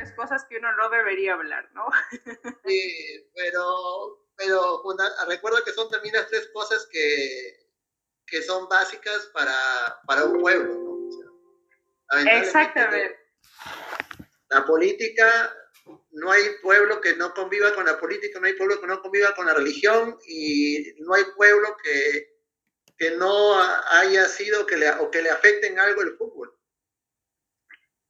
Tres 0.00 0.12
cosas 0.12 0.46
que 0.46 0.56
uno 0.56 0.74
no 0.76 0.88
debería 0.88 1.34
hablar, 1.34 1.68
¿no? 1.74 1.86
Sí, 2.64 3.30
pero, 3.34 4.24
pero 4.34 4.82
recuerda 5.28 5.58
que 5.62 5.72
son 5.72 5.90
también 5.90 6.14
las 6.14 6.26
tres 6.28 6.48
cosas 6.54 6.88
que, 6.90 7.68
que 8.26 8.40
son 8.40 8.66
básicas 8.66 9.26
para, 9.34 9.54
para 10.06 10.24
un 10.24 10.40
pueblo, 10.40 10.72
¿no? 10.72 12.30
Exactamente. 12.30 13.18
La 14.48 14.64
política, 14.64 15.54
no 16.12 16.32
hay 16.32 16.44
pueblo 16.62 17.02
que 17.02 17.14
no 17.16 17.34
conviva 17.34 17.74
con 17.74 17.84
la 17.84 18.00
política, 18.00 18.40
no 18.40 18.46
hay 18.46 18.54
pueblo 18.54 18.80
que 18.80 18.86
no 18.86 19.02
conviva 19.02 19.34
con 19.34 19.46
la 19.46 19.54
religión 19.54 20.18
y 20.26 20.94
no 21.00 21.12
hay 21.12 21.24
pueblo 21.36 21.76
que, 21.84 22.38
que 22.96 23.10
no 23.12 23.62
haya 23.90 24.24
sido 24.24 24.66
que 24.66 24.78
le, 24.78 24.90
o 24.92 25.10
que 25.10 25.20
le 25.20 25.28
afecte 25.28 25.66
en 25.66 25.78
algo 25.78 26.00
el 26.00 26.16
fútbol. 26.16 26.58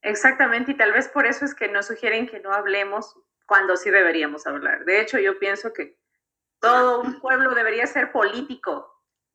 Exactamente, 0.03 0.73
y 0.73 0.77
tal 0.77 0.93
vez 0.93 1.09
por 1.09 1.27
eso 1.27 1.45
es 1.45 1.55
que 1.55 1.69
nos 1.69 1.87
sugieren 1.87 2.27
que 2.27 2.41
no 2.41 2.53
hablemos 2.53 3.17
cuando 3.47 3.77
sí 3.77 3.91
deberíamos 3.91 4.47
hablar. 4.47 4.85
De 4.85 5.01
hecho, 5.01 5.19
yo 5.19 5.39
pienso 5.39 5.73
que 5.73 5.99
todo 6.61 7.01
un 7.01 7.21
pueblo 7.21 7.55
debería 7.55 7.87
ser 7.87 8.13
político. 8.13 8.87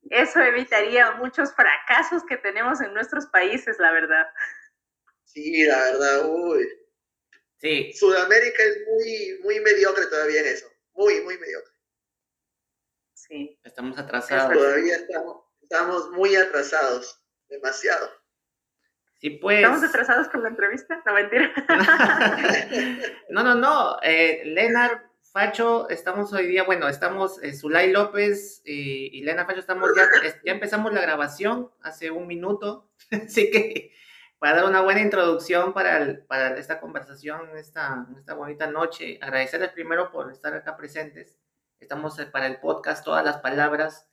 Eso 0.09 0.39
evitaría 0.41 1.11
muchos 1.13 1.53
fracasos 1.53 2.23
que 2.23 2.37
tenemos 2.37 2.79
en 2.81 2.93
nuestros 2.93 3.25
países, 3.27 3.77
la 3.79 3.91
verdad. 3.91 4.27
Sí, 5.23 5.65
la 5.65 5.77
verdad, 5.77 6.29
uy. 6.29 6.67
Sí. 7.57 7.93
Sudamérica 7.93 8.63
es 8.63 8.87
muy, 8.87 9.39
muy 9.43 9.59
mediocre 9.59 10.05
todavía 10.07 10.41
en 10.41 10.47
eso. 10.47 10.67
Muy, 10.93 11.21
muy 11.21 11.37
mediocre. 11.37 11.73
Sí. 13.13 13.59
Estamos 13.63 13.97
atrasados. 13.97 14.53
Todavía 14.53 14.95
estamos, 14.97 15.43
estamos 15.61 16.11
muy 16.11 16.35
atrasados. 16.35 17.21
Demasiado. 17.49 18.09
Sí, 19.19 19.31
pues. 19.31 19.57
¿Estamos 19.57 19.83
atrasados 19.83 20.27
con 20.29 20.43
la 20.43 20.49
entrevista? 20.49 21.01
No, 21.05 21.13
mentira. 21.13 21.51
no, 23.29 23.43
no, 23.43 23.55
no. 23.55 23.97
Eh, 24.03 24.43
Facho, 25.35 25.89
estamos 25.89 26.31
hoy 26.31 26.47
día, 26.47 26.63
bueno, 26.63 26.87
estamos 26.87 27.43
eh, 27.43 27.53
Zulay 27.53 27.91
López 27.91 28.61
y, 28.63 29.19
y 29.19 29.21
Lena 29.23 29.45
Facho, 29.45 29.59
estamos 29.59 29.89
ya, 29.93 30.03
ya 30.45 30.51
empezamos 30.53 30.93
la 30.93 31.01
grabación 31.01 31.69
hace 31.81 32.09
un 32.09 32.25
minuto. 32.25 32.89
Así 33.11 33.51
que 33.51 33.91
para 34.39 34.57
dar 34.57 34.65
una 34.65 34.81
buena 34.81 35.01
introducción 35.01 35.73
para, 35.73 36.19
para 36.27 36.57
esta 36.57 36.79
conversación, 36.79 37.49
esta, 37.57 38.07
esta 38.17 38.33
bonita 38.33 38.67
noche, 38.67 39.19
agradecerles 39.21 39.71
primero 39.71 40.11
por 40.11 40.31
estar 40.31 40.53
acá 40.53 40.77
presentes. 40.77 41.37
Estamos 41.79 42.17
eh, 42.19 42.27
para 42.27 42.47
el 42.47 42.59
podcast 42.61 43.03
Todas 43.03 43.25
las 43.25 43.39
Palabras, 43.39 44.07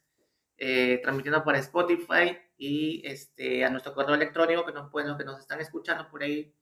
eh, 0.57 1.01
transmitiendo 1.03 1.45
para 1.45 1.59
Spotify 1.59 2.37
y 2.63 3.03
este, 3.05 3.65
a 3.65 3.71
nuestro 3.71 3.93
correo 3.93 4.15
electrónico 4.15 4.65
que 4.65 4.71
nos, 4.71 4.89
pueden, 4.89 5.19
que 5.19 5.25
nos 5.25 5.41
están 5.41 5.61
escuchando 5.61 6.09
por 6.09 6.23
ahí 6.23 6.55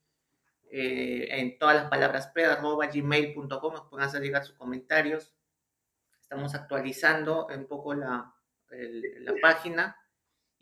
eh, 0.71 1.29
en 1.31 1.59
todas 1.59 1.77
las 1.77 1.91
palabras 1.91 2.33
gmail.com 2.35 3.75
nos 3.75 3.87
pueden 3.91 4.07
hacer 4.07 4.23
llegar 4.23 4.43
sus 4.43 4.57
comentarios. 4.57 5.35
Estamos 6.19 6.55
actualizando 6.55 7.49
un 7.55 7.67
poco 7.67 7.93
la, 7.93 8.35
la 8.71 9.35
página 9.43 9.95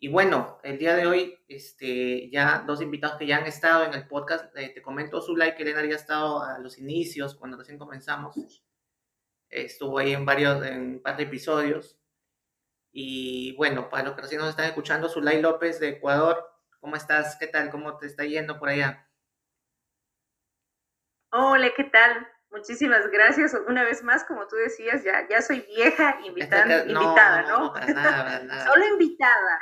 y 0.01 0.09
bueno, 0.09 0.59
el 0.65 0.77
día 0.77 0.97
de 0.97 1.07
hoy, 1.07 1.39
este, 1.47 2.29
ya 2.31 2.65
dos 2.67 2.83
invitados 2.83 3.17
que 3.17 3.27
ya 3.29 3.37
han 3.37 3.47
estado 3.47 3.85
en 3.85 3.95
el 3.95 4.09
podcast, 4.09 4.57
eh, 4.57 4.73
te 4.75 4.83
comento 4.83 5.21
su 5.21 5.37
like, 5.37 5.63
Elena 5.63 5.79
había 5.79 5.95
estado 5.95 6.43
a 6.43 6.59
los 6.59 6.79
inicios, 6.79 7.37
cuando 7.37 7.57
recién 7.57 7.79
comenzamos, 7.79 8.65
estuvo 9.49 9.99
ahí 9.99 10.15
en 10.15 10.25
varios, 10.25 10.65
en 10.67 10.81
un 10.81 11.01
par 11.01 11.17
de 11.17 11.25
episodios. 11.25 11.98
Y 12.93 13.55
bueno, 13.57 13.89
para 13.89 14.05
los 14.05 14.15
que 14.15 14.23
recién 14.23 14.41
nos 14.41 14.51
están 14.51 14.67
escuchando, 14.67 15.09
Zulay 15.09 15.41
López 15.41 15.81
de 15.81 15.89
Ecuador, 15.89 16.51
¿cómo 16.81 16.97
estás? 16.97 17.37
¿Qué 17.39 17.47
tal? 17.47 17.71
¿Cómo 17.71 17.99
te 17.99 18.07
está 18.07 18.25
yendo 18.25 18.59
por 18.59 18.71
allá? 18.71 19.09
Hola, 21.31 21.71
¿qué 21.77 21.85
tal? 21.85 22.27
Muchísimas 22.51 23.07
gracias. 23.09 23.55
Una 23.67 23.85
vez 23.85 24.03
más, 24.03 24.25
como 24.25 24.47
tú 24.49 24.57
decías, 24.57 25.05
ya, 25.05 25.29
ya 25.29 25.43
soy 25.43 25.61
vieja 25.61 26.19
invitada, 26.25 26.85
invitada, 26.87 27.43
¿no? 27.43 27.75
Solo 28.65 28.87
invitada. 28.87 29.61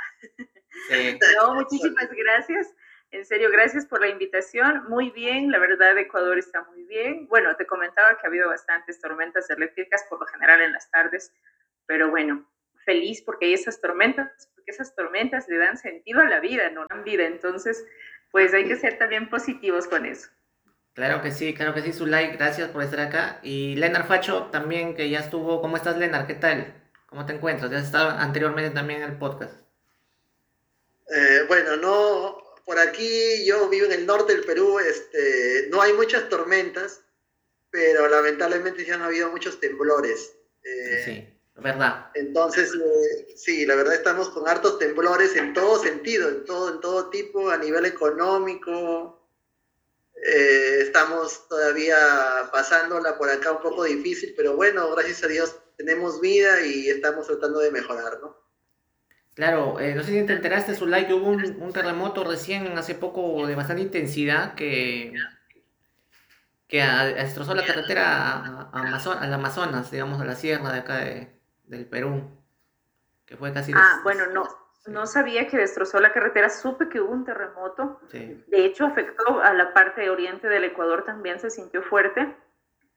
Sí. 0.89 1.19
No, 1.37 1.55
muchísimas 1.55 2.09
gracias. 2.11 2.73
En 3.11 3.25
serio, 3.25 3.51
gracias 3.51 3.87
por 3.87 4.01
la 4.01 4.09
invitación. 4.09 4.85
Muy 4.89 5.11
bien, 5.11 5.51
la 5.51 5.59
verdad, 5.59 5.97
Ecuador 5.97 6.39
está 6.39 6.63
muy 6.65 6.85
bien. 6.85 7.27
Bueno, 7.29 7.57
te 7.57 7.67
comentaba 7.67 8.17
que 8.19 8.27
ha 8.27 8.29
habido 8.29 8.49
bastantes 8.49 9.01
tormentas 9.01 9.49
eléctricas, 9.51 10.05
por 10.09 10.21
lo 10.21 10.27
general 10.27 10.61
en 10.61 10.73
las 10.73 10.91
tardes, 10.91 11.33
pero 11.87 12.11
bueno, 12.11 12.47
feliz 12.87 13.21
porque 13.21 13.47
hay 13.47 13.53
esas 13.53 13.81
tormentas, 13.83 14.49
porque 14.55 14.71
esas 14.71 14.95
tormentas 14.95 15.47
le 15.49 15.59
dan 15.59 15.77
sentido 15.77 16.21
a 16.21 16.25
la 16.25 16.41
vida, 16.41 16.71
no 16.71 16.87
dan 16.89 17.05
vida. 17.05 17.27
Entonces, 17.27 17.85
pues 18.31 18.55
hay 18.55 18.67
que 18.67 18.77
ser 18.77 18.97
también 18.97 19.29
positivos 19.29 19.87
con 19.87 20.07
eso. 20.07 20.29
Claro 20.95 21.21
que 21.21 21.31
sí, 21.31 21.53
claro 21.53 21.75
que 21.75 21.83
sí, 21.83 21.93
Zulay, 21.93 22.33
gracias 22.39 22.71
por 22.71 22.83
estar 22.83 23.01
acá. 23.01 23.41
Y 23.43 23.77
Lenar 23.77 24.07
Facho 24.07 24.49
también, 24.51 24.95
que 24.95 25.11
ya 25.11 25.19
estuvo. 25.19 25.61
¿Cómo 25.61 25.77
estás, 25.77 25.99
Lenar? 25.99 26.27
¿Qué 26.27 26.35
tal? 26.35 26.73
¿Cómo 27.05 27.27
te 27.27 27.35
encuentras? 27.35 27.71
Ya 27.71 27.79
has 27.79 27.85
estado 27.85 28.09
anteriormente 28.11 28.75
también 28.75 29.03
en 29.03 29.11
el 29.11 29.19
podcast. 29.19 29.55
Eh, 31.15 31.45
bueno, 31.49 31.77
no, 31.77 32.39
por 32.65 32.79
aquí 32.79 33.47
yo 33.47 33.69
vivo 33.69 33.87
en 33.87 33.93
el 33.93 34.07
norte 34.07 34.35
del 34.35 34.45
Perú, 34.45 34.79
este, 34.81 35.69
no 35.71 35.81
hay 35.81 35.93
muchas 35.93 36.29
tormentas, 36.29 37.05
pero 37.71 38.09
lamentablemente 38.09 38.85
ya 38.85 38.95
han 38.95 39.03
habido 39.03 39.31
muchos 39.31 39.61
temblores. 39.61 40.35
Eh, 40.65 41.03
sí, 41.05 41.36
verdad. 41.63 42.11
Entonces, 42.15 42.73
eh, 42.75 43.35
sí, 43.35 43.65
la 43.65 43.75
verdad 43.77 43.95
estamos 43.95 44.29
con 44.31 44.47
hartos 44.49 44.79
temblores 44.79 45.35
en 45.37 45.55
todo 45.55 45.83
sentido, 45.83 46.29
en 46.29 46.45
todo, 46.45 46.75
en 46.75 46.81
todo 46.81 47.09
tipo, 47.09 47.51
a 47.51 47.57
nivel 47.57 47.87
económico, 47.87 49.17
eh, 50.23 50.79
estamos 50.81 51.47
todavía 51.49 51.97
pasándola 52.53 53.17
por 53.19 53.31
acá 53.31 53.53
un 53.53 53.63
poco 53.63 53.85
difícil, 53.85 54.35
pero 54.37 54.57
bueno, 54.57 54.91
gracias 54.95 55.23
a 55.25 55.29
Dios 55.29 55.57
tenemos 55.77 56.21
vida 56.21 56.63
y 56.63 56.89
estamos 56.89 57.27
tratando 57.27 57.61
de 57.61 57.71
mejorar, 57.71 58.19
¿no? 58.21 58.37
Claro, 59.35 59.79
eh, 59.79 59.95
no 59.95 60.03
sé 60.03 60.13
si 60.13 60.27
te 60.27 60.33
enteraste, 60.33 60.75
Zulay, 60.75 61.07
que 61.07 61.13
hubo 61.13 61.29
un, 61.29 61.73
terremoto 61.73 62.25
recién, 62.25 62.67
hace 62.79 62.95
poco, 62.95 63.47
de 63.47 63.55
bastante 63.55 63.83
intensidad, 63.83 64.55
que, 64.55 65.13
que 66.67 66.83
destrozó 66.83 67.55
la 67.55 67.67
carretera 67.67 68.33
a, 68.33 68.71
al 68.73 69.33
Amazonas, 69.35 69.91
digamos, 69.91 70.21
a 70.23 70.25
la 70.25 70.37
sierra 70.37 70.73
de 70.73 70.79
acá 70.79 71.36
del 71.67 71.87
Perú, 71.87 72.23
que 73.25 73.37
fue 73.37 73.53
casi... 73.53 73.73
Ah, 73.75 74.01
bueno, 74.03 74.27
no, 74.27 74.49
no 74.87 75.07
sabía 75.07 75.49
que 75.49 75.57
destrozó 75.57 76.01
la 76.01 76.13
carretera, 76.13 76.49
supe 76.49 76.89
que 76.89 77.01
hubo 77.01 77.13
un 77.13 77.25
terremoto. 77.25 78.01
De 78.13 78.65
hecho, 78.65 78.87
afectó 78.87 79.41
a 79.41 79.53
la 79.53 79.75
parte 79.75 80.09
oriente 80.09 80.49
del 80.49 80.65
Ecuador, 80.65 81.05
también 81.05 81.41
se 81.41 81.51
sintió 81.51 81.83
fuerte, 81.83 82.35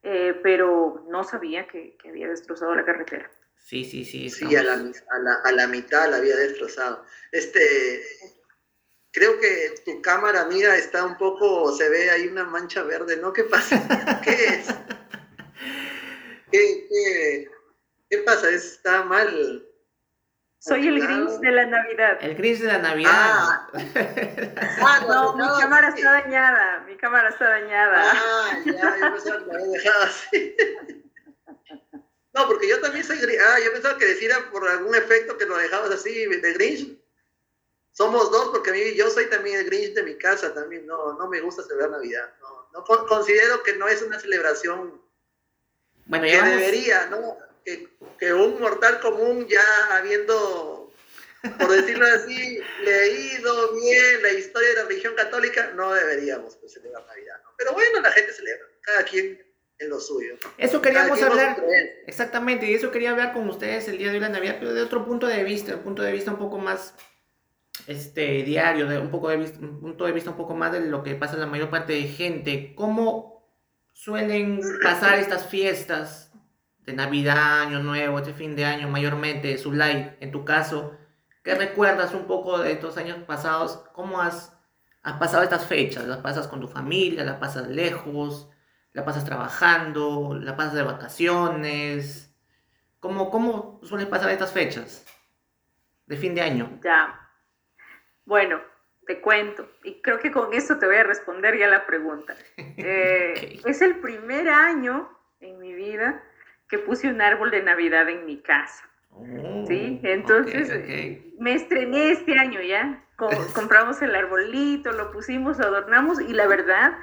eh, 0.03 0.39
pero 0.43 1.05
no 1.09 1.23
sabía 1.23 1.67
que, 1.67 1.97
había 2.07 2.27
destrozado 2.27 2.75
la 2.75 2.85
carretera. 2.85 3.29
Sí, 3.57 3.83
sí, 3.83 4.05
sí. 4.05 4.29
Sí, 4.29 4.55
a 4.55 4.63
la, 4.63 4.73
a, 5.43 5.51
la, 5.51 5.67
mitad 5.67 6.09
la 6.09 6.17
había 6.17 6.35
destrozado. 6.35 7.03
Este, 7.31 8.01
creo 9.11 9.39
que 9.39 9.75
tu 9.85 10.01
cámara, 10.01 10.41
amiga, 10.41 10.75
está 10.75 11.05
un 11.05 11.17
poco, 11.17 11.71
se 11.73 11.89
ve 11.89 12.09
ahí 12.09 12.27
una 12.27 12.45
mancha 12.45 12.83
verde, 12.83 13.17
¿no? 13.17 13.33
¿Qué 13.33 13.43
pasa? 13.43 14.21
¿Qué 14.23 14.31
es? 14.31 14.67
¿Qué, 16.51 16.87
qué, 16.89 17.49
qué 18.09 18.17
pasa? 18.19 18.49
¿Está 18.49 19.03
mal? 19.03 19.65
Soy 20.59 20.87
el 20.87 20.99
Grinch 20.99 21.39
de 21.39 21.51
la 21.51 21.65
Navidad. 21.67 22.17
El 22.21 22.35
Grinch 22.35 22.59
de 22.59 22.67
la 22.67 22.79
Navidad. 22.79 23.11
Ah, 23.13 23.69
ah 24.81 25.05
no, 25.07 25.35
mi 25.35 25.61
cámara 25.61 25.89
está 25.89 26.11
dañada. 26.11 26.83
Mi 26.85 26.97
cámara 26.97 27.29
está 27.29 27.49
dañada. 27.49 28.11
Ah, 28.13 28.59
ya, 28.65 28.97
yo 28.99 29.13
pensaba 29.13 29.39
que 29.39 29.45
lo 29.45 29.53
había 29.53 29.67
dejado 29.67 30.03
así. 30.03 30.55
No, 32.33 32.47
porque 32.47 32.67
yo 32.67 32.79
también 32.81 33.05
soy 33.05 33.19
Grinch. 33.19 33.39
Ah, 33.41 33.59
yo 33.63 33.71
pensaba 33.71 33.97
que 33.97 34.05
decía 34.05 34.35
por 34.51 34.67
algún 34.67 34.95
efecto 34.95 35.37
que 35.37 35.45
lo 35.45 35.57
dejabas 35.57 35.91
así 35.91 36.25
de 36.25 36.53
Grinch. 36.53 36.99
Somos 37.91 38.29
dos, 38.31 38.49
porque 38.49 38.69
a 38.69 38.73
mí 38.73 38.95
yo 38.95 39.09
soy 39.09 39.27
también 39.27 39.59
el 39.59 39.65
Grinch 39.65 39.93
de 39.93 40.03
mi 40.03 40.17
casa 40.17 40.53
también. 40.53 40.85
No, 40.85 41.13
no 41.13 41.27
me 41.27 41.39
gusta 41.41 41.63
celebrar 41.63 41.91
Navidad. 41.91 42.33
No, 42.41 42.69
no 42.73 43.05
considero 43.07 43.63
que 43.63 43.75
no 43.77 43.87
es 43.87 44.01
una 44.01 44.19
celebración 44.19 45.01
bueno, 46.05 46.25
que 46.25 46.41
debería, 46.41 47.05
¿no? 47.07 47.37
que, 47.65 47.97
un 48.21 48.59
mortal 48.59 48.99
común 48.99 49.47
ya 49.47 49.97
habiendo, 49.97 50.91
por 51.57 51.71
decirlo 51.71 52.05
así, 52.05 52.59
leído 52.83 53.73
bien 53.75 54.21
la 54.21 54.31
historia 54.31 54.69
de 54.69 54.75
la 54.75 54.83
religión 54.83 55.15
católica, 55.15 55.71
no 55.75 55.93
deberíamos 55.93 56.55
pues, 56.57 56.73
celebrar 56.73 57.05
Navidad. 57.05 57.35
¿no? 57.43 57.51
Pero 57.57 57.73
bueno, 57.73 58.01
la 58.01 58.11
gente 58.11 58.33
celebra, 58.33 58.65
cada 58.81 59.03
quien 59.03 59.41
en 59.79 59.89
lo 59.89 59.99
suyo. 59.99 60.35
Eso 60.57 60.81
queríamos 60.81 61.21
hablar, 61.21 61.63
exactamente, 62.05 62.65
y 62.65 62.73
eso 62.73 62.91
quería 62.91 63.11
hablar 63.11 63.33
con 63.33 63.47
ustedes 63.49 63.87
el 63.87 63.97
día 63.97 64.11
de 64.11 64.19
la 64.19 64.29
Navidad, 64.29 64.57
pero 64.59 64.73
de 64.73 64.81
otro 64.81 65.05
punto 65.05 65.25
de 65.25 65.43
vista, 65.43 65.75
un 65.75 65.83
punto 65.83 66.01
de 66.01 66.11
vista 66.11 66.31
un 66.31 66.37
poco 66.37 66.57
más 66.57 66.93
este 67.87 68.43
diario, 68.43 68.87
de 68.87 68.99
un 68.99 69.09
poco 69.09 69.29
de 69.29 69.37
vista, 69.37 69.59
un 69.59 69.79
punto 69.79 70.05
de 70.05 70.11
vista 70.11 70.31
un 70.31 70.37
poco 70.37 70.53
más 70.53 70.73
de 70.73 70.81
lo 70.81 71.01
que 71.01 71.15
pasa 71.15 71.35
en 71.35 71.39
la 71.39 71.45
mayor 71.45 71.69
parte 71.69 71.93
de 71.93 72.03
gente, 72.03 72.73
cómo 72.75 73.39
suelen 73.93 74.61
pasar 74.83 75.19
estas 75.19 75.47
fiestas 75.47 76.28
de 76.89 76.95
Navidad, 76.95 77.61
Año 77.61 77.79
Nuevo, 77.79 78.17
este 78.17 78.33
fin 78.33 78.55
de 78.55 78.65
año 78.65 78.89
mayormente, 78.89 79.57
su 79.57 79.71
live, 79.71 80.17
en 80.19 80.31
tu 80.31 80.43
caso, 80.43 80.97
¿qué 81.43 81.53
recuerdas 81.53 82.13
un 82.13 82.25
poco 82.25 82.57
de 82.57 82.71
estos 82.71 82.97
años 82.97 83.17
pasados? 83.27 83.83
¿Cómo 83.93 84.19
has 84.19 84.55
has 85.03 85.17
pasado 85.17 85.43
estas 85.43 85.65
fechas? 85.65 86.05
¿Las 86.05 86.17
pasas 86.17 86.47
con 86.47 86.59
tu 86.59 86.67
familia? 86.67 87.23
¿La 87.23 87.39
pasas 87.39 87.67
lejos? 87.67 88.49
¿La 88.91 89.05
pasas 89.05 89.23
trabajando? 89.23 90.37
¿La 90.39 90.55
pasas 90.57 90.73
de 90.73 90.83
vacaciones? 90.83 92.35
¿Cómo, 92.99 93.29
cómo 93.29 93.79
suelen 93.83 94.09
pasar 94.09 94.31
estas 94.31 94.51
fechas 94.51 95.05
de 96.07 96.17
fin 96.17 96.35
de 96.35 96.41
año? 96.41 96.79
Ya. 96.83 97.31
Bueno, 98.25 98.59
te 99.05 99.21
cuento, 99.21 99.69
y 99.83 100.01
creo 100.01 100.19
que 100.19 100.31
con 100.31 100.53
esto 100.53 100.77
te 100.77 100.85
voy 100.85 100.97
a 100.97 101.03
responder 101.03 101.57
ya 101.57 101.67
la 101.67 101.85
pregunta. 101.85 102.35
Eh, 102.81 103.59
es 103.65 103.81
el 103.81 103.99
primer 103.99 104.47
año 104.47 105.09
en 105.41 105.59
mi 105.59 105.73
vida 105.73 106.23
que 106.69 106.79
puse 106.79 107.09
un 107.09 107.21
árbol 107.21 107.51
de 107.51 107.63
Navidad 107.63 108.07
en 108.09 108.25
mi 108.25 108.37
casa. 108.37 108.89
¿Sí? 109.67 109.99
Oh, 110.01 110.07
Entonces 110.07 110.71
me 111.39 111.53
estrené 111.53 112.11
este 112.11 112.37
año 112.37 112.61
ya. 112.61 113.03
compramos 113.53 114.01
el 114.01 114.15
arbolito, 114.15 114.93
lo 114.93 115.11
pusimos, 115.11 115.57
lo 115.57 115.65
adornamos 115.65 116.21
y 116.21 116.31
la 116.31 116.47
verdad 116.47 116.93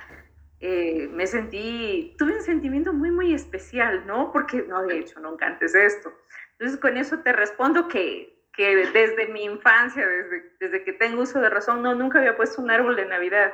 eh, 0.61 1.11
me 1.13 1.27
sentí, 1.27 2.15
tuve 2.17 2.37
un 2.37 2.43
sentimiento 2.43 2.95
muy, 2.95 3.11
muy 3.11 3.35
especial, 3.35 4.07
¿no? 4.07 4.33
Porque 4.33 4.65
no 4.67 4.79
había 4.79 4.97
hecho 4.97 5.21
nunca 5.21 5.47
antes 5.47 5.75
esto. 5.75 6.11
Entonces 6.53 6.81
con 6.81 6.97
eso 6.97 7.19
te 7.19 7.35
respondo 7.35 7.89
que 7.89 8.37
que 8.57 8.75
desde 8.75 9.29
mi 9.29 9.45
infancia, 9.45 10.07
desde, 10.07 10.51
desde 10.59 10.83
que 10.83 10.95
tengo 10.95 11.23
uso 11.23 11.41
de 11.41 11.51
razón, 11.51 11.83
no, 11.83 11.95
nunca 11.95 12.19
había 12.19 12.37
puesto 12.37 12.63
un 12.63 12.71
árbol 12.71 12.97
de 12.97 13.05
Navidad. 13.05 13.53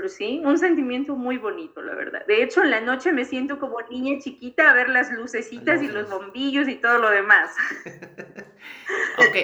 Pero 0.00 0.08
sí, 0.08 0.40
un 0.42 0.56
sentimiento 0.56 1.14
muy 1.14 1.36
bonito, 1.36 1.82
la 1.82 1.94
verdad. 1.94 2.24
De 2.24 2.42
hecho, 2.42 2.62
en 2.62 2.70
la 2.70 2.80
noche 2.80 3.12
me 3.12 3.26
siento 3.26 3.58
como 3.58 3.82
niña 3.90 4.18
chiquita 4.18 4.70
a 4.70 4.72
ver 4.72 4.88
las 4.88 5.12
lucecitas 5.12 5.82
y 5.82 5.88
los 5.88 6.08
bombillos 6.08 6.68
y 6.68 6.76
todo 6.76 6.96
lo 6.96 7.10
demás. 7.10 7.54
ok, 9.18 9.36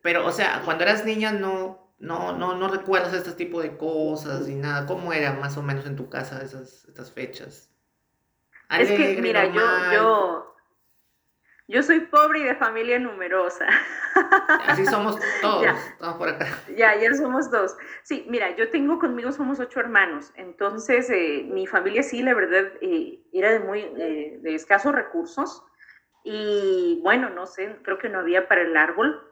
pero 0.00 0.24
o 0.24 0.30
sea, 0.30 0.62
cuando 0.64 0.84
eras 0.84 1.04
niña 1.04 1.32
no, 1.32 1.92
no, 1.98 2.30
no, 2.30 2.54
no 2.54 2.68
recuerdas 2.68 3.12
este 3.12 3.32
tipo 3.32 3.60
de 3.60 3.76
cosas 3.76 4.48
y 4.48 4.54
nada. 4.54 4.86
¿Cómo 4.86 5.12
era 5.12 5.32
más 5.32 5.56
o 5.56 5.64
menos 5.64 5.84
en 5.84 5.96
tu 5.96 6.08
casa 6.08 6.44
esas, 6.44 6.84
estas 6.84 7.10
fechas? 7.10 7.68
es 8.70 8.92
que, 8.92 9.20
mira, 9.20 9.46
yo, 9.46 9.62
yo, 9.92 10.54
yo 11.68 11.82
soy 11.82 12.00
pobre 12.00 12.40
y 12.40 12.44
de 12.44 12.54
familia 12.54 12.98
numerosa. 12.98 13.66
Así 14.66 14.86
somos 14.86 15.18
todos, 15.42 15.62
ya. 15.62 16.18
por 16.18 16.30
acá. 16.30 16.46
Ya, 16.74 16.96
ya 16.96 17.14
somos 17.14 17.50
dos. 17.50 17.76
Sí, 18.02 18.24
mira, 18.28 18.56
yo 18.56 18.70
tengo 18.70 18.98
conmigo, 18.98 19.30
somos 19.32 19.60
ocho 19.60 19.78
hermanos, 19.78 20.32
entonces 20.36 21.10
eh, 21.10 21.46
mi 21.46 21.66
familia 21.66 22.02
sí, 22.02 22.22
la 22.22 22.32
verdad, 22.32 22.72
eh, 22.80 23.20
era 23.32 23.52
de 23.52 23.60
muy, 23.60 23.80
eh, 23.80 24.38
de 24.40 24.54
escasos 24.54 24.94
recursos 24.94 25.62
y 26.24 27.00
bueno, 27.02 27.28
no 27.28 27.46
sé, 27.46 27.76
creo 27.82 27.98
que 27.98 28.08
no 28.08 28.20
había 28.20 28.48
para 28.48 28.62
el 28.62 28.76
árbol. 28.76 29.24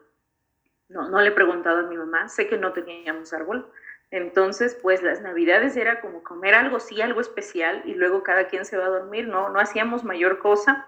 No, 0.89 1.09
no 1.09 1.19
le 1.19 1.29
he 1.29 1.33
preguntado 1.33 1.79
a 1.79 1.89
mi 1.89 1.97
mamá, 1.97 2.29
sé 2.29 2.47
que 2.47 2.57
no 2.57 2.71
teníamos 2.71 3.33
árbol. 3.33 3.69
Entonces, 4.09 4.77
pues 4.81 5.03
las 5.03 5.21
navidades 5.21 5.75
era 5.75 5.99
como 5.99 6.23
comer 6.23 6.55
algo, 6.55 6.79
sí, 6.79 7.01
algo 7.01 7.19
especial 7.19 7.81
y 7.83 7.95
luego 7.95 8.23
cada 8.23 8.47
quien 8.47 8.63
se 8.63 8.77
va 8.77 8.85
a 8.85 8.89
dormir, 8.89 9.27
no, 9.27 9.49
no 9.49 9.59
hacíamos 9.59 10.05
mayor 10.05 10.39
cosa 10.39 10.87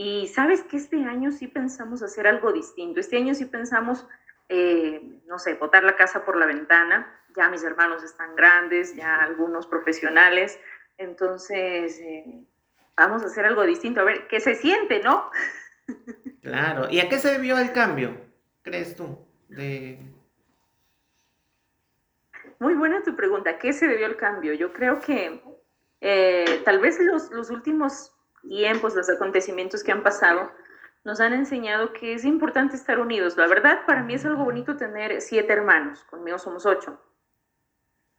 y 0.00 0.28
sabes 0.28 0.62
que 0.62 0.76
este 0.76 1.04
año 1.04 1.32
sí 1.32 1.48
pensamos 1.48 2.04
hacer 2.04 2.28
algo 2.28 2.52
distinto. 2.52 3.00
Este 3.00 3.16
año 3.16 3.34
sí 3.34 3.46
pensamos, 3.46 4.06
eh, 4.48 5.02
no 5.26 5.40
sé, 5.40 5.54
botar 5.54 5.82
la 5.82 5.96
casa 5.96 6.24
por 6.24 6.36
la 6.36 6.46
ventana. 6.46 7.20
Ya 7.34 7.48
mis 7.48 7.64
hermanos 7.64 8.04
están 8.04 8.36
grandes, 8.36 8.94
ya 8.94 9.16
algunos 9.16 9.66
profesionales. 9.66 10.56
Entonces, 10.98 11.98
eh, 11.98 12.44
vamos 12.96 13.24
a 13.24 13.26
hacer 13.26 13.44
algo 13.44 13.64
distinto. 13.64 14.00
A 14.00 14.04
ver, 14.04 14.28
¿qué 14.28 14.38
se 14.38 14.54
siente, 14.54 15.02
no? 15.02 15.32
Claro. 16.42 16.88
¿Y 16.88 17.00
a 17.00 17.08
qué 17.08 17.18
se 17.18 17.32
debió 17.32 17.58
el 17.58 17.72
cambio, 17.72 18.16
crees 18.62 18.94
tú? 18.94 19.18
De... 19.48 19.98
Muy 22.60 22.74
buena 22.74 23.02
tu 23.02 23.16
pregunta. 23.16 23.58
¿Qué 23.58 23.72
se 23.72 23.88
debió 23.88 24.06
el 24.06 24.16
cambio? 24.16 24.54
Yo 24.54 24.72
creo 24.72 25.00
que 25.00 25.42
eh, 26.00 26.62
tal 26.64 26.78
vez 26.78 27.00
los, 27.00 27.32
los 27.32 27.50
últimos 27.50 28.14
tiempos, 28.48 28.94
los 28.94 29.08
acontecimientos 29.08 29.84
que 29.84 29.92
han 29.92 30.02
pasado, 30.02 30.50
nos 31.04 31.20
han 31.20 31.32
enseñado 31.32 31.92
que 31.92 32.14
es 32.14 32.24
importante 32.24 32.76
estar 32.76 32.98
unidos. 32.98 33.36
La 33.36 33.46
verdad, 33.46 33.86
para 33.86 34.02
mí 34.02 34.14
es 34.14 34.24
algo 34.24 34.44
bonito 34.44 34.76
tener 34.76 35.20
siete 35.20 35.52
hermanos, 35.52 36.04
conmigo 36.04 36.38
somos 36.38 36.66
ocho. 36.66 37.00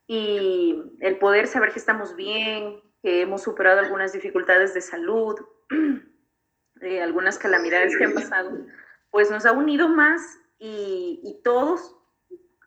Y 0.08 0.98
el 1.02 1.20
poder 1.20 1.48
saber 1.48 1.72
que 1.72 1.80
estamos 1.80 2.16
bien, 2.16 2.82
que 3.02 3.22
hemos 3.22 3.44
superado 3.44 3.80
algunas 3.80 4.12
dificultades 4.12 4.74
de 4.74 4.82
salud, 4.82 5.36
eh, 6.82 7.02
algunas 7.02 7.38
calamidades 7.38 7.96
que 7.96 8.06
han 8.06 8.14
pasado, 8.14 8.66
pues 9.12 9.30
nos 9.30 9.46
ha 9.46 9.52
unido 9.52 9.88
más 9.88 10.40
y, 10.58 11.40
todos 11.44 11.96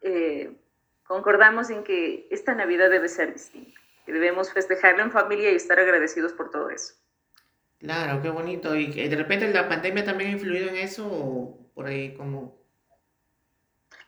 eh, 0.00 0.58
concordamos 1.04 1.68
en 1.70 1.84
que 1.84 2.26
esta 2.30 2.54
Navidad 2.54 2.90
debe 2.90 3.08
ser 3.08 3.32
distinta, 3.34 3.78
que 4.06 4.12
debemos 4.12 4.52
festejarla 4.52 5.02
en 5.02 5.10
familia 5.10 5.50
y 5.50 5.56
estar 5.56 5.78
agradecidos 5.78 6.32
por 6.32 6.50
todo 6.50 6.70
eso. 6.70 6.94
Claro, 7.82 8.22
qué 8.22 8.30
bonito. 8.30 8.76
¿Y 8.76 8.86
de 8.92 9.16
repente 9.16 9.52
la 9.52 9.68
pandemia 9.68 10.04
también 10.04 10.30
ha 10.30 10.32
influido 10.34 10.68
en 10.68 10.76
eso 10.76 11.04
o 11.04 11.58
por 11.74 11.86
ahí 11.86 12.14
como... 12.14 12.56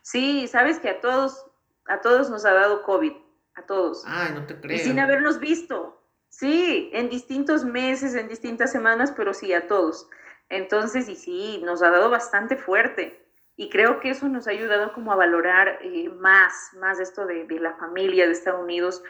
Sí, 0.00 0.46
sabes 0.46 0.78
que 0.78 0.90
a 0.90 1.00
todos, 1.00 1.46
a 1.86 2.00
todos 2.00 2.30
nos 2.30 2.44
ha 2.44 2.52
dado 2.52 2.84
COVID, 2.84 3.12
a 3.56 3.62
todos. 3.62 4.04
Ay, 4.06 4.32
no 4.32 4.46
te 4.46 4.60
creo. 4.60 4.76
Y 4.76 4.80
sin 4.80 5.00
habernos 5.00 5.40
visto. 5.40 6.00
Sí, 6.28 6.90
en 6.92 7.08
distintos 7.08 7.64
meses, 7.64 8.14
en 8.14 8.28
distintas 8.28 8.70
semanas, 8.70 9.12
pero 9.16 9.34
sí 9.34 9.52
a 9.52 9.66
todos. 9.66 10.08
Entonces, 10.50 11.08
y 11.08 11.16
sí, 11.16 11.60
nos 11.64 11.82
ha 11.82 11.90
dado 11.90 12.10
bastante 12.10 12.56
fuerte. 12.56 13.26
Y 13.56 13.70
creo 13.70 13.98
que 13.98 14.10
eso 14.10 14.28
nos 14.28 14.46
ha 14.46 14.50
ayudado 14.50 14.92
como 14.92 15.10
a 15.10 15.16
valorar 15.16 15.78
eh, 15.82 16.10
más, 16.10 16.52
más 16.78 17.00
esto 17.00 17.26
de, 17.26 17.44
de, 17.44 17.58
la 17.58 17.74
familia, 17.74 18.26
de 18.26 18.32
estar 18.32 18.54
unidos. 18.54 19.02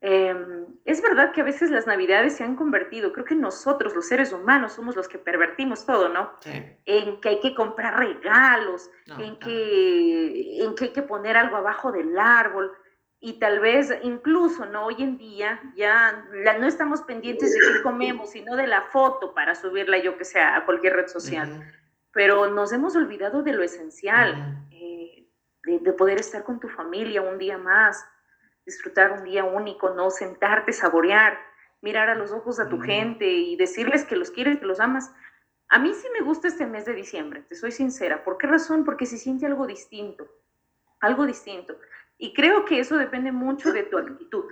Em, 0.00 0.61
es 0.92 1.00
verdad 1.00 1.32
que 1.32 1.40
a 1.40 1.44
veces 1.44 1.70
las 1.70 1.86
navidades 1.86 2.36
se 2.36 2.44
han 2.44 2.54
convertido, 2.54 3.12
creo 3.12 3.24
que 3.24 3.34
nosotros 3.34 3.94
los 3.94 4.06
seres 4.06 4.32
humanos 4.32 4.74
somos 4.74 4.94
los 4.94 5.08
que 5.08 5.18
pervertimos 5.18 5.86
todo, 5.86 6.10
¿no? 6.10 6.32
En 6.84 7.20
que 7.20 7.30
hay 7.30 7.40
que 7.40 7.54
comprar 7.54 7.98
regalos, 7.98 8.90
en, 9.18 9.38
que, 9.38 10.62
en 10.62 10.74
que 10.74 10.84
hay 10.84 10.92
que 10.92 11.02
poner 11.02 11.36
algo 11.38 11.56
abajo 11.56 11.92
del 11.92 12.18
árbol 12.18 12.72
y 13.20 13.38
tal 13.38 13.60
vez 13.60 13.90
incluso, 14.02 14.66
¿no? 14.66 14.86
Hoy 14.86 14.96
en 14.98 15.16
día 15.16 15.60
ya 15.76 16.26
no 16.60 16.66
estamos 16.66 17.00
pendientes 17.02 17.54
de 17.54 17.58
qué 17.58 17.82
comemos, 17.82 18.30
sino 18.30 18.54
de 18.54 18.66
la 18.66 18.82
foto 18.82 19.32
para 19.32 19.54
subirla, 19.54 19.96
yo 19.98 20.18
que 20.18 20.26
sea, 20.26 20.56
a 20.56 20.66
cualquier 20.66 20.94
red 20.94 21.06
social. 21.06 21.72
Pero 22.12 22.50
nos 22.50 22.70
hemos 22.72 22.94
olvidado 22.96 23.42
de 23.42 23.54
lo 23.54 23.62
esencial, 23.62 24.66
eh, 24.70 25.26
de 25.64 25.92
poder 25.94 26.18
estar 26.18 26.44
con 26.44 26.60
tu 26.60 26.68
familia 26.68 27.22
un 27.22 27.38
día 27.38 27.56
más, 27.56 28.04
disfrutar 28.64 29.12
un 29.12 29.24
día 29.24 29.44
único, 29.44 29.90
¿no? 29.90 30.10
Sentarte, 30.10 30.72
saborear, 30.72 31.38
mirar 31.80 32.08
a 32.08 32.14
los 32.14 32.32
ojos 32.32 32.60
a 32.60 32.68
tu 32.68 32.80
gente 32.80 33.28
y 33.28 33.56
decirles 33.56 34.04
que 34.04 34.16
los 34.16 34.30
quieres, 34.30 34.58
que 34.58 34.66
los 34.66 34.80
amas. 34.80 35.12
A 35.68 35.78
mí 35.78 35.92
sí 35.94 36.06
me 36.12 36.24
gusta 36.24 36.48
este 36.48 36.66
mes 36.66 36.84
de 36.84 36.94
diciembre, 36.94 37.42
te 37.48 37.54
soy 37.54 37.72
sincera. 37.72 38.24
¿Por 38.24 38.38
qué 38.38 38.46
razón? 38.46 38.84
Porque 38.84 39.06
se 39.06 39.18
siente 39.18 39.46
algo 39.46 39.66
distinto, 39.66 40.28
algo 41.00 41.26
distinto. 41.26 41.76
Y 42.18 42.34
creo 42.34 42.64
que 42.64 42.78
eso 42.78 42.96
depende 42.96 43.32
mucho 43.32 43.72
de 43.72 43.82
tu 43.84 43.98
actitud. 43.98 44.44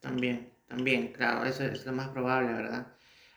También, 0.00 0.52
también, 0.66 1.12
claro, 1.12 1.44
eso 1.44 1.64
es 1.64 1.86
lo 1.86 1.92
más 1.92 2.08
probable, 2.08 2.52
¿verdad? 2.52 2.86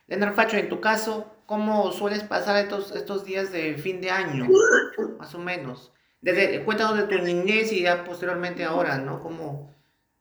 Leonardo 0.07 0.35
Facho, 0.35 0.57
en 0.57 0.69
tu 0.69 0.81
caso, 0.81 1.37
¿cómo 1.45 1.91
sueles 1.91 2.23
pasar 2.23 2.57
estos, 2.57 2.95
estos 2.95 3.23
días 3.23 3.51
de 3.51 3.75
fin 3.77 4.01
de 4.01 4.11
año, 4.11 4.47
más 5.19 5.33
o 5.35 5.39
menos? 5.39 5.93
Desde, 6.21 6.63
cuéntanos 6.63 6.97
de 6.97 7.03
tu 7.03 7.23
niñez 7.23 7.71
y 7.71 7.83
ya 7.83 8.03
posteriormente 8.03 8.63
ahora, 8.63 8.97
¿no? 8.97 9.19
¿Cómo, 9.19 9.74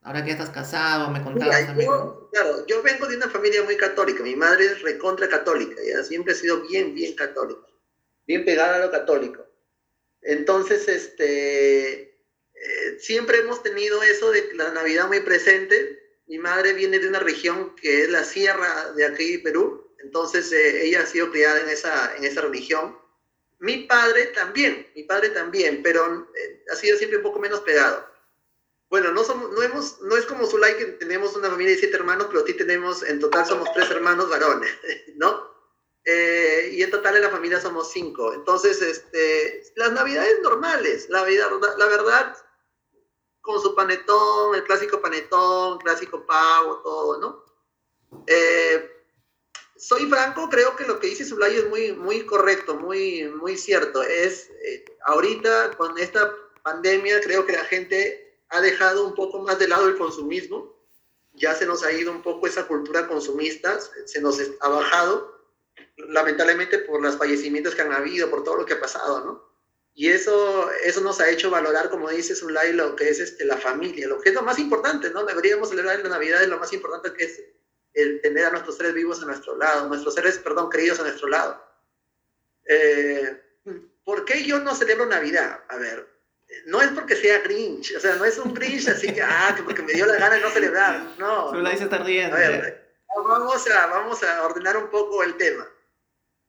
Ahora 0.05 0.23
que 0.23 0.33
estás 0.33 0.51
casado, 0.51 1.11
me 1.11 1.23
contabas 1.23 1.65
también. 1.65 1.91
Yo, 1.91 2.29
claro, 2.31 2.67
yo 2.67 2.83
vengo 2.83 3.07
de 3.07 3.17
una 3.17 3.31
familia 3.31 3.63
muy 3.63 3.79
católica. 3.79 4.23
Mi 4.23 4.37
madre 4.37 4.67
es 4.67 4.83
recontra 4.83 5.31
católica. 5.31 5.81
¿ya? 5.83 6.05
Siempre 6.05 6.35
ha 6.35 6.37
sido 6.37 6.61
bien, 6.61 6.95
bien 6.95 7.15
católica. 7.17 7.67
Bien 8.27 8.45
pegada 8.45 8.77
a 8.77 8.79
lo 8.81 8.91
católico. 8.91 9.47
Entonces, 10.21 10.89
este, 10.89 12.03
eh, 12.03 12.99
siempre 12.99 13.39
hemos 13.39 13.63
tenido 13.63 14.03
eso 14.03 14.31
de 14.31 14.53
la 14.55 14.73
Navidad 14.73 15.09
muy 15.09 15.21
presente. 15.21 15.99
Mi 16.27 16.37
madre 16.37 16.75
viene 16.75 16.99
de 16.99 17.09
una 17.09 17.21
región 17.21 17.75
que 17.75 18.03
es 18.03 18.11
la 18.11 18.25
sierra 18.25 18.93
de 18.93 19.07
aquí, 19.07 19.39
Perú. 19.39 19.91
Entonces, 20.03 20.53
eh, 20.53 20.85
ella 20.87 21.01
ha 21.01 21.07
sido 21.07 21.31
criada 21.31 21.61
en 21.61 21.71
esa, 21.71 22.15
en 22.17 22.25
esa 22.25 22.43
religión. 22.43 22.99
Mi 23.59 23.85
padre 23.85 24.27
también, 24.27 24.87
mi 24.95 25.05
padre 25.05 25.31
también, 25.31 25.83
pero 25.83 26.29
eh, 26.37 26.63
ha 26.71 26.77
sido 26.77 26.99
siempre 26.99 27.17
un 27.17 27.23
poco 27.23 27.39
menos 27.39 27.61
pegado. 27.61 28.14
Bueno, 28.95 29.11
no, 29.11 29.25
somos, 29.25 29.51
no, 29.51 29.61
hemos, 29.61 30.01
no 30.03 30.17
es 30.17 30.25
como 30.25 30.47
Zulay 30.47 30.77
que 30.77 30.85
tenemos 30.85 31.35
una 31.35 31.51
familia 31.51 31.73
de 31.73 31.81
siete 31.81 31.97
hermanos, 31.97 32.29
pero 32.31 32.47
sí 32.47 32.55
tenemos, 32.55 33.03
en 33.03 33.19
total 33.19 33.45
somos 33.45 33.69
tres 33.73 33.91
hermanos 33.91 34.31
varones, 34.31 34.71
¿no? 35.17 35.51
Eh, 36.05 36.71
y 36.75 36.81
en 36.81 36.93
total 36.93 37.17
en 37.17 37.23
la 37.23 37.31
familia 37.31 37.61
somos 37.61 37.91
cinco. 37.91 38.33
Entonces, 38.33 38.81
este, 38.81 39.65
las 39.75 39.91
navidades 39.91 40.41
normales, 40.43 41.09
la, 41.09 41.25
vida, 41.25 41.51
la 41.77 41.87
verdad, 41.87 42.37
con 43.41 43.61
su 43.61 43.75
panetón, 43.75 44.55
el 44.55 44.63
clásico 44.63 45.03
panetón, 45.03 45.79
clásico 45.79 46.25
pavo, 46.25 46.81
todo, 46.85 47.19
¿no? 47.19 47.45
Eh, 48.29 48.93
soy 49.77 50.09
franco, 50.09 50.49
creo 50.49 50.77
que 50.77 50.87
lo 50.87 51.01
que 51.01 51.09
dice 51.09 51.25
Zulay 51.25 51.57
es 51.57 51.69
muy, 51.69 51.95
muy 51.95 52.25
correcto, 52.27 52.77
muy, 52.77 53.25
muy 53.25 53.59
cierto. 53.59 54.05
Es, 54.05 54.51
eh, 54.63 54.85
ahorita 55.07 55.73
con 55.77 55.99
esta 55.99 56.33
pandemia, 56.63 57.21
creo 57.23 57.45
que 57.45 57.55
la 57.55 57.65
gente 57.65 58.24
ha 58.55 58.61
dejado 58.61 59.05
un 59.05 59.15
poco 59.15 59.41
más 59.41 59.59
de 59.59 59.67
lado 59.67 59.89
el 59.89 59.99
consumismo, 59.99 60.75
ya 61.33 61.55
se 61.55 61.67
nos 61.67 61.83
ha 61.83 61.93
ido 61.93 62.13
un 62.13 62.23
poco 62.23 62.47
esa 62.47 62.69
cultura 62.69 63.09
consumista, 63.09 63.81
se 64.05 64.21
nos 64.21 64.41
ha 64.61 64.69
bajado, 64.69 65.35
lamentablemente 65.97 66.79
por 66.79 67.03
los 67.03 67.17
fallecimientos 67.17 67.75
que 67.75 67.83
han 67.83 67.93
habido, 67.93 68.31
por 68.31 68.45
todo 68.45 68.57
lo 68.57 68.65
que 68.65 68.75
ha 68.75 68.81
pasado, 68.81 69.25
¿no? 69.25 69.55
Y 69.97 70.09
eso, 70.09 70.71
eso 70.85 71.01
nos 71.01 71.21
ha 71.21 71.31
hecho 71.31 71.51
valorar, 71.51 71.91
como 71.91 72.09
dice 72.11 72.37
Zulay, 72.37 72.73
lo 72.73 72.95
que 72.95 73.09
es 73.09 73.19
este, 73.19 73.45
la 73.45 73.57
familia, 73.57 74.07
lo 74.07 74.21
que 74.21 74.29
es 74.29 74.35
lo 74.35 74.43
más 74.43 74.61
importante, 74.61 75.11
¿no? 75.11 75.25
Deberíamos 75.25 75.71
celebrar 75.71 75.99
la 76.01 76.09
Navidad, 76.09 76.45
lo 76.47 76.59
más 76.59 76.73
importante 76.73 77.13
que 77.13 77.25
es 77.25 77.43
el 77.93 78.21
tener 78.21 78.47
a 78.47 78.51
nuestros 78.51 78.77
seres 78.77 78.95
vivos 78.95 79.21
a 79.21 79.27
nuestro 79.27 79.57
lado, 79.57 79.89
nuestros 79.89 80.15
seres, 80.15 80.39
perdón, 80.39 80.71
queridos 80.71 81.01
a 81.01 81.05
nuestro 81.05 81.29
lado. 81.29 81.61
Eh, 82.67 83.41
¿Por 84.05 84.25
qué 84.25 84.45
yo 84.45 84.61
no 84.61 84.75
celebro 84.75 85.07
Navidad? 85.07 85.65
A 85.69 85.77
ver, 85.77 86.14
no 86.67 86.81
es 86.81 86.89
porque 86.89 87.17
sea 87.17 87.41
Grinch, 87.41 87.95
o 87.97 88.01
sea, 88.01 88.17
no 88.17 88.25
es 88.25 88.39
un 88.39 88.55
Grinch 88.55 88.89
así 88.89 89.13
que, 89.13 89.23
ah, 89.23 89.53
que 89.57 89.63
porque 89.63 89.83
me 89.83 89.93
dio 89.93 90.07
la 90.07 90.17
gana 90.17 90.37
de 90.37 90.41
no 90.41 90.51
celebrar, 90.51 91.05
no. 91.19 91.51
Zulay 91.51 91.77
se 91.77 91.85
está 91.85 91.99
riendo. 91.99 92.37
vamos, 93.17 93.71
a, 93.71 93.87
vamos 93.87 94.23
a 94.23 94.43
ordenar 94.45 94.77
un 94.77 94.89
poco 94.89 95.23
el 95.23 95.37
tema. 95.37 95.69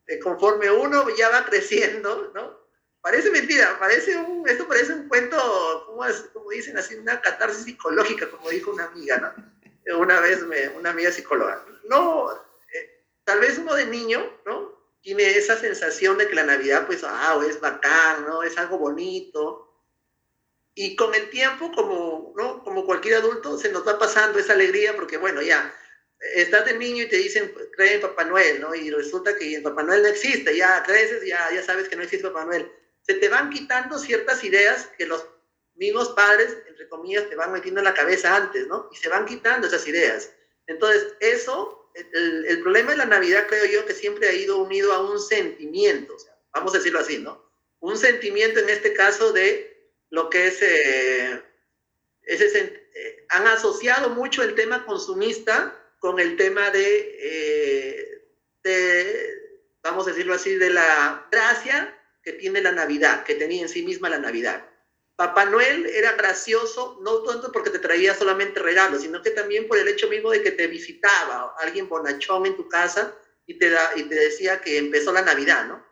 Eh, 0.08 0.20
conforme 0.20 0.70
uno 0.70 1.08
ya 1.18 1.30
va 1.30 1.46
creciendo, 1.46 2.32
¿no? 2.34 2.66
Parece 3.02 3.30
mentira, 3.30 3.78
parece 3.80 4.18
un, 4.18 4.48
esto 4.48 4.68
parece 4.68 4.94
un 4.94 5.08
cuento, 5.08 5.38
como, 5.86 6.04
como 6.34 6.50
dicen 6.50 6.78
así, 6.78 6.96
una 6.96 7.22
catarsis 7.22 7.64
psicológica, 7.64 8.30
como 8.30 8.50
dijo 8.50 8.72
una 8.72 8.86
amiga, 8.86 9.18
¿no? 9.18 9.98
Una 10.00 10.20
vez 10.20 10.42
me, 10.44 10.70
una 10.70 10.90
amiga 10.90 11.12
psicóloga. 11.12 11.64
No, 11.88 12.32
eh, 12.32 13.06
tal 13.24 13.40
vez 13.40 13.58
uno 13.60 13.76
de 13.76 13.86
niño, 13.86 14.26
¿no? 14.46 14.74
Tiene 15.02 15.38
esa 15.38 15.56
sensación 15.56 16.18
de 16.18 16.28
que 16.28 16.34
la 16.34 16.46
Navidad, 16.46 16.88
pues, 16.88 17.04
ah, 17.04 17.40
es 17.48 17.62
bacán, 17.62 18.26
¿no? 18.26 18.42
Es 18.42 18.58
algo 18.58 18.80
bonito. 18.80 19.65
Y 20.76 20.96
con 20.96 21.16
el 21.16 21.30
tiempo, 21.30 21.72
como, 21.72 22.34
¿no? 22.36 22.64
Como 22.64 22.86
cualquier 22.86 23.16
adulto, 23.16 23.58
se 23.58 23.72
nos 23.72 23.88
va 23.88 23.98
pasando 23.98 24.38
esa 24.38 24.54
alegría 24.54 24.96
porque, 24.96 25.18
bueno, 25.18 25.42
ya, 25.42 25.74
estás 26.36 26.66
de 26.66 26.78
niño 26.78 27.04
y 27.04 27.10
te 27.10 27.18
dicen, 27.18 27.54
cree 27.76 27.96
en 27.96 28.02
Papá 28.02 28.26
Noel, 28.26 28.62
¿no? 28.62 28.76
Y 28.76 28.92
resulta 28.92 29.36
que 29.36 29.62
Papá 29.62 29.84
Noel 29.84 30.04
no 30.04 30.10
existe, 30.10 30.56
ya 30.56 30.84
creces, 30.84 31.26
ya, 31.26 31.50
ya 31.54 31.64
sabes 31.64 31.88
que 31.88 31.96
no 31.96 32.04
existe 32.04 32.28
Papá 32.28 32.46
Noel 32.46 32.70
se 33.06 33.16
te 33.16 33.30
van 33.30 33.50
quitando 33.50 34.00
ciertas 34.00 34.44
ideas 34.44 34.90
que 34.98 35.06
los 35.06 35.26
mismos 35.76 36.10
padres, 36.10 36.58
entre 36.68 36.88
comillas, 36.90 37.30
te 37.30 37.36
van 37.36 37.52
metiendo 37.52 37.80
en 37.80 37.86
la 37.86 37.94
cabeza 37.94 38.36
antes, 38.36 38.68
¿no? 38.68 38.90
Y 38.92 38.96
se 38.96 39.10
van 39.10 39.26
quitando 39.26 39.68
esas 39.68 39.88
ideas. 39.88 40.32
Entonces, 40.66 41.14
eso, 41.20 41.92
el, 41.94 42.62
problema 42.62 42.92
de 42.92 42.98
la 42.98 43.06
Navidad 43.06 43.46
creo 43.48 43.66
yo 43.66 43.86
que 43.86 43.94
siempre 43.94 44.28
ha 44.28 44.34
ido 44.34 44.58
unido 44.58 44.92
a 44.94 45.02
un 45.08 45.20
sentimiento, 45.20 46.16
vamos 46.54 46.74
a 46.74 46.78
decirlo 46.78 47.00
así, 47.00 47.20
¿no? 47.20 47.46
Un 47.80 47.98
sentimiento 47.98 48.60
en 48.60 48.70
este 48.70 48.94
caso 48.94 49.32
de 49.32 49.75
lo 50.16 50.30
que 50.30 50.48
es, 50.48 50.62
eh, 50.62 51.44
ese, 52.24 52.88
eh, 52.96 53.26
han 53.30 53.46
asociado 53.48 54.10
mucho 54.12 54.44
el 54.44 54.56
tema 54.56 54.86
consumista 54.86 55.78
con 56.00 56.20
el 56.20 56.38
tema 56.38 56.70
de, 56.72 57.18
eh, 57.20 58.28
de, 58.64 59.68
vamos 59.84 60.08
a 60.08 60.12
decirlo 60.12 60.34
así, 60.34 60.56
de 60.56 60.70
la 60.70 61.28
gracia 61.30 62.00
que 62.24 62.32
tiene 62.32 62.62
la 62.62 62.72
Navidad, 62.72 63.26
que 63.26 63.36
tenía 63.36 63.62
en 63.62 63.70
sí 63.70 63.84
misma 63.84 64.10
la 64.10 64.18
Navidad. 64.18 64.66
Papá 65.18 65.46
Noel 65.46 65.86
era 65.86 66.14
gracioso, 66.14 66.98
no 67.02 67.24
tanto 67.24 67.52
porque 67.52 67.70
te 67.70 67.80
traía 67.80 68.16
solamente 68.16 68.62
regalos, 68.62 69.02
sino 69.02 69.22
que 69.22 69.32
también 69.32 69.68
por 69.68 69.78
el 69.78 69.88
hecho 69.90 70.10
mismo 70.10 70.32
de 70.32 70.42
que 70.42 70.52
te 70.52 70.68
visitaba 70.68 71.56
alguien 71.60 71.90
bonachón 71.90 72.46
en 72.46 72.56
tu 72.56 72.70
casa 72.70 73.14
y 73.46 73.60
te, 73.60 73.70
da, 73.70 73.92
y 73.98 74.04
te 74.04 74.16
decía 74.16 74.62
que 74.62 74.78
empezó 74.78 75.12
la 75.12 75.22
Navidad, 75.22 75.66
¿no? 75.68 75.86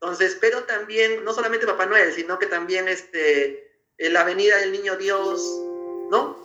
Entonces, 0.00 0.36
pero 0.40 0.62
también, 0.64 1.24
no 1.24 1.32
solamente 1.32 1.66
Papá 1.66 1.86
Noel, 1.86 2.12
sino 2.12 2.38
que 2.38 2.46
también 2.46 2.86
este, 2.86 3.67
la 3.98 4.24
venida 4.24 4.56
del 4.58 4.72
Niño 4.72 4.96
Dios, 4.96 5.42
¿no? 6.10 6.36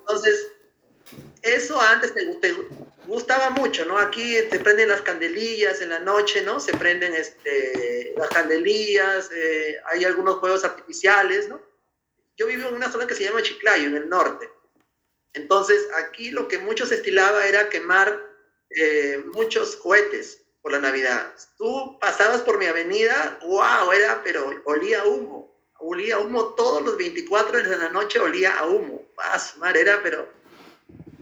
Entonces, 0.00 0.48
eso 1.42 1.80
antes 1.80 2.14
te, 2.14 2.24
te, 2.36 2.56
gustaba 3.06 3.50
mucho, 3.50 3.84
¿no? 3.84 3.98
Aquí 3.98 4.36
te 4.50 4.58
prenden 4.60 4.88
las 4.88 5.02
candelillas 5.02 5.80
en 5.80 5.90
la 5.90 5.98
noche, 5.98 6.42
¿no? 6.42 6.60
Se 6.60 6.72
prenden 6.72 7.14
este, 7.14 8.14
las 8.16 8.28
candelillas, 8.28 9.30
eh, 9.34 9.76
hay 9.86 10.04
algunos 10.04 10.36
juegos 10.36 10.64
artificiales, 10.64 11.48
¿no? 11.48 11.60
Yo 12.36 12.46
vivo 12.46 12.68
en 12.68 12.74
una 12.74 12.90
zona 12.90 13.06
que 13.06 13.14
se 13.14 13.24
llama 13.24 13.42
Chiclayo, 13.42 13.88
en 13.88 13.96
el 13.96 14.08
norte. 14.08 14.48
Entonces, 15.34 15.86
aquí 15.96 16.30
lo 16.30 16.48
que 16.48 16.58
mucho 16.58 16.86
se 16.86 16.96
estilaba 16.96 17.46
era 17.46 17.68
quemar 17.68 18.20
eh, 18.70 19.22
muchos 19.32 19.76
cohetes 19.76 20.42
por 20.60 20.72
la 20.72 20.78
Navidad. 20.78 21.34
Tú 21.58 21.98
pasabas 22.00 22.42
por 22.42 22.58
mi 22.58 22.66
avenida, 22.66 23.38
wow, 23.42 23.92
era, 23.92 24.22
pero 24.22 24.62
olía 24.64 25.04
humo. 25.04 25.51
Olía 25.84 26.18
humo 26.18 26.54
todos 26.54 26.82
los 26.82 26.96
24 26.96 27.62
de 27.62 27.76
la 27.76 27.88
noche, 27.88 28.20
olía 28.20 28.56
a 28.56 28.66
humo. 28.66 29.02
Paz, 29.16 29.56
mar, 29.58 29.76
era, 29.76 30.00
pero 30.02 30.28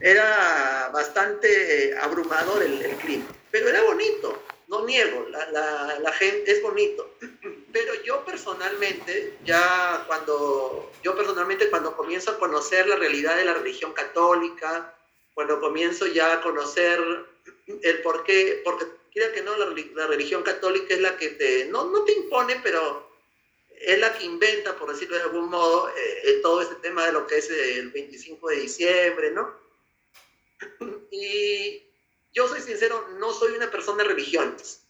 era 0.00 0.90
bastante 0.92 1.96
abrumador 1.98 2.62
el, 2.62 2.96
clima, 2.96 3.24
pero 3.50 3.68
era 3.68 3.82
bonito, 3.82 4.42
no 4.68 4.84
niego, 4.84 5.26
la, 5.30 5.98
la, 5.98 6.12
gente 6.12 6.52
es 6.52 6.62
bonito. 6.62 7.16
Pero 7.72 7.94
yo 8.02 8.24
personalmente, 8.24 9.38
ya 9.44 10.02
cuando, 10.08 10.90
yo 11.04 11.16
personalmente 11.16 11.70
cuando 11.70 11.96
comienzo 11.96 12.32
a 12.32 12.38
conocer 12.38 12.88
la 12.88 12.96
realidad 12.96 13.36
de 13.36 13.44
la 13.44 13.54
religión 13.54 13.92
católica, 13.92 14.92
cuando 15.34 15.60
comienzo 15.60 16.06
ya 16.08 16.32
a 16.32 16.40
conocer 16.40 16.98
el 17.82 18.02
por 18.02 18.24
qué, 18.24 18.60
porque 18.64 18.86
quiera 19.12 19.32
que 19.32 19.42
no, 19.42 19.56
la, 19.56 19.66
la, 19.94 20.06
religión 20.08 20.42
católica 20.42 20.94
es 20.94 21.00
la 21.00 21.16
que 21.16 21.28
te, 21.30 21.66
no, 21.66 21.84
no 21.90 22.04
te 22.04 22.12
impone, 22.12 22.60
pero 22.62 23.09
es 23.80 23.98
la 23.98 24.12
que 24.12 24.24
inventa, 24.24 24.76
por 24.76 24.92
decirlo 24.92 25.16
de 25.16 25.22
algún 25.22 25.48
modo, 25.48 25.88
eh, 25.88 26.40
todo 26.42 26.60
este 26.60 26.74
tema 26.76 27.06
de 27.06 27.12
lo 27.12 27.26
que 27.26 27.38
es 27.38 27.50
el 27.50 27.90
25 27.90 28.48
de 28.50 28.56
diciembre, 28.56 29.30
¿no? 29.30 29.58
Y 31.10 31.82
yo 32.32 32.46
soy 32.46 32.60
sincero, 32.60 33.08
no 33.18 33.32
soy 33.32 33.52
una 33.54 33.70
persona 33.70 34.02
de 34.02 34.10
religiones. 34.10 34.82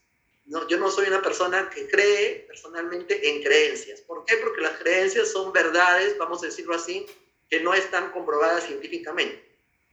No, 0.46 0.66
yo 0.68 0.78
no 0.78 0.90
soy 0.90 1.06
una 1.06 1.22
persona 1.22 1.70
que 1.70 1.88
cree 1.88 2.44
personalmente 2.48 3.30
en 3.30 3.42
creencias. 3.42 4.00
¿Por 4.00 4.24
qué? 4.24 4.36
Porque 4.36 4.60
las 4.60 4.78
creencias 4.78 5.30
son 5.30 5.52
verdades, 5.52 6.18
vamos 6.18 6.42
a 6.42 6.46
decirlo 6.46 6.74
así, 6.74 7.06
que 7.48 7.60
no 7.60 7.72
están 7.72 8.10
comprobadas 8.10 8.66
científicamente. 8.66 9.42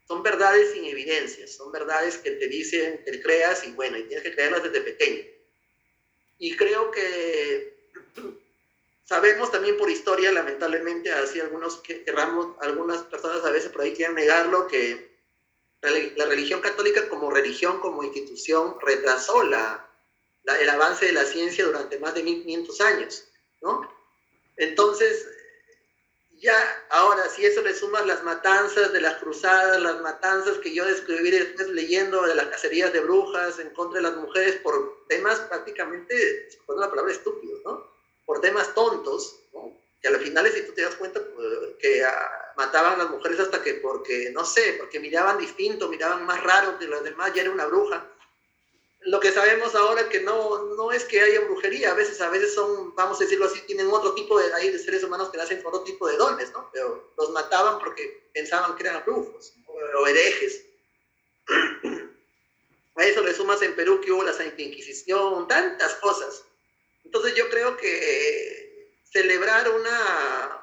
Son 0.08 0.24
verdades 0.24 0.72
sin 0.72 0.86
evidencias, 0.86 1.52
son 1.52 1.72
verdades 1.72 2.18
que 2.18 2.32
te 2.32 2.48
dicen 2.48 3.04
que 3.06 3.22
creas 3.22 3.66
y 3.68 3.72
bueno, 3.72 3.98
y 3.98 4.04
tienes 4.04 4.24
que 4.24 4.34
creerlas 4.34 4.64
desde 4.64 4.82
pequeño. 4.82 5.24
Y 6.40 6.56
creo 6.56 6.92
que 6.92 7.77
sabemos 9.08 9.52
también 9.52 9.78
por 9.78 9.90
historia, 9.90 10.32
lamentablemente, 10.32 11.12
así 11.12 11.40
algunos 11.40 11.78
que 11.78 12.04
querramos, 12.04 12.56
algunas 12.60 13.04
personas 13.04 13.44
a 13.46 13.52
veces 13.52 13.72
por 13.72 13.82
ahí 13.82 13.94
quieren 13.94 14.16
negarlo, 14.16 14.68
que 14.68 15.16
la 15.82 16.26
religión 16.26 16.60
católica 16.60 17.08
como 17.08 17.32
religión, 17.32 17.80
como 17.80 18.04
institución, 18.04 18.76
retrasó 18.82 19.44
la, 19.44 19.90
el 20.60 20.70
avance 20.70 21.06
de 21.06 21.14
la 21.14 21.24
ciencia 21.24 21.66
durante 21.66 22.00
más 22.00 22.16
de 22.16 22.24
1500 22.24 22.82
años, 22.82 23.24
¿no? 23.62 23.90
Entonces, 24.58 25.28
ya 26.40 26.56
ahora, 26.90 27.30
si 27.30 27.46
eso 27.46 27.62
le 27.62 27.74
sumas 27.74 28.06
las 28.06 28.24
matanzas 28.24 28.92
de 28.92 29.00
las 29.00 29.16
cruzadas, 29.18 29.82
las 29.82 30.02
matanzas 30.02 30.58
que 30.58 30.74
yo 30.74 30.84
describí 30.86 31.32
después 31.32 31.70
leyendo 31.70 32.24
de 32.24 32.36
las 32.36 32.48
cacerías 32.48 32.92
de 32.92 33.00
brujas 33.00 33.60
en 33.60 33.70
contra 33.70 34.02
de 34.02 34.10
las 34.10 34.18
mujeres 34.18 34.58
por 34.58 35.06
temas 35.08 35.40
prácticamente, 35.42 36.50
perdón 36.66 36.82
la 36.82 36.90
palabra, 36.90 37.14
estúpidos, 37.14 37.62
¿no? 37.64 37.87
Por 38.28 38.40
temas 38.42 38.76
tontos. 38.76 39.40
Que 40.00 40.10
al 40.10 40.20
final, 40.20 40.48
si 40.52 40.62
tú 40.62 40.74
te 40.74 40.84
das 40.84 40.94
cuenta 40.94 41.20
pues, 41.36 41.48
que 41.80 42.04
mataban 42.56 42.94
a 42.94 43.04
las 43.04 43.10
mujeres 43.10 43.40
hasta 43.40 43.64
que, 43.64 43.76
porque, 43.76 44.32
no 44.32 44.44
sé, 44.44 44.76
porque 44.78 45.00
miraban 45.00 45.40
distinto, 45.40 45.90
miraban 45.90 46.26
más 46.26 46.44
raro 46.44 46.78
que 46.78 46.86
los 46.86 47.04
demás, 47.04 47.34
ya 47.34 47.42
era 47.42 47.52
una 47.52 47.66
bruja. 47.66 48.06
Lo 49.02 49.20
que 49.20 49.32
sabemos 49.32 49.74
ahora 49.74 50.10
que 50.10 50.22
no, 50.22 50.76
no 50.76 50.92
es 50.92 51.06
que 51.06 51.22
haya 51.22 51.42
brujería, 51.42 51.92
a 51.92 51.96
veces, 51.96 52.20
a 52.20 52.30
veces 52.30 52.54
son, 52.54 52.94
vamos 52.96 53.20
a 53.20 53.24
decirlo 53.24 53.46
así, 53.46 53.62
tienen 53.62 53.88
otro 53.88 54.14
tipo 54.14 54.40
de, 54.40 54.54
hay 54.54 54.70
de 54.70 54.80
seres 54.80 55.04
humanos 55.04 55.30
que 55.30 55.38
nacen 55.38 55.62
con 55.62 55.74
otro 55.74 55.84
tipo 55.84 56.08
de 56.08 56.18
dones, 56.18 56.52
¿no? 56.52 56.70
Pero 56.74 57.14
los 57.18 57.30
mataban 57.32 57.80
porque 57.80 58.30
pensaban 58.34 58.76
que 58.76 58.84
eran 58.84 59.04
brujos 59.06 59.54
o, 59.68 60.08
herejes. 60.08 60.66
A 62.96 63.04
eso 63.04 63.22
le 63.22 63.34
sumas 63.34 63.62
en 63.62 63.76
Perú 63.76 64.02
que 64.02 64.12
hubo 64.12 64.24
la 64.24 64.34
Santa 64.34 64.60
Inquisición, 64.60 65.48
tantas 65.48 65.94
cosas. 65.96 66.44
Entonces 67.08 67.36
yo 67.36 67.50
creo 67.50 67.78
que 67.78 69.00
celebrar 69.06 69.70
una, 69.70 70.62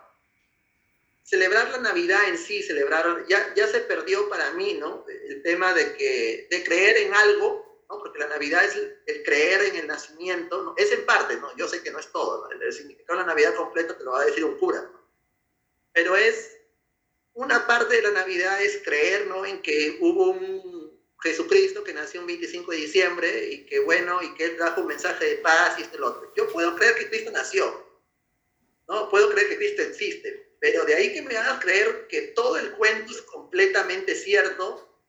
celebrar 1.22 1.70
la 1.70 1.78
Navidad 1.78 2.28
en 2.28 2.36
sí, 2.36 2.62
celebrar, 2.62 3.24
ya, 3.26 3.54
ya 3.54 3.66
se 3.66 3.80
perdió 3.80 4.28
para 4.28 4.50
mí, 4.52 4.74
¿no? 4.74 5.06
El 5.08 5.42
tema 5.42 5.72
de, 5.72 5.96
que, 5.96 6.46
de 6.50 6.62
creer 6.62 6.98
en 6.98 7.14
algo, 7.14 7.82
¿no? 7.88 7.98
Porque 7.98 8.18
la 8.18 8.26
Navidad 8.26 8.62
es 8.62 8.76
el, 9.06 9.22
creer 9.22 9.62
en 9.62 9.76
el 9.76 9.86
nacimiento, 9.86 10.62
¿no? 10.62 10.74
Es 10.76 10.92
en 10.92 11.06
parte, 11.06 11.36
¿no? 11.36 11.56
Yo 11.56 11.66
sé 11.66 11.82
que 11.82 11.90
no 11.90 11.98
es 11.98 12.12
todo, 12.12 12.44
¿no? 12.44 12.50
El, 12.50 12.70
significado 12.74 13.18
de 13.18 13.24
la 13.24 13.32
Navidad 13.32 13.54
completo 13.54 13.96
te 13.96 14.04
lo 14.04 14.12
va 14.12 14.20
a 14.20 14.26
decir 14.26 14.44
un 14.44 14.58
cura, 14.58 14.82
¿no? 14.82 15.00
Pero 15.94 16.14
es, 16.14 16.58
una 17.32 17.66
parte 17.66 17.96
de 17.96 18.02
la 18.02 18.10
Navidad 18.10 18.62
es 18.62 18.82
creer, 18.84 19.28
¿no? 19.28 19.46
En 19.46 19.62
que 19.62 19.96
hubo 20.02 20.32
un 20.32 20.73
Jesucristo 21.22 21.82
que 21.84 21.94
nació 21.94 22.20
un 22.20 22.26
25 22.26 22.70
de 22.70 22.76
diciembre 22.76 23.48
y 23.50 23.66
que, 23.66 23.80
bueno, 23.80 24.22
y 24.22 24.34
que 24.34 24.44
él 24.44 24.56
trajo 24.56 24.82
un 24.82 24.88
mensaje 24.88 25.24
de 25.24 25.36
paz 25.36 25.78
y 25.78 25.82
esto 25.82 25.96
y 25.96 26.00
lo 26.00 26.08
otro. 26.08 26.32
Yo 26.36 26.48
puedo 26.52 26.76
creer 26.76 26.94
que 26.96 27.08
Cristo 27.08 27.30
nació, 27.30 27.84
¿no? 28.88 29.08
Puedo 29.08 29.30
creer 29.30 29.48
que 29.48 29.56
Cristo 29.56 29.82
existe, 29.82 30.56
Pero 30.60 30.84
de 30.84 30.94
ahí 30.94 31.12
que 31.12 31.22
me 31.22 31.36
hagas 31.36 31.60
creer 31.60 32.06
que 32.08 32.22
todo 32.28 32.56
el 32.58 32.72
cuento 32.72 33.12
es 33.12 33.22
completamente 33.22 34.14
cierto, 34.14 35.02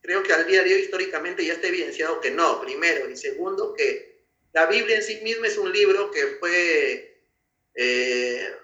creo 0.00 0.22
que 0.22 0.32
al 0.32 0.46
día 0.46 0.62
de 0.62 0.74
hoy 0.74 0.80
históricamente 0.80 1.44
ya 1.44 1.54
está 1.54 1.68
evidenciado 1.68 2.20
que 2.20 2.30
no, 2.30 2.60
primero. 2.60 3.08
Y 3.08 3.16
segundo, 3.16 3.74
que 3.74 4.26
la 4.52 4.66
Biblia 4.66 4.96
en 4.96 5.02
sí 5.02 5.20
misma 5.22 5.46
es 5.46 5.56
un 5.56 5.72
libro 5.72 6.10
que 6.10 6.26
fue, 6.38 7.26
eh, 7.74 8.54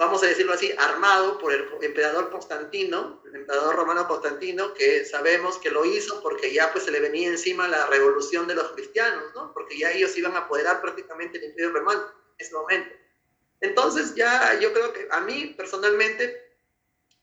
vamos 0.00 0.22
a 0.22 0.26
decirlo 0.26 0.54
así, 0.54 0.72
armado 0.78 1.38
por 1.38 1.52
el 1.52 1.68
emperador 1.82 2.30
Constantino, 2.30 3.22
el 3.26 3.36
emperador 3.36 3.76
romano 3.76 4.08
Constantino, 4.08 4.72
que 4.72 5.04
sabemos 5.04 5.58
que 5.58 5.70
lo 5.70 5.84
hizo 5.84 6.22
porque 6.22 6.52
ya 6.52 6.72
pues 6.72 6.84
se 6.84 6.90
le 6.90 7.00
venía 7.00 7.28
encima 7.28 7.68
la 7.68 7.86
revolución 7.86 8.48
de 8.48 8.54
los 8.54 8.72
cristianos, 8.72 9.24
¿no? 9.34 9.52
Porque 9.52 9.78
ya 9.78 9.92
ellos 9.92 10.16
iban 10.16 10.34
a 10.34 10.40
apoderar 10.40 10.80
prácticamente 10.80 11.36
el 11.36 11.44
imperio 11.44 11.72
romano 11.72 12.00
en 12.38 12.46
ese 12.46 12.54
momento. 12.54 12.96
Entonces 13.60 14.14
ya 14.14 14.58
yo 14.58 14.72
creo 14.72 14.90
que 14.92 15.06
a 15.10 15.20
mí 15.20 15.54
personalmente 15.54 16.56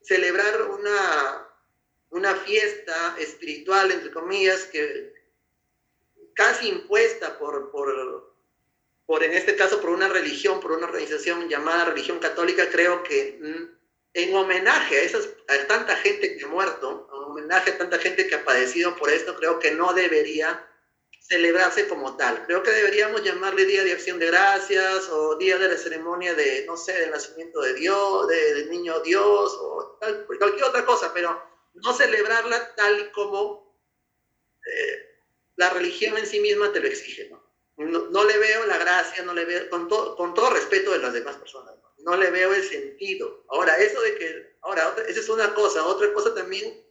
celebrar 0.04 0.62
una 0.70 1.48
una 2.10 2.36
fiesta 2.36 3.18
espiritual, 3.20 3.92
entre 3.92 4.12
comillas, 4.12 4.64
que 4.66 5.14
casi 6.34 6.70
impuesta 6.70 7.38
por, 7.38 7.72
por, 7.72 8.37
por, 9.08 9.24
en 9.24 9.34
este 9.34 9.56
caso, 9.56 9.80
por 9.80 9.90
una 9.90 10.10
religión, 10.10 10.60
por 10.60 10.74
una 10.74 10.86
organización 10.86 11.48
llamada 11.48 11.86
religión 11.86 12.20
católica, 12.20 12.70
creo 12.70 13.04
que 13.04 13.40
mm, 13.42 13.78
en 14.14 14.36
homenaje 14.36 14.98
a, 14.98 15.02
esas, 15.02 15.30
a 15.48 15.66
tanta 15.66 15.96
gente 15.96 16.36
que 16.36 16.44
ha 16.44 16.48
muerto, 16.48 17.10
en 17.12 17.32
homenaje 17.32 17.72
a 17.72 17.78
tanta 17.78 18.00
gente 18.00 18.28
que 18.28 18.36
ha 18.36 18.44
padecido 18.44 18.98
por 18.98 19.10
esto, 19.10 19.36
creo 19.38 19.60
que 19.60 19.72
no 19.72 19.94
debería 19.94 20.68
celebrarse 21.22 21.88
como 21.88 22.18
tal. 22.18 22.46
Creo 22.48 22.64
que 22.64 22.72
deberíamos 22.72 23.24
llamarle 23.24 23.66
Día 23.66 23.86
de 23.86 23.94
Acción 23.94 24.20
de 24.20 24.28
Gracias 24.28 25.08
o 25.10 25.38
Día 25.38 25.58
de 25.58 25.70
la 25.70 25.78
Ceremonia 25.78 26.36
de, 26.36 26.66
no 26.66 26.76
sé, 26.76 26.92
del 26.94 27.12
nacimiento 27.12 27.62
de 27.62 27.76
Dios, 27.76 28.28
del 28.28 28.70
niño 28.70 29.00
Dios 29.00 29.58
o 29.60 30.00
cualquier 30.38 30.66
otra 30.66 30.86
cosa, 30.86 31.14
pero 31.14 31.42
no 31.76 31.94
celebrarla 31.94 32.76
tal 32.76 33.12
como 33.14 33.74
eh, 34.66 35.22
la 35.56 35.70
religión 35.70 36.18
en 36.18 36.26
sí 36.26 36.42
misma 36.42 36.74
te 36.74 36.82
lo 36.82 36.88
exige. 36.88 37.30
¿no? 37.30 37.47
No, 37.78 38.24
le 38.24 38.38
veo 38.40 38.66
la 38.66 38.78
gracia, 38.78 39.24
no 39.24 39.34
le 39.34 39.46
veo, 39.46 39.70
con, 39.70 39.88
con 39.88 40.34
todo 40.34 40.50
respeto 40.50 40.92
de 40.92 41.00
las 41.00 41.14
demás 41.14 41.36
personas, 41.36 41.76
¿no? 42.00 42.18
le 42.18 42.32
veo 42.32 42.54
el 42.54 42.64
sentido. 42.64 43.46
Ahora, 43.50 43.78
eso 43.78 44.02
de 44.02 44.16
que, 44.16 44.58
ahora, 44.62 44.96
esa 45.08 45.20
es 45.20 45.30
una 45.30 45.54
cosa, 45.54 45.86
otra 45.86 46.12
cosa 46.14 46.34
también, 46.34 46.84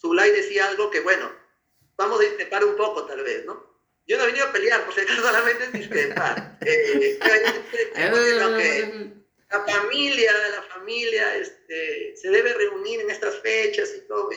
Zulay 0.00 0.30
decía 0.30 0.68
algo 0.68 0.90
que, 0.90 1.00
bueno, 1.00 1.28
vamos 1.96 2.20
a 2.20 2.24
discrepar 2.24 2.64
un 2.64 2.76
poco 2.76 3.04
tal 3.06 3.24
vez, 3.24 3.44
¿no? 3.46 3.74
Yo 4.06 4.16
no 4.16 4.22
he 4.22 4.26
venido 4.26 4.46
a 4.46 4.52
pelear, 4.52 4.84
por 4.84 4.94
si 4.94 5.00
acaso 5.00 5.22
solamente 5.22 5.64
es 5.64 5.72
discrepar. 5.72 6.58
Eh, 6.60 7.18
la 9.50 9.64
familia, 9.64 10.32
la 10.50 10.62
familia 10.62 11.36
este, 11.36 12.16
se 12.16 12.30
debe 12.30 12.54
reunir 12.54 13.00
en 13.00 13.10
estas 13.10 13.40
fechas 13.40 13.92
y 13.96 14.06
todo. 14.06 14.30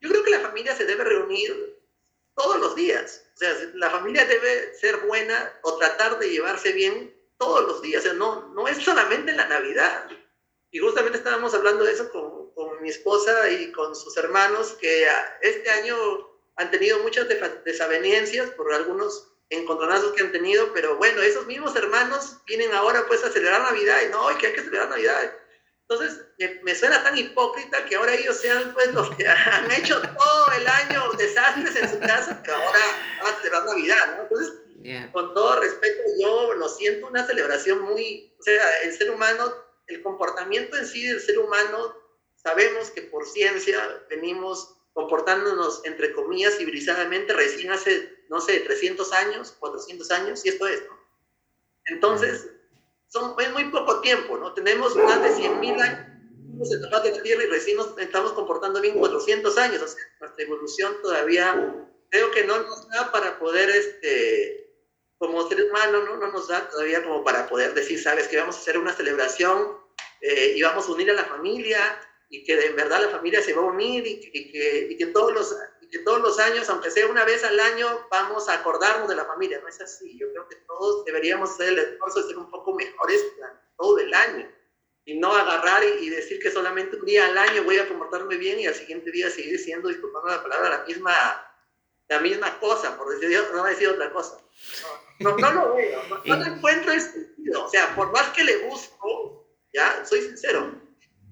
Yo 0.00 0.08
creo 0.08 0.24
que 0.24 0.30
la 0.30 0.40
familia 0.40 0.74
se 0.74 0.86
debe 0.86 1.04
reunir 1.04 1.77
todos 2.38 2.58
los 2.58 2.74
días. 2.74 3.24
O 3.34 3.38
sea, 3.38 3.54
la 3.74 3.90
familia 3.90 4.24
debe 4.24 4.74
ser 4.74 4.96
buena 4.98 5.52
o 5.62 5.76
tratar 5.76 6.18
de 6.18 6.30
llevarse 6.30 6.72
bien 6.72 7.14
todos 7.36 7.66
los 7.66 7.82
días. 7.82 8.00
O 8.00 8.04
sea, 8.04 8.14
no, 8.14 8.48
no 8.54 8.66
es 8.66 8.78
solamente 8.78 9.32
en 9.32 9.36
la 9.36 9.48
Navidad. 9.48 10.08
Y 10.70 10.78
justamente 10.78 11.18
estábamos 11.18 11.52
hablando 11.54 11.84
de 11.84 11.92
eso 11.92 12.10
con, 12.10 12.52
con 12.52 12.80
mi 12.82 12.88
esposa 12.88 13.50
y 13.50 13.70
con 13.72 13.94
sus 13.94 14.16
hermanos, 14.16 14.76
que 14.80 15.06
este 15.42 15.70
año 15.70 15.96
han 16.56 16.70
tenido 16.70 16.98
muchas 17.00 17.26
desavenencias 17.64 18.50
por 18.50 18.72
algunos 18.72 19.32
encontronazos 19.50 20.12
que 20.12 20.22
han 20.22 20.32
tenido, 20.32 20.72
pero 20.74 20.96
bueno, 20.96 21.22
esos 21.22 21.46
mismos 21.46 21.74
hermanos 21.76 22.38
vienen 22.46 22.72
ahora 22.74 23.06
pues 23.06 23.24
a 23.24 23.30
celebrar 23.30 23.62
Navidad 23.62 23.98
y 24.06 24.10
no, 24.10 24.26
que 24.38 24.48
hay 24.48 24.52
que 24.52 24.62
celebrar 24.62 24.90
Navidad. 24.90 25.32
Entonces, 25.88 26.20
me, 26.62 26.74
suena 26.74 27.02
tan 27.02 27.16
hipócrita 27.16 27.84
que 27.86 27.96
ahora 27.96 28.14
ellos 28.14 28.36
sean 28.36 28.74
pues 28.74 28.92
los 28.92 29.14
que 29.16 29.26
han 29.28 29.70
hecho 29.70 30.00
todo 30.00 30.52
el 30.56 30.66
año 30.66 31.12
desastres 31.16 31.76
en 31.76 31.90
su 31.90 31.98
casa, 32.00 32.42
que 32.42 32.50
ahora 32.50 32.78
van 33.22 33.34
a 33.34 33.36
celebrar 33.38 33.64
Navidad, 33.64 34.16
¿no? 34.16 34.22
Entonces, 34.24 34.52
con 35.12 35.34
todo 35.34 35.60
respeto, 35.60 36.02
yo 36.20 36.54
lo 36.54 36.68
siento 36.68 37.06
una 37.06 37.26
celebración 37.26 37.80
muy, 37.82 38.34
o 38.38 38.42
sea, 38.42 38.82
el 38.82 38.96
ser 38.96 39.10
humano, 39.10 39.52
el 39.86 40.02
comportamiento 40.02 40.76
en 40.76 40.86
sí 40.86 41.06
del 41.06 41.20
ser 41.20 41.38
humano, 41.38 41.94
sabemos 42.36 42.90
que 42.90 43.02
por 43.02 43.26
ciencia 43.26 44.04
venimos 44.10 44.76
comportándonos, 44.92 45.80
entre 45.84 46.12
comillas, 46.12 46.56
civilizadamente 46.56 47.32
recién 47.32 47.72
hace 47.72 48.18
no 48.28 48.40
sé, 48.40 48.60
300 48.60 49.12
años, 49.12 49.52
400 49.58 50.10
años, 50.10 50.44
y 50.44 50.50
esto 50.50 50.66
es, 50.66 50.82
¿no? 50.86 50.98
Entonces, 51.86 52.50
son, 53.08 53.34
es 53.38 53.52
muy 53.52 53.64
poco 53.64 54.00
tiempo, 54.00 54.38
¿no? 54.38 54.52
Tenemos 54.54 54.94
más 54.96 55.22
de 55.22 55.30
100.000 55.30 55.80
años 55.80 56.72
en 56.72 56.82
la 56.82 57.00
de 57.00 57.12
la 57.12 57.22
Tierra 57.22 57.44
y 57.44 57.46
recién 57.46 57.76
nos 57.76 57.96
estamos 57.98 58.32
comportando 58.32 58.80
bien 58.80 58.98
400 58.98 59.56
años, 59.58 59.82
o 59.82 59.88
sea, 59.88 60.02
nuestra 60.20 60.44
evolución 60.44 60.96
todavía, 61.02 61.74
creo 62.10 62.30
que 62.30 62.44
no 62.44 62.58
nos 62.62 62.88
da 62.88 63.12
para 63.12 63.38
poder, 63.38 63.70
este, 63.70 64.72
como 65.18 65.48
ser 65.48 65.64
humano, 65.64 66.04
¿no? 66.04 66.16
no 66.16 66.32
nos 66.32 66.48
da 66.48 66.68
todavía 66.68 67.02
como 67.02 67.24
para 67.24 67.48
poder 67.48 67.74
decir, 67.74 68.00
sabes, 68.00 68.28
que 68.28 68.38
vamos 68.38 68.56
a 68.56 68.60
hacer 68.60 68.78
una 68.78 68.92
celebración 68.92 69.78
eh, 70.20 70.54
y 70.56 70.62
vamos 70.62 70.88
a 70.88 70.92
unir 70.92 71.10
a 71.10 71.14
la 71.14 71.24
familia 71.24 71.78
y 72.30 72.44
que 72.44 72.56
de 72.56 72.70
verdad 72.70 73.02
la 73.02 73.08
familia 73.08 73.42
se 73.42 73.54
va 73.54 73.62
a 73.62 73.66
unir 73.66 74.06
y, 74.06 74.20
que, 74.20 74.88
y 74.90 74.96
que 74.96 75.06
todos 75.06 75.32
los 75.32 75.56
que 75.90 76.00
todos 76.00 76.20
los 76.20 76.38
años, 76.38 76.68
aunque 76.68 76.90
sea 76.90 77.06
una 77.06 77.24
vez 77.24 77.44
al 77.44 77.58
año, 77.58 78.06
vamos 78.10 78.48
a 78.48 78.54
acordarnos 78.54 79.08
de 79.08 79.16
la 79.16 79.24
familia. 79.24 79.60
No 79.60 79.68
es 79.68 79.80
así. 79.80 80.18
Yo 80.18 80.30
creo 80.32 80.48
que 80.48 80.56
todos 80.56 81.04
deberíamos 81.04 81.50
hacer 81.50 81.68
el 81.68 81.78
esfuerzo 81.78 82.22
de 82.22 82.28
ser 82.28 82.38
un 82.38 82.50
poco 82.50 82.74
mejores 82.74 83.24
todo 83.76 83.98
el 83.98 84.12
año. 84.12 84.50
Y 85.04 85.18
no 85.18 85.34
agarrar 85.34 85.82
y, 85.84 86.10
decir 86.10 86.38
que 86.38 86.50
solamente 86.50 86.96
un 86.96 87.06
día 87.06 87.26
al 87.26 87.38
año 87.38 87.64
voy 87.64 87.78
a 87.78 87.88
comportarme 87.88 88.36
bien 88.36 88.60
y 88.60 88.66
al 88.66 88.74
siguiente 88.74 89.10
día 89.10 89.30
seguir 89.30 89.58
siendo, 89.58 89.88
disculpando 89.88 90.28
la 90.28 90.42
palabra, 90.42 90.68
la 90.68 90.84
misma, 90.84 91.14
la 92.08 92.20
misma 92.20 92.58
cosa, 92.60 92.98
por 92.98 93.08
decir, 93.08 93.42
no 93.54 93.64
decir 93.64 93.88
otra 93.88 94.12
cosa. 94.12 94.38
No, 95.20 95.36
no, 95.36 95.50
lo 95.50 95.74
veo, 95.74 96.02
no, 96.26 96.36
no 96.36 96.44
encuentro 96.44 96.92
el 96.92 97.00
sentido. 97.00 97.64
O 97.64 97.70
sea, 97.70 97.94
por 97.96 98.12
más 98.12 98.28
que 98.34 98.44
le 98.44 98.68
busco, 98.68 99.48
ya, 99.72 100.04
soy 100.04 100.20
sincero, 100.20 100.72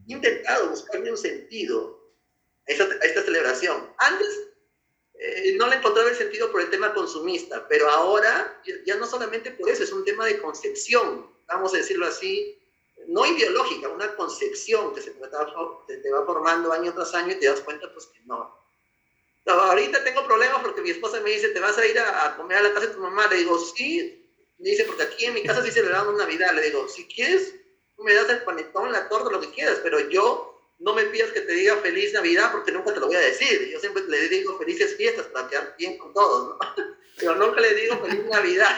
he 0.08 0.12
intentado 0.12 0.70
buscarme 0.70 1.10
un 1.10 1.16
sentido 1.18 2.00
a 2.68 2.72
esta, 2.72 3.22
celebración. 3.22 3.92
Antes 3.98 4.45
eh, 5.18 5.54
no 5.56 5.66
le 5.68 5.76
encontraba 5.76 6.10
el 6.10 6.16
sentido 6.16 6.50
por 6.52 6.60
el 6.60 6.70
tema 6.70 6.92
consumista, 6.92 7.66
pero 7.68 7.88
ahora 7.88 8.60
ya 8.84 8.96
no 8.96 9.06
solamente 9.06 9.50
por 9.50 9.68
eso, 9.70 9.82
es 9.82 9.92
un 9.92 10.04
tema 10.04 10.26
de 10.26 10.38
concepción, 10.40 11.30
vamos 11.46 11.72
a 11.74 11.78
decirlo 11.78 12.06
así, 12.06 12.58
no 13.08 13.24
ideológica, 13.24 13.88
una 13.88 14.14
concepción 14.16 14.94
que 14.94 15.00
se 15.00 15.12
te 15.12 16.10
va, 16.10 16.26
formando 16.26 16.72
año 16.72 16.92
tras 16.92 17.14
año 17.14 17.32
y 17.32 17.36
te 17.36 17.46
das 17.46 17.60
cuenta 17.60 17.90
pues 17.92 18.06
que 18.06 18.20
no. 18.26 18.58
ahorita 19.46 20.04
tengo 20.04 20.26
problemas 20.26 20.60
porque 20.62 20.82
mi 20.82 20.90
esposa 20.90 21.20
me 21.20 21.30
dice, 21.30 21.50
¿te 21.50 21.60
vas 21.60 21.78
a 21.78 21.86
ir 21.86 21.98
a, 21.98 22.36
comer 22.36 22.58
a 22.58 22.62
la 22.62 22.74
casa 22.74 22.88
de 22.88 22.94
tu 22.94 23.00
mamá? 23.00 23.26
Le 23.28 23.36
digo, 23.36 23.58
sí. 23.58 24.22
Me 24.58 24.70
dice, 24.70 24.84
porque 24.84 25.02
aquí 25.02 25.26
en 25.26 25.34
mi 25.34 25.42
casa 25.42 25.62
sí 25.62 25.70
celebramos 25.70 26.16
Navidad. 26.16 26.54
Le 26.54 26.62
digo, 26.62 26.88
si 26.88 27.06
quieres, 27.06 27.54
me 27.98 28.14
das 28.14 28.28
el 28.30 28.42
panetón, 28.42 28.90
la 28.90 29.08
torta, 29.08 29.30
lo 29.30 29.40
que 29.40 29.50
quieras, 29.50 29.80
pero 29.82 30.00
yo 30.08 30.55
no 30.78 30.94
me 30.94 31.04
pidas 31.04 31.32
que 31.32 31.40
te 31.40 31.52
diga 31.52 31.76
feliz 31.76 32.12
Navidad 32.12 32.52
porque 32.52 32.72
nunca 32.72 32.92
te 32.92 33.00
lo 33.00 33.06
voy 33.06 33.16
a 33.16 33.20
decir. 33.20 33.68
Yo 33.70 33.80
siempre 33.80 34.02
le 34.08 34.28
digo 34.28 34.58
felices 34.58 34.96
fiestas 34.96 35.26
para 35.26 35.48
quedar 35.48 35.74
bien 35.78 35.96
con 35.98 36.12
todos, 36.12 36.48
¿no? 36.48 36.58
Pero 37.18 37.34
nunca 37.36 37.60
le 37.60 37.74
digo 37.74 37.96
feliz 37.98 38.24
Navidad. 38.26 38.76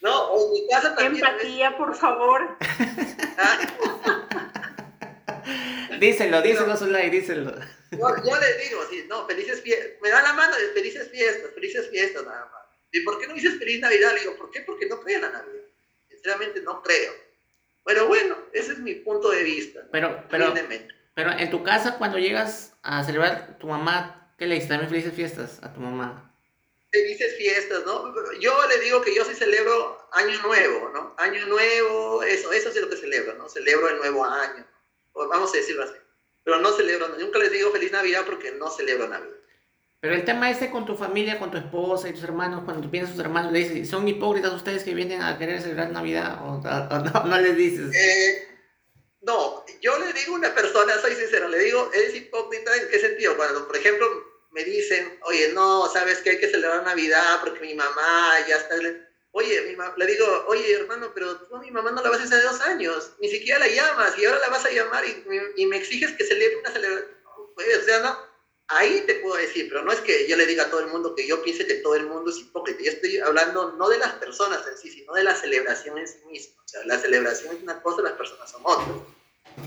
No, 0.00 0.32
o 0.32 0.46
en 0.46 0.52
mi 0.52 0.68
casa 0.68 0.94
también. 0.94 1.24
Empatía, 1.24 1.76
por 1.76 1.94
favor. 1.94 2.56
díselo, 6.00 6.42
díselo, 6.42 6.76
Zulay, 6.76 7.10
díselo. 7.10 7.54
Yo, 7.90 7.98
yo 7.98 8.40
le 8.40 8.64
digo 8.64 8.82
así, 8.82 9.04
no, 9.08 9.26
felices 9.26 9.60
fiestas. 9.60 10.00
Me 10.02 10.10
da 10.10 10.22
la 10.22 10.32
mano 10.32 10.56
de 10.56 10.68
felices 10.68 11.10
fiestas, 11.10 11.50
felices 11.54 11.88
fiestas 11.90 12.24
nada 12.24 12.46
más. 12.46 12.64
¿Y 12.92 13.00
por 13.00 13.18
qué 13.18 13.26
no 13.26 13.34
dices 13.34 13.58
feliz 13.58 13.80
Navidad? 13.80 14.14
Le 14.14 14.20
digo, 14.20 14.36
¿por 14.36 14.50
qué? 14.50 14.60
Porque 14.60 14.86
no 14.86 15.00
creo 15.00 15.16
en 15.16 15.22
la 15.22 15.30
Navidad. 15.30 15.64
Sinceramente 16.08 16.62
no 16.62 16.82
creo. 16.82 17.12
Pero 17.84 18.06
bueno, 18.06 18.36
ese 18.52 18.72
es 18.72 18.78
mi 18.78 18.94
punto 18.94 19.30
de 19.30 19.42
vista. 19.42 19.86
Pero, 19.92 20.24
pero, 20.30 20.54
pero 21.14 21.32
en 21.32 21.50
tu 21.50 21.62
casa, 21.62 21.98
cuando 21.98 22.18
llegas 22.18 22.76
a 22.82 23.04
celebrar 23.04 23.58
tu 23.58 23.66
mamá, 23.66 24.34
¿qué 24.38 24.46
le 24.46 24.54
dices? 24.54 24.70
También 24.70 24.88
felices 24.88 25.14
fiestas 25.14 25.60
a 25.62 25.72
tu 25.72 25.80
mamá. 25.80 26.34
Felices 26.90 27.36
fiestas, 27.36 27.84
¿no? 27.84 28.14
Yo 28.40 28.56
le 28.68 28.78
digo 28.78 29.02
que 29.02 29.14
yo 29.14 29.24
sí 29.24 29.34
celebro 29.34 30.08
Año 30.12 30.40
Nuevo, 30.42 30.90
¿no? 30.94 31.14
Año 31.18 31.46
Nuevo, 31.46 32.22
eso, 32.22 32.52
eso 32.52 32.68
es 32.68 32.80
lo 32.80 32.88
que 32.88 32.96
celebro, 32.96 33.34
¿no? 33.34 33.48
Celebro 33.48 33.88
el 33.88 33.96
nuevo 33.98 34.24
año, 34.24 34.64
vamos 35.12 35.52
a 35.52 35.56
decirlo 35.56 35.84
así. 35.84 35.94
Pero 36.44 36.58
no 36.60 36.72
celebro, 36.72 37.08
nunca 37.18 37.38
les 37.38 37.50
digo 37.50 37.72
feliz 37.72 37.90
Navidad 37.90 38.22
porque 38.26 38.52
no 38.52 38.70
celebro 38.70 39.08
Navidad. 39.08 39.34
Pero 40.04 40.16
el 40.16 40.24
tema 40.26 40.50
ese 40.50 40.68
con 40.68 40.84
tu 40.84 40.98
familia, 40.98 41.38
con 41.38 41.50
tu 41.50 41.56
esposa 41.56 42.10
y 42.10 42.12
tus 42.12 42.24
hermanos, 42.24 42.64
cuando 42.66 42.90
piensas 42.90 43.12
a 43.12 43.16
tus 43.16 43.24
hermanos, 43.24 43.52
le 43.52 43.60
dices, 43.60 43.88
¿son 43.88 44.06
hipócritas 44.06 44.52
ustedes 44.52 44.84
que 44.84 44.92
vienen 44.92 45.22
a 45.22 45.38
querer 45.38 45.62
celebrar 45.62 45.92
Navidad? 45.92 46.40
¿O, 46.42 46.60
no, 47.24 47.40
les 47.40 47.56
dices? 47.56 47.90
Eh, 47.96 48.48
no, 49.22 49.64
yo 49.80 49.98
le 49.98 50.12
digo 50.12 50.34
a 50.34 50.38
una 50.40 50.54
persona, 50.54 50.92
soy 51.00 51.14
sincero, 51.14 51.48
le 51.48 51.58
digo, 51.58 51.90
¿es 51.94 52.14
hipócrita 52.14 52.76
en 52.76 52.88
qué 52.90 52.98
sentido? 52.98 53.34
Cuando, 53.38 53.66
por 53.66 53.78
ejemplo, 53.78 54.06
me 54.50 54.62
dicen, 54.64 55.18
oye, 55.22 55.52
no, 55.54 55.88
¿sabes 55.90 56.18
que 56.18 56.32
hay 56.32 56.38
que 56.38 56.50
celebrar 56.50 56.84
Navidad 56.84 57.40
porque 57.42 57.60
mi 57.60 57.72
mamá 57.72 58.34
ya 58.46 58.56
está... 58.56 58.74
Oye, 59.30 59.74
le 59.96 60.06
digo, 60.06 60.44
oye, 60.48 60.70
hermano, 60.74 61.12
pero 61.14 61.34
tú 61.38 61.56
a 61.56 61.60
mi 61.60 61.70
mamá 61.70 61.92
no 61.92 62.02
la 62.02 62.10
vas 62.10 62.20
hace 62.20 62.42
dos 62.42 62.60
años, 62.60 63.12
ni 63.20 63.30
siquiera 63.30 63.58
la 63.58 63.68
llamas 63.68 64.18
y 64.18 64.26
ahora 64.26 64.40
la 64.40 64.48
vas 64.50 64.66
a 64.66 64.70
llamar 64.70 65.02
y, 65.06 65.62
y 65.62 65.64
me 65.64 65.78
exiges 65.78 66.12
que 66.12 66.26
celebre 66.26 66.58
una 66.58 66.70
celebración. 66.72 67.14
Pues, 67.54 67.78
o 67.78 67.84
sea, 67.84 68.00
no, 68.00 68.33
ahí 68.68 69.02
te 69.06 69.16
puedo 69.16 69.36
decir, 69.36 69.68
pero 69.68 69.82
no 69.82 69.92
es 69.92 70.00
que 70.00 70.28
yo 70.28 70.36
le 70.36 70.46
diga 70.46 70.64
a 70.64 70.70
todo 70.70 70.80
el 70.80 70.86
mundo 70.86 71.14
que 71.14 71.26
yo 71.26 71.42
piense 71.42 71.66
que 71.66 71.74
todo 71.74 71.94
el 71.94 72.06
mundo 72.06 72.30
es 72.30 72.38
hipócrita. 72.38 72.82
Yo 72.82 72.90
estoy 72.90 73.18
hablando 73.18 73.72
no 73.72 73.88
de 73.88 73.98
las 73.98 74.14
personas 74.14 74.66
en 74.66 74.76
sí, 74.78 74.90
sino 74.90 75.12
de 75.14 75.24
la 75.24 75.34
celebración 75.34 75.98
en 75.98 76.08
sí 76.08 76.18
misma. 76.30 76.62
O 76.64 76.68
sea, 76.68 76.84
la 76.86 76.98
celebración 76.98 77.56
es 77.56 77.62
una 77.62 77.82
cosa, 77.82 78.02
las 78.02 78.12
personas 78.12 78.50
son 78.50 78.62
otras. 78.64 78.88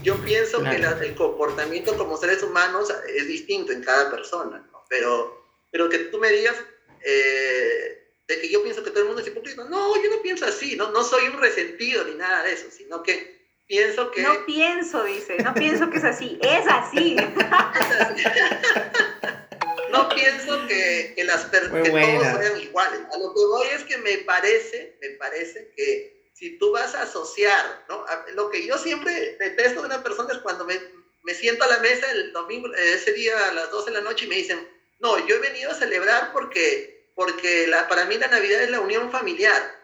Yo 0.03 0.15
pienso 0.23 0.61
que 0.63 0.75
el 0.75 1.15
comportamiento 1.15 1.95
como 1.97 2.17
seres 2.17 2.43
humanos 2.43 2.91
es 3.07 3.27
distinto 3.27 3.71
en 3.71 3.83
cada 3.83 4.11
persona, 4.11 4.67
¿no? 4.71 4.83
pero, 4.89 5.45
pero 5.71 5.87
que 5.87 5.99
tú 5.99 6.17
me 6.17 6.29
digas, 6.29 6.55
eh, 7.01 8.11
de 8.27 8.41
que 8.41 8.49
yo 8.49 8.61
pienso 8.61 8.83
que 8.83 8.89
todo 8.89 9.01
el 9.01 9.07
mundo 9.07 9.21
es 9.21 9.27
hipócrita. 9.27 9.63
No, 9.65 9.95
yo 9.95 10.09
no 10.09 10.21
pienso 10.21 10.45
así, 10.45 10.75
no, 10.75 10.91
no 10.91 11.03
soy 11.03 11.27
un 11.27 11.39
resentido 11.39 12.03
ni 12.03 12.15
nada 12.15 12.43
de 12.43 12.53
eso, 12.53 12.67
sino 12.69 13.01
que 13.01 13.36
pienso 13.67 14.11
que... 14.11 14.21
No 14.21 14.45
pienso, 14.45 15.03
dice, 15.03 15.37
no 15.43 15.53
pienso 15.53 15.89
que 15.89 15.97
es 15.97 16.03
así, 16.03 16.39
es 16.41 16.65
así. 16.67 17.15
no 19.91 20.09
pienso 20.09 20.67
que, 20.67 21.13
que 21.15 21.23
las 21.23 21.45
que 21.45 21.59
todos 21.59 21.83
sean 21.83 22.61
iguales. 22.61 22.99
A 23.13 23.17
lo 23.17 23.33
que 23.33 23.45
voy 23.45 23.67
es 23.67 23.83
que 23.83 23.97
me 23.97 24.17
parece, 24.19 24.97
me 25.01 25.09
parece 25.11 25.71
que 25.75 26.31
si 26.33 26.57
tú 26.57 26.71
vas 26.71 26.95
a 26.95 27.03
asociar, 27.03 27.85
¿no? 27.89 28.05
lo 28.35 28.49
que 28.49 28.65
yo 28.65 28.77
siempre 28.77 29.37
detesto 29.39 29.81
de 29.81 29.87
una 29.87 30.03
persona 30.03 30.33
es 30.33 30.39
cuando 30.39 30.65
me, 30.65 30.79
me 31.23 31.33
siento 31.33 31.63
a 31.63 31.67
la 31.67 31.79
mesa 31.79 32.11
el 32.11 32.33
domingo, 32.33 32.73
ese 32.73 33.13
día 33.13 33.49
a 33.49 33.53
las 33.53 33.71
12 33.71 33.91
de 33.91 33.97
la 33.97 34.03
noche 34.03 34.25
y 34.25 34.29
me 34.29 34.35
dicen, 34.35 34.67
no, 34.99 35.25
yo 35.27 35.35
he 35.35 35.39
venido 35.39 35.71
a 35.71 35.75
celebrar 35.75 36.31
porque 36.33 36.97
porque 37.17 37.65
la, 37.65 37.87
para 37.87 38.05
mí 38.05 38.15
la 38.19 38.27
Navidad 38.27 38.61
es 38.61 38.69
la 38.69 38.79
unión 38.79 39.11
familiar. 39.11 39.76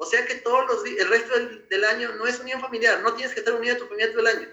O 0.00 0.06
sea 0.06 0.24
que 0.24 0.36
todos 0.36 0.64
los 0.66 0.84
el 0.84 1.08
resto 1.08 1.34
del, 1.68 1.84
año 1.84 2.12
no 2.12 2.26
es 2.26 2.38
unión 2.38 2.60
familiar, 2.60 3.00
no 3.02 3.14
tienes 3.14 3.34
que 3.34 3.40
estar 3.40 3.52
unido 3.52 3.74
a 3.74 3.78
tu 3.78 3.86
familia 3.86 4.10
todo 4.10 4.20
el 4.20 4.28
año. 4.28 4.48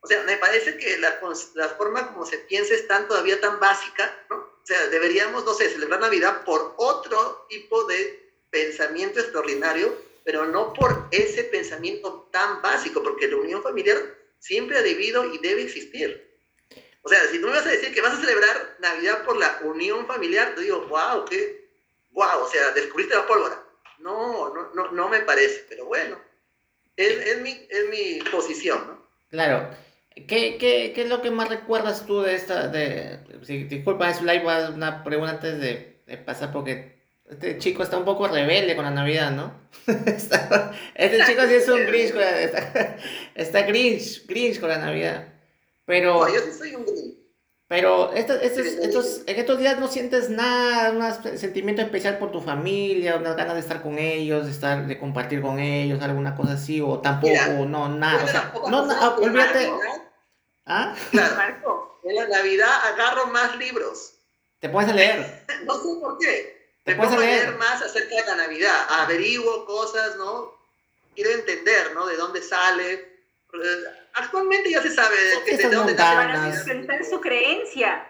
O 0.00 0.06
sea, 0.06 0.22
me 0.24 0.36
parece 0.36 0.76
que 0.76 0.98
la, 0.98 1.18
la 1.54 1.68
forma 1.70 2.06
como 2.06 2.26
se 2.26 2.38
piensa 2.40 2.74
es 2.74 2.86
tan 2.86 3.08
todavía 3.08 3.40
tan 3.40 3.58
básica, 3.58 4.14
¿no? 4.28 4.36
O 4.36 4.66
sea, 4.66 4.88
deberíamos, 4.88 5.44
no 5.44 5.54
sé, 5.54 5.70
celebrar 5.70 6.00
Navidad 6.00 6.44
por 6.44 6.74
otro 6.76 7.46
tipo 7.48 7.84
de 7.84 8.46
pensamiento 8.50 9.20
extraordinario, 9.20 9.96
pero 10.22 10.44
no 10.44 10.74
por 10.74 11.08
ese 11.10 11.44
pensamiento 11.44 12.28
tan 12.30 12.60
básico, 12.60 13.02
porque 13.02 13.28
la 13.28 13.36
unión 13.36 13.62
familiar 13.62 13.98
siempre 14.38 14.76
ha 14.76 14.82
debido 14.82 15.24
y 15.24 15.38
debe 15.38 15.62
existir. 15.62 16.38
O 17.00 17.08
sea, 17.08 17.26
si 17.28 17.38
tú 17.38 17.46
me 17.46 17.54
vas 17.54 17.66
a 17.66 17.70
decir 17.70 17.92
que 17.92 18.02
vas 18.02 18.14
a 18.14 18.20
celebrar 18.20 18.76
Navidad 18.80 19.24
por 19.24 19.36
la 19.36 19.58
unión 19.62 20.06
familiar, 20.06 20.54
te 20.54 20.60
digo, 20.60 20.86
wow, 20.88 21.24
qué, 21.24 21.70
wow, 22.10 22.42
o 22.42 22.48
sea, 22.48 22.70
descubriste 22.72 23.14
la 23.14 23.26
pólvora. 23.26 23.62
No, 23.98 24.54
no, 24.54 24.74
no, 24.74 24.92
no 24.92 25.08
me 25.08 25.20
parece, 25.20 25.64
pero 25.68 25.86
bueno, 25.86 26.18
es, 26.96 27.10
es, 27.26 27.40
mi, 27.40 27.50
es 27.50 27.88
mi 27.90 28.30
posición, 28.30 28.86
¿no? 28.86 29.08
Claro. 29.30 29.70
¿Qué, 30.14 30.58
qué, 30.58 30.92
¿Qué, 30.94 31.02
es 31.02 31.08
lo 31.08 31.22
que 31.22 31.30
más 31.30 31.48
recuerdas 31.48 32.06
tú 32.06 32.20
de 32.20 32.34
esta, 32.34 32.68
de, 32.68 33.18
si, 33.42 33.64
disculpa, 33.64 34.10
es 34.10 34.22
live, 34.22 34.44
una 34.72 35.02
pregunta 35.02 35.32
antes 35.32 35.58
de, 35.58 36.02
de, 36.06 36.16
pasar 36.18 36.52
porque 36.52 37.02
este 37.28 37.58
chico 37.58 37.82
está 37.82 37.98
un 37.98 38.04
poco 38.04 38.28
rebelde 38.28 38.76
con 38.76 38.84
la 38.84 38.92
Navidad, 38.92 39.32
¿no? 39.32 39.52
este 40.94 41.18
chico 41.26 41.42
sí 41.48 41.54
es 41.54 41.68
un 41.68 41.84
Grinch, 41.86 42.14
está, 42.14 42.96
está 43.34 43.62
Grinch, 43.62 44.24
Grinch 44.26 44.60
con 44.60 44.68
la 44.68 44.78
Navidad. 44.78 45.28
Pero. 45.84 46.28
yo 46.28 46.40
sí 46.40 46.52
soy 46.52 46.74
un 46.76 46.84
Pero 47.74 48.12
estos, 48.12 48.36
estos, 48.40 49.22
en 49.26 49.36
estos 49.36 49.58
días 49.58 49.80
no 49.80 49.88
sientes 49.88 50.30
nada, 50.30 50.92
un 50.92 51.38
sentimiento 51.38 51.82
especial 51.82 52.18
por 52.18 52.30
tu 52.30 52.40
familia, 52.40 53.16
unas 53.16 53.34
ganas 53.34 53.54
de 53.54 53.60
estar 53.60 53.82
con 53.82 53.98
ellos, 53.98 54.44
de 54.44 54.52
estar, 54.52 54.86
de 54.86 54.96
compartir 54.96 55.42
con 55.42 55.58
ellos, 55.58 56.00
alguna 56.00 56.36
cosa 56.36 56.52
así, 56.52 56.80
o 56.80 57.00
tampoco, 57.00 57.66
no, 57.66 57.88
nada. 57.88 58.22
O 58.22 58.28
sea, 58.28 58.54
no, 58.70 58.86
no, 58.86 59.14
olvídate. 59.16 59.72
¿Ah? 60.66 60.94
Claro, 61.10 61.34
Marco, 61.36 62.00
en 62.04 62.14
la 62.14 62.28
Navidad 62.28 62.70
agarro 62.92 63.26
más 63.26 63.56
libros. 63.56 64.18
¿Te 64.60 64.68
puedes 64.68 64.94
leer? 64.94 65.44
no 65.64 65.74
sé 65.74 66.00
por 66.00 66.18
qué. 66.18 66.76
¿Te 66.84 66.94
puedes 66.94 67.18
leer? 67.18 67.42
leer 67.42 67.56
más 67.56 67.82
acerca 67.82 68.14
de 68.14 68.22
la 68.24 68.36
Navidad. 68.36 68.86
Averiguo 68.88 69.66
cosas, 69.66 70.16
¿no? 70.16 70.52
Quiero 71.16 71.30
entender, 71.30 71.92
¿no? 71.92 72.06
De 72.06 72.16
dónde 72.16 72.40
sale 72.40 73.14
actualmente 74.14 74.70
ya 74.70 74.82
se 74.82 74.90
sabe 74.90 75.16
de, 75.46 75.56
de 75.56 75.68
dónde 75.74 75.94
Para 75.94 76.52
sustentar 76.54 77.04
su 77.04 77.20
creencia. 77.20 78.08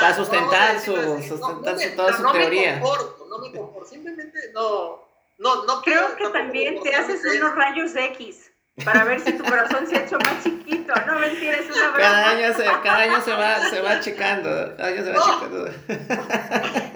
para 0.00 0.14
sustentar 0.14 0.80
su, 0.80 0.94
sustentar 1.22 1.78
su, 1.78 1.96
toda 1.96 2.16
su 2.16 2.22
no 2.22 2.32
teoría. 2.32 2.76
Me 2.76 2.80
comporto, 2.80 3.26
no 3.28 3.38
me 3.38 3.52
comporto, 3.52 3.88
simplemente 3.88 4.38
no, 4.52 5.04
no, 5.38 5.64
no 5.64 5.82
creo 5.82 6.16
que 6.16 6.28
también 6.28 6.82
te 6.82 6.94
haces 6.94 7.22
unos 7.24 7.54
rayos 7.54 7.94
X 7.94 8.52
para 8.84 9.04
ver 9.04 9.20
si 9.20 9.32
tu 9.32 9.44
corazón 9.44 9.86
se 9.86 9.96
ha 9.96 10.04
hecho 10.04 10.18
más 10.18 10.42
chiquito. 10.42 10.92
No 11.06 11.18
mentira, 11.18 11.56
es 11.56 11.70
una 11.70 11.92
Cada 11.94 12.30
año 12.30 12.54
se, 12.54 12.64
cada 12.64 12.98
año 12.98 13.20
se 13.22 13.30
va, 13.32 13.70
se 13.70 13.80
va 13.80 14.00
checando. 14.00 14.76
Cada 14.76 14.88
año 14.88 15.04
se 15.04 15.12
va 15.12 15.24
checando. 15.24 15.70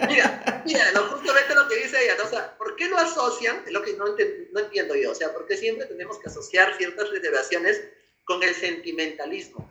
mira, 0.07 0.61
mira, 0.65 0.91
no, 0.93 1.01
justamente 1.03 1.55
lo 1.55 1.67
que 1.67 1.75
dice 1.77 2.03
ella, 2.03 2.15
¿no? 2.17 2.25
o 2.25 2.29
sea, 2.29 2.55
¿por 2.57 2.75
qué 2.75 2.87
lo 2.87 2.97
asocian? 2.97 3.63
Es 3.65 3.71
lo 3.71 3.81
que 3.81 3.93
no, 3.93 4.05
no 4.05 4.59
entiendo 4.59 4.95
yo. 4.95 5.11
O 5.11 5.15
sea, 5.15 5.33
¿por 5.33 5.47
qué 5.47 5.57
siempre 5.57 5.87
tenemos 5.87 6.19
que 6.19 6.29
asociar 6.29 6.75
ciertas 6.77 7.09
celebraciones 7.09 7.81
con 8.25 8.43
el 8.43 8.53
sentimentalismo? 8.53 9.67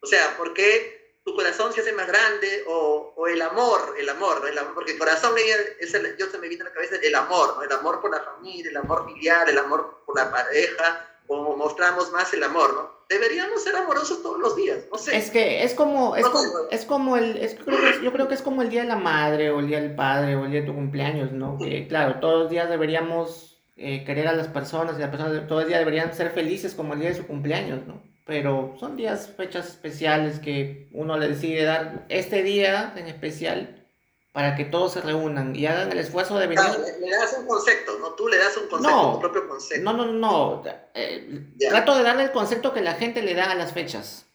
O 0.00 0.06
sea, 0.06 0.36
¿por 0.36 0.54
qué 0.54 0.98
tu 1.24 1.36
corazón 1.36 1.72
se 1.72 1.82
hace 1.82 1.92
más 1.92 2.06
grande 2.06 2.64
o, 2.66 3.12
o 3.14 3.28
el 3.28 3.42
amor, 3.42 3.94
el 3.98 4.08
amor, 4.08 4.40
¿no? 4.40 4.46
el 4.46 4.56
amor, 4.56 4.74
porque 4.74 4.92
el 4.92 4.98
corazón 4.98 5.34
es 5.78 5.92
el, 5.92 6.16
yo 6.16 6.30
se 6.30 6.38
me 6.38 6.48
viene 6.48 6.62
a 6.62 6.68
la 6.68 6.72
cabeza 6.72 6.96
el 7.02 7.14
amor, 7.14 7.56
¿no? 7.56 7.62
el 7.62 7.72
amor 7.72 8.00
por 8.00 8.10
la 8.10 8.22
familia, 8.22 8.70
el 8.70 8.76
amor 8.78 9.06
filial, 9.06 9.46
el 9.46 9.58
amor 9.58 10.02
por 10.06 10.16
la 10.16 10.30
pareja, 10.30 11.17
o 11.28 11.56
mostramos 11.56 12.10
más 12.10 12.32
el 12.34 12.42
amor, 12.42 12.74
¿no? 12.74 12.98
Deberíamos 13.08 13.62
ser 13.62 13.76
amorosos 13.76 14.22
todos 14.22 14.38
los 14.38 14.56
días, 14.56 14.84
no 14.90 14.98
sé. 14.98 15.16
Es 15.16 15.30
que 15.30 15.62
es 15.62 15.74
como, 15.74 16.16
es, 16.16 16.26
como, 16.26 16.40
es 16.70 16.84
como 16.84 17.16
el, 17.16 17.36
es, 17.36 17.56
yo 18.02 18.12
creo 18.12 18.28
que 18.28 18.34
es 18.34 18.42
como 18.42 18.62
el 18.62 18.70
Día 18.70 18.82
de 18.82 18.88
la 18.88 18.96
Madre, 18.96 19.50
o 19.50 19.60
el 19.60 19.68
Día 19.68 19.80
del 19.80 19.94
Padre, 19.94 20.36
o 20.36 20.44
el 20.44 20.50
Día 20.50 20.60
de 20.60 20.66
tu 20.66 20.74
cumpleaños, 20.74 21.32
¿no? 21.32 21.56
Que 21.58 21.86
claro, 21.86 22.20
todos 22.20 22.42
los 22.42 22.50
días 22.50 22.68
deberíamos 22.68 23.62
eh, 23.76 24.04
querer 24.04 24.28
a 24.28 24.32
las 24.32 24.48
personas, 24.48 24.96
y 24.96 25.00
las 25.00 25.10
personas 25.10 25.46
todos 25.46 25.62
los 25.62 25.68
días 25.68 25.80
deberían 25.80 26.12
ser 26.12 26.30
felices 26.30 26.74
como 26.74 26.94
el 26.94 27.00
día 27.00 27.10
de 27.10 27.16
su 27.16 27.26
cumpleaños, 27.26 27.86
¿no? 27.86 28.02
Pero 28.26 28.74
son 28.78 28.96
días, 28.96 29.32
fechas 29.34 29.68
especiales 29.68 30.38
que 30.38 30.88
uno 30.92 31.16
le 31.16 31.28
decide 31.28 31.64
dar 31.64 32.04
este 32.10 32.42
día 32.42 32.92
en 32.96 33.06
especial 33.06 33.77
para 34.38 34.54
que 34.54 34.64
todos 34.64 34.92
se 34.92 35.00
reúnan 35.00 35.56
y 35.56 35.66
hagan 35.66 35.90
el 35.90 35.98
esfuerzo 35.98 36.38
de 36.38 36.46
venir. 36.46 36.64
le, 37.00 37.10
das 37.10 37.34
un 37.40 37.44
concepto, 37.48 37.98
¿no? 37.98 38.12
Tú 38.12 38.28
le 38.28 38.38
das 38.38 38.56
un 38.56 38.68
concepto, 38.68 38.96
no, 38.96 39.14
tu 39.14 39.20
propio 39.20 39.48
concepto. 39.48 39.82
No, 39.82 39.92
no, 39.96 40.06
no. 40.12 40.62
Eh, 40.94 41.42
trato 41.68 41.96
de 41.96 42.04
darle 42.04 42.22
el 42.22 42.30
concepto 42.30 42.72
que 42.72 42.80
la 42.80 42.94
gente 42.94 43.20
le 43.20 43.34
da 43.34 43.50
a 43.50 43.56
las 43.56 43.72
fechas. 43.72 44.26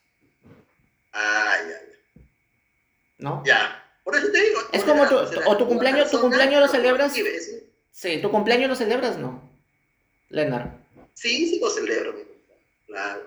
Ah, 1.13 1.55
ya, 1.57 1.69
ya. 1.69 2.21
¿No? 3.19 3.43
Ya. 3.45 3.81
Por 4.03 4.17
eso 4.17 4.29
te 4.29 4.41
digo. 4.41 4.59
Es 4.73 4.83
como 4.83 5.07
tu, 5.07 5.15
o 5.15 5.55
tu 5.55 5.67
cumpleaños, 5.69 6.11
tu 6.11 6.19
cumpleaños 6.19 6.59
lo 6.59 6.67
celebras. 6.67 7.13
¿sí? 7.93 8.17
tu 8.21 8.29
cumpleaños 8.29 8.71
lo 8.71 8.75
celebras, 8.75 9.17
¿no? 9.17 9.41
Leonard. 10.27 10.67
Sí, 11.13 11.47
sí 11.47 11.59
lo 11.61 11.69
celebro, 11.69 12.13
claro. 12.87 13.21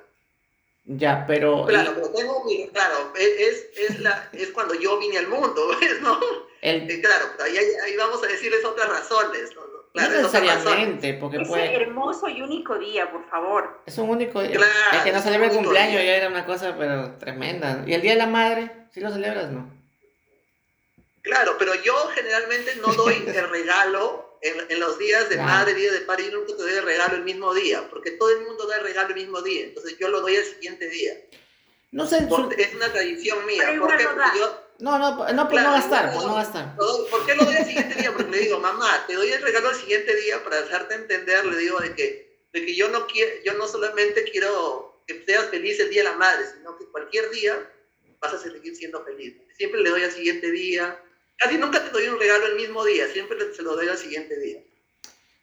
Ya, 0.84 1.24
pero... 1.26 1.64
Claro, 1.64 1.92
pero 1.94 2.10
tengo 2.10 2.44
mi... 2.44 2.68
Claro, 2.68 3.14
es, 3.18 3.64
es, 3.78 4.00
la, 4.00 4.28
es 4.34 4.50
cuando 4.50 4.74
yo 4.74 4.98
vine 4.98 5.16
al 5.16 5.28
mundo, 5.28 5.68
¿ves? 5.80 6.02
¿no? 6.02 6.20
Eh, 6.68 7.00
claro, 7.00 7.26
ahí, 7.44 7.56
ahí, 7.56 7.96
vamos 7.96 8.20
a 8.24 8.26
decirles 8.26 8.64
otras 8.64 8.88
razones, 8.88 9.54
¿no? 9.54 9.62
Claro, 9.92 10.14
no 10.14 10.22
necesariamente, 10.22 11.14
porque 11.14 11.36
Ese 11.36 11.46
puede... 11.46 11.74
hermoso 11.76 12.28
y 12.28 12.42
único 12.42 12.76
día, 12.76 13.10
por 13.10 13.24
favor. 13.30 13.82
Es 13.86 13.96
un 13.98 14.10
único 14.10 14.42
día. 14.42 14.56
Claro, 14.56 14.72
es 14.92 15.02
que 15.04 15.12
no 15.12 15.22
celebra 15.22 15.46
el 15.46 15.54
cumpleaños 15.54 16.02
ya 16.02 16.16
era 16.16 16.28
una 16.28 16.44
cosa, 16.44 16.74
pero 16.76 17.12
tremenda. 17.18 17.84
¿Y 17.86 17.94
el 17.94 18.02
Día 18.02 18.12
de 18.12 18.18
la 18.18 18.26
Madre? 18.26 18.88
¿Sí 18.92 19.00
lo 19.00 19.12
celebras, 19.12 19.50
no? 19.52 19.70
Claro, 21.22 21.54
pero 21.56 21.72
yo 21.76 21.94
generalmente 22.14 22.74
no 22.76 22.92
doy 22.94 23.14
el 23.26 23.48
regalo 23.48 24.38
en, 24.42 24.68
en, 24.68 24.80
los 24.80 24.98
días 24.98 25.28
de 25.28 25.36
madre, 25.36 25.72
día 25.72 25.92
de 25.92 26.00
padre, 26.00 26.24
yo 26.24 26.38
nunca 26.38 26.56
te 26.56 26.62
doy 26.62 26.72
el 26.72 26.84
regalo 26.84 27.14
el 27.14 27.22
mismo 27.22 27.54
día, 27.54 27.88
porque 27.88 28.10
todo 28.10 28.30
el 28.30 28.44
mundo 28.44 28.66
da 28.66 28.76
el 28.78 28.82
regalo 28.82 29.10
el 29.10 29.14
mismo 29.14 29.40
día, 29.40 29.64
entonces 29.64 29.96
yo 29.98 30.08
lo 30.08 30.20
doy 30.20 30.34
el 30.34 30.44
siguiente 30.44 30.88
día. 30.88 31.14
No 31.92 32.06
sé. 32.06 32.28
Es 32.58 32.74
una 32.74 32.92
tradición 32.92 33.46
mía, 33.46 33.74
porque 33.80 34.04
yo 34.36 34.65
no, 34.78 34.98
no, 34.98 35.32
no, 35.32 35.48
pues 35.48 35.62
no 35.62 35.70
va 35.70 35.76
a 35.76 35.80
estar, 35.80 36.12
pues 36.12 36.24
no 36.24 36.34
va 36.34 36.40
a 36.40 36.44
estar. 36.44 36.76
¿Por 36.76 37.26
qué 37.26 37.34
lo 37.34 37.44
doy 37.44 37.56
al 37.56 37.64
siguiente 37.64 37.94
día? 37.94 38.12
Porque 38.12 38.30
le 38.30 38.38
digo, 38.38 38.58
mamá, 38.58 39.04
te 39.06 39.14
doy 39.14 39.30
el 39.30 39.42
regalo 39.42 39.68
al 39.68 39.74
siguiente 39.74 40.14
día 40.16 40.42
para 40.44 40.58
hacerte 40.58 40.94
entender, 40.94 41.44
le 41.46 41.56
digo, 41.56 41.78
de 41.80 41.94
que, 41.94 42.38
de 42.52 42.66
que 42.66 42.74
yo, 42.74 42.88
no 42.90 43.06
quiero, 43.06 43.30
yo 43.44 43.54
no 43.54 43.66
solamente 43.66 44.24
quiero 44.24 45.02
que 45.06 45.24
seas 45.24 45.46
feliz 45.46 45.80
el 45.80 45.90
día 45.90 46.02
de 46.02 46.10
la 46.10 46.16
madre, 46.16 46.44
sino 46.54 46.76
que 46.76 46.86
cualquier 46.86 47.30
día 47.30 47.70
vas 48.20 48.34
a 48.34 48.38
seguir 48.38 48.76
siendo 48.76 49.04
feliz. 49.04 49.36
Siempre 49.56 49.80
le 49.80 49.90
doy 49.90 50.02
al 50.02 50.12
siguiente 50.12 50.50
día. 50.50 51.00
Casi 51.36 51.58
nunca 51.58 51.82
te 51.82 51.90
doy 51.90 52.08
un 52.08 52.18
regalo 52.18 52.46
el 52.46 52.56
mismo 52.56 52.84
día, 52.84 53.06
siempre 53.08 53.38
se 53.54 53.62
lo 53.62 53.76
doy 53.76 53.88
al 53.88 53.98
siguiente 53.98 54.38
día. 54.38 54.62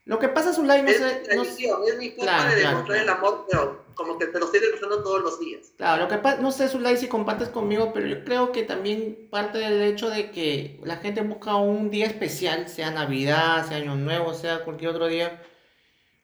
Lo 0.05 0.19
que 0.19 0.27
pasa, 0.27 0.53
Zulay, 0.53 0.83
no 0.83 0.89
es 0.89 0.97
sé... 0.97 1.21
Tradición, 1.23 1.81
Es 1.87 1.97
mi 1.97 2.11
forma 2.11 2.49
de 2.49 2.55
demostrar 2.57 2.99
el 2.99 3.09
amor, 3.09 3.45
pero 3.49 3.82
como 3.95 4.17
que 4.17 4.27
te 4.27 4.39
lo 4.39 4.45
estoy 4.45 4.59
regresando 4.59 5.03
todos 5.03 5.21
los 5.21 5.39
días. 5.39 5.71
Claro, 5.77 6.03
lo 6.03 6.09
que 6.09 6.17
pasa, 6.17 6.41
no 6.41 6.51
sé, 6.51 6.67
Zulay, 6.67 6.97
si 6.97 7.07
compartes 7.07 7.49
conmigo, 7.49 7.91
pero 7.93 8.07
yo 8.07 8.23
creo 8.23 8.51
que 8.51 8.63
también 8.63 9.27
parte 9.29 9.57
del 9.57 9.81
hecho 9.81 10.09
de 10.09 10.31
que 10.31 10.79
la 10.83 10.97
gente 10.97 11.21
busca 11.21 11.55
un 11.55 11.89
día 11.89 12.05
especial, 12.05 12.67
sea 12.69 12.91
Navidad, 12.91 13.67
sea 13.67 13.77
Año 13.77 13.95
Nuevo, 13.95 14.33
sea 14.33 14.63
cualquier 14.63 14.91
otro 14.91 15.07
día, 15.07 15.41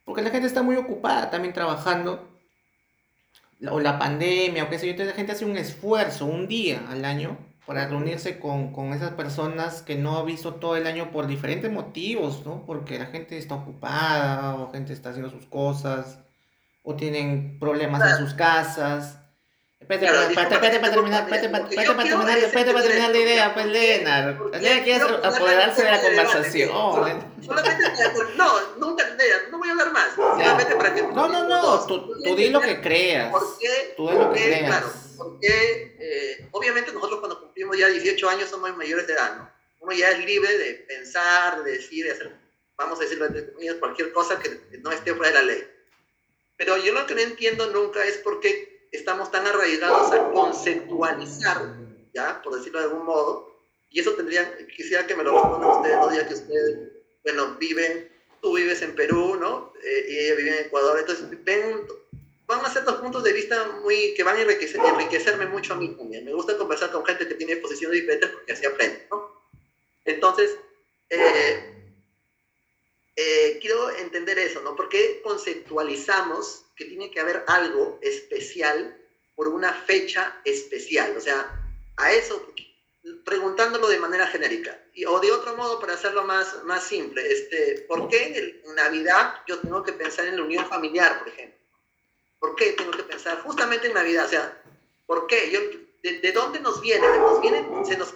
porque 0.05 0.21
la 0.21 0.29
gente 0.29 0.47
está 0.47 0.63
muy 0.63 0.75
ocupada 0.75 1.29
también 1.29 1.53
trabajando, 1.53 2.27
o 3.69 3.79
la 3.79 3.99
pandemia, 3.99 4.63
o 4.63 4.69
qué 4.69 4.79
sé 4.79 4.85
yo, 4.85 4.91
entonces 4.91 5.13
la 5.13 5.17
gente 5.17 5.33
hace 5.33 5.45
un 5.45 5.57
esfuerzo, 5.57 6.25
un 6.25 6.47
día 6.47 6.85
al 6.89 7.05
año, 7.05 7.37
para 7.65 7.87
reunirse 7.87 8.39
con, 8.39 8.73
con, 8.73 8.93
esas 8.93 9.11
personas 9.11 9.83
que 9.83 9.95
no 9.95 10.17
ha 10.17 10.23
visto 10.23 10.55
todo 10.55 10.75
el 10.75 10.87
año 10.87 11.11
por 11.11 11.27
diferentes 11.27 11.71
motivos, 11.71 12.43
¿no? 12.43 12.65
Porque 12.65 12.97
la 12.97 13.05
gente 13.05 13.37
está 13.37 13.55
ocupada, 13.55 14.55
o 14.55 14.71
gente 14.71 14.91
está 14.93 15.09
haciendo 15.09 15.29
sus 15.29 15.45
cosas, 15.45 16.19
o 16.83 16.95
tienen 16.95 17.59
problemas 17.59 18.11
en 18.11 18.17
sus 18.25 18.33
casas. 18.33 19.15
Espérate, 19.79 20.05
espérate, 20.05 20.53
espérate 20.53 20.79
para 20.79 20.93
terminar, 20.93 21.23
espérate 21.23 21.49
para 21.49 21.69
terminar, 21.69 22.37
espérate 22.37 22.73
para 22.73 22.83
terminar 22.83 23.11
la 23.11 23.17
idea, 23.17 23.53
pues 23.53 23.65
Lena. 23.65 24.39
Lena 24.59 24.83
quiere 24.83 25.03
apoderarse 25.03 25.83
de 25.83 25.91
la 25.91 26.01
conversación. 26.01 26.69
no, 28.35 28.75
nunca, 28.77 29.03
no 29.49 29.57
voy 29.57 29.69
a 29.69 29.71
hablar 29.71 29.91
más. 29.91 30.15
Solamente 30.15 30.75
para 30.75 30.93
que. 30.93 31.01
No, 31.01 31.27
no, 31.27 31.47
no, 31.47 31.85
tú, 31.87 32.13
tú 32.23 32.35
di 32.35 32.49
lo 32.49 32.61
que 32.61 32.81
creas. 32.81 33.33
Tú 33.95 34.09
di 34.09 34.15
lo 34.15 34.31
que 34.31 34.43
creas. 34.43 34.67
Claro, 34.67 34.93
porque 35.17 35.97
eh, 35.99 36.47
obviamente 36.51 36.91
nosotros 36.93 37.19
cuando 37.19 37.39
cumplimos 37.39 37.77
ya 37.77 37.87
18 37.87 38.29
años 38.29 38.49
somos 38.49 38.75
mayores 38.77 39.07
de 39.07 39.13
edad, 39.13 39.37
¿no? 39.37 39.49
Uno 39.79 39.93
ya 39.93 40.11
es 40.11 40.25
libre 40.25 40.57
de 40.57 40.73
pensar, 40.87 41.63
de 41.63 41.71
decir, 41.71 42.05
de 42.05 42.11
hacer, 42.11 42.35
vamos 42.77 42.99
a 42.99 43.51
comillas, 43.53 43.75
cualquier 43.79 44.11
cosa 44.11 44.39
que 44.39 44.77
no 44.79 44.91
esté 44.91 45.15
fuera 45.15 45.31
de 45.31 45.45
la 45.45 45.53
ley. 45.53 45.63
Pero 46.59 46.75
yo 46.75 46.91
lo 46.91 47.05
que 47.05 47.15
no 47.15 47.21
entiendo 47.21 47.67
nunca 47.67 48.05
es 48.05 48.17
por 48.17 48.41
qué 48.41 48.89
estamos 48.91 49.31
tan 49.31 49.47
arraigados 49.47 50.11
a 50.11 50.29
conceptualizar, 50.29 51.73
¿ya? 52.13 52.41
Por 52.41 52.57
decirlo 52.57 52.79
de 52.79 52.85
algún 52.85 53.05
modo, 53.05 53.47
y 53.89 54.01
eso 54.01 54.11
tendría, 54.11 54.57
quisiera 54.75 55.07
que 55.07 55.15
me 55.15 55.23
lo 55.23 55.31
respondan 55.31 55.69
ustedes, 55.69 55.95
los 55.95 56.11
días 56.11 56.27
que 56.27 56.33
ustedes, 56.33 56.77
bueno, 57.23 57.55
viven, 57.57 58.09
tú 58.41 58.57
vives 58.57 58.81
en 58.81 58.93
Perú, 58.93 59.37
¿no? 59.39 59.71
Eh, 59.81 60.05
y 60.09 60.19
ella 60.19 60.35
vive 60.35 60.59
en 60.59 60.65
Ecuador, 60.65 60.99
entonces 60.99 61.25
ven 61.45 61.87
van 62.45 62.65
a 62.65 62.69
ser 62.69 62.83
dos 62.83 62.97
puntos 62.97 63.23
de 63.23 63.31
vista 63.31 63.63
muy, 63.81 64.13
que 64.13 64.23
van 64.23 64.35
a 64.35 64.41
enriquecer, 64.41 64.81
enriquecerme 64.83 65.45
mucho 65.45 65.75
a 65.75 65.77
mí 65.77 65.95
también. 65.95 66.25
Me 66.25 66.33
gusta 66.33 66.57
conversar 66.57 66.91
con 66.91 67.05
gente 67.05 67.25
que 67.25 67.35
tiene 67.35 67.55
posiciones 67.55 68.01
diferentes 68.01 68.31
porque 68.31 68.51
así 68.51 68.65
aprendo, 68.65 68.99
¿no? 69.09 69.31
Entonces, 70.03 70.57
eh, 71.09 71.78
eh, 73.21 73.59
quiero 73.59 73.89
entender 73.97 74.39
eso, 74.39 74.61
¿no? 74.61 74.77
¿Por 74.77 74.87
qué 74.87 75.19
conceptualizamos 75.21 76.63
que 76.77 76.85
tiene 76.85 77.11
que 77.11 77.19
haber 77.19 77.43
algo 77.47 77.99
especial 78.01 78.97
por 79.35 79.49
una 79.49 79.73
fecha 79.73 80.39
especial? 80.45 81.17
O 81.17 81.19
sea, 81.19 81.51
a 81.97 82.13
eso, 82.13 82.53
preguntándolo 83.25 83.89
de 83.89 83.99
manera 83.99 84.25
genérica. 84.27 84.79
Y, 84.93 85.03
o 85.03 85.19
de 85.19 85.33
otro 85.33 85.57
modo, 85.57 85.81
para 85.81 85.95
hacerlo 85.95 86.23
más, 86.23 86.63
más 86.63 86.81
simple, 86.81 87.29
este, 87.29 87.85
¿por 87.89 88.07
qué 88.07 88.61
en 88.65 88.75
Navidad 88.75 89.41
yo 89.47 89.59
tengo 89.59 89.83
que 89.83 89.91
pensar 89.91 90.25
en 90.25 90.37
la 90.37 90.43
unión 90.43 90.65
familiar, 90.69 91.19
por 91.19 91.27
ejemplo? 91.27 91.59
¿Por 92.39 92.55
qué 92.55 92.71
tengo 92.71 92.91
que 92.91 93.03
pensar 93.03 93.41
justamente 93.41 93.87
en 93.87 93.95
Navidad? 93.95 94.27
O 94.27 94.29
sea, 94.29 94.63
¿por 95.05 95.27
qué? 95.27 95.51
Yo, 95.51 95.59
de, 96.03 96.31
dónde 96.31 96.61
nos 96.61 96.79
viene? 96.79 97.05
¿Nos 97.17 97.41
viene? 97.41 97.67
¿Se 97.83 97.97
nos 97.97 98.13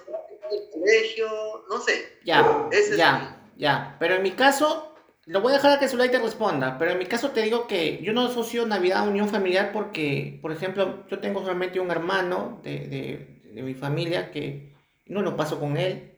el 0.50 0.70
colegio? 0.72 1.66
No 1.68 1.82
sé. 1.82 2.20
Ya, 2.24 2.70
ya, 2.96 3.52
ya. 3.58 3.98
Pero 4.00 4.16
en 4.16 4.24
mi 4.24 4.32
caso, 4.32 4.92
lo 5.26 5.42
voy 5.42 5.52
a 5.52 5.56
dejar 5.56 5.72
a 5.72 5.80
que 5.80 5.88
Zulay 5.88 6.10
te 6.10 6.20
responda, 6.20 6.78
pero 6.78 6.92
en 6.92 7.00
mi 7.00 7.06
caso 7.06 7.32
te 7.32 7.42
digo 7.42 7.68
que 7.68 8.02
yo 8.04 8.14
no 8.14 8.26
asocio 8.26 8.66
Navidad 8.66 9.00
a 9.00 9.10
unión 9.10 9.30
familiar 9.30 9.72
porque, 9.72 10.40
por 10.42 10.52
ejemplo, 10.52 11.06
yo 11.10 11.20
tengo 11.20 11.42
solamente 11.42 11.80
un 11.80 11.92
hermano 11.92 12.60
de, 12.64 12.80
de, 12.88 13.42
de 13.54 13.64
mi 13.64 13.74
familia 13.74 14.32
que 14.32 14.74
no 15.08 15.22
lo 15.22 15.36
paso 15.36 15.60
con 15.60 15.78
él. 15.78 16.12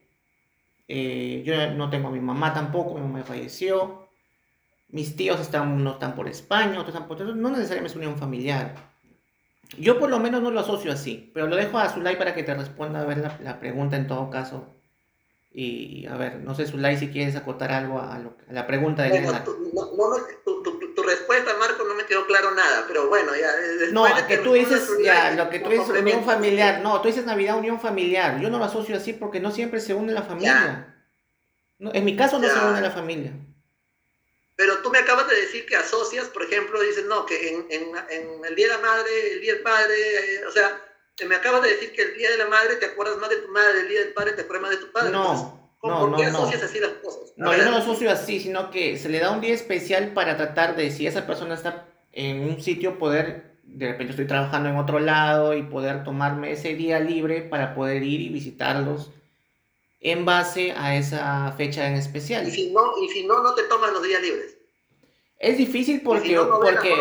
Eh, 0.88 1.42
yo 1.44 1.74
no 1.74 1.90
tengo 1.90 2.08
a 2.08 2.12
mi 2.12 2.20
mamá 2.20 2.54
tampoco, 2.54 2.94
mi 2.94 3.00
mamá 3.00 3.24
falleció 3.24 4.06
mis 4.88 5.16
tíos 5.16 5.40
están, 5.40 5.82
no 5.82 5.92
están 5.92 6.14
por 6.14 6.28
España, 6.28 6.80
otros 6.80 6.94
están 6.94 7.08
por... 7.08 7.20
No 7.20 7.50
necesariamente 7.50 7.92
es 7.92 7.96
unión 7.96 8.16
familiar. 8.16 8.74
Yo 9.78 9.98
por 9.98 10.10
lo 10.10 10.20
menos 10.20 10.42
no 10.42 10.50
lo 10.50 10.60
asocio 10.60 10.92
así, 10.92 11.30
pero 11.34 11.48
lo 11.48 11.56
dejo 11.56 11.78
a 11.78 11.88
Zulay 11.88 12.16
para 12.16 12.34
que 12.34 12.44
te 12.44 12.54
responda 12.54 13.00
a 13.00 13.04
ver 13.04 13.18
la, 13.42 13.58
pregunta 13.58 13.96
en 13.96 14.06
todo 14.06 14.30
caso. 14.30 14.75
Y 15.58 16.04
a 16.04 16.18
ver, 16.18 16.40
no 16.40 16.54
sé, 16.54 16.66
Zulay, 16.66 16.98
si 16.98 17.08
quieres 17.08 17.34
acotar 17.34 17.72
algo 17.72 17.98
a, 17.98 18.20
la 18.50 18.66
pregunta 18.66 19.04
de 19.04 19.08
Elena. 19.08 19.42
Tu, 19.42 19.72
tu, 20.94 21.02
respuesta, 21.02 21.56
Marco, 21.58 21.82
no 21.84 21.94
me 21.94 22.04
quedó 22.04 22.26
claro 22.26 22.50
nada, 22.50 22.84
pero 22.86 23.08
bueno, 23.08 23.32
ya. 23.34 23.50
No, 23.90 24.04
que, 24.28 24.36
tú 24.36 24.52
dices, 24.52 24.86
ya, 25.02 25.30
lo 25.30 25.48
que 25.48 25.60
tú 25.60 25.70
dices 25.70 25.88
unión 25.88 26.26
familiar. 26.26 26.82
No, 26.82 27.00
tú 27.00 27.08
dices 27.08 27.24
Navidad, 27.24 27.56
unión 27.56 27.80
familiar. 27.80 28.38
Yo 28.38 28.50
no 28.50 28.58
lo 28.58 28.66
asocio 28.66 28.98
así 28.98 29.14
porque 29.14 29.40
no 29.40 29.50
siempre 29.50 29.80
se 29.80 29.94
une 29.94 30.12
la 30.12 30.24
familia. 30.24 30.94
en 31.78 32.04
mi 32.04 32.14
caso 32.18 32.38
no 32.38 32.46
se 32.50 32.58
une 32.58 32.82
la 32.82 32.90
familia. 32.90 33.32
Pero 34.56 34.82
tú 34.82 34.90
me 34.90 34.98
acabas 34.98 35.26
de 35.26 35.36
decir 35.36 35.64
que 35.64 35.76
asocias, 35.76 36.26
por 36.26 36.42
ejemplo, 36.42 36.82
dices, 36.82 37.06
no, 37.06 37.24
que 37.24 37.48
en, 37.48 37.66
en, 37.70 37.82
en, 38.10 38.44
el 38.44 38.54
Día 38.54 38.66
de 38.66 38.74
la 38.74 38.80
Madre, 38.80 39.32
el 39.32 39.40
Día 39.40 39.54
del 39.54 39.62
Padre, 39.62 39.94
eh, 39.94 40.44
o 40.46 40.50
sea, 40.50 40.85
me 41.24 41.36
acabas 41.36 41.62
de 41.62 41.70
decir 41.70 41.92
que 41.92 42.02
el 42.02 42.16
Día 42.16 42.30
de 42.30 42.38
la 42.38 42.46
Madre 42.46 42.76
te 42.76 42.86
acuerdas 42.86 43.16
más 43.18 43.30
de 43.30 43.36
tu 43.36 43.48
madre, 43.48 43.80
el 43.80 43.88
Día 43.88 44.00
del 44.00 44.12
Padre 44.12 44.32
te 44.32 44.42
acuerdas 44.42 44.62
más 44.62 44.78
de 44.78 44.86
tu 44.86 44.92
padre. 44.92 45.10
No, 45.10 45.70
no, 45.82 46.00
¿por 46.00 46.16
qué 46.16 46.26
asocias 46.26 46.62
así 46.62 46.78
las 46.78 46.92
cosas? 47.02 47.32
No, 47.36 47.56
yo 47.56 47.64
no 47.64 47.70
lo 47.70 47.76
asocio 47.78 48.10
así, 48.10 48.40
sino 48.40 48.70
que 48.70 48.98
se 48.98 49.08
le 49.08 49.18
da 49.18 49.30
un 49.30 49.40
día 49.40 49.54
especial 49.54 50.12
para 50.12 50.36
tratar 50.36 50.76
de, 50.76 50.90
si 50.90 51.06
esa 51.06 51.26
persona 51.26 51.54
está 51.54 51.88
en 52.12 52.42
un 52.42 52.60
sitio, 52.62 52.98
poder, 52.98 53.56
de 53.62 53.88
repente 53.88 54.10
estoy 54.10 54.26
trabajando 54.26 54.68
en 54.68 54.76
otro 54.76 54.98
lado 54.98 55.54
y 55.54 55.62
poder 55.62 56.04
tomarme 56.04 56.52
ese 56.52 56.74
día 56.74 57.00
libre 57.00 57.42
para 57.42 57.74
poder 57.74 58.02
ir 58.02 58.20
y 58.20 58.28
visitarlos 58.28 59.10
en 60.00 60.24
base 60.24 60.72
a 60.72 60.96
esa 60.96 61.52
fecha 61.56 61.86
en 61.86 61.94
especial. 61.94 62.46
Y 62.46 62.50
si 62.50 62.70
no, 62.72 62.92
y 63.02 63.08
si 63.08 63.26
no, 63.26 63.42
no 63.42 63.54
te 63.54 63.64
toman 63.64 63.92
los 63.92 64.02
días 64.02 64.22
libres. 64.22 64.55
Es 65.38 65.58
difícil 65.58 66.00
porque, 66.00 66.38
porque 66.38 66.94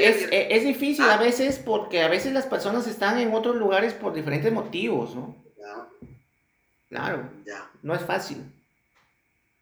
es, 0.00 0.28
es, 0.30 0.64
difícil 0.64 1.04
a 1.04 1.14
ah. 1.14 1.18
veces 1.18 1.58
porque 1.58 2.02
a 2.02 2.08
veces 2.08 2.32
las 2.32 2.46
personas 2.46 2.86
están 2.86 3.18
en 3.18 3.34
otros 3.34 3.56
lugares 3.56 3.92
por 3.92 4.14
diferentes 4.14 4.50
motivos, 4.50 5.14
¿no? 5.14 5.36
Claro, 6.88 7.28
ya. 7.44 7.68
no 7.82 7.94
es 7.94 8.02
fácil. 8.02 8.38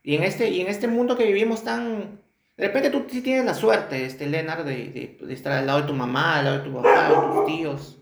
Y 0.03 0.15
en 0.15 0.23
este, 0.23 0.51
y 0.51 0.61
en 0.61 0.69
este 0.69 0.87
mundo 0.87 1.17
que 1.17 1.25
vivimos 1.25 1.65
tan... 1.65 2.21
De 2.57 2.67
repente 2.69 2.91
tú 2.91 3.07
sí 3.11 3.21
tienes 3.21 3.47
la 3.47 3.55
suerte, 3.55 4.05
este, 4.05 4.27
Leonard, 4.27 4.65
de, 4.65 5.19
de, 5.21 5.35
estar 5.35 5.53
al 5.53 5.67
lado 5.67 5.81
de 5.81 5.87
tu 5.89 5.95
mamá, 5.95 6.39
al 6.39 6.45
lado 6.45 6.59
de 6.59 6.65
tu 6.65 6.75
papá, 6.75 7.09
de 7.09 7.15
tus 7.15 7.47
tíos. 7.47 7.99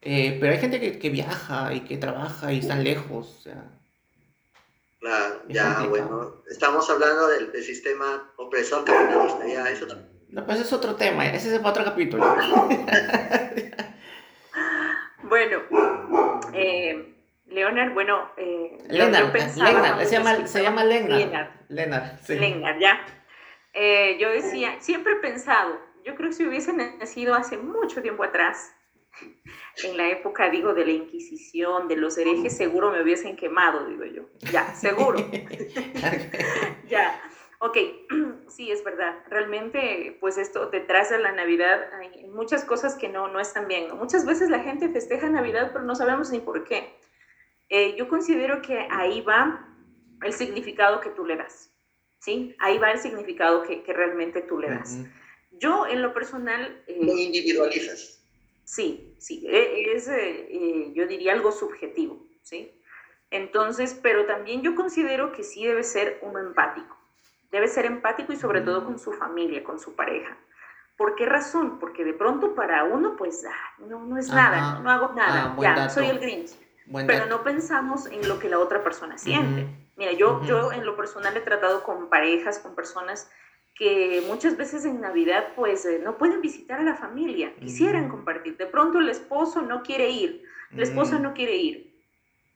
Eh, 0.00 0.36
pero 0.40 0.52
hay 0.52 0.58
gente 0.58 0.80
que, 0.80 0.98
que, 0.98 1.10
viaja 1.10 1.72
y 1.74 1.80
que 1.80 1.96
trabaja 1.96 2.52
y 2.52 2.58
están 2.58 2.82
lejos, 2.82 3.36
o 3.38 3.42
sea... 3.42 3.77
Claro, 5.00 5.42
ya, 5.48 5.86
bueno, 5.88 6.42
estamos 6.50 6.90
hablando 6.90 7.28
del, 7.28 7.52
sistema 7.62 8.32
opresor 8.36 8.84
capitalista, 8.84 9.46
ya, 9.46 9.70
eso 9.70 9.86
No, 10.28 10.44
pues 10.44 10.60
es 10.60 10.72
otro 10.72 10.96
tema, 10.96 11.26
ese 11.26 11.54
es 11.54 11.60
otro 11.64 11.84
capítulo. 11.84 12.24
bueno, 15.22 15.60
eh, 16.52 17.14
Leonard, 17.46 17.94
bueno, 17.94 18.32
eh, 18.36 18.76
Leonard, 18.88 19.32
Leonard 19.32 20.04
se, 20.04 20.10
llama, 20.16 20.46
se 20.46 20.62
llama 20.62 20.84
Leonard. 20.84 21.48
Leonard, 21.68 22.18
sí. 22.24 22.36
Leonard, 22.36 22.78
ya. 22.80 23.00
Eh, 23.74 24.18
yo 24.20 24.30
decía, 24.30 24.80
siempre 24.80 25.12
he 25.12 25.16
pensado, 25.16 25.78
yo 26.04 26.16
creo 26.16 26.30
que 26.30 26.34
si 26.34 26.44
hubiese 26.44 26.72
nacido 26.72 27.36
hace 27.36 27.56
mucho 27.56 28.02
tiempo 28.02 28.24
atrás, 28.24 28.74
en 29.84 29.96
la 29.96 30.08
época, 30.08 30.50
digo, 30.50 30.74
de 30.74 30.84
la 30.84 30.92
Inquisición, 30.92 31.88
de 31.88 31.96
los 31.96 32.18
herejes, 32.18 32.56
seguro 32.56 32.90
me 32.90 33.02
hubiesen 33.02 33.36
quemado, 33.36 33.86
digo 33.86 34.04
yo. 34.04 34.22
Ya, 34.52 34.74
seguro. 34.74 35.18
ya. 36.88 37.20
Ok, 37.60 37.76
sí, 38.48 38.70
es 38.70 38.84
verdad. 38.84 39.18
Realmente, 39.28 40.16
pues 40.20 40.38
esto 40.38 40.70
detrás 40.70 41.10
de 41.10 41.18
la 41.18 41.32
Navidad 41.32 41.92
hay 41.94 42.26
muchas 42.26 42.64
cosas 42.64 42.96
que 42.96 43.08
no, 43.08 43.28
no 43.28 43.40
están 43.40 43.68
bien. 43.68 43.96
Muchas 43.96 44.24
veces 44.26 44.50
la 44.50 44.60
gente 44.60 44.88
festeja 44.88 45.28
Navidad, 45.28 45.70
pero 45.72 45.84
no 45.84 45.94
sabemos 45.94 46.30
ni 46.30 46.40
por 46.40 46.64
qué. 46.64 46.94
Eh, 47.68 47.96
yo 47.96 48.08
considero 48.08 48.62
que 48.62 48.86
ahí 48.90 49.20
va 49.22 49.68
el 50.22 50.32
significado 50.32 51.00
que 51.00 51.10
tú 51.10 51.24
le 51.24 51.36
das. 51.36 51.72
¿Sí? 52.20 52.56
Ahí 52.58 52.78
va 52.78 52.90
el 52.90 52.98
significado 52.98 53.62
que, 53.62 53.82
que 53.82 53.92
realmente 53.92 54.42
tú 54.42 54.58
le 54.58 54.70
das. 54.70 54.98
Yo, 55.52 55.86
en 55.86 56.02
lo 56.02 56.12
personal... 56.12 56.82
Eh, 56.88 56.98
lo 57.00 57.16
individualizas 57.16 58.17
Sí, 58.68 59.16
sí, 59.18 59.46
e, 59.48 59.94
es, 59.94 60.08
eh, 60.08 60.92
yo 60.94 61.06
diría 61.06 61.32
algo 61.32 61.52
subjetivo, 61.52 62.22
¿sí? 62.42 62.78
Entonces, 63.30 63.98
pero 64.02 64.26
también 64.26 64.60
yo 64.60 64.74
considero 64.74 65.32
que 65.32 65.42
sí 65.42 65.64
debe 65.64 65.82
ser 65.82 66.18
uno 66.20 66.38
empático. 66.38 66.94
Debe 67.50 67.66
ser 67.66 67.86
empático 67.86 68.30
y 68.34 68.36
sobre 68.36 68.60
todo 68.60 68.84
con 68.84 68.98
su 68.98 69.12
familia, 69.12 69.64
con 69.64 69.80
su 69.80 69.96
pareja. 69.96 70.36
¿Por 70.98 71.14
qué 71.14 71.24
razón? 71.24 71.78
Porque 71.78 72.04
de 72.04 72.12
pronto 72.12 72.54
para 72.54 72.84
uno, 72.84 73.16
pues, 73.16 73.42
ah, 73.46 73.82
no, 73.86 74.04
no 74.04 74.18
es 74.18 74.28
nada, 74.28 74.80
no, 74.80 74.90
hago 74.90 75.14
nada, 75.14 75.54
ah, 75.56 75.62
ya, 75.62 75.88
soy 75.88 76.08
el 76.08 76.18
Grinch. 76.18 76.50
pero 77.06 77.24
no 77.24 77.42
pensamos 77.42 78.04
en 78.04 78.28
lo 78.28 78.38
que 78.38 78.50
la 78.50 78.58
otra 78.58 78.84
persona 78.84 79.16
siente. 79.16 79.66
Mira, 79.96 80.12
yo, 80.12 80.44
yo 80.44 80.72
en 80.72 80.84
lo 80.84 80.94
personal 80.94 81.34
he 81.34 81.40
tratado 81.40 81.82
con 81.84 82.10
parejas, 82.10 82.58
con 82.58 82.74
personas 82.74 83.30
que 83.78 84.24
muchas 84.26 84.56
veces 84.56 84.84
en 84.84 85.00
Navidad 85.00 85.52
pues 85.54 85.86
eh, 85.86 86.00
no 86.02 86.18
pueden 86.18 86.40
visitar 86.40 86.80
a 86.80 86.82
la 86.82 86.96
familia, 86.96 87.54
quisieran 87.60 88.08
compartir. 88.08 88.56
De 88.56 88.66
pronto 88.66 88.98
el 88.98 89.08
esposo 89.08 89.62
no 89.62 89.84
quiere 89.84 90.10
ir, 90.10 90.42
la 90.72 90.82
esposa 90.82 91.20
no 91.20 91.32
quiere 91.32 91.56
ir 91.56 91.94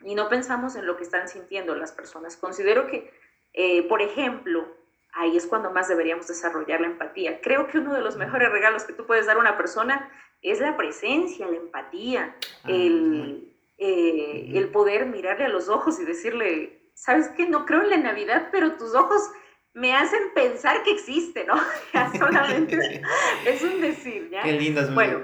y 0.05 0.17
no 0.17 0.29
pensamos 0.29 0.75
en 0.75 0.85
lo 0.85 0.97
que 0.97 1.05
están 1.05 1.29
sintiendo 1.29 1.77
las 1.77 1.93
personas. 1.93 2.37
Considero 2.37 2.89
que, 2.89 3.13
eh, 3.53 3.85
por 3.85 4.03
ejemplo, 4.03 4.67
ahí 5.13 5.37
es 5.37 5.47
cuando 5.47 5.71
más 5.71 5.87
deberíamos 5.87 6.27
desarrollar 6.27 6.81
la 6.81 6.89
empatía. 6.89 7.41
Creo 7.41 7.69
que 7.69 7.79
uno 7.79 7.95
de 7.95 8.01
los 8.01 8.17
mejores 8.17 8.51
regalos 8.51 8.83
que 8.83 8.93
tú 8.93 9.07
puedes 9.07 9.27
dar 9.27 9.37
a 9.37 9.41
una 9.41 9.57
persona 9.57 10.11
es 10.43 10.59
la 10.59 10.77
presencia, 10.77 11.47
la 11.47 11.57
empatía, 11.57 12.35
el, 12.67 13.55
eh, 13.79 14.51
el 14.55 14.71
poder 14.71 15.07
mirarle 15.07 15.45
a 15.45 15.49
los 15.49 15.69
ojos 15.69 16.01
y 16.01 16.05
decirle, 16.05 16.91
¿sabes 16.95 17.29
qué? 17.37 17.47
No 17.47 17.65
creo 17.65 17.83
en 17.83 17.91
la 17.91 17.97
Navidad, 17.99 18.49
pero 18.51 18.73
tus 18.73 18.97
ojos 18.97 19.31
me 19.75 19.95
hacen 19.95 20.21
pensar 20.35 20.83
que 20.83 20.91
existe, 20.93 21.45
¿no? 21.45 21.55
solamente 22.19 23.03
es 23.47 23.63
un 23.63 23.81
decir, 23.81 24.29
¿ya? 24.31 24.43
Qué 24.43 24.53
lindo 24.53 24.81
es 24.81 24.95
Bueno, 24.95 25.21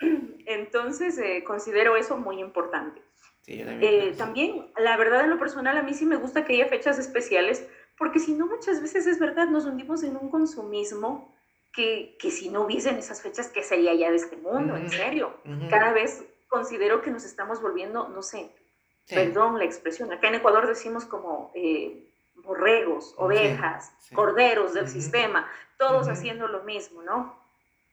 entonces 0.46 1.18
eh, 1.18 1.44
considero 1.44 1.96
eso 1.96 2.16
muy 2.16 2.40
importante. 2.40 3.00
Eh, 3.46 4.14
también, 4.16 4.70
la 4.78 4.96
verdad, 4.96 5.24
en 5.24 5.30
lo 5.30 5.38
personal, 5.38 5.76
a 5.76 5.82
mí 5.82 5.94
sí 5.94 6.06
me 6.06 6.16
gusta 6.16 6.44
que 6.44 6.54
haya 6.54 6.66
fechas 6.66 6.98
especiales, 6.98 7.66
porque 7.98 8.20
si 8.20 8.34
no, 8.34 8.46
muchas 8.46 8.80
veces 8.80 9.06
es 9.06 9.18
verdad, 9.18 9.48
nos 9.48 9.64
hundimos 9.64 10.04
en 10.04 10.16
un 10.16 10.30
consumismo 10.30 11.34
que, 11.72 12.16
que 12.20 12.30
si 12.30 12.50
no 12.50 12.62
hubiesen 12.62 12.96
esas 12.98 13.20
fechas, 13.20 13.48
¿qué 13.48 13.62
sería 13.62 13.94
ya 13.94 14.10
de 14.10 14.16
este 14.16 14.36
mundo? 14.36 14.76
En 14.76 14.88
serio. 14.88 15.36
Cada 15.68 15.92
vez 15.92 16.24
considero 16.48 17.02
que 17.02 17.10
nos 17.10 17.24
estamos 17.24 17.60
volviendo, 17.60 18.08
no 18.08 18.22
sé, 18.22 18.50
perdón 19.08 19.58
la 19.58 19.64
expresión, 19.64 20.12
acá 20.12 20.28
en 20.28 20.36
Ecuador 20.36 20.68
decimos 20.68 21.04
como 21.04 21.50
eh, 21.54 22.11
borregos, 22.42 23.14
ovejas, 23.16 23.92
corderos 24.14 24.74
del 24.74 24.88
sistema, 24.88 25.48
todos 25.78 26.08
haciendo 26.08 26.48
lo 26.48 26.62
mismo, 26.64 27.02
¿no? 27.02 27.38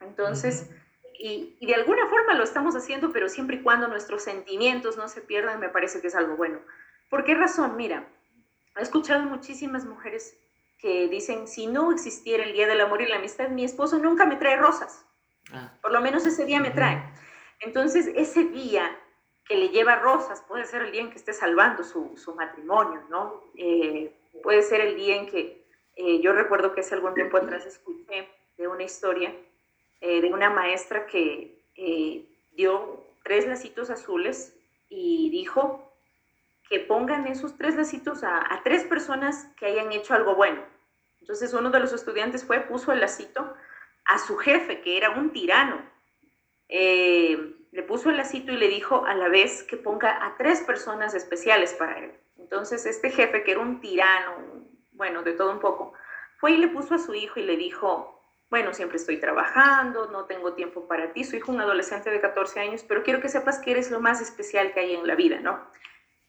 Entonces, 0.01 0.69
y, 1.17 1.57
y, 1.59 1.67
de 1.67 1.75
alguna 1.75 2.07
forma 2.07 2.33
lo 2.33 2.43
estamos 2.43 2.75
haciendo, 2.75 3.11
pero 3.11 3.27
siempre 3.27 3.57
y 3.57 3.61
cuando 3.61 3.87
nuestros 3.87 4.23
sentimientos 4.23 4.97
no 4.97 5.09
se 5.09 5.21
pierdan, 5.21 5.59
me 5.59 5.69
parece 5.69 6.01
que 6.01 6.07
es 6.07 6.15
algo 6.15 6.37
bueno. 6.37 6.59
¿Por 7.09 7.23
qué 7.23 7.35
razón? 7.35 7.75
Mira, 7.75 8.07
he 8.77 8.81
escuchado 8.81 9.23
muchísimas 9.23 9.85
mujeres 9.85 10.37
que 10.77 11.09
dicen, 11.09 11.47
si 11.47 11.67
no 11.67 11.91
existiera 11.91 12.43
el 12.43 12.53
Día 12.53 12.67
del 12.67 12.79
Amor 12.79 13.01
y 13.01 13.07
la 13.07 13.17
Amistad, 13.17 13.49
mi 13.49 13.65
esposo 13.65 13.97
nunca 13.99 14.25
me 14.25 14.37
trae 14.37 14.55
rosas. 14.55 15.05
Ah. 15.51 15.73
Por 15.81 15.91
lo 15.91 15.99
menos 15.99 16.25
ese 16.25 16.45
día 16.45 16.59
me 16.59 16.71
trae. 16.71 17.03
Entonces, 17.59 18.07
ese 18.15 18.45
día 18.45 18.89
que 19.45 19.57
le 19.57 19.69
lleva 19.69 19.95
rosas 19.95 20.41
puede 20.47 20.63
ser 20.65 20.83
el 20.83 20.91
día 20.91 21.01
en 21.01 21.09
que 21.09 21.17
esté 21.17 21.33
salvando 21.33 21.83
su, 21.83 22.15
su 22.15 22.35
matrimonio, 22.35 23.03
¿no? 23.09 23.43
Eh, 23.55 24.15
puede 24.43 24.61
ser 24.61 24.81
el 24.81 24.95
día 24.95 25.15
en 25.15 25.27
que 25.27 25.65
eh, 25.95 26.21
yo 26.21 26.33
recuerdo 26.33 26.73
que 26.73 26.81
hace 26.81 26.95
algún 26.95 27.13
tiempo 27.13 27.37
atrás 27.37 27.65
escuché 27.65 28.27
de 28.57 28.67
una 28.67 28.83
historia 28.83 29.33
eh, 30.01 30.21
de 30.21 30.33
una 30.33 30.49
maestra 30.49 31.05
que 31.05 31.55
dio 32.51 33.05
tres 33.23 33.47
lacitos 33.47 33.89
azules 33.89 34.53
y 34.89 35.29
dijo 35.29 35.93
que 36.69 36.79
pongan 36.79 37.25
esos 37.27 37.57
tres 37.57 37.75
lacitos 37.75 38.23
a, 38.23 38.53
a, 38.53 38.63
tres 38.63 38.83
personas 38.83 39.47
que 39.57 39.65
hayan 39.65 39.91
hecho 39.93 40.13
algo 40.13 40.35
bueno. 40.35 40.61
Entonces 41.21 41.53
uno 41.53 41.69
de 41.69 41.79
los 41.79 41.93
estudiantes 41.93 42.43
fue, 42.43 42.59
puso 42.61 42.91
el 42.91 42.99
lacito 42.99 43.53
a 44.05 44.17
su 44.17 44.37
jefe, 44.37 44.81
que 44.81 44.97
era 44.97 45.11
un 45.11 45.31
tirano. 45.31 45.81
Eh, 46.67 47.55
le 47.71 47.83
puso 47.83 48.09
el 48.09 48.17
lacito 48.17 48.51
y 48.51 48.57
le 48.57 48.67
dijo 48.67 49.05
a 49.05 49.13
la 49.13 49.29
vez 49.29 49.63
que 49.63 49.77
ponga 49.77 50.25
a 50.25 50.37
tres 50.37 50.61
personas 50.61 51.13
especiales 51.13 51.73
para 51.73 51.99
él. 51.99 52.11
Entonces 52.39 52.85
este 52.85 53.09
jefe, 53.09 53.43
que 53.43 53.51
era 53.51 53.59
un 53.59 53.79
tirano, 53.81 54.65
bueno, 54.91 55.23
de 55.23 55.33
todo 55.33 55.51
un 55.51 55.59
poco, 55.59 55.93
fue 56.37 56.51
y 56.51 56.57
le 56.57 56.67
puso 56.69 56.95
a 56.95 56.99
su 56.99 57.13
hijo 57.13 57.39
y 57.39 57.43
le 57.43 57.57
dijo, 57.57 58.19
bueno, 58.49 58.73
siempre 58.73 58.97
estoy 58.97 59.17
trabajando, 59.17 60.09
no 60.09 60.25
tengo 60.25 60.53
tiempo 60.53 60.87
para 60.87 61.13
ti, 61.13 61.23
su 61.23 61.35
hijo 61.35 61.51
un 61.51 61.61
adolescente 61.61 62.09
de 62.09 62.21
14 62.21 62.59
años, 62.59 62.83
pero 62.87 63.03
quiero 63.03 63.21
que 63.21 63.29
sepas 63.29 63.59
que 63.59 63.71
eres 63.71 63.91
lo 63.91 63.99
más 63.99 64.21
especial 64.21 64.73
que 64.73 64.79
hay 64.79 64.95
en 64.95 65.05
la 65.05 65.15
vida, 65.15 65.39
¿no? 65.39 65.59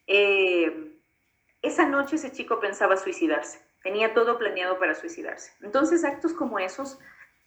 Eh, 0.07 0.99
esa 1.63 1.87
noche 1.87 2.17
ese 2.17 2.33
chico 2.33 2.61
pensaba 2.61 2.97
suicidarse, 2.97 3.61
tenía 3.83 4.13
todo 4.13 4.39
planeado 4.39 4.79
para 4.79 4.95
suicidarse. 4.95 5.53
Entonces 5.63 6.05
actos 6.05 6.33
como 6.33 6.59
esos 6.59 6.99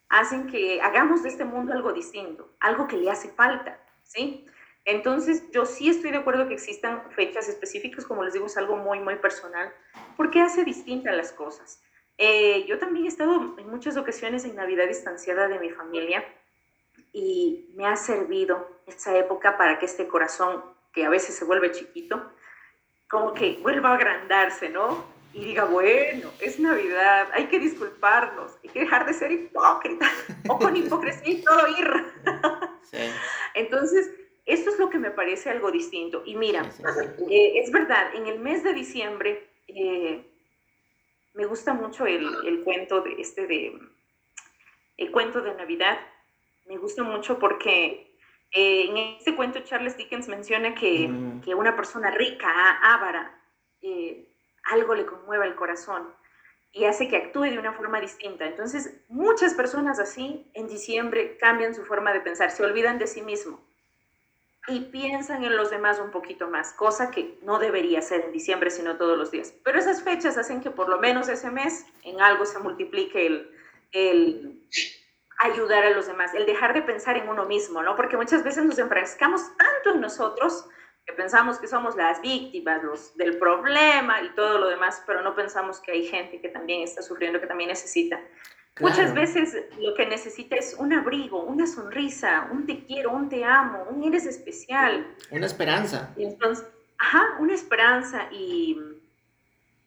hacen 0.09 0.47
que 0.47 0.81
hagamos 0.81 1.23
de 1.23 1.29
este 1.29 1.45
mundo 1.45 1.73
algo 1.73 1.93
distinto, 1.93 2.55
algo 2.59 2.87
que 2.87 2.97
le 2.97 3.09
hace 3.09 3.29
falta. 3.29 3.79
¿sí? 4.03 4.45
Entonces, 4.85 5.49
yo 5.51 5.65
sí 5.65 5.89
estoy 5.89 6.11
de 6.11 6.17
acuerdo 6.17 6.47
que 6.47 6.55
existan 6.55 7.09
fechas 7.11 7.47
específicas, 7.47 8.05
como 8.05 8.23
les 8.23 8.33
digo, 8.33 8.47
es 8.47 8.57
algo 8.57 8.75
muy, 8.75 8.99
muy 8.99 9.15
personal, 9.15 9.73
porque 10.17 10.41
hace 10.41 10.63
distintas 10.63 11.15
las 11.15 11.31
cosas. 11.31 11.81
Eh, 12.17 12.65
yo 12.67 12.77
también 12.79 13.05
he 13.05 13.09
estado 13.09 13.57
en 13.57 13.69
muchas 13.69 13.97
ocasiones 13.97 14.45
en 14.45 14.55
Navidad 14.55 14.87
distanciada 14.87 15.47
de 15.47 15.59
mi 15.59 15.69
familia 15.71 16.23
y 17.11 17.71
me 17.75 17.87
ha 17.87 17.95
servido 17.95 18.81
esa 18.85 19.17
época 19.17 19.57
para 19.57 19.79
que 19.79 19.85
este 19.85 20.07
corazón, 20.07 20.63
que 20.91 21.05
a 21.05 21.09
veces 21.09 21.35
se 21.35 21.45
vuelve 21.45 21.71
chiquito, 21.71 22.31
como 23.09 23.33
que 23.33 23.59
vuelva 23.61 23.91
a 23.91 23.95
agrandarse, 23.95 24.69
¿no? 24.69 25.05
Y 25.33 25.45
diga, 25.45 25.65
bueno, 25.65 26.31
es 26.39 26.59
Navidad, 26.59 27.29
hay 27.33 27.47
que 27.47 27.57
disculparnos, 27.57 28.59
hay 28.63 28.69
que 28.69 28.81
dejar 28.81 29.05
de 29.05 29.13
ser 29.13 29.31
hipócritas, 29.31 30.11
o 30.47 30.59
con 30.59 30.75
hipocresía 30.77 31.33
y 31.33 31.41
todo 31.41 31.67
ir. 31.67 32.13
Entonces, 33.55 34.11
esto 34.45 34.71
es 34.71 34.79
lo 34.79 34.89
que 34.89 34.99
me 34.99 35.11
parece 35.11 35.49
algo 35.49 35.71
distinto. 35.71 36.23
Y 36.25 36.35
mira, 36.35 36.69
eh, 37.29 37.53
es 37.55 37.71
verdad, 37.71 38.13
en 38.13 38.27
el 38.27 38.39
mes 38.39 38.63
de 38.63 38.73
diciembre 38.73 39.49
eh, 39.67 40.25
me 41.33 41.45
gusta 41.45 41.73
mucho 41.73 42.05
el, 42.05 42.61
cuento 42.63 43.01
de 43.01 43.15
este 43.19 43.47
de 43.47 43.79
el 44.97 45.11
cuento 45.11 45.41
de 45.41 45.55
Navidad. 45.55 45.99
Me 46.67 46.77
gusta 46.77 47.03
mucho 47.03 47.39
porque 47.39 48.17
eh, 48.51 48.85
en 48.89 48.97
este 48.97 49.35
cuento 49.35 49.61
Charles 49.61 49.97
Dickens 49.97 50.27
menciona 50.27 50.75
que, 50.75 51.07
mm. 51.07 51.41
que 51.41 51.55
una 51.55 51.75
persona 51.75 52.11
rica, 52.11 52.49
ávara, 52.81 53.39
algo 54.71 54.95
le 54.95 55.05
conmueve 55.05 55.45
el 55.45 55.55
corazón 55.55 56.07
y 56.71 56.85
hace 56.85 57.07
que 57.07 57.17
actúe 57.17 57.43
de 57.43 57.59
una 57.59 57.73
forma 57.73 57.99
distinta. 57.99 58.45
Entonces, 58.45 59.03
muchas 59.09 59.53
personas 59.53 59.99
así 59.99 60.49
en 60.53 60.67
diciembre 60.67 61.37
cambian 61.37 61.75
su 61.75 61.83
forma 61.83 62.13
de 62.13 62.21
pensar, 62.21 62.49
se 62.51 62.63
olvidan 62.63 62.97
de 62.97 63.07
sí 63.07 63.21
mismo 63.21 63.72
y 64.67 64.79
piensan 64.79 65.43
en 65.43 65.57
los 65.57 65.69
demás 65.69 65.99
un 65.99 66.11
poquito 66.11 66.47
más, 66.47 66.73
cosa 66.73 67.11
que 67.11 67.37
no 67.41 67.59
debería 67.59 68.01
ser 68.01 68.21
en 68.21 68.31
diciembre, 68.31 68.69
sino 68.69 68.97
todos 68.97 69.17
los 69.17 69.29
días. 69.29 69.53
Pero 69.63 69.77
esas 69.77 70.01
fechas 70.03 70.37
hacen 70.37 70.61
que 70.61 70.71
por 70.71 70.87
lo 70.87 70.99
menos 70.99 71.27
ese 71.27 71.51
mes 71.51 71.85
en 72.03 72.21
algo 72.21 72.45
se 72.45 72.59
multiplique 72.59 73.25
el, 73.25 73.51
el 73.91 74.63
ayudar 75.39 75.83
a 75.83 75.89
los 75.89 76.07
demás, 76.07 76.33
el 76.33 76.45
dejar 76.45 76.73
de 76.73 76.81
pensar 76.81 77.17
en 77.17 77.27
uno 77.27 77.45
mismo, 77.45 77.83
¿no? 77.83 77.95
Porque 77.95 78.15
muchas 78.15 78.43
veces 78.43 78.63
nos 78.63 78.79
enfrascamos 78.79 79.41
tanto 79.57 79.95
en 79.95 80.01
nosotros 80.01 80.65
que 81.05 81.13
pensamos 81.13 81.59
que 81.59 81.67
somos 81.67 81.97
las 81.97 82.21
víctimas 82.21 82.81
los, 82.81 83.17
del 83.17 83.37
problema 83.37 84.21
y 84.21 84.29
todo 84.35 84.57
lo 84.57 84.69
demás, 84.69 85.03
pero 85.05 85.21
no 85.21 85.35
pensamos 85.35 85.81
que 85.81 85.91
hay 85.91 86.05
gente 86.05 86.39
que 86.39 86.47
también 86.47 86.81
está 86.81 87.01
sufriendo, 87.01 87.41
que 87.41 87.47
también 87.47 87.69
necesita. 87.69 88.21
Muchas 88.79 89.13
veces 89.13 89.55
lo 89.79 89.93
que 89.93 90.07
necesita 90.07 90.55
es 90.55 90.75
un 90.79 90.93
abrigo, 90.93 91.43
una 91.43 91.67
sonrisa, 91.67 92.49
un 92.51 92.65
te 92.65 92.83
quiero, 92.85 93.11
un 93.11 93.29
te 93.29 93.43
amo, 93.43 93.85
un 93.89 94.03
eres 94.03 94.25
especial. 94.25 95.15
Una 95.29 95.45
esperanza. 95.45 96.11
entonces, 96.17 96.65
ajá, 96.97 97.37
una 97.39 97.53
esperanza 97.53 98.27
y 98.31 98.77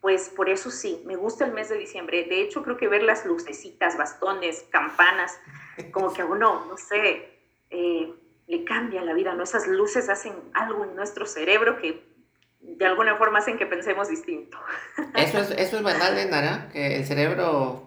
pues 0.00 0.28
por 0.28 0.48
eso 0.48 0.70
sí, 0.70 1.02
me 1.04 1.16
gusta 1.16 1.44
el 1.44 1.52
mes 1.52 1.68
de 1.68 1.78
diciembre. 1.78 2.24
De 2.24 2.42
hecho, 2.42 2.62
creo 2.62 2.76
que 2.76 2.86
ver 2.86 3.02
las 3.02 3.26
lucecitas, 3.26 3.96
bastones, 3.96 4.64
campanas, 4.70 5.36
como 5.90 6.12
que 6.12 6.22
a 6.22 6.26
uno, 6.26 6.64
no 6.66 6.76
sé, 6.76 7.28
eh, 7.70 8.14
le 8.46 8.64
cambia 8.64 9.02
la 9.02 9.14
vida, 9.14 9.34
¿no? 9.34 9.42
Esas 9.42 9.66
luces 9.66 10.08
hacen 10.08 10.32
algo 10.54 10.84
en 10.84 10.94
nuestro 10.94 11.26
cerebro 11.26 11.78
que 11.78 12.04
de 12.60 12.86
alguna 12.86 13.16
forma 13.16 13.40
hacen 13.40 13.58
que 13.58 13.66
pensemos 13.66 14.08
distinto. 14.08 14.58
Eso 15.14 15.38
es, 15.38 15.50
eso 15.50 15.76
es 15.78 15.82
verdad, 15.82 16.14
Lenara, 16.14 16.68
que 16.72 16.96
el 16.96 17.04
cerebro, 17.04 17.85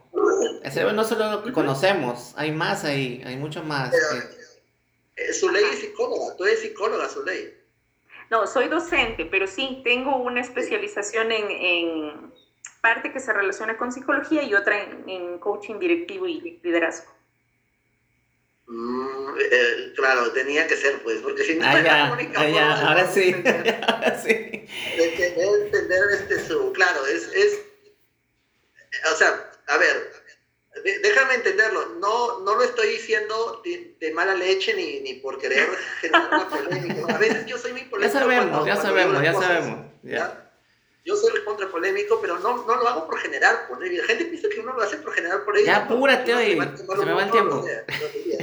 el 0.64 0.72
cerebro 0.72 0.94
no 0.94 1.04
solo 1.04 1.32
lo 1.32 1.44
que 1.44 1.52
conocemos, 1.52 2.34
hay 2.36 2.52
más 2.52 2.84
ahí, 2.84 3.22
hay 3.26 3.38
mucho 3.38 3.64
más. 3.64 3.94
Eh, 5.16 5.34
su 5.34 5.50
ley 5.50 5.64
es 5.72 5.80
psicóloga, 5.80 6.36
tú 6.38 6.46
eres 6.46 6.62
psicóloga, 6.62 7.10
su 7.10 7.24
ley. 7.24 7.56
No, 8.30 8.46
soy 8.46 8.68
docente, 8.68 9.26
pero 9.26 9.48
sí, 9.48 9.82
tengo 9.84 10.18
una 10.18 10.42
especialización 10.42 11.32
en, 11.32 11.50
en 11.50 12.34
parte 12.82 13.12
que 13.12 13.20
se 13.20 13.34
relaciona 13.34 13.78
con 13.78 13.92
psicología 13.92 14.44
y 14.44 14.54
otra 14.54 14.82
en 15.08 15.40
coaching 15.40 15.80
directivo 15.80 16.28
y 16.28 16.60
liderazgo. 16.64 17.12
Mm, 18.68 19.36
eh, 19.40 19.94
claro, 19.96 20.32
tenía 20.32 20.68
que 20.68 20.78
ser, 20.78 21.02
pues, 21.02 21.22
porque 21.22 21.44
si 21.44 21.56
no 21.56 21.66
ah, 21.66 21.82
ya, 21.82 22.06
ah, 22.06 22.88
ahora 22.88 23.08
sí, 23.12 23.34
ahora 23.88 24.22
sí. 24.22 24.30
Debe 24.96 25.66
entender 25.66 26.04
este 26.14 26.40
su, 26.46 26.72
claro, 26.74 27.04
es, 27.08 27.34
es, 27.34 27.62
o 29.12 29.16
sea, 29.16 29.52
a 29.68 29.78
ver, 29.78 30.12
déjame 30.84 31.36
entenderlo, 31.36 31.86
no, 32.00 32.40
no 32.42 32.56
lo 32.56 32.64
estoy 32.64 32.90
diciendo 32.90 33.62
de, 33.64 34.12
mala 34.14 34.36
leche 34.36 34.74
ni, 34.74 35.00
ni, 35.02 35.16
por 35.16 35.38
querer 35.40 35.70
generar 36.02 36.28
una 36.34 36.50
polémica. 36.50 37.16
A 37.16 37.18
veces 37.18 37.46
yo 37.46 37.58
soy 37.58 37.72
muy 37.74 37.84
polémico. 37.84 38.14
Ya 38.14 38.20
sabemos, 38.20 38.66
ya 38.66 38.76
sabemos, 38.76 39.24
ya 39.24 39.34
sabemos. 39.34 39.80
¿ya? 40.04 40.50
yo 41.10 41.16
soy 41.16 41.44
contra 41.44 41.68
polémico, 41.70 42.20
pero 42.22 42.38
no, 42.40 42.66
no 42.66 42.76
lo 42.76 42.88
hago 42.88 43.08
por 43.08 43.20
generar 43.20 43.68
polémica. 43.68 44.04
La 44.04 44.08
gente 44.10 44.26
piensa 44.26 44.48
que 44.50 44.60
uno 44.60 44.74
lo 44.74 44.82
hace 44.84 44.98
por 44.98 45.14
generar 45.14 45.44
polémica. 45.44 45.72
Ya, 45.72 45.86
apúrate 45.86 46.34
hoy, 46.36 46.52
se, 46.52 47.06
me 47.06 47.14
va 47.14 47.24
el 47.24 47.32
tiempo. 47.32 47.66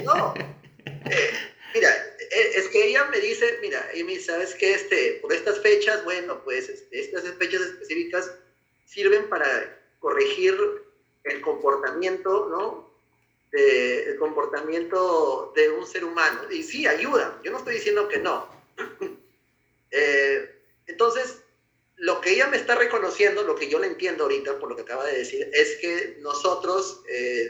No, 0.05 0.35
eh, 1.11 1.31
mira, 1.75 1.91
eh, 2.19 2.53
es 2.57 2.69
que 2.69 2.89
ella 2.89 3.05
me 3.05 3.21
dice, 3.21 3.59
mira, 3.61 3.89
Amy, 3.95 4.19
¿sabes 4.19 4.55
qué? 4.55 4.75
Este, 4.75 5.19
por 5.23 5.33
estas 5.33 5.61
fechas, 5.61 6.03
bueno, 6.05 6.43
pues 6.43 6.69
este, 6.69 7.01
estas 7.01 7.23
fechas 7.39 7.61
específicas 7.61 8.33
sirven 8.85 9.29
para 9.29 9.47
corregir 10.01 10.57
el 11.27 11.41
comportamiento, 11.41 12.49
¿no? 12.49 12.87
el 13.53 14.17
comportamiento 14.19 15.53
de 15.55 15.71
un 15.71 15.87
ser 15.87 16.05
humano. 16.05 16.41
Y 16.51 16.63
sí, 16.63 16.87
ayuda. 16.87 17.41
Yo 17.43 17.51
no 17.53 17.59
estoy 17.59 17.75
diciendo 17.75 18.09
que 18.09 18.19
no. 18.19 18.49
Eh, 19.93 20.51
entonces, 20.89 21.39
lo 21.95 22.21
que 22.21 22.33
ella 22.33 22.49
me 22.49 22.57
está 22.57 22.75
reconociendo, 22.75 23.45
lo 23.45 23.55
que 23.55 23.69
yo 23.69 23.79
le 23.79 23.87
entiendo 23.87 24.25
ahorita 24.25 24.59
por 24.59 24.69
lo 24.69 24.77
que 24.77 24.83
acaba 24.83 25.07
de 25.07 25.19
decir, 25.19 25.49
es 25.55 25.77
que 25.77 26.19
nosotros 26.21 27.03
eh, 27.09 27.49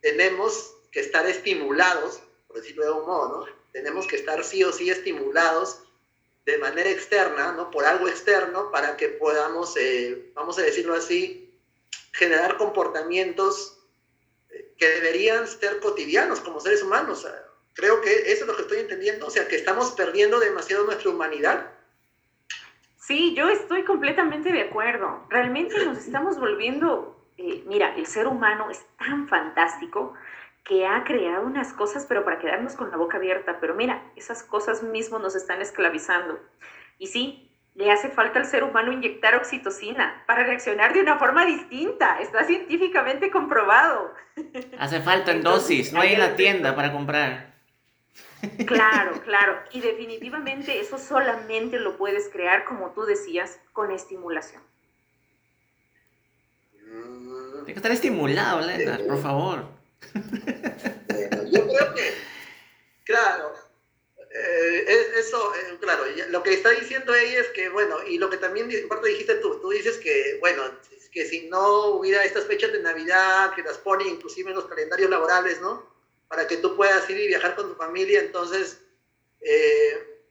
tenemos 0.00 0.76
que 0.90 1.00
estar 1.00 1.28
estimulados, 1.28 2.22
por 2.46 2.58
decirlo 2.58 2.84
de 2.84 2.92
un 2.92 3.04
modo, 3.04 3.46
¿no? 3.46 3.52
Tenemos 3.72 4.06
que 4.06 4.16
estar 4.16 4.42
sí 4.44 4.62
o 4.64 4.72
sí 4.72 4.90
estimulados 4.90 5.80
de 6.46 6.56
manera 6.58 6.88
externa, 6.88 7.52
¿no? 7.52 7.70
Por 7.70 7.84
algo 7.84 8.08
externo 8.08 8.70
para 8.70 8.96
que 8.96 9.08
podamos, 9.08 9.76
eh, 9.76 10.30
vamos 10.34 10.58
a 10.58 10.62
decirlo 10.62 10.94
así, 10.94 11.41
generar 12.12 12.56
comportamientos 12.56 13.78
eh, 14.50 14.74
que 14.78 14.88
deberían 14.88 15.46
ser 15.46 15.80
cotidianos 15.80 16.40
como 16.40 16.60
seres 16.60 16.82
humanos. 16.82 17.26
Creo 17.74 18.00
que 18.00 18.32
eso 18.32 18.44
es 18.44 18.46
lo 18.46 18.56
que 18.56 18.62
estoy 18.62 18.78
entendiendo, 18.80 19.26
o 19.26 19.30
sea, 19.30 19.48
que 19.48 19.56
estamos 19.56 19.92
perdiendo 19.92 20.38
demasiado 20.38 20.84
nuestra 20.84 21.10
humanidad 21.10 21.72
Sí, 23.02 23.34
yo 23.34 23.48
estoy 23.48 23.82
completamente 23.82 24.52
de 24.52 24.62
acuerdo. 24.62 25.26
Realmente 25.28 25.84
nos 25.84 25.98
estamos 25.98 26.38
volviendo, 26.38 27.20
eh, 27.36 27.64
mira, 27.66 27.96
el 27.96 28.06
ser 28.06 28.28
humano 28.28 28.70
es 28.70 28.86
tan 28.96 29.26
fantástico 29.26 30.14
que 30.62 30.86
ha 30.86 31.02
creado 31.02 31.44
unas 31.44 31.72
cosas, 31.72 32.06
pero 32.08 32.24
para 32.24 32.38
quedarnos 32.38 32.76
con 32.76 32.92
la 32.92 32.96
boca 32.96 33.16
abierta. 33.16 33.58
Pero 33.60 33.74
mira, 33.74 34.08
esas 34.14 34.44
cosas 34.44 34.84
mismo 34.84 35.18
nos 35.18 35.34
están 35.34 35.60
esclavizando. 35.60 36.38
Y 36.96 37.08
sí, 37.08 37.51
le 37.74 37.90
hace 37.90 38.10
falta 38.10 38.38
al 38.38 38.46
ser 38.46 38.64
humano 38.64 38.92
inyectar 38.92 39.34
oxitocina 39.34 40.24
para 40.26 40.44
reaccionar 40.44 40.92
de 40.92 41.00
una 41.00 41.18
forma 41.18 41.46
distinta. 41.46 42.20
Está 42.20 42.44
científicamente 42.44 43.30
comprobado. 43.30 44.12
Hace 44.78 45.00
falta 45.00 45.32
en 45.32 45.42
dosis, 45.42 45.92
no 45.92 46.00
hay 46.00 46.12
en 46.12 46.20
la 46.20 46.36
tienda 46.36 46.76
para 46.76 46.92
comprar. 46.92 47.54
Claro, 48.66 49.20
claro. 49.24 49.58
Y 49.72 49.80
definitivamente 49.80 50.80
eso 50.80 50.98
solamente 50.98 51.78
lo 51.78 51.96
puedes 51.96 52.28
crear, 52.28 52.64
como 52.64 52.90
tú 52.90 53.04
decías, 53.04 53.58
con 53.72 53.90
estimulación. 53.90 54.62
Tiene 56.82 57.66
que 57.66 57.72
estar 57.72 57.92
estimulado, 57.92 58.60
Lennart, 58.60 59.06
por 59.06 59.22
favor. 59.22 59.68
yo 61.50 61.66
creo 61.68 61.94
que, 61.94 62.14
claro, 63.04 63.54
eh, 64.34 65.12
eso, 65.16 65.54
eh, 65.54 65.76
claro, 65.80 66.04
lo 66.30 66.42
que 66.42 66.54
está 66.54 66.70
diciendo 66.70 67.14
ella 67.14 67.40
es 67.40 67.48
que, 67.48 67.68
bueno, 67.68 68.02
y 68.06 68.18
lo 68.18 68.30
que 68.30 68.38
también 68.38 68.68
parte 68.88 69.08
dijiste 69.08 69.36
tú, 69.36 69.60
tú 69.60 69.70
dices 69.70 69.98
que, 69.98 70.38
bueno, 70.40 70.62
que 71.10 71.26
si 71.26 71.48
no 71.48 71.88
hubiera 71.88 72.24
estas 72.24 72.46
fechas 72.46 72.72
de 72.72 72.80
Navidad, 72.80 73.54
que 73.54 73.62
las 73.62 73.78
pone 73.78 74.04
inclusive 74.04 74.50
en 74.50 74.56
los 74.56 74.66
calendarios 74.66 75.10
laborales, 75.10 75.60
¿no? 75.60 75.92
para 76.32 76.46
que 76.46 76.56
tú 76.56 76.74
puedas 76.76 77.08
ir 77.10 77.20
y 77.20 77.28
viajar 77.28 77.54
con 77.54 77.68
tu 77.68 77.74
familia. 77.74 78.20
Entonces, 78.20 78.78
eh, 79.42 80.22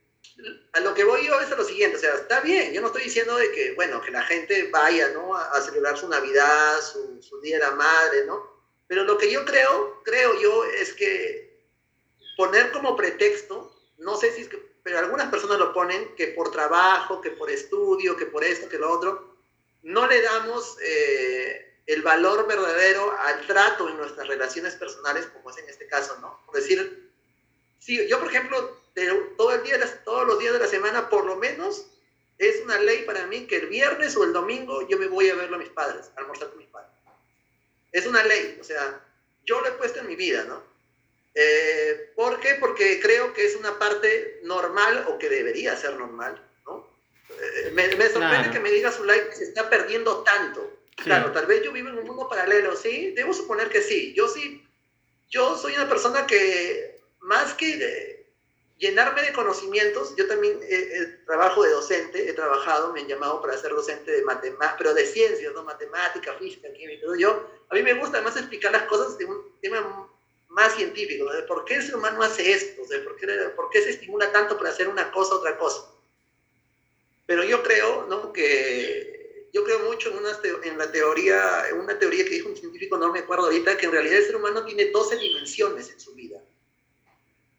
a 0.73 0.79
lo 0.79 0.95
que 0.95 1.03
voy 1.03 1.27
yo 1.27 1.39
es 1.39 1.51
a 1.51 1.55
lo 1.55 1.63
siguiente, 1.63 1.97
o 1.97 1.99
sea, 1.99 2.15
está 2.15 2.39
bien, 2.41 2.73
yo 2.73 2.81
no 2.81 2.87
estoy 2.87 3.03
diciendo 3.03 3.37
de 3.37 3.51
que, 3.51 3.73
bueno, 3.73 4.01
que 4.01 4.09
la 4.09 4.23
gente 4.23 4.67
vaya, 4.71 5.09
¿no? 5.09 5.35
A, 5.35 5.61
celebrar 5.61 5.95
su 5.99 6.09
Navidad, 6.09 6.81
su, 6.81 7.21
su, 7.21 7.39
Día 7.41 7.57
de 7.57 7.65
la 7.65 7.75
Madre, 7.75 8.25
¿no? 8.25 8.63
Pero 8.87 9.03
lo 9.03 9.15
que 9.19 9.31
yo 9.31 9.45
creo, 9.45 10.01
creo 10.03 10.41
yo, 10.41 10.65
es 10.65 10.91
que 10.93 11.61
poner 12.35 12.71
como 12.71 12.95
pretexto, 12.95 13.70
no 14.01 14.17
sé 14.17 14.33
si 14.33 14.41
es 14.41 14.49
que, 14.49 14.57
pero 14.83 14.99
algunas 14.99 15.29
personas 15.29 15.57
lo 15.57 15.73
ponen, 15.73 16.15
que 16.15 16.27
por 16.27 16.51
trabajo, 16.51 17.21
que 17.21 17.31
por 17.31 17.49
estudio, 17.49 18.17
que 18.17 18.25
por 18.25 18.43
esto, 18.43 18.69
que 18.69 18.77
lo 18.77 18.91
otro, 18.91 19.35
no 19.83 20.07
le 20.07 20.21
damos... 20.21 20.77
Eh, 20.83 21.67
el 21.87 22.01
valor 22.03 22.47
verdadero 22.47 23.17
al 23.19 23.45
trato 23.47 23.89
en 23.89 23.97
nuestras 23.97 24.27
relaciones 24.27 24.75
personales, 24.75 25.25
como 25.27 25.49
es 25.49 25.57
en 25.57 25.69
este 25.69 25.87
caso, 25.87 26.17
¿no? 26.21 26.39
Por 26.45 26.55
decir, 26.55 27.11
sí, 27.79 28.07
yo 28.07 28.19
por 28.19 28.29
ejemplo, 28.29 28.77
todo 29.37 29.53
el 29.53 29.63
día, 29.63 30.03
todos 30.03 30.27
los 30.27 30.39
días 30.39 30.53
de 30.53 30.59
la 30.59 30.67
semana, 30.67 31.09
por 31.09 31.25
lo 31.25 31.35
menos, 31.35 31.87
es 32.37 32.61
una 32.63 32.79
ley 32.79 33.03
para 33.03 33.27
mí 33.27 33.45
que 33.45 33.57
el 33.57 33.67
viernes 33.67 34.15
o 34.15 34.23
el 34.23 34.33
domingo 34.33 34.87
yo 34.87 34.97
me 34.97 35.07
voy 35.07 35.29
a 35.29 35.35
verlo 35.35 35.57
a 35.57 35.59
mis 35.59 35.69
padres, 35.69 36.09
a 36.15 36.21
almorzar 36.21 36.49
con 36.49 36.59
mis 36.59 36.67
padres. 36.67 36.91
Es 37.91 38.05
una 38.07 38.23
ley, 38.23 38.57
o 38.59 38.63
sea, 38.63 39.03
yo 39.43 39.59
lo 39.59 39.67
he 39.67 39.71
puesto 39.73 39.99
en 39.99 40.07
mi 40.07 40.15
vida, 40.15 40.45
¿no? 40.45 40.63
Eh, 41.34 42.11
¿Por 42.15 42.39
qué? 42.39 42.57
Porque 42.59 42.99
creo 42.99 43.34
que 43.34 43.45
es 43.45 43.55
una 43.55 43.79
parte 43.79 44.39
normal 44.43 45.05
o 45.07 45.17
que 45.17 45.29
debería 45.29 45.75
ser 45.77 45.95
normal, 45.95 46.45
¿no? 46.65 46.88
Eh, 47.29 47.71
me, 47.71 48.09
sorprende 48.09 48.51
que 48.51 48.59
me 48.59 48.71
digas, 48.71 48.99
un 48.99 49.07
like 49.07 49.29
que 49.29 49.36
se 49.36 49.43
está 49.45 49.69
perdiendo 49.69 50.23
tanto. 50.23 50.79
Claro, 50.97 51.32
tal 51.32 51.45
vez 51.45 51.63
yo 51.63 51.71
vivo 51.71 51.89
en 51.89 51.97
un 51.97 52.05
mundo 52.05 52.27
paralelo, 52.29 52.75
¿sí? 52.75 53.13
Debo 53.15 53.34
suponer 53.34 53.69
que 53.69 53.82
sí. 53.82 54.13
Yo 54.13 54.27
sí, 54.27 54.67
yo 55.29 55.57
soy 55.57 55.73
una 55.73 55.89
persona 55.89 56.27
que 56.27 57.01
más 57.21 57.53
que 57.53 58.27
llenarme 58.77 59.23
de 59.23 59.34
conocimientos, 59.34 60.15
yo 60.15 60.27
también 60.27 60.59
trabajo 61.25 61.63
de 61.63 61.71
docente, 61.71 62.29
he 62.29 62.34
trabajado, 62.34 62.93
me 62.93 63.01
han 63.01 63.07
llamado 63.07 63.41
para 63.41 63.57
ser 63.57 63.71
docente 63.71 64.11
de 64.11 64.23
matemáticas, 64.23 64.75
pero 64.77 64.93
de 64.93 65.05
ciencias, 65.05 65.53
¿no? 65.53 65.63
Matemática, 65.63 66.34
física, 66.34 66.71
química, 66.73 67.07
yo, 67.17 67.49
a 67.69 67.73
mí 67.73 67.82
me 67.82 67.93
gusta 67.93 68.21
más 68.21 68.36
explicar 68.38 68.71
las 68.73 68.84
cosas 68.84 69.17
de 69.17 69.25
un 69.25 69.59
tema 69.61 70.11
más 70.51 70.75
científico, 70.75 71.25
¿no? 71.25 71.33
de 71.33 71.43
por 71.43 71.65
qué 71.65 71.75
el 71.75 71.83
ser 71.83 71.95
humano 71.95 72.21
hace 72.21 72.51
esto, 72.51 72.85
de 72.85 72.99
por 72.99 73.15
qué, 73.15 73.27
por 73.55 73.69
qué 73.69 73.81
se 73.81 73.91
estimula 73.91 74.31
tanto 74.31 74.57
para 74.57 74.69
hacer 74.69 74.87
una 74.87 75.11
cosa, 75.11 75.35
otra 75.35 75.57
cosa. 75.57 75.89
Pero 77.25 77.43
yo 77.43 77.63
creo, 77.63 78.05
¿no? 78.07 78.33
Que 78.33 79.47
yo 79.53 79.63
creo 79.63 79.79
mucho 79.79 80.09
en, 80.09 80.17
una 80.17 80.39
en 80.63 80.77
la 80.77 80.91
teoría, 80.91 81.69
en 81.69 81.79
una 81.79 81.97
teoría 81.97 82.23
que 82.23 82.31
dijo 82.31 82.49
un 82.49 82.57
científico, 82.57 82.97
no 82.97 83.11
me 83.11 83.19
acuerdo 83.19 83.45
ahorita, 83.45 83.77
que 83.77 83.85
en 83.85 83.91
realidad 83.91 84.17
el 84.17 84.25
ser 84.25 84.35
humano 84.35 84.65
tiene 84.65 84.91
12 84.91 85.17
dimensiones 85.17 85.89
en 85.89 85.99
su 85.99 86.13
vida. 86.13 86.41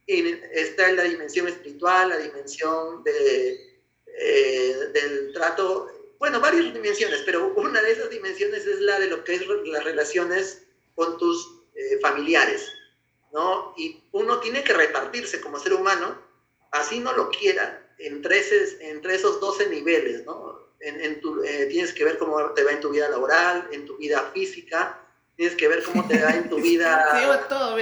Y 0.07 0.37
está 0.53 0.91
en 0.91 0.97
la 0.97 1.05
dimensión 1.05 1.49
espiritual, 1.49 2.11
la 2.11 2.19
dimensión 2.19 3.03
de, 3.05 3.81
eh, 4.07 4.77
del 4.93 5.33
trato, 5.33 5.91
bueno, 6.19 6.41
varias 6.41 6.73
dimensiones, 6.73 7.23
pero 7.25 7.53
una 7.57 7.81
de 7.81 7.93
esas 7.93 8.11
dimensiones 8.11 8.67
es 8.67 8.81
la 8.81 8.99
de 9.01 9.09
lo 9.09 9.25
que 9.25 9.35
es 9.35 9.47
las 9.47 9.85
relaciones 9.85 10.63
con 10.95 11.19
tus 11.19 11.63
eh, 11.75 11.99
familiares, 12.01 12.71
¿no? 13.33 13.75
Y 13.77 14.03
uno 14.13 14.39
tiene 14.41 14.63
que 14.63 14.73
repartirse 14.73 15.41
como 15.41 15.59
ser 15.59 15.75
humano, 15.75 16.17
así 16.71 17.01
no 17.01 17.13
lo 17.13 17.31
quiera, 17.31 17.87
entre, 17.99 18.43
entre 18.81 19.15
esos 19.15 19.41
12 19.41 19.69
niveles, 19.69 20.25
¿no? 20.25 20.63
en, 20.83 21.21
tu, 21.21 21.43
eh, 21.43 21.67
tienes 21.67 21.93
que 21.93 22.05
ver 22.05 22.19
cómo 22.19 22.51
te 22.53 22.65
va 22.65 22.73
en 22.73 22.81
tu 22.81 22.91
vida 22.91 23.09
laboral, 23.09 23.69
en 23.73 23.87
tu 23.87 23.97
vida 23.97 24.31
física, 24.35 24.99
tienes 25.37 25.57
que 25.57 25.69
ver 25.69 25.83
cómo 25.85 26.07
te 26.09 26.23
va 26.23 26.31
en 26.31 26.49
tu 26.49 26.57
vida... 26.63 27.09
sí, 27.13 27.49
todo, 27.49 27.77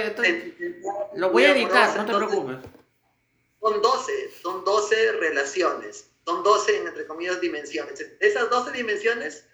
lo 1.15 1.29
voy 1.31 1.43
a 1.43 1.55
editar, 1.55 1.97
no 1.97 2.05
te 2.05 2.15
preocupes. 2.15 2.57
Son 3.59 3.81
12, 3.81 4.31
son 4.41 4.63
12 4.63 5.11
relaciones, 5.13 6.07
son 6.25 6.43
12, 6.43 6.77
entre 6.77 7.05
comillas, 7.05 7.41
dimensiones. 7.41 8.05
Esas 8.19 8.49
12 8.49 8.71
dimensiones, 8.71 9.45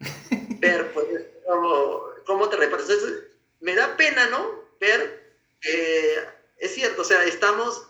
ver, 0.60 0.92
pues, 0.92 1.06
cómo, 1.46 2.02
cómo 2.26 2.48
te 2.48 2.56
repartes. 2.56 2.98
me 3.60 3.74
da 3.74 3.96
pena, 3.96 4.26
¿no? 4.28 4.65
Ver 4.80 5.34
que 5.60 6.18
es 6.58 6.74
cierto, 6.74 7.02
o 7.02 7.04
sea, 7.04 7.24
estamos, 7.24 7.86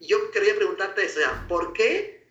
yo 0.00 0.30
quería 0.30 0.54
preguntarte 0.54 1.04
eso, 1.04 1.18
o 1.20 1.22
sea, 1.22 1.46
¿por 1.48 1.72
qué 1.72 2.26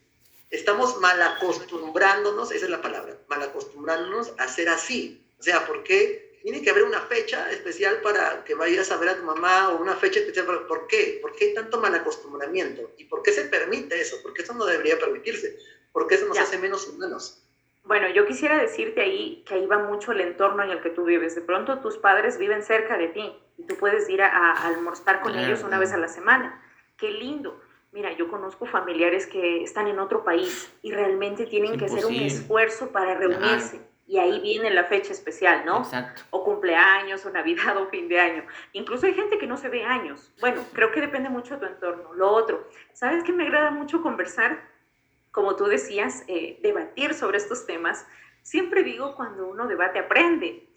estamos 0.50 1.00
mal 1.00 1.22
acostumbrándonos, 1.22 2.52
esa 2.52 2.66
es 2.66 2.72
la 2.72 2.82
palabra, 2.82 3.18
mal 3.28 3.42
acostumbrándonos 3.42 4.34
a 4.38 4.48
ser 4.48 4.70
así. 4.70 5.24
O 5.40 5.44
sea, 5.44 5.66
¿por 5.66 5.84
qué 5.84 6.38
tiene 6.42 6.62
que 6.62 6.70
haber 6.70 6.84
una 6.84 7.02
fecha 7.02 7.52
especial 7.52 8.02
para 8.02 8.44
que 8.44 8.56
vayas 8.56 8.92
a 8.92 8.98
ver 8.98 9.10
a 9.10 9.18
tu 9.18 9.24
mamá 9.24 9.70
o 9.70 9.82
una 9.82 9.96
fecha 9.96 10.20
especial 10.20 10.46
para... 10.46 10.68
¿Por 10.68 10.88
qué? 10.88 11.20
¿Por 11.22 11.36
qué 11.36 11.46
hay 11.46 11.54
tanto 11.54 11.80
mal 11.80 11.94
acostumbramiento? 11.94 12.94
¿Y 12.98 13.06
por 13.06 13.22
qué 13.24 13.32
se 13.32 13.44
permite 13.44 14.00
eso? 14.00 14.22
¿Por 14.22 14.34
qué 14.34 14.44
eso 14.44 14.54
no 14.54 14.66
debería 14.66 14.98
permitirse? 14.98 15.58
¿Por 15.92 16.08
qué 16.08 16.16
eso 16.16 16.26
nos 16.26 16.38
hace 16.38 16.58
menos 16.58 16.88
humanos? 16.88 17.42
Bueno, 17.90 18.08
yo 18.08 18.28
quisiera 18.28 18.56
decirte 18.60 19.02
ahí 19.02 19.44
que 19.48 19.56
ahí 19.56 19.66
va 19.66 19.80
mucho 19.80 20.12
el 20.12 20.22
entorno 20.22 20.62
en 20.62 20.70
el 20.70 20.80
que 20.80 20.92
tú 20.92 21.06
vives. 21.06 21.34
De 21.34 21.42
pronto 21.42 21.80
tus 21.80 21.98
padres 21.98 22.38
viven 22.38 22.62
cerca 22.62 23.00
de 23.00 23.08
ti 23.08 23.34
y 23.58 23.64
tú 23.64 23.78
puedes 23.78 24.08
ir 24.08 24.22
a, 24.22 24.52
almorzar 24.68 25.22
con 25.22 25.36
ellos 25.36 25.64
una 25.64 25.80
vez 25.80 25.92
a 25.92 25.98
la 25.98 26.08
semana. 26.08 26.62
Qué 26.98 27.10
lindo 27.10 27.60
Mira, 27.92 28.12
yo 28.14 28.30
conozco 28.30 28.68
familiares 28.68 29.26
que 29.26 29.64
están 29.64 29.88
en 29.88 29.98
otro 29.98 30.24
país 30.24 30.72
y 30.84 30.92
realmente 30.92 31.48
tienen 31.48 31.80
que 31.80 31.86
hacer 31.86 32.06
un 32.06 32.14
esfuerzo 32.14 32.92
para 32.92 33.16
reunirse. 33.16 33.82
Y 34.06 34.20
ahí 34.20 34.40
viene 34.40 34.70
la 34.70 34.84
fecha 34.84 35.12
especial, 35.12 35.66
¿no? 35.66 35.80
Exacto. 35.80 36.22
O 36.30 36.44
cumpleaños, 36.44 37.26
o 37.26 37.32
Navidad, 37.32 37.76
o 37.82 37.88
fin 37.88 38.08
de 38.08 38.20
año. 38.20 38.44
Incluso 38.74 39.08
hay 39.08 39.16
gente 39.16 39.40
que 39.40 39.48
no 39.48 39.58
se 39.58 39.68
ve 39.68 39.84
años. 39.84 40.32
Bueno, 40.40 40.64
creo 40.74 40.92
que 40.92 41.02
depende 41.02 41.30
mucho 41.30 41.56
de 41.56 41.62
tu 41.62 41.66
entorno. 41.66 42.14
Lo 42.14 42.30
otro, 42.30 42.70
¿sabes 42.94 43.24
qué 43.24 43.34
me 43.34 43.46
agrada 43.46 43.72
mucho 43.72 44.04
conversar? 44.04 44.62
Como 45.32 45.56
tú 45.56 45.66
decías, 45.66 46.24
eh, 46.28 46.60
debatir 46.62 47.14
sobre 47.14 47.38
estos 47.38 47.66
temas. 47.66 48.06
Siempre 48.42 48.84
digo, 48.84 49.16
cuando 49.16 49.48
uno 49.48 49.68
debate, 49.68 50.00
aprende. 50.00 50.70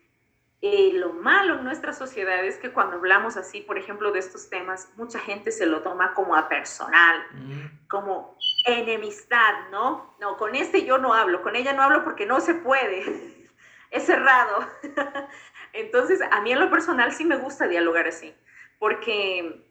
Eh, 0.65 0.93
lo 0.95 1.13
malo 1.13 1.57
en 1.57 1.65
nuestra 1.65 1.93
sociedad 1.93 2.45
es 2.45 2.57
que 2.57 2.71
cuando 2.71 2.97
hablamos 2.97 3.37
así, 3.37 3.63
por 3.63 3.79
ejemplo, 3.79 4.13
de 4.13 4.21
estos 4.21 4.49
temas, 4.49 4.91
mucha 4.97 5.19
gente 5.19 5.51
se 5.51 5.67
lo 5.67 5.83
toma 5.83 6.15
como 6.15 6.37
a 6.37 6.49
personal, 6.49 7.21
mm. 7.33 7.89
como 7.89 8.37
enemistad, 8.65 9.71
¿no? 9.73 10.15
No, 10.21 10.37
con 10.37 10.55
este 10.55 10.85
yo 10.85 10.99
no 10.99 11.15
hablo, 11.15 11.43
con 11.43 11.57
ella 11.57 11.73
no 11.73 11.83
hablo 11.83 12.05
porque 12.05 12.27
no 12.27 12.41
se 12.41 12.55
puede, 12.55 13.03
es 13.91 14.05
cerrado. 14.05 14.65
Entonces, 15.73 16.21
a 16.31 16.41
mí 16.43 16.53
en 16.53 16.61
lo 16.61 16.71
personal 16.71 17.13
sí 17.13 17.25
me 17.25 17.39
gusta 17.39 17.67
dialogar 17.67 18.07
así, 18.07 18.33
porque 18.79 19.67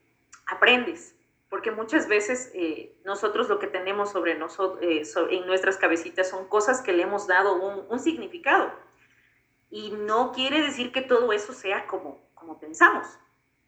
aprendes, 0.46 1.16
porque 1.52 1.70
muchas 1.70 2.08
veces 2.08 2.50
eh, 2.54 2.96
nosotros 3.04 3.50
lo 3.50 3.60
que 3.60 3.68
tenemos 3.68 4.10
sobre 4.14 4.36
nosotros, 4.36 4.82
eh, 4.82 5.04
en 5.32 5.46
nuestras 5.46 5.76
cabecitas 5.76 6.30
son 6.30 6.48
cosas 6.48 6.82
que 6.82 6.94
le 6.94 7.04
hemos 7.04 7.28
dado 7.28 7.56
un, 7.56 7.86
un 7.90 8.00
significado 8.00 8.72
y 9.70 9.92
no 9.92 10.32
quiere 10.32 10.62
decir 10.62 10.94
que 10.94 11.02
todo 11.02 11.34
eso 11.34 11.52
sea 11.52 11.88
como, 11.88 12.22
como 12.36 12.58
pensamos, 12.58 13.06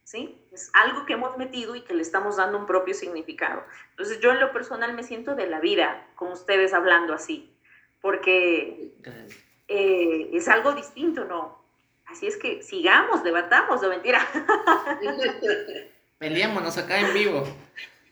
¿sí? 0.06 0.42
Es 0.54 0.72
algo 0.74 1.06
que 1.06 1.14
hemos 1.14 1.38
metido 1.38 1.76
y 1.76 1.82
que 1.82 1.94
le 1.94 2.04
estamos 2.04 2.38
dando 2.38 2.58
un 2.58 2.66
propio 2.66 2.94
significado. 2.94 3.66
Entonces 3.90 4.22
yo 4.22 4.32
en 4.32 4.40
lo 4.40 4.54
personal 4.54 4.94
me 4.94 5.04
siento 5.04 5.36
de 5.36 5.48
la 5.48 5.60
vida 5.60 6.08
con 6.16 6.32
ustedes 6.32 6.74
hablando 6.74 7.14
así, 7.14 7.54
porque 8.02 8.96
eh, 9.68 10.30
es 10.32 10.48
algo 10.48 10.72
distinto, 10.72 11.26
¿no? 11.26 11.62
Así 12.06 12.28
es 12.28 12.38
que 12.38 12.64
sigamos, 12.64 13.26
debatamos, 13.26 13.82
de 13.82 13.90
mentira. 13.90 14.26
Peleémonos 16.24 16.78
acá 16.78 17.02
en 17.02 17.14
vivo. 17.14 17.44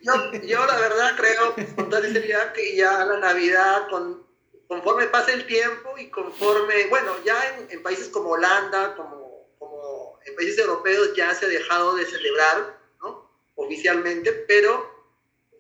Yo, 0.02 0.12
yo 0.44 0.66
la 0.66 0.78
verdad 0.80 1.16
creo, 1.16 1.56
con 1.78 1.90
toda 1.90 2.02
sinceridad, 2.02 2.52
que 2.52 2.76
ya 2.76 3.06
la 3.06 3.20
Navidad, 3.20 3.88
con 3.90 4.28
conforme 4.68 5.08
pasa 5.08 5.32
el 5.32 5.48
tiempo 5.48 5.98
y 5.98 6.10
conforme, 6.10 6.88
bueno, 6.88 7.14
ya 7.24 7.66
en, 7.70 7.82
países 7.82 8.10
como 8.10 8.32
Holanda, 8.32 8.98
como, 8.98 9.48
como, 9.58 10.20
en 10.26 10.36
países 10.36 10.58
europeos 10.60 11.14
ya 11.16 11.34
se 11.34 11.46
ha 11.46 11.48
dejado 11.48 11.96
de 11.96 12.06
celebrar, 12.06 12.78
¿no? 13.02 13.32
Oficialmente, 13.56 14.34
pero 14.46 14.94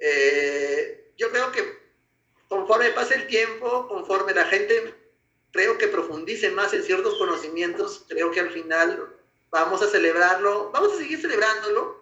eh, 0.01 1.13
yo 1.17 1.31
creo 1.31 1.53
que 1.53 1.63
conforme 2.49 2.89
pasa 2.89 3.15
el 3.15 3.27
tiempo, 3.27 3.87
conforme 3.87 4.33
la 4.33 4.45
gente 4.47 4.93
creo 5.53 5.77
que 5.77 5.87
profundice 5.87 6.49
más 6.51 6.73
en 6.73 6.83
ciertos 6.83 7.17
conocimientos, 7.17 8.03
creo 8.09 8.29
que 8.31 8.41
al 8.41 8.49
final 8.49 9.07
vamos 9.51 9.81
a 9.81 9.87
celebrarlo, 9.87 10.69
vamos 10.71 10.91
a 10.91 10.97
seguir 10.97 11.21
celebrándolo 11.21 12.00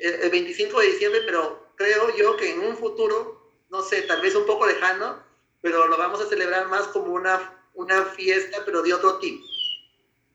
el 0.00 0.30
25 0.30 0.80
de 0.80 0.86
diciembre, 0.86 1.20
pero 1.26 1.68
creo 1.76 2.14
yo 2.16 2.36
que 2.36 2.52
en 2.52 2.60
un 2.60 2.76
futuro, 2.76 3.50
no 3.70 3.82
sé, 3.82 4.02
tal 4.02 4.20
vez 4.20 4.34
un 4.34 4.46
poco 4.46 4.66
lejano, 4.66 5.22
pero 5.60 5.86
lo 5.86 5.96
vamos 5.96 6.20
a 6.20 6.28
celebrar 6.28 6.68
más 6.68 6.88
como 6.88 7.12
una, 7.12 7.64
una 7.74 8.04
fiesta, 8.04 8.58
pero 8.64 8.82
de 8.82 8.94
otro 8.94 9.18
tipo. 9.18 9.44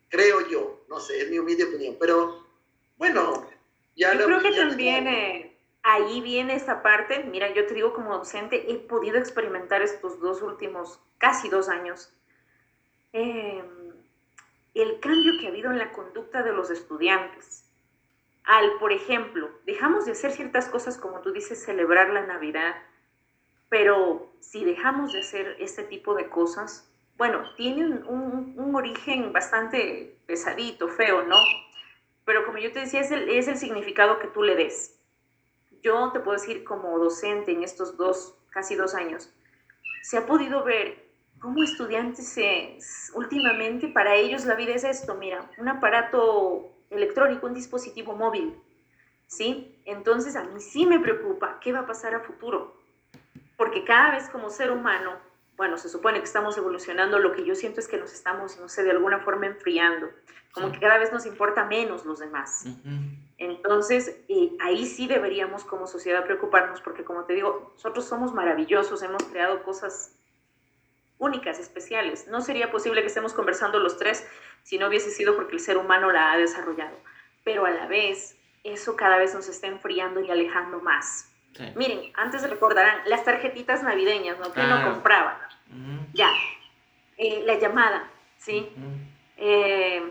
Creo 0.10 0.48
yo, 0.48 0.86
no 0.90 1.00
sé, 1.00 1.22
es 1.22 1.30
mi 1.30 1.40
humilde 1.40 1.64
opinión, 1.64 1.98
pero 2.00 2.46
bueno, 2.98 3.50
ya 3.96 4.14
Yo 4.14 4.26
creo 4.26 4.42
que 4.42 4.52
también 4.52 5.08
eh, 5.08 5.58
ahí 5.84 6.22
viene 6.22 6.56
esta 6.56 6.82
parte, 6.82 7.24
mira, 7.24 7.54
yo 7.54 7.66
te 7.66 7.74
digo 7.74 7.94
como 7.94 8.18
docente, 8.18 8.72
he 8.72 8.76
podido 8.76 9.18
experimentar 9.18 9.82
estos 9.82 10.20
dos 10.20 10.42
últimos, 10.42 11.00
casi 11.18 11.50
dos 11.50 11.70
años, 11.70 12.12
em, 13.12 13.94
el 14.74 15.00
cambio 15.00 15.34
que 15.40 15.48
ha 15.48 15.50
habido 15.50 15.72
en 15.72 15.78
la 15.78 15.92
conducta 15.92 16.42
de 16.44 16.54
los 16.54 16.70
estudiantes. 16.70 17.63
Al, 18.46 18.78
por 18.80 18.92
ejemplo, 18.92 19.50
dejamos 19.66 20.06
de 20.06 20.12
hacer 20.12 20.32
ciertas 20.32 20.68
cosas 20.68 20.98
como 20.98 21.22
tú 21.22 21.32
dices, 21.32 21.64
celebrar 21.64 22.10
la 22.10 22.26
Navidad, 22.26 22.76
pero 23.70 24.34
si 24.40 24.66
dejamos 24.66 25.14
de 25.14 25.20
hacer 25.20 25.56
este 25.60 25.84
tipo 25.84 26.14
de 26.14 26.30
cosas, 26.30 26.90
bueno, 27.18 27.44
tienen 27.56 28.04
un, 28.06 28.76
origen 28.76 29.32
bastante 29.32 30.18
pesadito, 30.26 30.90
feo, 30.90 31.24
¿no? 31.24 31.38
Pero 32.26 32.46
como 32.46 32.58
yo 32.58 32.72
te 32.72 32.82
decía, 32.82 33.02
es 33.02 33.12
el, 33.12 33.30
es 33.30 33.48
el 33.48 33.58
significado 33.58 34.20
que 34.20 34.28
tú 34.28 34.44
le 34.44 34.56
des. 34.56 35.00
Yo 35.82 36.12
te 36.12 36.20
puedo 36.20 36.38
decir 36.40 36.64
como 36.64 36.98
docente 36.98 37.52
en 37.52 37.64
estos 37.64 37.98
dos, 37.98 38.38
casi 38.50 38.76
dos 38.76 38.96
años, 38.96 39.34
se 40.02 40.18
ha 40.18 40.26
podido 40.26 40.64
ver 40.64 41.04
cómo 41.40 41.64
estudiantes 41.64 42.28
se, 42.28 42.78
últimamente 43.16 43.88
para 43.88 44.16
ellos 44.16 44.46
la 44.46 44.56
vida 44.56 44.74
es 44.74 44.84
esto, 44.84 45.16
mira, 45.16 45.50
un 45.58 45.68
aparato 45.68 46.73
electrónico, 46.98 47.48
un 47.48 47.54
dispositivo 47.54 48.16
móvil, 48.16 48.56
¿sí? 49.28 49.80
Entonces 49.86 50.36
a 50.36 50.44
mí 50.44 50.60
sí 50.60 50.86
me 50.86 51.00
preocupa 51.00 51.60
qué 51.60 51.72
va 51.72 51.80
a 51.80 51.86
pasar 51.86 52.16
a 52.16 52.22
futuro 52.22 52.84
porque 53.58 53.84
cada 53.84 54.12
vez 54.12 54.30
como 54.30 54.50
ser 54.50 54.72
humano, 54.72 55.14
bueno, 55.56 55.78
se 55.78 55.90
supone 55.90 56.20
que 56.20 56.26
estamos 56.26 56.58
evolucionando, 56.58 57.20
lo 57.20 57.34
que 57.34 57.46
yo 57.46 57.56
siento 57.56 57.80
es 57.80 57.88
que 57.88 57.98
nos 57.98 58.14
estamos, 58.14 58.60
no 58.60 58.68
sé, 58.68 58.84
de 58.84 58.92
alguna 58.92 59.20
forma 59.20 59.46
enfriando, 59.46 60.10
como 60.52 60.72
que 60.72 60.80
cada 60.80 60.98
vez 60.98 61.12
nos 61.12 61.26
importa 61.26 61.66
menos 61.66 62.06
los 62.06 62.20
demás. 62.20 62.66
Entonces, 63.38 64.18
eh, 64.28 64.52
ahí 64.60 64.86
sí 64.86 65.08
deberíamos 65.08 65.64
como 65.64 65.88
sociedad 65.88 66.26
preocuparnos, 66.26 66.82
porque 66.82 67.04
como 67.04 67.26
te 67.26 67.34
digo, 67.34 67.72
nosotros 67.76 68.06
somos 68.06 68.34
maravillosos, 68.34 69.02
hemos 69.02 69.24
creado 69.24 69.64
cosas 69.64 70.16
únicas, 71.18 71.58
especiales. 71.60 72.28
No 72.28 72.42
sería 72.42 72.72
posible 72.72 73.02
que 73.02 73.08
estemos 73.08 73.34
conversando 73.34 73.80
los 73.80 73.98
tres 73.98 74.28
si 74.64 74.78
no 74.78 74.88
hubiese 74.88 75.12
sido 75.12 75.36
porque 75.36 75.56
el 75.56 75.62
ser 75.62 75.78
humano 75.78 76.12
la 76.12 76.32
ha 76.32 76.38
desarrollado. 76.38 76.98
Pero 77.44 77.66
a 77.66 77.72
la 77.72 77.88
vez, 77.88 78.38
eso 78.64 78.96
cada 78.96 79.18
vez 79.18 79.34
nos 79.34 79.48
está 79.48 79.68
enfriando 79.68 80.22
y 80.22 80.32
alejando 80.32 80.80
más. 80.80 81.30
Miren, 81.76 82.12
antes 82.16 82.50
recordarán 82.50 82.98
las 83.06 83.24
tarjetitas 83.24 83.84
navideñas, 83.84 84.40
¿no? 84.40 84.52
Que 84.52 84.62
ah. 84.62 84.90
compraba. 84.92 85.40
Ya. 86.14 86.32
Eh, 87.18 87.44
la 87.46 87.60
llamada, 87.60 88.10
¿sí? 88.38 88.70
Eh, 89.38 90.02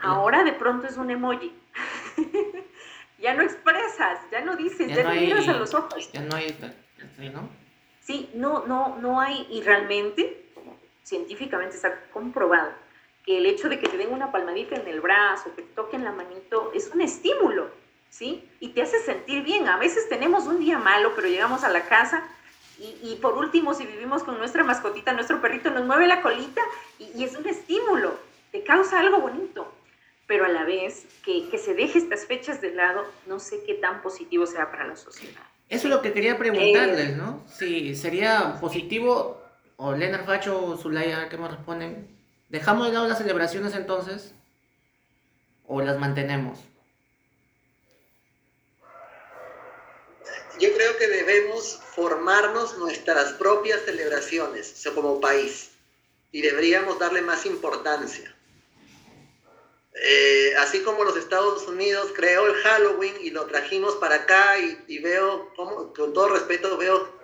ahora 0.00 0.44
de 0.44 0.52
pronto 0.52 0.86
es 0.86 0.96
un 0.96 1.10
emoji. 1.10 1.54
ya 3.18 3.34
no 3.34 3.42
expresas, 3.42 4.20
ya 4.30 4.42
no 4.42 4.56
dices, 4.56 4.94
ya, 4.94 5.04
no, 5.04 5.10
miras 5.10 5.48
a 5.48 5.54
los 5.54 5.72
ojos. 5.74 6.10
Ya 6.12 6.20
no 6.20 6.36
hay, 6.36 6.56
¿no? 7.32 7.48
Sí, 8.00 8.30
no, 8.34 8.66
no, 8.66 8.98
no 9.00 9.20
hay, 9.20 9.46
y 9.50 9.62
realmente, 9.62 10.44
científicamente 11.02 11.76
está 11.76 12.08
comprobado, 12.12 12.72
que 13.26 13.38
el 13.38 13.46
hecho 13.46 13.68
de 13.68 13.78
que 13.78 13.88
te 13.88 13.96
den 13.98 14.12
una 14.12 14.32
palmadita 14.32 14.76
en 14.76 14.86
el 14.86 15.00
brazo, 15.00 15.54
que 15.54 15.62
te 15.62 15.74
toquen 15.74 16.04
la 16.04 16.12
manito, 16.12 16.70
es 16.74 16.90
un 16.94 17.02
estímulo 17.02 17.70
¿sí? 18.10 18.48
Y 18.60 18.68
te 18.68 18.82
hace 18.82 19.00
sentir 19.00 19.42
bien. 19.42 19.68
A 19.68 19.76
veces 19.76 20.08
tenemos 20.08 20.46
un 20.46 20.60
día 20.60 20.78
malo, 20.78 21.12
pero 21.14 21.28
llegamos 21.28 21.64
a 21.64 21.68
la 21.68 21.82
casa 21.82 22.26
y, 22.78 23.16
por 23.22 23.38
último, 23.38 23.72
si 23.72 23.86
vivimos 23.86 24.22
con 24.22 24.36
nuestra 24.36 24.62
mascotita, 24.62 25.14
nuestro 25.14 25.40
perrito 25.40 25.70
nos 25.70 25.86
mueve 25.86 26.06
la 26.06 26.20
colita 26.20 26.60
y, 26.98 27.24
es 27.24 27.34
un 27.34 27.46
estímulo, 27.46 28.18
te 28.52 28.62
causa 28.62 29.00
algo 29.00 29.20
bonito. 29.20 29.72
Pero 30.26 30.44
a 30.44 30.48
la 30.48 30.64
vez, 30.64 31.06
que, 31.24 31.48
que, 31.48 31.56
se 31.56 31.74
deje 31.74 31.98
estas 31.98 32.26
fechas 32.26 32.60
de 32.60 32.74
lado, 32.74 33.04
no 33.26 33.38
sé 33.38 33.62
qué 33.64 33.74
tan 33.74 34.02
positivo 34.02 34.44
sea 34.44 34.70
para 34.70 34.86
la 34.86 34.96
sociedad. 34.96 35.40
Eso 35.68 35.86
es 35.86 35.94
lo 35.94 36.02
que 36.02 36.12
quería 36.12 36.36
preguntarles, 36.36 37.10
eh, 37.10 37.16
¿no? 37.16 37.44
Si 37.46 37.94
sería 37.94 38.58
positivo, 38.60 39.40
o 39.76 39.92
Leonard 39.92 40.26
Facho 40.26 40.64
o 40.64 40.76
Zulaya, 40.76 41.28
¿qué 41.28 41.38
me 41.38 41.48
responden? 41.48 42.15
¿Dejamos 42.48 42.86
de 42.86 42.92
lado 42.92 43.08
las 43.08 43.18
celebraciones 43.18 43.74
entonces? 43.74 44.32
¿O 45.66 45.80
las 45.82 45.98
mantenemos? 45.98 46.60
yo 50.58 50.72
creo 50.74 50.96
que 50.96 51.08
debemos 51.08 51.80
formarnos 51.94 52.78
nuestras 52.78 53.32
propias 53.34 53.82
celebraciones, 53.82 54.86
o 54.86 54.94
como 54.94 55.20
país, 55.20 55.70
y 56.32 56.42
deberíamos 56.42 56.98
darle 56.98 57.22
más 57.22 57.46
importancia. 57.46 58.34
Eh, 59.94 60.54
así 60.58 60.82
como 60.82 61.04
los 61.04 61.16
Estados 61.16 61.66
Unidos 61.66 62.12
creó 62.14 62.46
el 62.46 62.54
Halloween 62.54 63.14
y 63.22 63.30
lo 63.30 63.46
trajimos 63.46 63.94
para 63.96 64.16
acá 64.16 64.58
y, 64.58 64.98
veo, 64.98 65.52
con 65.54 66.12
todo 66.12 66.28
respeto, 66.28 66.76
veo 66.76 67.16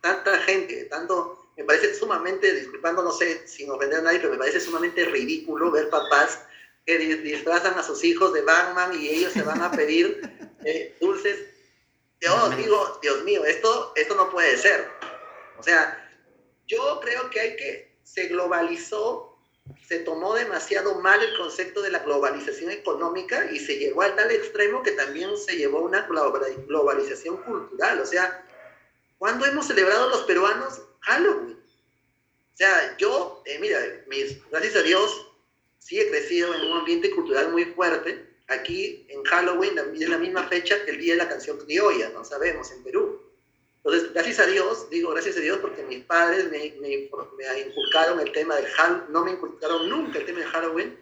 tanta 0.00 0.38
gente, 0.38 0.84
tanto, 0.84 1.37
me 1.58 1.64
parece 1.64 1.94
sumamente, 1.94 2.54
disculpando, 2.54 3.02
no 3.02 3.12
sé, 3.12 3.46
sin 3.46 3.70
ofender 3.70 3.98
a 3.98 4.02
nadie, 4.02 4.20
pero 4.20 4.32
me 4.32 4.38
parece 4.38 4.60
sumamente 4.60 5.04
ridículo 5.04 5.70
ver 5.70 5.90
papás 5.90 6.40
que 6.86 6.96
disfrazan 6.98 7.78
a 7.78 7.82
sus 7.82 8.02
hijos 8.04 8.32
de 8.32 8.40
Batman 8.40 8.98
y 8.98 9.08
ellos 9.08 9.32
se 9.34 9.42
van 9.42 9.60
a 9.60 9.70
pedir 9.70 10.22
eh, 10.64 10.96
dulces 11.00 11.36
yo 12.20 12.50
digo, 12.50 12.98
Dios 13.00 13.22
mío, 13.24 13.44
esto, 13.44 13.92
esto 13.94 14.14
no 14.14 14.30
puede 14.30 14.56
ser. 14.56 14.88
O 15.58 15.62
sea, 15.62 16.10
yo 16.66 17.00
creo 17.00 17.30
que 17.30 17.40
hay 17.40 17.56
que, 17.56 17.98
se 18.02 18.26
globalizó, 18.26 19.38
se 19.86 20.00
tomó 20.00 20.34
demasiado 20.34 20.96
mal 20.96 21.22
el 21.22 21.36
concepto 21.36 21.80
de 21.82 21.90
la 21.90 22.00
globalización 22.00 22.70
económica 22.70 23.50
y 23.52 23.60
se 23.60 23.78
llevó 23.78 24.02
al 24.02 24.16
tal 24.16 24.30
extremo 24.30 24.82
que 24.82 24.92
también 24.92 25.36
se 25.36 25.56
llevó 25.56 25.80
una 25.80 26.08
globalización 26.66 27.36
cultural. 27.38 28.00
O 28.00 28.06
sea, 28.06 28.44
¿cuándo 29.18 29.44
hemos 29.46 29.66
celebrado 29.66 30.08
los 30.08 30.22
peruanos 30.22 30.80
Halloween? 31.00 31.58
O 31.58 32.56
sea, 32.56 32.96
yo, 32.96 33.42
eh, 33.44 33.58
mira, 33.60 33.80
gracias 34.50 34.76
a 34.76 34.82
Dios, 34.82 35.26
sí 35.78 36.00
he 36.00 36.08
crecido 36.08 36.54
en 36.54 36.62
un 36.62 36.78
ambiente 36.78 37.10
cultural 37.10 37.50
muy 37.52 37.66
fuerte 37.66 38.28
Aquí 38.48 39.04
en 39.10 39.22
Halloween 39.24 39.78
es 39.94 40.08
la 40.08 40.16
misma 40.16 40.48
fecha 40.48 40.82
que 40.84 40.92
el 40.92 40.98
Día 40.98 41.12
de 41.12 41.18
la 41.18 41.28
Canción 41.28 41.58
Criolla, 41.58 42.08
no 42.10 42.24
sabemos, 42.24 42.72
en 42.72 42.82
Perú. 42.82 43.20
Entonces, 43.76 44.12
gracias 44.14 44.38
a 44.40 44.46
Dios, 44.46 44.88
digo 44.88 45.10
gracias 45.10 45.36
a 45.36 45.40
Dios 45.40 45.58
porque 45.58 45.82
mis 45.82 46.02
padres 46.04 46.50
me, 46.50 46.64
inculcaron 46.64 48.20
el 48.20 48.32
tema 48.32 48.56
del 48.56 48.66
Halloween, 48.66 49.12
no 49.12 49.24
me 49.24 49.32
inculcaron 49.32 49.88
nunca 49.90 50.18
el 50.18 50.24
tema 50.24 50.38
del 50.40 50.48
Halloween, 50.48 50.98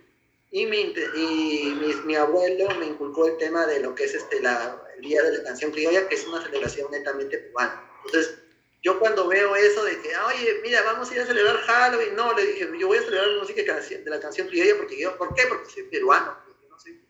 y, 0.51 0.67
mi, 0.67 2.17
abuelo 2.17 2.69
me 2.81 2.87
inculcó 2.87 3.27
el 3.27 3.37
tema 3.37 3.65
de 3.67 3.81
lo 3.81 3.95
que 3.95 4.05
es 4.05 4.15
este, 4.15 4.39
el 4.39 5.03
Día 5.03 5.23
de 5.23 5.39
la 5.39 5.45
Canción 5.45 5.71
Criolla, 5.71 6.09
que 6.09 6.17
es 6.17 6.27
una 6.27 6.43
celebración 6.43 6.91
netamente 6.91 7.49
cubana. 7.49 7.86
Entonces, 8.07 8.39
yo 8.83 8.99
cuando 8.99 9.27
veo 9.29 9.57
eso 9.57 9.85
de 9.85 10.01
que, 10.01 10.17
oye, 10.17 10.61
mira, 10.63 10.83
vamos 10.83 11.11
a 11.11 11.15
ir 11.15 11.21
a 11.21 11.27
celebrar 11.27 11.57
Halloween, 11.57 12.15
no, 12.15 12.33
le 12.35 12.47
dije, 12.47 12.69
yo 12.79 12.87
voy 12.87 12.99
a 12.99 13.03
celebrar 13.03 13.29
la 13.29 13.41
música 13.41 13.63
de 13.63 14.11
la 14.11 14.21
canción 14.21 14.49
criolla 14.49 14.77
porque 14.77 15.01
yo, 15.01 15.17
¿por 15.17 15.35
qué? 15.35 15.43
Porque 15.49 15.71
soy 15.71 15.83
peruano, 15.85 16.39
no 16.71 16.79
soy, 16.79 17.01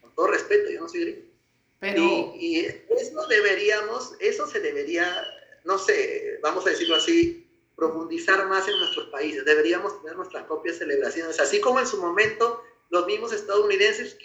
con 0.00 0.14
todo 0.14 0.26
respeto, 0.26 0.70
yo 0.70 0.80
no 0.80 0.88
soy 0.88 1.00
gringo. 1.00 1.22
Pero... 1.80 2.02
Y, 2.02 2.58
y, 2.58 2.66
eso 2.66 3.26
deberíamos, 3.26 4.14
eso 4.20 4.46
se 4.46 4.60
debería, 4.60 5.26
no 5.64 5.78
sé, 5.78 6.38
vamos 6.42 6.66
a 6.66 6.70
decirlo 6.70 6.96
así, 6.96 7.48
profundizar 7.74 8.46
más 8.46 8.68
en 8.68 8.78
nuestros 8.78 9.06
países. 9.06 9.44
Deberíamos 9.44 10.00
tener 10.02 10.16
nuestras 10.16 10.44
propias 10.44 10.76
celebraciones, 10.76 11.40
así 11.40 11.60
como 11.60 11.80
en 11.80 11.86
su 11.86 12.00
momento 12.00 12.62
los 12.90 13.06
mismos 13.06 13.32
estadounidenses, 13.32 14.18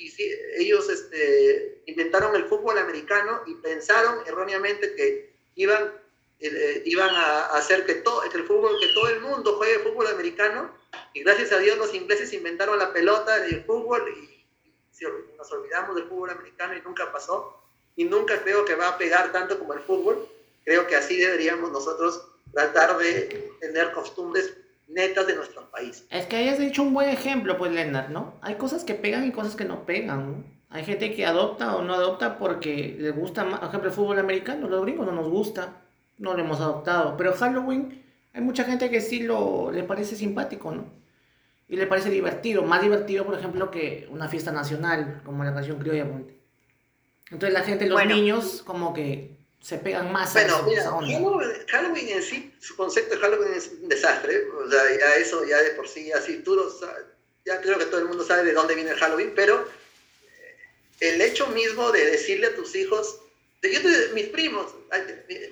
ellos 0.58 0.90
este, 0.90 1.82
inventaron 1.86 2.36
el 2.36 2.44
fútbol 2.46 2.78
americano 2.78 3.42
y 3.48 3.56
pensaron 3.56 4.28
erróneamente 4.28 4.94
que 4.94 5.37
iban, 5.58 5.91
eh, 6.39 6.82
iban 6.86 7.10
a 7.10 7.47
hacer 7.58 7.86
que, 7.86 7.95
todo, 7.95 8.22
que, 8.30 8.38
el 8.38 8.45
fútbol, 8.45 8.80
que 8.80 8.88
todo 8.93 9.10
el 9.10 9.20
mundo 9.22 9.58
juegue 9.58 9.80
fútbol 9.80 10.08
americano 10.08 10.72
y 11.14 11.22
gracias 11.24 11.51
a 11.51 11.60
Dios 11.60 11.78
los 11.78 11.93
ingleses 11.93 12.32
inventaron 12.34 12.80
la 12.80 12.93
pelota 12.93 13.39
del 13.39 13.64
fútbol 13.66 14.03
y 14.10 14.38
nos 15.38 15.51
olvidamos 15.51 15.95
del 15.95 16.05
fútbol 16.05 16.32
americano 16.32 16.76
y 16.76 16.82
nunca 16.82 17.12
pasó. 17.12 17.62
Y 17.95 18.05
nunca 18.05 18.41
creo 18.43 18.66
que 18.66 18.76
va 18.76 18.89
a 18.89 18.97
pegar 18.97 19.32
tanto 19.32 19.58
como 19.60 19.74
el 19.74 19.80
fútbol. 19.80 20.28
Creo 20.64 20.88
que 20.88 20.95
así 20.95 21.18
deberíamos 21.18 21.72
nosotros 21.72 22.28
tratar 22.53 22.97
de 22.97 23.51
tener 23.60 23.91
costumbres 23.91 24.55
netas 24.88 25.28
de 25.28 25.36
nuestro 25.36 25.70
país. 25.70 26.05
Es 26.10 26.26
que 26.28 26.38
hayas 26.38 26.60
dicho 26.60 26.84
un 26.84 26.93
buen 26.93 27.10
ejemplo, 27.10 27.58
pues, 27.58 27.72
Lennart, 27.72 28.10
¿no? 28.10 28.38
Hay 28.41 28.55
cosas 28.55 28.84
que 28.84 28.93
pegan 28.93 29.26
y 29.26 29.32
cosas 29.32 29.55
que 29.55 29.66
no 29.66 29.86
pegan, 29.86 30.32
¿no? 30.32 30.57
Hay 30.70 30.84
gente 30.84 31.15
que 31.15 31.26
adopta 31.26 31.76
o 31.76 31.82
no 31.82 31.93
adopta 31.93 32.38
porque 32.38 32.97
le 32.99 33.11
gusta 33.11 33.43
más, 33.45 33.59
por 33.59 33.70
ejemplo, 33.70 33.89
el 33.89 33.95
fútbol 33.95 34.20
americano, 34.20 34.68
los 34.68 34.82
gringos 34.82 35.05
no 35.05 35.13
nos 35.13 35.30
gusta, 35.30 35.82
no 36.18 36.34
lo 36.34 36.43
hemos 36.43 36.59
adoptado, 36.59 37.15
pero 37.15 37.34
Halloween 37.34 38.03
hay 38.34 38.41
mucha 38.41 38.65
gente 38.65 38.89
que 38.89 39.01
sí 39.01 39.24
lo 39.24 39.72
le 39.72 39.84
parece 39.84 40.15
simpático, 40.15 40.72
¿no? 40.72 40.97
y 41.70 41.76
le 41.76 41.86
parece 41.86 42.09
divertido, 42.09 42.63
más 42.63 42.82
divertido, 42.82 43.26
por 43.26 43.38
ejemplo, 43.38 43.70
que 43.70 44.07
una 44.09 44.30
fiesta 44.30 44.51
nacional, 44.51 45.22
como 45.26 45.43
la 45.43 45.53
canción 45.53 45.80
criolla. 45.80 46.07
Entonces 47.30 47.53
la 47.53 47.63
gente, 47.63 47.88
los 47.88 48.05
niños, 48.05 48.63
como 48.65 48.93
que 48.93 49.36
se 49.59 49.78
pegan 49.78 50.13
más 50.13 50.32
bueno, 50.32 50.55
a 50.57 50.61
mira, 50.63 50.84
Halloween, 50.84 52.09
en 52.09 52.24
sí, 52.24 52.53
su 52.59 52.78
concepto 52.78 53.15
de 53.15 53.22
Halloween 53.22 53.53
es 53.53 53.72
un 53.82 53.89
desastre, 53.89 54.43
o 54.49 54.70
sea, 54.70 54.82
ya 54.97 55.15
eso, 55.15 55.45
ya 55.45 55.57
de 55.57 55.72
por 55.72 55.88
sí, 55.88 56.11
así, 56.11 56.41
tú 56.43 56.55
lo 56.55 56.70
ya 57.43 57.61
creo 57.61 57.78
que 57.78 57.86
todo 57.86 58.01
el 58.01 58.07
mundo 58.07 58.24
sabe 58.24 58.43
de 58.43 58.53
dónde 58.53 58.76
viene 58.76 58.91
el 58.91 58.97
Halloween, 58.97 59.34
pero 59.36 59.68
el 61.00 61.22
hecho 61.22 61.48
mismo 61.48 61.91
de 61.91 62.06
decirle 62.06 62.48
a 62.48 62.56
tus 62.56 62.76
hijos, 62.76 63.22
de, 63.62 63.74
yo 63.74 63.80
mis 64.14 64.28
primos, 64.28 64.74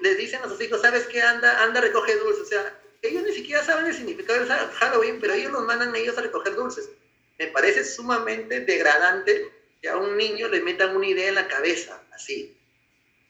les 0.01 0.17
dicen 0.17 0.41
a 0.43 0.49
sus 0.49 0.61
hijos, 0.61 0.81
¿sabes 0.81 1.05
qué? 1.05 1.21
Anda, 1.21 1.63
anda, 1.63 1.81
recoge 1.81 2.15
dulces, 2.15 2.43
o 2.43 2.45
sea, 2.45 2.79
ellos 3.01 3.23
ni 3.23 3.33
siquiera 3.33 3.63
saben 3.63 3.85
el 3.85 3.95
significado 3.95 4.39
del 4.39 4.49
Halloween, 4.49 5.19
pero 5.19 5.33
ellos 5.33 5.51
los 5.51 5.63
mandan 5.65 5.95
ellos 5.95 6.17
a 6.17 6.21
recoger 6.21 6.55
dulces. 6.55 6.89
Me 7.37 7.47
parece 7.47 7.83
sumamente 7.83 8.61
degradante 8.61 9.51
que 9.81 9.89
a 9.89 9.97
un 9.97 10.17
niño 10.17 10.47
le 10.47 10.61
metan 10.61 10.95
una 10.95 11.07
idea 11.07 11.29
en 11.29 11.35
la 11.35 11.47
cabeza, 11.47 12.01
así. 12.13 12.57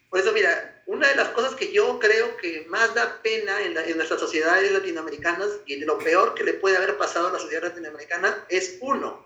Por 0.09 0.19
eso, 0.19 0.31
mira, 0.31 0.83
una 0.85 1.09
de 1.09 1.15
las 1.15 1.29
cosas 1.29 1.55
que 1.55 1.73
yo 1.73 1.99
creo 1.99 2.37
que 2.37 2.65
más 2.69 2.93
da 2.93 3.21
pena 3.21 3.61
en, 3.61 3.73
nuestras 3.97 4.19
sociedades 4.19 4.71
latinoamericanas 4.71 5.49
y 5.65 5.77
lo 5.77 5.97
peor 5.97 6.35
que 6.35 6.43
le 6.43 6.53
puede 6.53 6.77
haber 6.77 6.97
pasado 6.97 7.27
a 7.27 7.31
la 7.31 7.39
sociedad 7.39 7.63
latinoamericana 7.63 8.45
es 8.49 8.77
uno, 8.81 9.25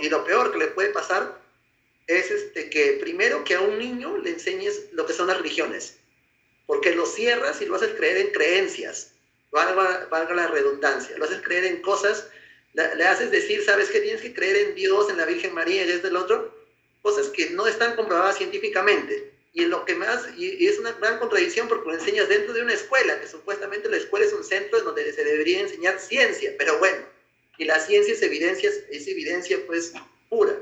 y 0.00 0.08
lo 0.08 0.24
peor 0.24 0.52
que 0.52 0.58
le 0.58 0.66
puede 0.66 0.90
pasar 0.90 1.40
es 2.06 2.30
este, 2.30 2.70
que 2.70 2.98
primero 3.00 3.44
que 3.44 3.54
a 3.54 3.60
un 3.60 3.78
niño 3.78 4.16
le 4.18 4.30
enseñes 4.30 4.92
lo 4.92 5.06
que 5.06 5.12
son 5.12 5.26
las 5.26 5.38
religiones, 5.38 5.98
porque 6.66 6.94
lo 6.94 7.06
cierras 7.06 7.60
y 7.60 7.66
lo 7.66 7.76
haces 7.76 7.94
creer 7.94 8.18
en 8.18 8.32
creencias 8.32 9.12
valga, 9.56 10.34
la 10.34 10.46
redundancia, 10.48 11.16
lo 11.18 11.24
haces 11.24 11.40
creer 11.42 11.64
en 11.64 11.80
cosas, 11.82 12.28
le, 12.74 13.04
haces 13.04 13.30
decir, 13.30 13.64
sabes 13.64 13.88
que 13.88 14.00
tienes 14.00 14.20
que 14.20 14.34
creer 14.34 14.68
en 14.68 14.74
Dios, 14.74 15.08
en 15.08 15.16
la 15.16 15.24
Virgen 15.24 15.54
María 15.54 15.84
y 15.84 15.88
desde 15.88 16.08
el 16.08 16.16
otro, 16.16 16.54
cosas 17.02 17.28
que 17.28 17.50
no 17.50 17.66
están 17.66 17.96
comprobadas 17.96 18.36
científicamente. 18.36 19.32
Y 19.52 19.64
lo 19.64 19.86
que 19.86 19.94
más, 19.94 20.28
y, 20.36 20.66
es 20.66 20.78
una 20.78 20.92
gran 20.92 21.18
contradicción 21.18 21.68
porque 21.68 21.88
lo 21.88 21.94
enseñas 21.94 22.28
dentro 22.28 22.52
de 22.52 22.62
una 22.62 22.74
escuela, 22.74 23.18
que 23.20 23.26
supuestamente 23.26 23.88
la 23.88 23.96
escuela 23.96 24.26
es 24.26 24.32
un 24.34 24.44
centro 24.44 24.78
en 24.78 24.84
donde 24.84 25.10
se 25.12 25.24
debería 25.24 25.60
enseñar 25.60 25.98
ciencia, 25.98 26.54
pero 26.58 26.78
bueno, 26.78 27.06
y 27.56 27.64
la 27.64 27.80
ciencia 27.80 28.12
es 28.12 28.20
evidencia, 28.20 28.70
es 28.90 29.06
evidencia 29.08 29.58
pues 29.66 29.94
pura. 30.28 30.54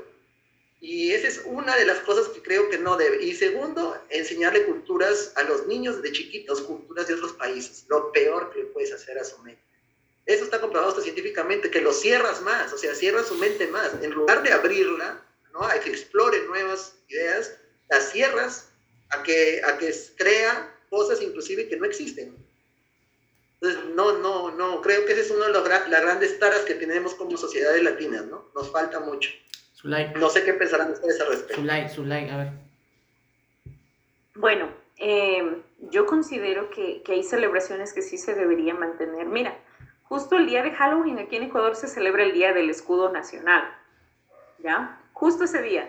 Y 0.87 1.13
esa 1.13 1.27
es 1.27 1.41
una 1.45 1.75
de 1.75 1.85
las 1.85 1.97
cosas 2.01 2.27
que 2.27 2.43
creo 2.43 2.69
que 2.69 2.77
no 2.77 2.95
debe. 2.95 3.23
Y 3.23 3.33
segundo, 3.33 3.99
enseñarle 4.09 4.65
culturas 4.65 5.33
a 5.35 5.41
los 5.41 5.65
niños 5.65 6.03
de 6.03 6.11
chiquitos, 6.11 6.61
culturas 6.61 7.07
de 7.07 7.15
otros 7.15 7.33
países. 7.33 7.85
Lo 7.87 8.11
peor 8.11 8.51
que 8.51 8.59
le 8.59 8.65
puedes 8.65 8.93
hacer 8.93 9.17
a 9.17 9.23
su 9.23 9.35
mente. 9.39 9.63
Eso 10.27 10.43
está 10.43 10.61
comprobado 10.61 11.01
científicamente, 11.01 11.71
que 11.71 11.81
lo 11.81 11.91
cierras 11.91 12.39
más, 12.43 12.71
o 12.71 12.77
sea, 12.77 12.93
cierras 12.93 13.25
su 13.25 13.33
mente 13.33 13.65
más. 13.65 13.93
En 14.03 14.11
lugar 14.11 14.43
de 14.43 14.53
abrirla, 14.53 15.25
¿no? 15.53 15.63
a 15.63 15.73
que 15.79 15.89
explore 15.89 16.45
nuevas 16.45 16.93
ideas, 17.07 17.57
la 17.89 17.99
cierras 17.99 18.69
a 19.09 19.23
que, 19.23 19.63
a 19.65 19.79
que 19.79 19.91
crea 20.15 20.71
cosas 20.91 21.19
inclusive 21.19 21.67
que 21.67 21.77
no 21.77 21.85
existen. 21.85 22.35
Entonces, 23.59 23.95
no, 23.95 24.19
no, 24.19 24.51
no, 24.51 24.83
creo 24.83 25.03
que 25.07 25.13
esa 25.13 25.21
es 25.21 25.31
una 25.31 25.47
de 25.47 25.53
las 25.53 26.01
grandes 26.03 26.37
taras 26.37 26.61
que 26.61 26.75
tenemos 26.75 27.15
como 27.15 27.35
sociedades 27.37 27.81
latinas, 27.81 28.27
¿no? 28.27 28.51
Nos 28.53 28.71
falta 28.71 28.99
mucho. 28.99 29.31
No 29.85 30.29
sé 30.29 30.43
qué 30.43 30.53
pensarán 30.53 30.91
ustedes 30.91 31.21
al 31.21 31.27
respecto. 31.27 31.61
Zulay, 31.93 32.29
a 32.29 32.37
ver. 32.37 32.47
Bueno, 34.33 34.67
eh, 34.97 35.61
yo 35.91 36.07
considero 36.07 36.71
que, 36.71 37.03
que, 37.03 37.13
hay 37.13 37.23
celebraciones 37.23 37.93
que 37.93 38.01
sí 38.01 38.17
se 38.17 38.33
deberían 38.33 38.79
mantener. 38.79 39.27
Mira, 39.27 39.55
justo 40.03 40.37
el 40.37 40.47
día 40.47 40.63
de 40.63 40.71
Halloween 40.71 41.19
aquí 41.19 41.35
en 41.35 41.43
Ecuador 41.43 41.75
se 41.75 41.87
celebra 41.87 42.23
el 42.23 42.33
Día 42.33 42.51
del 42.51 42.71
Escudo 42.71 43.11
Nacional. 43.11 43.63
¿Ya? 44.57 44.99
Justo 45.13 45.43
ese 45.43 45.61
día. 45.61 45.87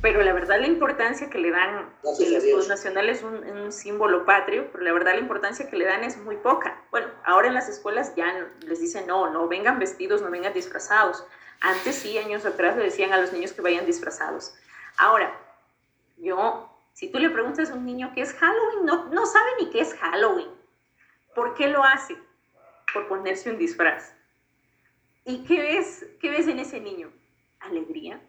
Pero 0.00 0.22
la 0.22 0.32
verdad 0.32 0.60
la 0.60 0.68
importancia 0.68 1.28
que 1.28 1.38
le 1.38 1.50
dan, 1.50 1.90
el 2.20 2.34
escudo 2.36 2.68
nacional 2.68 3.08
es 3.08 3.24
un, 3.24 3.34
un, 3.34 3.72
símbolo 3.72 4.24
patrio, 4.26 4.68
pero 4.70 4.84
la 4.84 4.92
verdad 4.92 5.14
la 5.14 5.20
importancia 5.20 5.68
que 5.68 5.76
le 5.76 5.86
dan 5.86 6.04
es 6.04 6.16
muy 6.18 6.36
poca. 6.36 6.80
Bueno, 6.92 7.08
ahora 7.24 7.48
en 7.48 7.54
las 7.54 7.68
escuelas 7.68 8.14
ya 8.14 8.46
les 8.60 8.80
dicen, 8.80 9.08
no, 9.08 9.28
no 9.32 9.48
vengan 9.48 9.80
vestidos, 9.80 10.22
no 10.22 10.30
vengan 10.30 10.52
disfrazados. 10.52 11.26
Antes 11.60 11.96
sí, 11.96 12.18
años 12.18 12.46
atrás 12.46 12.76
le 12.76 12.84
decían 12.84 13.12
a 13.12 13.20
los 13.20 13.32
niños 13.32 13.52
que 13.52 13.62
vayan 13.62 13.86
disfrazados. 13.86 14.54
Ahora, 14.96 15.36
yo, 16.16 16.70
si 16.92 17.10
tú 17.10 17.18
le 17.18 17.30
preguntas 17.30 17.70
a 17.70 17.74
un 17.74 17.84
niño 17.84 18.12
qué 18.14 18.22
es 18.22 18.32
Halloween, 18.34 18.84
no, 18.84 19.06
no 19.06 19.26
sabe 19.26 19.50
ni 19.60 19.70
qué 19.70 19.80
es 19.80 19.94
Halloween. 19.94 20.48
¿Por 21.34 21.54
qué 21.54 21.68
lo 21.68 21.84
hace? 21.84 22.16
Por 22.92 23.08
ponerse 23.08 23.50
un 23.50 23.58
disfraz. 23.58 24.14
¿Y 25.24 25.44
qué 25.44 25.60
ves, 25.60 26.06
qué 26.20 26.30
ves 26.30 26.48
en 26.48 26.58
ese 26.58 26.80
niño? 26.80 27.12
Alegría. 27.60 28.20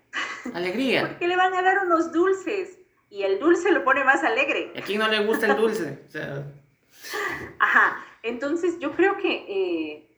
Alegría. 0.53 1.01
Porque 1.07 1.27
le 1.27 1.35
van 1.35 1.53
a 1.53 1.61
dar 1.61 1.85
unos 1.85 2.11
dulces 2.11 2.77
y 3.09 3.23
el 3.23 3.39
dulce 3.39 3.71
lo 3.71 3.83
pone 3.83 4.03
más 4.03 4.23
alegre. 4.23 4.73
¿A 4.77 4.81
quién 4.81 4.99
no 4.99 5.07
le 5.07 5.25
gusta 5.25 5.47
el 5.47 5.55
dulce? 5.55 6.03
Ajá. 7.59 8.05
Entonces 8.21 8.79
yo 8.79 8.95
creo 8.95 9.17
que 9.17 9.45
eh, 9.47 10.08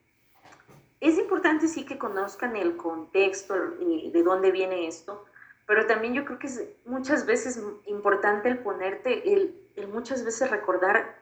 es 1.02 1.18
importante 1.18 1.68
sí 1.68 1.84
que 1.84 1.98
conozcan 1.98 2.56
el 2.56 2.78
contexto 2.78 3.56
de 3.56 4.24
dónde 4.24 4.52
viene 4.52 4.88
esto, 4.88 5.26
pero 5.66 5.88
también 5.88 6.14
yo 6.14 6.26
creo 6.26 6.38
que 6.38 6.46
es 6.46 6.64
muchas 6.86 7.26
veces 7.26 7.60
importante 7.88 8.50
el 8.50 8.60
ponerte, 8.60 9.34
el, 9.34 9.88
muchas 9.88 10.24
veces 10.24 10.52
recordar 10.52 11.18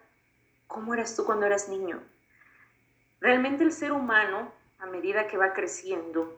cómo 0.67 0.93
eras 0.93 1.15
tú 1.15 1.23
cuando 1.23 1.45
eras 1.45 1.69
niño. 1.69 2.01
Realmente 3.21 3.63
el 3.63 3.71
ser 3.71 3.93
humano, 3.93 4.51
a 4.79 4.85
medida 4.85 5.27
que 5.27 5.37
va 5.37 5.53
creciendo, 5.53 6.37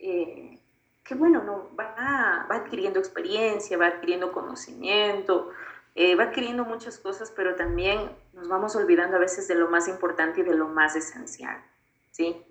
eh, 0.00 0.58
que 1.04 1.14
bueno, 1.14 1.44
no, 1.44 1.70
va, 1.78 2.46
va, 2.50 2.56
adquiriendo 2.56 2.98
experiencia, 2.98 3.78
va 3.78 3.86
adquiriendo 3.86 4.32
conocimiento, 4.32 5.50
eh, 5.94 6.16
va 6.16 6.24
adquiriendo 6.24 6.64
muchas 6.64 6.98
cosas, 6.98 7.30
pero 7.30 7.54
también 7.54 8.10
nos 8.32 8.48
vamos 8.48 8.74
olvidando 8.74 9.16
a 9.16 9.20
veces 9.20 9.46
de 9.46 9.54
lo 9.54 9.68
más 9.68 9.86
importante 9.86 10.40
y 10.40 10.44
de 10.44 10.54
lo 10.54 10.66
más 10.66 10.96
esencial, 10.96 11.62
¿sí? 12.10 12.44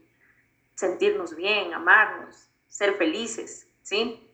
Sentirnos 0.80 1.36
bien, 1.36 1.74
amarnos, 1.74 2.50
ser 2.70 2.96
felices, 2.96 3.68
¿sí? 3.82 4.26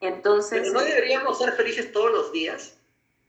Entonces... 0.00 0.62
Pero 0.62 0.72
no 0.72 0.80
deberíamos 0.80 1.38
ser 1.38 1.52
felices 1.52 1.92
todos 1.92 2.10
los 2.10 2.32
días. 2.32 2.76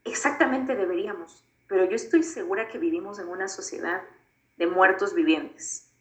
Exactamente 0.03 0.75
deberíamos, 0.75 1.43
pero 1.67 1.85
yo 1.85 1.95
estoy 1.95 2.23
segura 2.23 2.67
que 2.67 2.79
vivimos 2.79 3.19
en 3.19 3.27
una 3.27 3.47
sociedad 3.47 4.01
de 4.55 4.65
muertos 4.65 5.13
vivientes. 5.13 5.91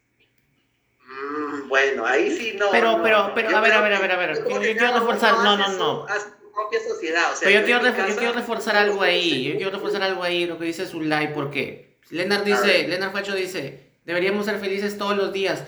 Mm, 1.01 1.69
bueno, 1.69 2.07
ahí 2.07 2.35
sí 2.35 2.57
no. 2.59 2.71
Pero, 2.71 3.01
pero, 3.03 3.33
pero, 3.35 3.57
a 3.57 3.61
ver, 3.61 3.73
a 3.73 3.81
ver, 3.83 3.93
a 3.93 4.01
ver, 4.01 4.13
a 4.13 4.17
ver. 4.17 4.49
Yo 4.49 4.61
quiero 4.61 4.99
reforzar, 4.99 5.35
no, 5.35 5.57
no, 5.57 5.69
no. 5.73 6.07
propia 6.55 6.81
sociedad. 6.89 7.33
Pero 7.39 7.51
yo 7.51 7.65
quiero, 7.65 8.09
yo 8.09 8.17
quiero 8.17 8.33
reforzar 8.33 8.77
algo 8.77 9.03
ahí, 9.03 9.45
yo 9.45 9.57
quiero 9.57 9.73
reforzar 9.73 10.03
algo 10.03 10.23
ahí, 10.23 10.47
lo 10.47 10.59
que 10.59 10.65
dice 10.65 10.87
Zulay, 10.87 11.35
porque 11.35 11.99
Leonard 12.11 12.45
dice, 12.45 12.89
Leonard 12.89 13.13
Facho 13.13 13.35
dice, 13.35 13.91
deberíamos 14.05 14.47
ser 14.47 14.59
felices 14.59 14.97
todos 14.97 15.17
los 15.17 15.33
días, 15.33 15.65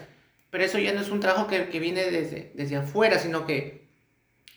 pero 0.51 0.65
eso 0.65 0.79
ya 0.79 0.93
no 0.93 1.01
es 1.01 1.11
un 1.11 1.21
trabajo 1.21 1.47
que, 1.47 1.69
que 1.69 1.81
viene 1.81 2.11
desde, 2.11 2.53
desde 2.55 2.77
afuera, 2.77 3.19
sino 3.19 3.47
que 3.47 3.89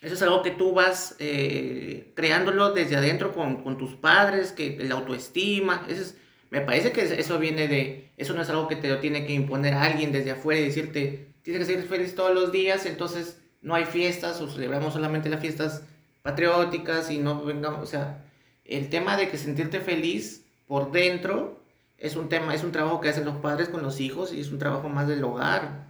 eso 0.00 0.14
es 0.14 0.22
algo 0.22 0.42
que 0.42 0.50
tú 0.50 0.72
vas 0.72 1.14
eh, 1.20 2.12
creándolo 2.14 2.72
desde 2.72 2.96
adentro 2.96 3.32
con, 3.32 3.62
con, 3.62 3.78
tus 3.78 3.94
padres, 3.94 4.50
que 4.50 4.76
la 4.80 4.96
autoestima, 4.96 5.86
eso 5.88 6.02
es, 6.02 6.16
me 6.50 6.60
parece 6.60 6.90
que 6.92 7.02
eso 7.02 7.38
viene 7.38 7.68
de, 7.68 8.10
eso 8.16 8.34
no 8.34 8.42
es 8.42 8.50
algo 8.50 8.66
que 8.66 8.76
te 8.76 8.88
lo 8.88 8.98
tiene 8.98 9.24
que 9.26 9.32
imponer 9.32 9.74
alguien 9.74 10.10
desde 10.10 10.32
afuera 10.32 10.60
y 10.60 10.64
decirte, 10.64 11.28
tienes 11.42 11.66
que 11.66 11.74
ser 11.74 11.84
feliz 11.84 12.14
todos 12.16 12.34
los 12.34 12.50
días, 12.50 12.84
entonces 12.84 13.40
no 13.60 13.76
hay 13.76 13.84
fiestas 13.84 14.40
o 14.40 14.50
celebramos 14.50 14.92
solamente 14.92 15.28
las 15.28 15.40
fiestas 15.40 15.84
patrióticas 16.22 17.10
y 17.10 17.18
no 17.18 17.44
vengamos, 17.44 17.80
o 17.80 17.86
sea, 17.86 18.24
el 18.64 18.88
tema 18.88 19.16
de 19.16 19.28
que 19.28 19.38
sentirte 19.38 19.80
feliz 19.80 20.44
por 20.66 20.90
dentro 20.90 21.61
es 22.02 22.16
un 22.16 22.28
tema, 22.28 22.52
es 22.52 22.64
un 22.64 22.72
trabajo 22.72 23.00
que 23.00 23.08
hacen 23.08 23.24
los 23.24 23.36
padres 23.36 23.68
con 23.68 23.80
los 23.80 24.00
hijos 24.00 24.32
y 24.32 24.40
es 24.40 24.50
un 24.50 24.58
trabajo 24.58 24.88
más 24.88 25.06
del 25.06 25.22
hogar. 25.22 25.86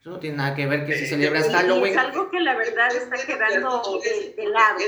Eso 0.00 0.08
no 0.08 0.18
tiene 0.18 0.38
nada 0.38 0.54
que 0.54 0.66
ver 0.66 0.86
que 0.86 0.96
si 0.96 1.06
celebras 1.06 1.50
Halloween. 1.50 1.92
Es 1.92 1.98
algo 1.98 2.30
que 2.30 2.40
la 2.40 2.56
verdad 2.56 2.88
está 2.96 3.16
quedando 3.18 4.00
de, 4.02 4.48
lado. 4.48 4.78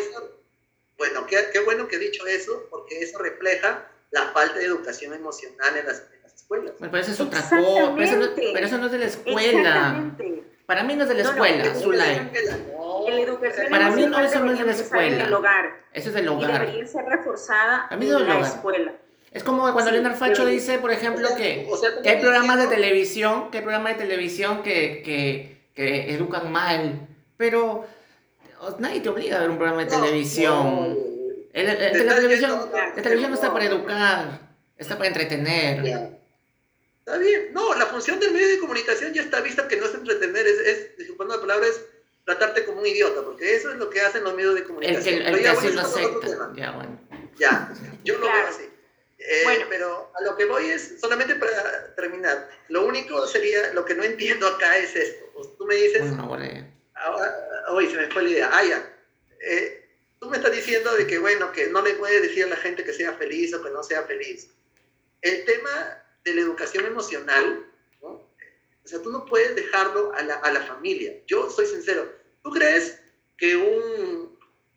bueno, 0.96 1.26
qué, 1.26 1.36
qué, 1.52 1.60
bueno 1.60 1.86
que 1.88 1.96
he 1.96 1.98
dicho 1.98 2.26
eso, 2.26 2.68
porque 2.70 3.00
eso 3.00 3.18
refleja 3.18 3.86
la 4.12 4.28
falta 4.28 4.58
de 4.58 4.64
educación 4.64 5.12
emocional 5.12 5.76
en 5.76 5.86
las, 5.86 6.04
escuelas. 6.34 6.72
pero 6.80 6.96
eso 6.96 7.10
es 7.10 7.20
otra 7.20 7.40
cosa, 7.42 7.92
pero, 7.94 8.04
eso 8.64 8.78
no, 8.78 8.86
es 8.86 8.92
de 8.92 8.98
la 8.98 9.06
escuela. 9.06 10.16
Para 10.64 10.84
mí 10.84 10.96
no 10.96 11.02
es 11.02 11.08
de 11.10 11.14
la 11.16 11.22
escuela, 11.22 11.64
no, 11.66 11.80
Zulay. 11.80 12.32
Para 13.68 13.90
mí 13.90 14.06
no, 14.06 14.18
eso 14.20 14.40
no 14.40 14.52
es 14.52 14.58
de 14.58 14.64
la 14.64 14.72
escuela. 14.72 15.76
Eso 15.92 16.08
es 16.08 16.14
del 16.14 16.28
hogar. 16.28 16.62
Y 16.62 16.66
debería 16.66 16.86
ser 16.86 17.04
reforzada 17.04 17.88
en 17.90 18.26
la 18.26 18.40
escuela. 18.40 18.94
Es 19.34 19.42
como 19.42 19.62
cuando 19.72 19.90
sí, 19.90 19.92
Leonard 19.92 20.16
Facho 20.16 20.44
dice, 20.44 20.78
por 20.78 20.92
ejemplo, 20.92 21.28
que, 21.36 21.66
que, 22.02 22.08
hay 22.08 22.20
programas 22.20 22.58
de 22.58 22.66
televisión, 22.66 23.50
que 23.50 23.58
hay 23.58 23.64
programas 23.64 23.96
de 23.96 24.04
televisión 24.04 24.62
que, 24.62 25.02
que, 25.02 25.62
que 25.74 26.14
educan 26.14 26.52
mal, 26.52 27.08
pero 27.38 27.86
nadie 28.78 29.00
te 29.00 29.08
obliga 29.08 29.38
a 29.38 29.40
ver 29.40 29.50
un 29.50 29.56
programa 29.56 29.84
de 29.84 29.90
televisión. 29.90 30.98
El, 31.52 31.66
la, 31.66 31.76
televisión 32.14 32.70
la 32.72 33.02
televisión 33.02 33.30
no 33.30 33.34
está 33.34 33.52
para 33.52 33.64
educar, 33.64 34.40
está 34.76 34.96
para 34.96 35.08
entretener. 35.08 36.12
Está 36.98 37.16
bien. 37.18 37.52
No, 37.52 37.74
la 37.74 37.86
función 37.86 38.20
del 38.20 38.32
medio 38.32 38.48
de 38.48 38.58
comunicación 38.58 39.12
ya 39.12 39.22
está 39.22 39.40
vista 39.40 39.66
que 39.66 39.76
no 39.76 39.86
es 39.86 39.94
entretener, 39.94 40.46
es, 40.46 40.58
es 40.60 40.96
disculpando 40.98 41.36
la 41.36 41.40
palabra, 41.40 41.66
es 41.66 41.80
tratarte 42.24 42.64
como 42.64 42.80
un 42.80 42.86
idiota, 42.86 43.22
porque 43.22 43.56
eso 43.56 43.70
es 43.70 43.76
lo 43.76 43.90
que 43.90 44.00
hacen 44.02 44.24
los 44.24 44.34
medios 44.34 44.54
de 44.54 44.64
comunicación. 44.64 45.14
El 45.14 45.22
que, 45.24 45.28
el, 45.30 45.58
que 45.58 45.70
lo 45.70 45.80
acepta. 45.80 46.52
Ya, 46.54 46.70
bueno. 46.72 47.00
Ya, 47.38 47.72
yo 48.04 48.18
lo 48.18 48.26
veo 48.26 48.46
así. 48.48 48.71
Eh, 49.28 49.40
bueno. 49.44 49.66
Pero 49.68 50.12
a 50.14 50.22
lo 50.22 50.36
que 50.36 50.44
voy 50.44 50.66
es, 50.66 51.00
solamente 51.00 51.34
para 51.36 51.94
terminar, 51.94 52.48
lo 52.68 52.86
único 52.86 53.26
sería, 53.26 53.72
lo 53.72 53.84
que 53.84 53.94
no 53.94 54.02
entiendo 54.02 54.46
acá 54.46 54.76
es 54.78 54.94
esto. 54.96 55.24
Tú 55.58 55.66
me 55.66 55.76
dices, 55.76 56.02
bueno, 56.02 56.26
bueno. 56.26 56.66
hoy 57.68 57.90
se 57.90 57.96
me 57.96 58.10
fue 58.10 58.22
la 58.22 58.30
idea, 58.30 58.50
ah, 58.52 58.64
ya. 58.64 58.96
Eh, 59.40 59.88
tú 60.20 60.28
me 60.28 60.36
estás 60.36 60.52
diciendo 60.52 60.94
de 60.94 61.06
que, 61.06 61.18
bueno, 61.18 61.52
que 61.52 61.68
no 61.68 61.82
le 61.82 61.94
puedes 61.94 62.22
decir 62.22 62.44
a 62.44 62.48
la 62.48 62.56
gente 62.56 62.84
que 62.84 62.92
sea 62.92 63.12
feliz 63.14 63.54
o 63.54 63.62
que 63.62 63.70
no 63.70 63.82
sea 63.82 64.02
feliz. 64.04 64.50
El 65.20 65.44
tema 65.44 66.04
de 66.24 66.34
la 66.34 66.40
educación 66.42 66.86
emocional, 66.86 67.66
¿no? 68.00 68.08
o 68.08 68.88
sea, 68.88 69.00
tú 69.02 69.10
no 69.10 69.24
puedes 69.24 69.54
dejarlo 69.54 70.12
a 70.14 70.22
la, 70.22 70.34
a 70.34 70.52
la 70.52 70.62
familia. 70.62 71.14
Yo 71.26 71.50
soy 71.50 71.66
sincero, 71.66 72.12
¿tú 72.42 72.50
crees 72.50 73.00
que 73.36 73.56
un, 73.56 74.21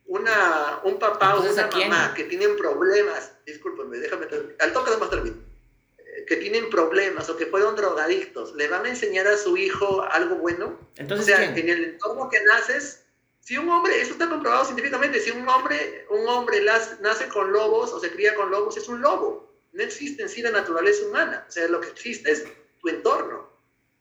una, 0.07 0.81
un 0.83 0.99
papá 0.99 1.35
o 1.35 1.51
una 1.51 1.67
mamá 1.67 2.13
que 2.13 2.25
tienen 2.25 2.55
problemas, 2.57 3.31
discúlpenme, 3.45 3.97
déjame 3.97 4.27
al 4.59 4.73
toque 4.73 4.91
de 4.91 4.97
más 4.97 5.09
termino, 5.09 5.37
eh, 5.97 6.25
que 6.27 6.35
tienen 6.37 6.69
problemas 6.69 7.29
o 7.29 7.37
que 7.37 7.47
fueron 7.47 7.75
drogadictos, 7.75 8.53
¿le 8.55 8.67
van 8.67 8.85
a 8.85 8.89
enseñar 8.89 9.27
a 9.27 9.37
su 9.37 9.57
hijo 9.57 10.03
algo 10.11 10.35
bueno? 10.35 10.79
Entonces, 10.97 11.33
o 11.33 11.37
sea, 11.37 11.43
en 11.43 11.69
el 11.69 11.83
entorno 11.83 12.29
que 12.29 12.43
naces, 12.43 13.05
si 13.45 13.57
un 13.59 13.69
hombre, 13.69 14.01
eso 14.01 14.13
está 14.13 14.27
comprobado 14.27 14.65
científicamente, 14.65 15.19
si 15.19 15.29
un 15.29 15.47
hombre, 15.47 16.07
un 16.09 16.27
hombre 16.27 16.61
las, 16.61 16.99
nace 17.01 17.27
con 17.27 17.51
lobos 17.51 17.93
o 17.93 17.99
se 17.99 18.11
cría 18.11 18.33
con 18.33 18.49
lobos, 18.49 18.75
es 18.75 18.87
un 18.87 19.01
lobo. 19.01 19.53
No 19.71 19.83
existe 19.83 20.23
en 20.23 20.29
sí 20.29 20.41
la 20.41 20.49
naturaleza 20.49 21.05
humana. 21.05 21.45
O 21.47 21.51
sea, 21.51 21.67
lo 21.67 21.79
que 21.79 21.89
existe 21.89 22.31
es 22.31 22.43
tu 22.81 22.89
entorno. 22.89 23.47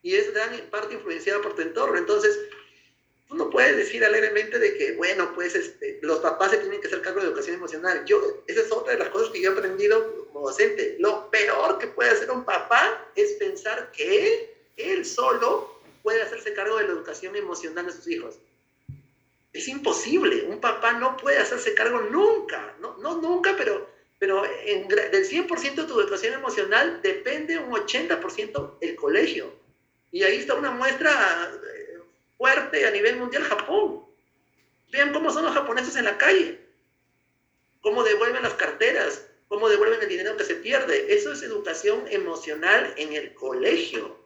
Y 0.01 0.15
es 0.15 0.33
gran 0.33 0.49
parte 0.71 0.95
influenciada 0.95 1.43
por 1.43 1.53
tu 1.53 1.61
entorno. 1.61 1.95
Entonces, 1.95 2.39
tú 3.27 3.35
no 3.35 3.49
puedes 3.49 3.75
decir 3.75 4.03
alegremente 4.05 4.59
de 4.59 4.77
que, 4.77 4.93
bueno, 4.93 5.33
pues 5.33 5.55
este, 5.55 5.99
los 6.01 6.19
papás 6.19 6.51
se 6.51 6.57
tienen 6.57 6.79
que 6.79 6.87
hacer 6.87 7.01
cargo 7.01 7.21
de 7.21 7.27
educación 7.27 7.55
emocional. 7.55 8.03
Yo, 8.05 8.43
esa 8.47 8.61
es 8.61 8.71
otra 8.71 8.93
de 8.93 8.99
las 8.99 9.09
cosas 9.09 9.29
que 9.29 9.41
yo 9.41 9.51
he 9.51 9.53
aprendido 9.53 10.27
como 10.27 10.47
docente. 10.47 10.95
Lo 10.99 11.29
peor 11.31 11.79
que 11.79 11.87
puede 11.87 12.11
hacer 12.11 12.29
un 12.31 12.45
papá 12.45 13.09
es 13.15 13.33
pensar 13.33 13.91
que 13.91 14.27
él, 14.27 14.49
él 14.77 15.05
solo, 15.05 15.79
puede 16.03 16.21
hacerse 16.21 16.53
cargo 16.53 16.77
de 16.77 16.83
la 16.83 16.91
educación 16.91 17.35
emocional 17.35 17.87
de 17.87 17.91
sus 17.91 18.07
hijos. 18.07 18.35
Es 19.53 19.67
imposible. 19.67 20.43
Un 20.47 20.59
papá 20.59 20.93
no 20.93 21.17
puede 21.17 21.39
hacerse 21.39 21.73
cargo 21.73 22.01
nunca. 22.01 22.75
No, 22.79 22.97
no 22.97 23.19
nunca, 23.21 23.55
pero, 23.57 23.89
pero 24.19 24.43
en, 24.65 24.87
del 24.87 25.27
100% 25.27 25.75
de 25.75 25.83
tu 25.85 25.99
educación 25.99 26.35
emocional 26.35 26.99
depende 27.01 27.57
un 27.57 27.71
80% 27.71 28.77
el 28.81 28.95
colegio. 28.95 29.51
Y 30.11 30.23
ahí 30.23 30.37
está 30.37 30.53
una 30.53 30.71
muestra 30.71 31.51
fuerte 32.37 32.87
a 32.87 32.91
nivel 32.91 33.17
mundial 33.17 33.43
Japón. 33.43 34.05
Vean 34.91 35.13
cómo 35.13 35.31
son 35.31 35.45
los 35.45 35.53
japoneses 35.53 35.95
en 35.95 36.05
la 36.05 36.17
calle, 36.17 36.59
cómo 37.81 38.03
devuelven 38.03 38.43
las 38.43 38.53
carteras, 38.53 39.27
cómo 39.47 39.69
devuelven 39.69 40.01
el 40.01 40.09
dinero 40.09 40.37
que 40.37 40.43
se 40.43 40.55
pierde. 40.55 41.13
Eso 41.13 41.31
es 41.31 41.43
educación 41.43 42.05
emocional 42.09 42.93
en 42.97 43.13
el 43.13 43.33
colegio. 43.33 44.25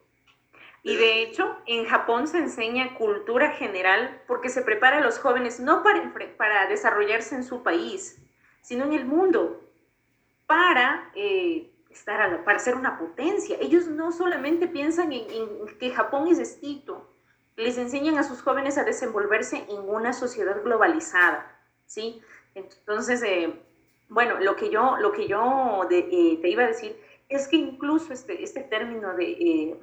Y 0.82 0.96
de 0.96 1.22
hecho, 1.22 1.58
en 1.66 1.86
Japón 1.86 2.28
se 2.28 2.38
enseña 2.38 2.96
cultura 2.96 3.52
general 3.52 4.22
porque 4.28 4.50
se 4.50 4.62
prepara 4.62 5.00
a 5.00 5.02
los 5.02 5.20
jóvenes 5.20 5.60
no 5.60 5.84
para, 5.84 6.14
para 6.38 6.68
desarrollarse 6.68 7.36
en 7.36 7.44
su 7.44 7.64
país, 7.64 8.18
sino 8.62 8.86
en 8.86 8.94
el 8.94 9.06
mundo, 9.06 9.70
para, 10.48 11.12
eh, 11.16 11.70
estar 11.90 12.44
para 12.46 12.60
ser 12.60 12.76
una 12.76 12.98
potencia. 12.98 13.58
Ellos 13.60 13.88
no 13.88 14.12
solamente 14.12 14.68
piensan 14.68 15.12
en, 15.12 15.30
en 15.30 15.78
que 15.78 15.92
Japón 15.92 16.28
es 16.30 16.40
distinto, 16.40 17.09
les 17.60 17.78
enseñan 17.78 18.18
a 18.18 18.24
sus 18.24 18.42
jóvenes 18.42 18.78
a 18.78 18.86
desenvolverse 18.86 19.66
en 19.68 19.90
una 19.90 20.14
sociedad 20.14 20.64
globalizada, 20.64 21.60
¿sí? 21.86 22.22
Entonces, 22.56 23.22
eh, 23.22 23.54
bueno, 24.08 24.40
lo 24.40 24.56
que 24.56 24.70
yo, 24.70 24.96
lo 24.98 25.12
que 25.12 25.28
yo 25.28 25.86
eh, 25.92 26.40
te 26.42 26.50
iba 26.50 26.64
a 26.64 26.68
decir 26.68 26.98
es 27.28 27.50
que 27.50 27.58
incluso 27.58 28.14
este, 28.14 28.44
este 28.44 28.62
término 28.62 29.14
de 29.14 29.32
eh, 29.32 29.80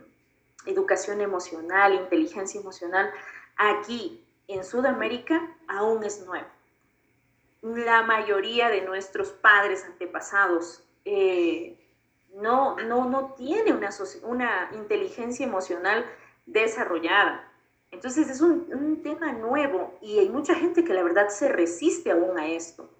educación 0.64 1.20
emocional, 1.20 1.93
inteligencia 1.93 2.59
emocional, 2.59 3.11
aquí 3.57 4.24
en 4.49 4.64
Sudamérica 4.64 5.55
aún 5.68 6.03
es 6.03 6.24
nuevo. 6.24 6.47
La 7.61 8.03
mayoría 8.03 8.70
de 8.70 8.83
nuestros 8.83 9.33
padres 9.33 9.85
antepasados 9.85 10.83
no, 12.35 12.77
no, 12.77 13.05
no 13.05 13.35
tiene 13.35 13.72
una, 13.72 13.91
una 14.22 14.70
inteligencia 14.72 15.47
emocional 15.47 16.07
desarrollada. 16.47 17.53
Entonces 17.91 18.28
es 18.28 18.41
un, 18.41 19.03
tema 19.03 19.32
nuevo 19.32 19.97
y 20.03 20.18
hay 20.18 20.28
mucha 20.28 20.55
gente 20.55 20.84
que 20.84 20.95
la 20.95 21.03
verdad 21.03 21.28
se 21.28 21.49
resiste 21.49 22.11
aún 22.11 22.39
a 22.39 22.49
esto. 22.49 22.91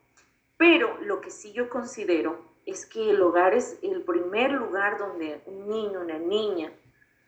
Pero 0.57 0.99
lo 1.03 1.21
que 1.21 1.31
sí 1.31 1.53
yo 1.53 1.69
considero 1.69 2.39
es 2.65 2.87
que 2.87 3.11
el 3.11 3.21
hogar 3.21 3.55
es 3.55 3.79
el 3.83 4.03
primer 4.03 4.53
lugar 4.53 4.99
donde 4.99 5.43
un 5.47 5.69
niño, 5.69 6.01
una 6.01 6.19
niña 6.19 6.73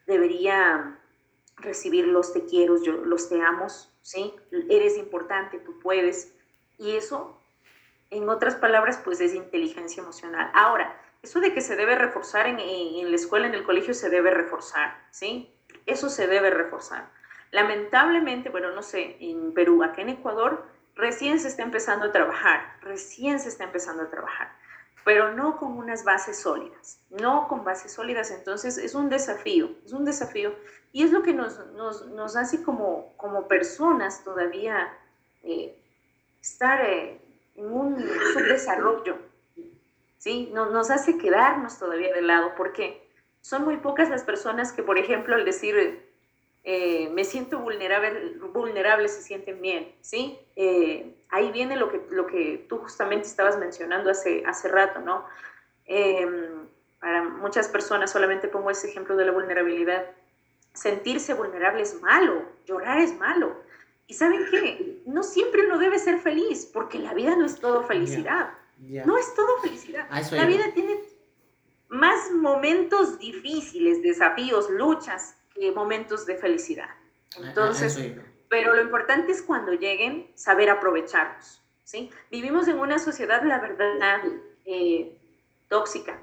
debería 0.06 0.98
recibir 1.56 2.06
los 2.06 2.32
te 2.32 2.44
quiero, 2.44 2.76
los 2.76 3.28
te 3.28 3.40
amo, 3.42 3.66
¿sí? 4.00 4.34
Eres 4.70 4.96
importante, 4.96 5.58
tú 5.58 5.78
puedes. 5.80 6.34
Y 6.78 6.96
eso, 6.96 7.38
en 8.10 8.28
otras 8.28 8.54
palabras, 8.54 9.00
pues 9.04 9.20
es 9.20 9.34
inteligencia 9.34 10.02
emocional. 10.02 10.50
Ahora, 10.54 11.00
eso 11.22 11.40
de 11.40 11.52
que 11.52 11.60
se 11.60 11.76
debe 11.76 11.96
reforzar 11.96 12.46
en, 12.46 12.60
en 12.60 13.10
la 13.10 13.16
escuela, 13.16 13.46
en 13.46 13.54
el 13.54 13.64
colegio, 13.64 13.92
se 13.92 14.08
debe 14.08 14.30
reforzar, 14.30 14.96
¿sí? 15.10 15.52
Eso 15.84 16.08
se 16.08 16.26
debe 16.26 16.50
reforzar. 16.50 17.17
Lamentablemente, 17.50 18.50
bueno, 18.50 18.72
no 18.72 18.82
sé, 18.82 19.16
en 19.20 19.52
Perú, 19.54 19.82
acá 19.82 20.02
en 20.02 20.10
Ecuador, 20.10 20.64
recién 20.94 21.40
se 21.40 21.48
está 21.48 21.62
empezando 21.62 22.06
a 22.06 22.12
trabajar, 22.12 22.76
recién 22.82 23.40
se 23.40 23.48
está 23.48 23.64
empezando 23.64 24.02
a 24.02 24.10
trabajar, 24.10 24.52
pero 25.04 25.32
no 25.32 25.56
con 25.56 25.78
unas 25.78 26.04
bases 26.04 26.38
sólidas, 26.38 27.00
no 27.08 27.48
con 27.48 27.64
bases 27.64 27.92
sólidas, 27.92 28.30
entonces 28.30 28.76
es 28.76 28.94
un 28.94 29.08
desafío, 29.08 29.70
es 29.86 29.92
un 29.92 30.04
desafío 30.04 30.54
y 30.92 31.04
es 31.04 31.12
lo 31.12 31.22
que 31.22 31.32
nos, 31.32 31.64
nos, 31.68 32.06
nos 32.08 32.36
hace 32.36 32.62
como, 32.62 33.14
como 33.16 33.48
personas 33.48 34.24
todavía 34.24 34.92
eh, 35.42 35.74
estar 36.40 36.84
eh, 36.84 37.20
en 37.54 37.72
un 37.72 37.98
subdesarrollo, 38.34 39.18
¿sí? 40.18 40.50
Nos, 40.52 40.72
nos 40.72 40.90
hace 40.90 41.16
quedarnos 41.16 41.78
todavía 41.78 42.12
de 42.12 42.22
lado, 42.22 42.52
porque 42.56 43.08
son 43.40 43.64
muy 43.64 43.78
pocas 43.78 44.10
las 44.10 44.24
personas 44.24 44.72
que, 44.72 44.82
por 44.82 44.98
ejemplo, 44.98 45.34
al 45.34 45.44
decir 45.44 46.07
eh, 46.64 47.08
me 47.10 47.24
siento 47.24 47.60
vulnerable, 47.60 48.34
vulnerable, 48.52 49.08
se 49.08 49.22
sienten 49.22 49.60
bien, 49.62 49.94
¿sí? 50.00 50.38
Eh, 50.56 51.14
ahí 51.30 51.50
viene 51.52 51.76
lo 51.76 51.90
que, 51.90 52.02
lo 52.10 52.26
que 52.26 52.66
tú 52.68 52.78
justamente 52.78 53.26
estabas 53.26 53.58
mencionando 53.58 54.10
hace, 54.10 54.44
hace 54.44 54.68
rato, 54.68 55.00
¿no? 55.00 55.24
Em, 55.86 56.68
para 57.00 57.22
muchas 57.22 57.68
personas, 57.68 58.10
solamente 58.10 58.48
pongo 58.48 58.70
ese 58.70 58.88
ejemplo 58.88 59.16
de 59.16 59.24
la 59.24 59.32
vulnerabilidad, 59.32 60.04
sentirse 60.74 61.32
vulnerable 61.34 61.82
es 61.82 62.00
malo, 62.02 62.42
llorar 62.66 62.98
es 62.98 63.16
malo. 63.18 63.56
Y 64.06 64.14
saben 64.14 64.46
qué, 64.50 65.02
no 65.06 65.22
siempre 65.22 65.66
uno 65.66 65.78
debe 65.78 65.98
ser 65.98 66.18
feliz, 66.18 66.66
porque 66.66 66.98
la 66.98 67.14
vida 67.14 67.36
no 67.36 67.46
es 67.46 67.60
todo 67.60 67.84
felicidad. 67.84 68.50
No 68.78 69.18
es 69.18 69.34
todo 69.34 69.58
felicidad. 69.60 70.06
la 70.10 70.46
vida 70.46 70.64
tiene 70.72 71.00
más 71.88 72.30
momentos 72.32 73.18
difíciles, 73.18 74.02
desafíos, 74.02 74.70
luchas, 74.70 75.37
que 75.58 75.72
momentos 75.72 76.26
de 76.26 76.36
felicidad. 76.36 76.88
Entonces, 77.36 77.98
pero 78.48 78.74
lo 78.74 78.82
importante 78.82 79.32
es 79.32 79.42
cuando 79.42 79.72
lleguen, 79.72 80.30
saber 80.34 80.70
aprovecharlos. 80.70 81.62
¿sí? 81.84 82.10
Vivimos 82.30 82.68
en 82.68 82.78
una 82.78 82.98
sociedad, 82.98 83.42
la 83.42 83.58
verdad, 83.58 84.20
eh, 84.64 85.16
tóxica. 85.68 86.18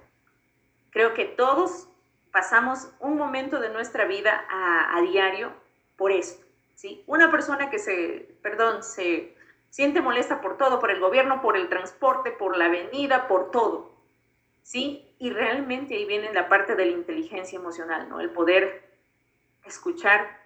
Creo 0.91 1.13
que 1.13 1.25
todos 1.25 1.87
pasamos 2.31 2.89
un 2.99 3.17
momento 3.17 3.59
de 3.59 3.69
nuestra 3.69 4.05
vida 4.05 4.45
a, 4.49 4.97
a 4.97 5.01
diario 5.01 5.53
por 5.95 6.11
esto. 6.11 6.45
¿sí? 6.73 7.03
Una 7.07 7.29
persona 7.29 7.69
que 7.69 7.79
se, 7.79 8.37
perdón, 8.41 8.83
se 8.83 9.35
siente 9.69 10.01
molesta 10.01 10.41
por 10.41 10.57
todo, 10.57 10.79
por 10.79 10.89
el 10.89 10.99
gobierno, 10.99 11.41
por 11.41 11.57
el 11.57 11.69
transporte, 11.69 12.31
por 12.31 12.57
la 12.57 12.65
avenida, 12.65 13.27
por 13.27 13.51
todo. 13.51 13.95
¿sí? 14.63 15.13
Y 15.19 15.29
realmente 15.29 15.95
ahí 15.95 16.05
viene 16.05 16.33
la 16.33 16.49
parte 16.49 16.75
de 16.75 16.85
la 16.85 16.91
inteligencia 16.91 17.57
emocional, 17.57 18.09
¿no? 18.09 18.19
El 18.19 18.31
poder 18.31 18.84
escuchar, 19.65 20.39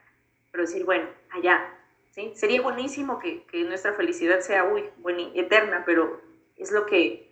pero 0.51 0.63
decir, 0.63 0.85
bueno, 0.85 1.07
allá, 1.31 1.73
¿sí? 2.11 2.33
Sería 2.35 2.61
buenísimo 2.61 3.19
que, 3.19 3.43
que 3.45 3.63
nuestra 3.63 3.93
felicidad 3.93 4.39
sea, 4.41 4.65
uy, 4.65 4.85
buena, 4.97 5.29
eterna, 5.35 5.83
pero 5.85 6.21
es 6.57 6.71
lo 6.71 6.85
que 6.85 7.29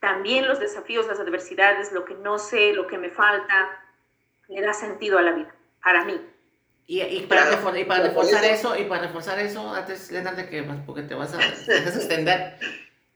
también 0.00 0.46
los 0.46 0.60
desafíos, 0.60 1.06
las 1.06 1.20
adversidades, 1.20 1.92
lo 1.92 2.04
que 2.04 2.14
no 2.14 2.38
sé, 2.38 2.72
lo 2.72 2.86
que 2.86 2.98
me 2.98 3.10
falta, 3.10 3.82
le 4.48 4.60
da 4.60 4.72
sentido 4.72 5.18
a 5.18 5.22
la 5.22 5.32
vida, 5.32 5.54
para 5.82 6.04
mí. 6.04 6.20
Y, 6.88 7.02
y, 7.02 7.26
para, 7.26 7.46
reforzar, 7.46 7.80
y 7.80 7.84
para 7.84 8.04
reforzar 8.04 8.44
eso, 8.44 8.78
y 8.78 8.84
para 8.84 9.02
reforzar 9.02 9.38
eso, 9.40 9.74
antes, 9.74 10.12
Leonardo, 10.12 10.48
que 10.48 10.62
porque 10.86 11.02
te 11.02 11.14
vas 11.14 11.34
a, 11.34 11.38
te 11.66 11.84
vas 11.84 11.96
a 11.96 11.98
extender, 11.98 12.58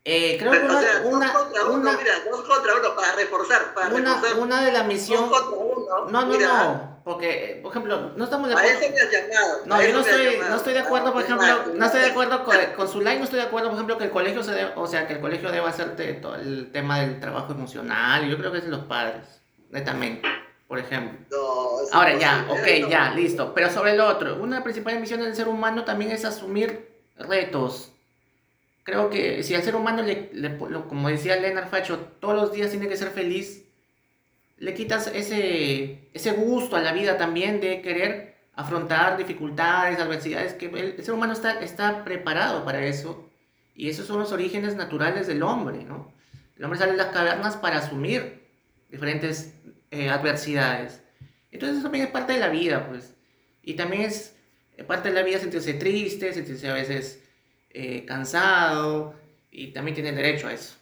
eh, 0.04 0.36
creo 0.38 0.52
que 0.52 0.58
una, 0.58 0.78
o 0.78 0.80
sea, 0.80 1.02
una, 1.04 1.32
dos 1.32 1.42
contra 1.42 1.64
uno, 1.66 1.92
mira, 1.92 2.12
dos 2.30 2.42
contra 2.42 2.74
uno 2.74 2.96
para 2.96 3.12
reforzar, 3.16 3.74
para 3.74 3.94
una, 3.94 4.14
reforzar. 4.14 4.38
Una 4.38 4.64
de 4.64 4.72
la 4.72 4.82
misión. 4.84 5.28
Dos 5.28 5.40
contra 5.40 5.58
uno, 5.58 6.10
no, 6.10 6.10
no, 6.10 6.26
mira. 6.26 6.48
no, 6.48 7.00
porque, 7.04 7.60
por 7.62 7.70
ejemplo, 7.70 8.12
no 8.16 8.24
estamos 8.24 8.48
de 8.48 8.54
acuerdo. 8.54 8.80
Llamado. 8.80 9.58
No, 9.66 9.82
yo 9.82 9.92
no 9.92 10.00
estoy, 10.00 10.38
no 10.48 10.56
estoy 10.56 10.72
de 10.72 10.78
acuerdo, 10.78 11.12
por 11.12 11.22
ejemplo, 11.22 11.46
no 11.74 11.86
estoy 11.86 12.00
de 12.00 12.06
acuerdo 12.06 12.44
con, 12.44 12.56
con 12.76 12.88
su 12.88 13.00
line, 13.00 13.18
no 13.18 13.24
estoy 13.24 13.40
de 13.40 13.46
acuerdo, 13.46 13.68
por 13.68 13.76
ejemplo, 13.76 13.98
que 13.98 14.04
el 14.04 14.10
colegio 14.10 14.42
se 14.42 14.52
debe, 14.52 14.72
o 14.76 14.86
sea, 14.86 15.06
que 15.06 15.14
el 15.14 15.20
colegio 15.20 15.50
deba 15.50 15.68
hacerte 15.68 16.14
todo 16.14 16.36
el 16.36 16.70
tema 16.72 17.00
del 17.00 17.20
trabajo 17.20 17.52
emocional. 17.52 18.28
Yo 18.28 18.38
creo 18.38 18.52
que 18.52 18.58
es 18.58 18.64
de 18.64 18.70
los 18.70 18.84
padres, 18.84 19.42
netamente 19.70 20.28
por 20.70 20.78
ejemplo. 20.78 21.18
No, 21.32 21.98
Ahora 21.98 22.16
ya, 22.16 22.46
ok, 22.48 22.88
ya, 22.88 23.10
listo. 23.10 23.52
Pero 23.54 23.70
sobre 23.70 23.96
lo 23.96 24.06
otro, 24.06 24.40
una 24.40 24.62
principal 24.62 25.00
misión 25.00 25.18
del 25.18 25.34
ser 25.34 25.48
humano 25.48 25.84
también 25.84 26.12
es 26.12 26.24
asumir 26.24 26.88
retos. 27.18 27.92
Creo 28.90 29.08
que 29.08 29.44
si 29.44 29.54
al 29.54 29.62
ser 29.62 29.76
humano, 29.76 30.02
le, 30.02 30.30
le, 30.32 30.58
como 30.58 31.08
decía 31.08 31.36
Leonard 31.36 31.68
Facho, 31.68 31.96
todos 32.18 32.34
los 32.34 32.52
días 32.52 32.70
tiene 32.70 32.88
que 32.88 32.96
ser 32.96 33.10
feliz, 33.10 33.68
le 34.56 34.74
quitas 34.74 35.06
ese, 35.14 36.10
ese 36.12 36.32
gusto 36.32 36.74
a 36.74 36.80
la 36.80 36.92
vida 36.92 37.16
también 37.16 37.60
de 37.60 37.82
querer 37.82 38.34
afrontar 38.52 39.16
dificultades, 39.16 40.00
adversidades, 40.00 40.54
que 40.54 40.66
el, 40.66 40.94
el 40.98 41.04
ser 41.04 41.14
humano 41.14 41.34
está, 41.34 41.60
está 41.60 42.02
preparado 42.02 42.64
para 42.64 42.84
eso. 42.84 43.30
Y 43.76 43.88
esos 43.88 44.08
son 44.08 44.18
los 44.18 44.32
orígenes 44.32 44.74
naturales 44.74 45.28
del 45.28 45.44
hombre, 45.44 45.84
¿no? 45.84 46.12
El 46.56 46.64
hombre 46.64 46.80
sale 46.80 46.90
de 46.90 46.98
las 46.98 47.12
cavernas 47.12 47.56
para 47.56 47.78
asumir 47.78 48.42
diferentes 48.88 49.54
eh, 49.92 50.08
adversidades. 50.08 51.00
Entonces 51.52 51.76
eso 51.76 51.84
también 51.84 52.06
es 52.06 52.10
parte 52.10 52.32
de 52.32 52.40
la 52.40 52.48
vida, 52.48 52.88
pues. 52.88 53.14
Y 53.62 53.74
también 53.74 54.02
es 54.02 54.34
parte 54.88 55.10
de 55.10 55.14
la 55.14 55.22
vida 55.22 55.38
sentirse 55.38 55.74
triste, 55.74 56.32
sentirse 56.32 56.68
a 56.68 56.74
veces 56.74 57.19
eh, 57.70 58.04
cansado, 58.06 59.14
y 59.50 59.72
también 59.72 59.94
tiene 59.94 60.12
derecho 60.12 60.48
a 60.48 60.52
eso. 60.52 60.76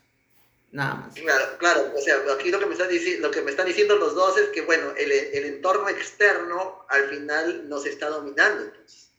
Nada 0.71 0.95
más. 0.97 1.15
Claro, 1.15 1.59
claro, 1.59 1.93
o 1.97 2.01
sea, 2.01 2.17
aquí 2.35 2.51
lo 2.51 2.59
que 2.59 2.67
me 2.67 2.73
están, 2.73 2.89
lo 3.21 3.31
que 3.31 3.43
me 3.43 3.51
están 3.51 3.67
diciendo 3.67 3.97
los 3.97 4.15
dos 4.15 4.37
es 4.37 4.49
que, 4.51 4.63
bueno, 4.63 4.93
el, 4.99 5.11
el 5.11 5.45
entorno 5.45 5.89
externo 5.89 6.85
al 6.89 7.09
final 7.09 7.69
nos 7.69 7.87
está 7.87 8.11
dominando, 8.11 8.65
entonces. 8.65 9.11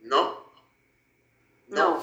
¿No? 0.00 0.46
No. 1.68 2.02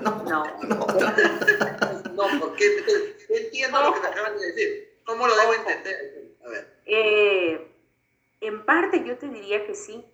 No, 0.00 0.24
no, 0.24 0.56
no. 0.64 0.82
No, 2.12 2.24
porque 2.40 2.84
entiendo 3.28 3.82
lo 3.82 3.94
que 3.94 4.00
me 4.00 4.06
acaban 4.08 4.38
de 4.38 4.46
decir. 4.46 4.98
¿Cómo 5.04 5.26
lo 5.26 5.34
debo 5.36 5.54
entender? 5.54 6.34
A 6.44 6.48
ver. 6.48 6.76
Eh, 6.86 7.68
en 8.40 8.64
parte 8.64 9.02
yo 9.04 9.16
te 9.16 9.28
diría 9.28 9.66
que 9.66 9.74
sí, 9.74 10.04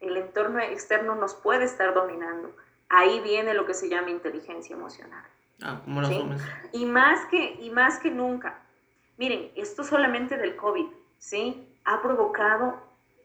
el 0.00 0.16
entorno 0.16 0.60
externo 0.60 1.14
nos 1.14 1.34
puede 1.34 1.64
estar 1.64 1.94
dominando. 1.94 2.54
Ahí 2.88 3.20
viene 3.20 3.54
lo 3.54 3.66
que 3.66 3.74
se 3.74 3.88
llama 3.88 4.10
inteligencia 4.10 4.74
emocional. 4.74 5.24
Ah, 5.62 5.80
¿cómo 5.84 6.00
lo 6.00 6.08
¿sí? 6.08 6.24
Y 6.72 6.86
más 6.86 7.26
que 7.26 7.58
y 7.60 7.70
más 7.70 7.98
que 7.98 8.10
nunca. 8.10 8.62
Miren, 9.16 9.52
esto 9.54 9.84
solamente 9.84 10.36
del 10.38 10.56
COVID, 10.56 10.86
¿sí? 11.18 11.68
Ha 11.84 12.00
provocado 12.02 12.82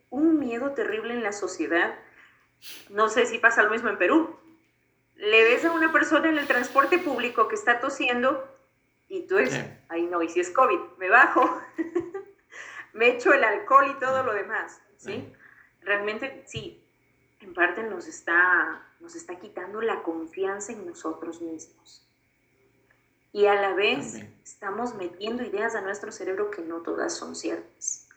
un 0.09 0.39
miedo 0.39 0.71
terrible 0.71 1.13
en 1.13 1.23
la 1.23 1.31
sociedad. 1.31 1.95
No 2.89 3.09
sé 3.09 3.25
si 3.25 3.39
pasa 3.39 3.63
lo 3.63 3.71
mismo 3.71 3.89
en 3.89 3.97
Perú. 3.97 4.35
Le 5.15 5.43
ves 5.45 5.63
a 5.63 5.71
una 5.71 5.91
persona 5.91 6.27
en 6.27 6.37
el 6.37 6.47
transporte 6.47 6.99
público 6.99 7.47
que 7.47 7.55
está 7.55 7.79
tosiendo 7.79 8.43
y 9.07 9.27
tú 9.27 9.37
es, 9.37 9.63
ahí 9.89 10.05
no, 10.07 10.21
y 10.21 10.29
si 10.29 10.39
es 10.39 10.49
COVID, 10.49 10.79
me 10.97 11.09
bajo, 11.09 11.61
me 12.93 13.09
echo 13.09 13.33
el 13.33 13.43
alcohol 13.43 13.87
y 13.91 13.99
todo 13.99 14.23
lo 14.23 14.33
demás, 14.33 14.81
¿sí? 14.97 15.31
Realmente 15.85 16.43
sí, 16.47 16.83
en 17.39 17.53
parte 17.53 17.83
nos 17.83 18.07
está, 18.07 18.85
nos 18.99 19.15
está 19.15 19.39
quitando 19.39 19.81
la 19.81 20.03
confianza 20.03 20.73
en 20.73 20.85
nosotros 20.85 21.41
mismos. 21.41 22.05
Y 23.31 23.45
a 23.45 23.55
la 23.55 23.73
vez 23.73 24.23
estamos 24.43 24.95
metiendo 24.95 25.43
ideas 25.43 25.75
a 25.75 25.81
nuestro 25.81 26.11
cerebro 26.11 26.51
que 26.51 26.61
no 26.61 26.81
todas 26.81 27.15
son 27.15 27.35
ciertas. 27.35 28.07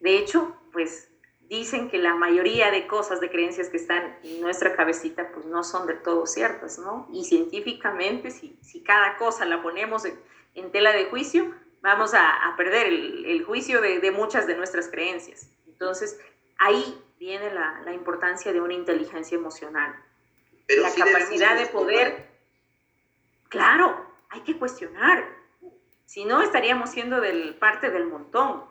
De 0.00 0.18
hecho, 0.18 0.56
pues 0.72 1.08
dicen 1.48 1.88
que 1.88 1.98
la 1.98 2.14
mayoría 2.14 2.70
de 2.70 2.86
cosas, 2.86 3.20
de 3.20 3.30
creencias 3.30 3.70
que 3.70 3.78
están 3.78 4.18
en 4.22 4.40
nuestra 4.40 4.76
cabecita, 4.76 5.32
pues 5.32 5.46
no 5.46 5.64
son 5.64 5.86
del 5.86 6.02
todo 6.02 6.26
ciertas, 6.26 6.78
¿no? 6.78 7.08
Y 7.12 7.24
científicamente, 7.24 8.30
si, 8.30 8.58
si 8.62 8.82
cada 8.82 9.16
cosa 9.16 9.46
la 9.46 9.62
ponemos 9.62 10.04
en, 10.04 10.20
en 10.54 10.70
tela 10.70 10.92
de 10.92 11.06
juicio, 11.06 11.54
vamos 11.80 12.14
a, 12.14 12.48
a 12.48 12.56
perder 12.56 12.86
el, 12.86 13.24
el 13.24 13.44
juicio 13.44 13.80
de, 13.80 13.98
de, 13.98 14.10
muchas 14.10 14.46
de 14.46 14.56
nuestras 14.56 14.88
creencias. 14.88 15.48
Entonces, 15.66 16.20
ahí 16.58 17.02
viene 17.18 17.52
la, 17.52 17.80
la 17.84 17.92
importancia 17.92 18.52
de 18.52 18.60
una 18.60 18.74
inteligencia 18.74 19.36
emocional. 19.36 19.94
Pero 20.66 20.82
la 20.82 20.90
sí 20.90 21.00
capacidad 21.00 21.58
de 21.58 21.66
poder, 21.66 22.28
claro, 23.48 24.06
hay 24.28 24.40
que 24.40 24.56
cuestionar. 24.56 25.24
Si 26.04 26.24
no, 26.24 26.42
estaríamos 26.42 26.90
siendo 26.90 27.20
del, 27.20 27.56
parte 27.56 27.90
del 27.90 28.06
montón. 28.06 28.64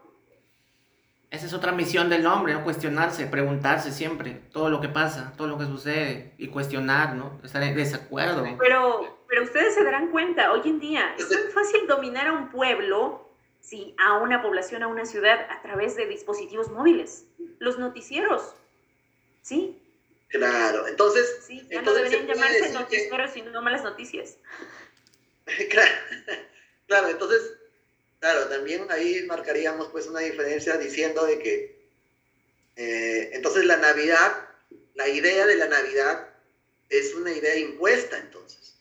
Esa 1.29 1.45
es 1.45 1.53
otra 1.53 1.71
misión 1.71 2.09
del 2.09 2.25
hombre, 2.25 2.53
¿no? 2.53 2.63
Cuestionarse, 2.63 3.25
preguntarse 3.27 3.91
siempre 3.91 4.41
todo 4.51 4.69
lo 4.69 4.79
que 4.79 4.87
pasa, 4.87 5.33
todo 5.35 5.47
lo 5.47 5.57
que 5.57 5.65
sucede 5.65 6.33
y 6.37 6.47
cuestionar, 6.47 7.15
¿no? 7.15 7.39
Estar 7.43 7.61
en 7.63 7.75
desacuerdo. 7.75 8.45
Pero, 8.57 9.17
pero 9.27 9.43
ustedes 9.43 9.75
se 9.75 9.83
darán 9.83 10.09
cuenta, 10.09 10.53
hoy 10.53 10.61
en 10.65 10.79
día 10.79 11.15
es 11.17 11.27
muy 11.29 11.51
fácil 11.51 11.85
dominar 11.85 12.27
a 12.27 12.31
un 12.31 12.49
pueblo, 12.49 13.29
sí, 13.59 13.93
a 13.99 14.17
una 14.17 14.41
población, 14.41 14.83
a 14.83 14.87
una 14.87 15.05
ciudad 15.05 15.47
a 15.49 15.61
través 15.61 15.97
de 15.97 16.05
dispositivos 16.05 16.71
móviles, 16.71 17.27
los 17.59 17.77
noticieros, 17.79 18.53
¿sí? 19.41 19.81
Claro, 20.29 20.87
entonces... 20.87 21.39
Sí, 21.45 21.65
ya 21.69 21.79
entonces 21.79 22.03
no 22.03 22.09
deberían 22.09 22.27
llamarse 22.27 22.73
noticieros, 22.73 23.31
que... 23.31 23.39
sino 23.39 23.61
malas 23.61 23.83
noticias. 23.83 24.35
claro, 25.69 25.91
claro, 26.87 27.09
entonces 27.09 27.57
Claro, 28.19 28.47
también 28.47 28.87
ahí 28.89 29.23
marcaríamos 29.27 29.89
pues 29.89 30.07
una 30.07 30.21
diferencia 30.21 30.77
diciendo 30.77 31.25
de 31.25 31.39
que 31.39 31.77
eh, 32.75 33.29
entonces 33.33 33.65
la 33.65 33.77
Navidad, 33.77 34.47
la 34.95 35.07
idea 35.07 35.45
de 35.45 35.55
la 35.55 35.67
Navidad 35.67 36.27
es 36.89 37.13
una 37.15 37.31
idea 37.31 37.55
impuesta 37.57 38.17
entonces. 38.17 38.79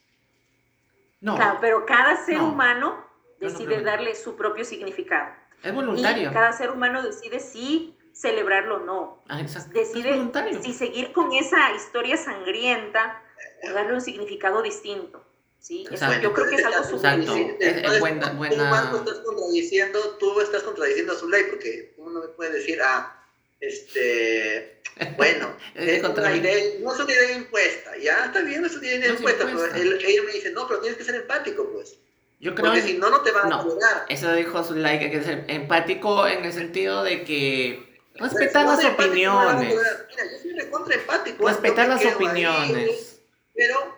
No. 1.21 1.37
Claro, 1.37 1.59
pero 1.61 1.87
cada 1.87 2.25
ser 2.25 2.39
no. 2.39 2.49
humano 2.49 3.07
decide 3.41 3.77
no, 3.77 3.83
no, 3.83 3.87
darle 3.87 4.15
su 4.15 4.37
propio 4.37 4.65
significado. 4.65 5.35
Es 5.63 5.75
voluntario. 5.75 6.31
Y 6.31 6.33
cada 6.33 6.53
ser 6.53 6.71
humano 6.71 7.03
decide 7.03 7.41
si 7.41 7.95
celebrarlo 8.17 8.77
o 8.77 8.81
no. 8.81 9.23
Ah. 9.29 9.43
Decide 9.43 10.63
si 10.63 10.73
seguir 10.73 11.13
con 11.13 11.33
esa 11.33 11.75
historia 11.75 12.17
sangrienta 12.17 13.23
o 13.69 13.73
darle 13.73 13.95
un 13.95 14.01
significado 14.01 14.63
distinto. 14.63 15.23
¿sí? 15.61 15.87
Eso 15.91 16.07
yo 16.21 16.33
creo 16.33 16.49
que 16.49 16.57
es 16.57 16.65
algo 16.65 16.79
Exacto. 16.79 17.37
Es, 17.61 17.93
es 17.93 18.01
buena, 18.01 18.33
buena... 18.33 18.91
Tú, 18.91 18.97
estás 18.99 19.19
contradiciendo, 19.19 20.17
tú 20.19 20.41
estás 20.41 20.63
contradiciendo 20.63 21.13
a 21.13 21.17
su 21.17 21.29
ley, 21.29 21.45
porque 21.51 21.95
uno 21.99 22.11
no 22.13 22.21
me 22.21 22.29
puede 22.29 22.53
decir, 22.53 22.79
ah, 22.83 23.23
este, 23.61 24.81
bueno, 25.17 25.55
es 25.75 26.03
una 26.03 26.37
idea, 26.37 26.81
no 26.81 26.95
es 26.95 27.01
una 27.01 27.13
idea 27.13 27.33
impuesta, 27.33 27.97
ya 27.99 28.27
está 28.27 28.41
bien, 28.41 28.63
no 28.63 28.67
es 28.67 28.77
una 28.77 28.87
idea 28.87 29.09
impuesta, 29.09 29.45
pero 29.45 29.75
ella 29.75 30.23
me 30.25 30.33
dice, 30.33 30.51
no, 30.53 30.67
pero 30.67 30.81
tienes 30.81 30.97
que 30.97 31.05
ser 31.05 31.17
empático, 31.17 31.71
pues. 31.71 31.99
Yo 32.39 32.55
creo 32.55 32.67
Porque 32.67 32.83
si 32.83 32.99
no, 32.99 33.09
no 33.09 33.23
te 33.23 33.33
van 33.33 33.51
a 33.51 33.61
ayudar. 33.61 34.05
Eso 34.11 34.31
dijo 34.35 34.63
su 34.63 34.75
like, 34.75 35.11
que 35.11 35.23
ser 35.23 35.45
empático 35.49 36.29
en 36.29 36.45
el 36.45 36.53
sentido 36.53 37.03
de 37.03 37.25
que 37.25 37.86
respetar 38.19 38.67
las 38.67 38.85
opiniones. 38.85 39.75
Mira, 39.75 40.33
yo 40.33 40.39
soy 40.43 40.53
recontra 40.53 40.95
empático. 40.95 41.49
Respetar 41.49 41.89
las 41.89 42.05
opiniones. 42.05 43.21
pero 43.55 43.97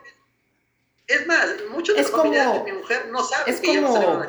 es 1.09 1.27
más, 1.27 1.49
muchos 1.71 1.97
de 1.97 2.05
como, 2.05 2.31
de 2.31 2.63
mi 2.65 2.73
mujer 2.73 3.09
no 3.11 3.25
saben 3.25 3.55
es 3.55 3.63
que 3.63 3.81
como, 3.81 4.25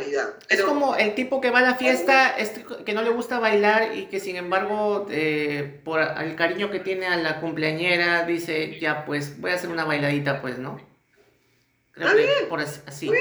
Es 0.48 0.62
como 0.62 0.96
el 0.96 1.14
tipo 1.14 1.42
que 1.42 1.52
va 1.52 1.60
a 1.60 1.62
la 1.62 1.76
fiesta, 1.76 2.38
que 2.86 2.94
no 2.94 3.02
le 3.02 3.10
gusta 3.10 3.38
bailar 3.38 3.98
y 3.98 4.06
que 4.06 4.22
sin 4.22 4.38
embargo, 4.38 5.06
eh, 5.12 5.82
por 5.84 6.00
el 6.00 6.38
cariño 6.38 6.72
que 6.72 6.80
tiene 6.80 7.08
a 7.08 7.18
la 7.18 7.42
cumpleañera, 7.42 8.24
dice, 8.24 8.80
ya 8.80 9.06
pues, 9.06 9.42
voy 9.42 9.52
a 9.52 9.56
hacer 9.56 9.70
una 9.70 9.84
bailadita, 9.84 10.42
pues, 10.42 10.58
¿no? 10.58 10.80
Creo 11.92 12.16
que 12.16 12.46
por 12.48 12.62
así. 12.62 13.12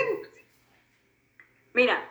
Mira, 1.74 2.08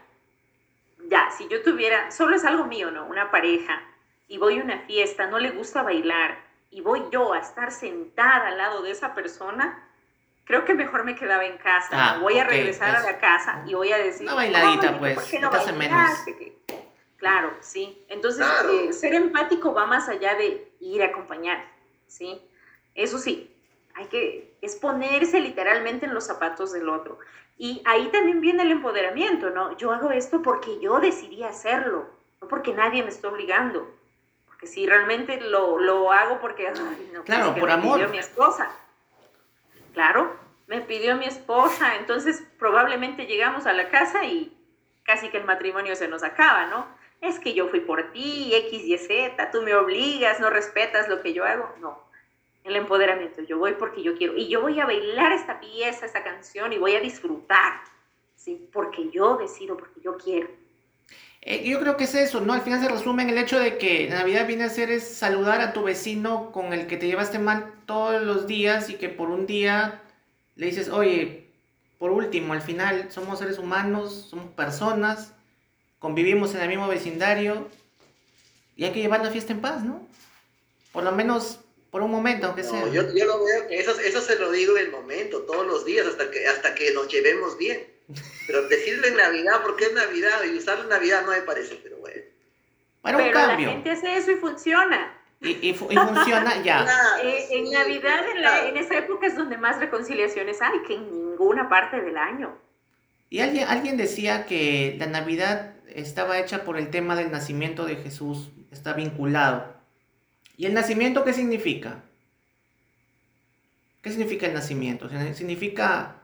ya, 1.10 1.30
si 1.32 1.47
yo 1.47 1.62
tuviera, 1.64 2.12
solo 2.12 2.36
es 2.36 2.43
algo 2.43 2.66
mío, 2.66 2.91
¿no? 2.91 3.05
Una 3.05 3.32
pareja, 3.32 3.87
y 4.28 4.38
voy 4.38 4.60
a 4.60 4.64
una 4.64 4.80
fiesta, 4.80 5.28
no 5.28 5.40
le 5.40 5.52
gusta 5.52 5.84
bailar, 5.84 6.38
y 6.70 6.82
voy 6.82 7.04
yo 7.12 7.34
a 7.34 7.40
estar 7.40 7.72
sentada 7.72 8.48
al 8.48 8.58
lado 8.58 8.82
de 8.82 8.92
esa 8.92 9.14
persona, 9.14 9.84
creo 10.44 10.66
que 10.66 10.74
mejor 10.74 11.04
me 11.04 11.16
quedaba 11.16 11.46
en 11.46 11.58
casa. 11.58 11.90
Ah, 11.92 12.20
voy 12.20 12.38
a 12.38 12.44
regresar 12.44 12.96
a 12.96 13.04
la 13.04 13.20
casa 13.20 13.64
y 13.66 13.74
voy 13.74 13.92
a 13.92 13.98
decir. 13.98 14.26
Una 14.26 14.36
bailadita, 14.36 14.98
pues. 15.00 15.16
¿por 15.16 15.26
qué 15.26 15.40
no 15.40 15.52
menos. 15.78 16.26
Claro, 17.18 17.52
sí. 17.62 18.06
Entonces, 18.10 18.46
eh, 18.72 18.94
ser 18.94 19.16
empático 19.16 19.74
va 19.74 19.86
más 19.86 20.08
allá 20.08 20.36
de 20.36 20.72
ir 20.80 21.02
a 21.02 21.08
acompañar, 21.08 21.66
¿sí? 22.06 22.40
Eso 22.94 23.18
sí, 23.18 23.54
hay 23.96 24.06
que 24.06 24.56
es 24.62 24.76
ponerse 24.76 25.40
literalmente 25.40 26.06
en 26.06 26.14
los 26.14 26.26
zapatos 26.26 26.72
del 26.74 26.90
otro. 26.90 27.18
Y 27.58 27.82
ahí 27.86 28.10
también 28.10 28.40
viene 28.40 28.64
el 28.64 28.72
empoderamiento, 28.72 29.50
¿no? 29.50 29.76
Yo 29.78 29.92
hago 29.92 30.12
esto 30.12 30.44
porque 30.44 30.80
yo 30.80 31.00
decidí 31.00 31.44
hacerlo, 31.44 32.08
no 32.40 32.48
porque 32.48 32.74
nadie 32.74 33.02
me 33.02 33.10
está 33.10 33.30
obligando. 33.30 33.92
Porque 34.58 34.74
si 34.74 34.88
realmente 34.88 35.39
lo, 35.39 35.78
lo 35.78 36.12
hago 36.12 36.39
porque, 36.39 36.72
no, 37.14 37.24
claro, 37.24 37.53
por 37.53 37.70
amor. 37.70 38.10
mi 38.10 38.18
esposa 38.18 38.72
Claro, 39.93 40.36
me 40.66 40.82
pidió 40.82 41.16
mi 41.16 41.26
esposa, 41.26 41.95
entonces 41.95 42.43
probablemente 42.58 43.26
llegamos 43.26 43.68
a 43.68 43.74
la 43.74 43.89
casa 43.89 44.26
y 44.26 44.55
casi 45.01 45.30
que 45.30 45.38
el 45.38 45.43
matrimonio 45.43 45.95
se 45.95 46.08
nos 46.08 46.24
acaba, 46.24 46.68
¿no? 46.68 46.88
Es 47.22 47.39
que 47.39 47.53
yo 47.53 47.68
fui 47.70 47.80
por 47.80 48.12
ti, 48.12 48.51
X, 48.53 48.84
Y, 48.84 48.97
Z, 48.97 49.51
tú 49.51 49.62
me 49.62 49.74
obligas, 49.74 50.39
no 50.39 50.49
respetas 50.49 51.08
lo 51.08 51.22
que 51.22 51.34
yo 51.34 51.45
hago. 51.45 51.74
No, 51.80 51.99
el 52.64 52.76
empoderamiento, 52.76 53.41
yo 53.41 53.58
voy 53.58 53.74
porque 53.74 54.03
yo 54.03 54.16
quiero. 54.16 54.36
Y 54.36 54.47
yo 54.47 54.62
voy 54.62 54.80
a 54.80 54.86
bailar 54.86 55.32
esta 55.34 55.60
pieza, 55.60 56.05
esta 56.05 56.24
canción 56.24 56.74
y 56.74 56.78
voy 56.78 56.95
a 56.95 56.99
disfrutar, 56.99 57.82
¿sí? 58.36 58.70
Porque 58.74 59.10
yo 59.10 59.38
decido, 59.38 59.78
porque 59.78 59.99
yo 60.01 60.18
quiero. 60.18 60.49
Eh, 61.50 61.64
yo 61.64 61.80
creo 61.80 61.95
que 61.95 62.04
es 62.04 62.14
eso, 62.14 62.41
¿no? 62.41 62.52
Al 62.52 62.62
final 62.62 62.82
se 62.82 62.89
resume 62.89 63.24
en 63.24 63.30
el 63.30 63.38
hecho 63.38 63.58
de 63.58 63.78
que 63.78 64.10
Navidad 64.10 64.45
viene 64.45 64.66
a 64.66 64.70
ser 64.70 64.91
es 64.91 65.08
saludar 65.08 65.62
a 65.62 65.72
tu 65.72 65.82
vecino 65.84 66.52
con 66.52 66.74
el 66.74 66.88
que 66.88 66.98
te 66.98 67.08
llevaste 67.08 67.39
mal 67.39 67.74
todos 67.86 68.22
los 68.22 68.48
días 68.48 68.89
y 68.89 68.95
que 68.95 69.08
por 69.08 69.30
un 69.30 69.48
día 69.48 70.02
le 70.56 70.66
dices, 70.66 70.89
oye, 70.89 71.48
por 72.00 72.12
último, 72.12 72.52
al 72.52 72.62
final 72.62 73.10
somos 73.14 73.39
seres 73.39 73.60
humanos, 73.60 74.28
somos 74.30 74.54
personas, 74.56 75.32
convivimos 76.00 76.54
en 76.54 76.64
el 76.64 76.68
mismo 76.68 76.89
vecindario 76.89 77.70
y 78.76 78.84
hay 78.84 78.91
que 78.91 79.00
llevar 79.00 79.24
la 79.24 79.32
fiesta 79.32 79.54
en 79.54 79.62
paz, 79.62 79.86
¿no? 79.86 80.06
Por 80.91 81.06
lo 81.06 81.14
menos 81.14 81.62
por 81.91 82.02
un 82.02 82.12
momento, 82.12 82.48
aunque 82.48 82.66
sea. 82.66 82.89
Yo, 82.89 83.04
yo 83.16 83.26
lo 83.26 83.45
veo 83.45 83.70
eso, 83.70 83.98
eso 84.02 84.20
se 84.20 84.38
lo 84.38 84.52
digo 84.52 84.78
en 84.78 84.88
el 84.88 84.91
momento, 84.91 85.43
todos 85.43 85.66
los 85.66 85.86
días, 85.86 86.08
hasta 86.08 86.30
que, 86.30 86.45
hasta 86.45 86.76
que 86.76 86.91
nos 86.93 87.08
llevemos 87.08 87.58
bien. 87.58 87.95
Pero 88.45 88.68
decirle 88.70 89.10
en 89.10 89.18
Navidad 89.18 89.62
porque 89.64 89.86
es 89.86 89.93
Navidad 89.93 90.43
y 90.45 90.58
usarlo 90.58 90.84
en 90.84 90.89
Navidad 90.89 91.24
no 91.26 91.32
me 91.32 91.41
parece, 91.41 91.80
pero 91.84 91.97
bueno. 91.97 92.22
Para 93.01 93.18
un 93.18 93.24
pero 93.24 93.39
la 93.39 93.58
gente 93.58 93.91
hace 93.91 94.18
eso 94.18 94.32
y 94.32 94.36
funciona. 94.36 95.14
Y, 95.41 95.70
y, 95.70 95.74
funciona 95.74 96.64
ya. 96.64 96.86
Eh, 97.24 97.47
en 97.51 97.72
Navidad, 97.72 98.20
en, 98.30 98.70
en, 98.70 98.78
esa 98.78 98.97
época 98.97 99.28
es 99.28 99.36
donde 99.36 99.58
más 99.58 99.80
reconciliaciones 99.80 100.62
hay 100.62 100.82
que 100.88 100.95
en 100.95 101.12
ninguna 101.12 101.70
parte 101.70 102.01
del 102.01 102.18
año. 102.18 102.58
Y 103.30 103.41
alguien, 103.41 103.68
alguien 103.68 103.97
decía 103.97 104.45
que 104.45 104.95
la 104.97 105.08
Navidad 105.08 105.74
estaba 105.93 106.39
hecha 106.39 106.64
por 106.64 106.78
el 106.78 106.89
tema 106.89 107.16
del 107.16 107.32
nacimiento 107.32 107.86
de 107.86 107.97
Jesús, 107.97 108.49
está 108.72 108.93
vinculado. 108.93 109.76
¿Y 110.55 110.66
el 110.66 110.74
nacimiento 110.74 111.24
qué 111.24 111.34
significa? 111.34 112.03
¿Qué 114.01 114.10
significa 114.12 114.47
el 114.47 114.53
nacimiento? 114.53 115.10
Significa 115.34 116.16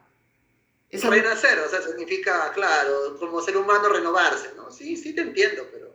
Renacer, 1.01 1.59
o 1.59 1.69
sea, 1.69 1.81
significa, 1.81 2.51
claro, 2.53 3.17
como 3.19 3.41
ser 3.41 3.57
humano 3.57 3.89
renovarse, 3.89 4.51
¿no? 4.55 4.71
Sí, 4.71 4.95
sí 4.95 5.13
te 5.13 5.21
entiendo, 5.21 5.67
pero... 5.71 5.93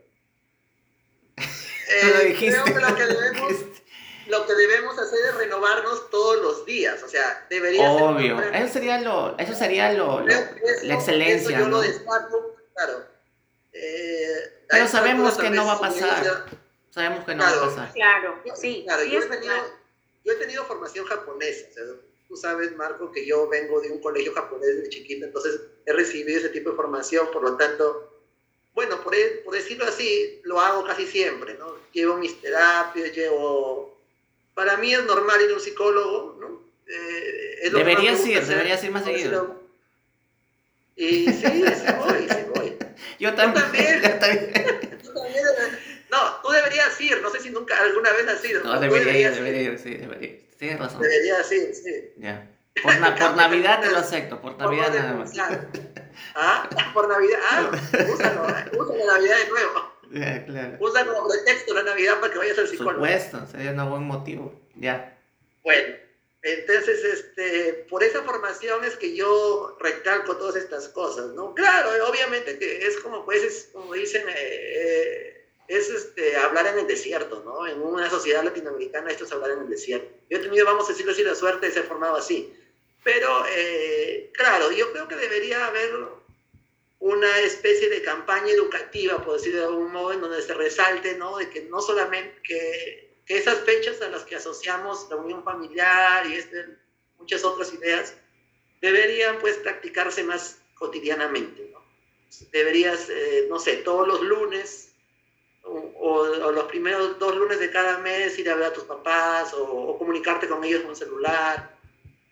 Eh, 1.90 2.36
creo 2.38 2.64
que 2.64 2.74
lo 2.74 2.94
que, 2.96 3.06
debemos, 3.06 3.52
lo 4.26 4.46
que 4.46 4.54
debemos 4.54 4.98
hacer 4.98 5.18
es 5.24 5.34
renovarnos 5.36 6.10
todos 6.10 6.36
los 6.42 6.66
días, 6.66 7.02
o 7.02 7.08
sea, 7.08 7.46
debería 7.48 7.90
Obvio, 7.90 8.38
eso 8.42 8.70
sería 8.74 9.00
lo, 9.00 9.38
eso 9.38 9.54
sería 9.54 9.94
lo, 9.94 10.20
la 10.20 10.94
excelencia, 10.94 11.56
eso 11.56 11.64
yo 11.64 11.68
lo 11.70 11.80
destaco, 11.80 12.56
claro. 12.74 13.06
Eh, 13.72 14.64
pero 14.68 14.86
sabemos 14.86 15.38
que 15.38 15.48
no 15.48 15.64
va 15.64 15.72
a 15.74 15.80
pasar, 15.80 16.44
sabemos 16.90 17.24
que 17.24 17.34
no 17.34 17.42
va 17.42 17.50
a 17.52 17.60
pasar. 17.68 17.92
Claro, 17.94 18.42
sí, 18.54 18.82
claro, 18.84 19.04
yo, 19.04 19.20
he 19.20 19.26
tenido, 19.26 19.54
yo 20.24 20.32
he 20.32 20.36
tenido 20.36 20.66
formación 20.66 21.06
japonesa, 21.06 21.68
o 21.70 21.72
sea, 21.72 21.84
Tú 22.28 22.36
sabes, 22.36 22.76
Marco, 22.76 23.10
que 23.10 23.26
yo 23.26 23.48
vengo 23.48 23.80
de 23.80 23.90
un 23.90 24.00
colegio 24.00 24.34
japonés 24.34 24.76
desde 24.76 24.90
chiquito, 24.90 25.24
entonces 25.24 25.60
he 25.86 25.92
recibido 25.92 26.38
ese 26.38 26.50
tipo 26.50 26.70
de 26.70 26.76
formación, 26.76 27.28
por 27.32 27.42
lo 27.42 27.56
tanto, 27.56 28.12
bueno, 28.74 29.02
por, 29.02 29.14
e, 29.14 29.40
por 29.44 29.54
decirlo 29.54 29.86
así, 29.86 30.40
lo 30.44 30.60
hago 30.60 30.84
casi 30.84 31.06
siempre, 31.06 31.54
¿no? 31.54 31.74
Llevo 31.92 32.18
mis 32.18 32.40
terapias, 32.40 33.12
llevo... 33.14 33.98
Para 34.54 34.76
mí 34.76 34.92
es 34.92 35.04
normal 35.04 35.40
ir 35.40 35.50
a 35.50 35.54
un 35.54 35.60
psicólogo, 35.60 36.36
¿no? 36.38 36.62
Eh, 36.86 37.58
es 37.62 37.72
deberías 37.72 38.26
ir, 38.26 38.44
deberías 38.44 38.84
ir 38.84 38.90
más 38.90 39.04
seguido. 39.04 39.62
Y 40.96 41.26
sí, 41.26 41.32
sí 41.32 41.62
voy, 41.96 42.28
sí 42.28 42.44
voy. 42.54 42.76
Yo 43.18 43.34
también. 43.34 43.62
Yo 44.02 44.18
también. 44.18 44.52
No, 46.10 46.40
tú 46.42 46.48
deberías 46.50 47.00
ir, 47.00 47.20
no 47.22 47.30
sé 47.30 47.40
si 47.40 47.50
nunca 47.50 47.80
alguna 47.80 48.12
vez 48.12 48.26
has 48.28 48.44
ido. 48.44 48.64
No, 48.64 48.74
no 48.74 48.80
debería 48.80 49.30
ir, 49.30 49.34
debería 49.34 49.62
ir, 49.62 49.78
sí, 49.78 49.94
debería 49.94 50.30
ir. 50.30 50.47
Tienes 50.58 50.78
razón. 50.78 51.00
Debería, 51.00 51.42
sí, 51.44 51.72
sí. 51.72 52.12
Ya. 52.16 52.50
Por, 52.82 52.92
por 53.18 53.36
Navidad 53.36 53.80
te 53.80 53.90
lo 53.90 53.98
acepto, 53.98 54.40
por 54.40 54.56
Navidad 54.58 54.92
nada 54.92 55.14
más. 55.14 55.32
¿Ah? 56.34 56.68
Por 56.92 57.08
Navidad, 57.08 57.38
ah, 57.50 57.70
úsalo, 58.12 58.42
úsalo 58.44 59.06
Navidad 59.06 59.36
de 59.36 59.50
nuevo. 59.50 59.98
Ya, 60.10 60.44
claro. 60.46 60.76
Usa 60.80 61.04
como 61.04 61.28
pretexto 61.28 61.74
la 61.74 61.82
Navidad 61.82 62.20
para 62.20 62.32
que 62.32 62.38
vayas 62.38 62.58
al 62.58 62.68
psicólogo. 62.68 62.98
Por 62.98 63.08
supuesto, 63.08 63.46
sería 63.50 63.70
un 63.70 63.90
buen 63.90 64.02
motivo. 64.04 64.60
Ya. 64.76 65.18
Bueno, 65.62 65.94
entonces, 66.42 67.04
este, 67.04 67.86
por 67.90 68.02
esa 68.02 68.22
formación 68.22 68.84
es 68.84 68.96
que 68.96 69.14
yo 69.14 69.76
recalco 69.80 70.36
todas 70.36 70.56
estas 70.56 70.88
cosas, 70.88 71.26
¿no? 71.34 71.54
Claro, 71.54 71.90
obviamente 72.08 72.58
que 72.58 72.86
es 72.86 72.96
como, 72.98 73.24
pues, 73.24 73.42
es, 73.42 73.70
como 73.72 73.92
dicen, 73.94 74.28
eh, 74.28 74.34
eh 74.34 75.37
es 75.68 75.90
este, 75.90 76.34
hablar 76.36 76.66
en 76.66 76.78
el 76.78 76.86
desierto, 76.86 77.42
¿no? 77.44 77.66
En 77.66 77.80
una 77.82 78.08
sociedad 78.08 78.42
latinoamericana 78.42 79.10
esto 79.10 79.24
es 79.24 79.32
hablar 79.32 79.50
en 79.50 79.60
el 79.60 79.68
desierto. 79.68 80.08
Yo 80.30 80.38
he 80.38 80.40
tenido, 80.40 80.64
vamos 80.64 80.86
a 80.86 80.92
decirlo 80.92 81.12
así, 81.12 81.22
la 81.22 81.34
suerte 81.34 81.66
de 81.66 81.72
ser 81.72 81.84
formado 81.84 82.16
así. 82.16 82.52
Pero, 83.04 83.44
eh, 83.50 84.30
claro, 84.32 84.72
yo 84.72 84.90
creo 84.92 85.06
que 85.06 85.16
debería 85.16 85.66
haber 85.66 85.94
una 87.00 87.38
especie 87.40 87.90
de 87.90 88.02
campaña 88.02 88.50
educativa, 88.50 89.22
por 89.22 89.34
decirlo 89.34 89.60
de 89.60 89.66
algún 89.66 89.92
modo, 89.92 90.12
en 90.12 90.22
donde 90.22 90.42
se 90.42 90.54
resalte, 90.54 91.16
¿no? 91.16 91.36
De 91.36 91.50
que 91.50 91.62
no 91.62 91.80
solamente 91.82 92.40
que, 92.42 93.08
esas 93.28 93.58
fechas 93.60 94.00
a 94.00 94.08
las 94.08 94.24
que 94.24 94.36
asociamos 94.36 95.06
la 95.10 95.16
unión 95.16 95.44
familiar 95.44 96.26
y 96.26 96.34
este, 96.34 96.64
muchas 97.18 97.44
otras 97.44 97.74
ideas, 97.74 98.14
deberían 98.80 99.38
pues 99.38 99.58
practicarse 99.58 100.24
más 100.24 100.62
cotidianamente, 100.74 101.68
¿no? 101.70 101.84
Deberías, 102.52 103.10
eh, 103.10 103.46
no 103.50 103.58
sé, 103.58 103.76
todos 103.78 104.08
los 104.08 104.22
lunes 104.22 104.87
o, 105.68 106.52
los 106.52 106.64
primeros 106.64 107.18
dos 107.18 107.36
lunes 107.36 107.60
de 107.60 107.70
cada 107.70 107.98
mes 107.98 108.38
ir 108.38 108.50
a 108.50 108.54
ver 108.54 108.66
a 108.66 108.72
tus 108.72 108.84
papás 108.84 109.52
o, 109.54 109.96
comunicarte 109.98 110.48
con 110.48 110.64
ellos 110.64 110.82
con 110.82 110.96
celular. 110.96 111.76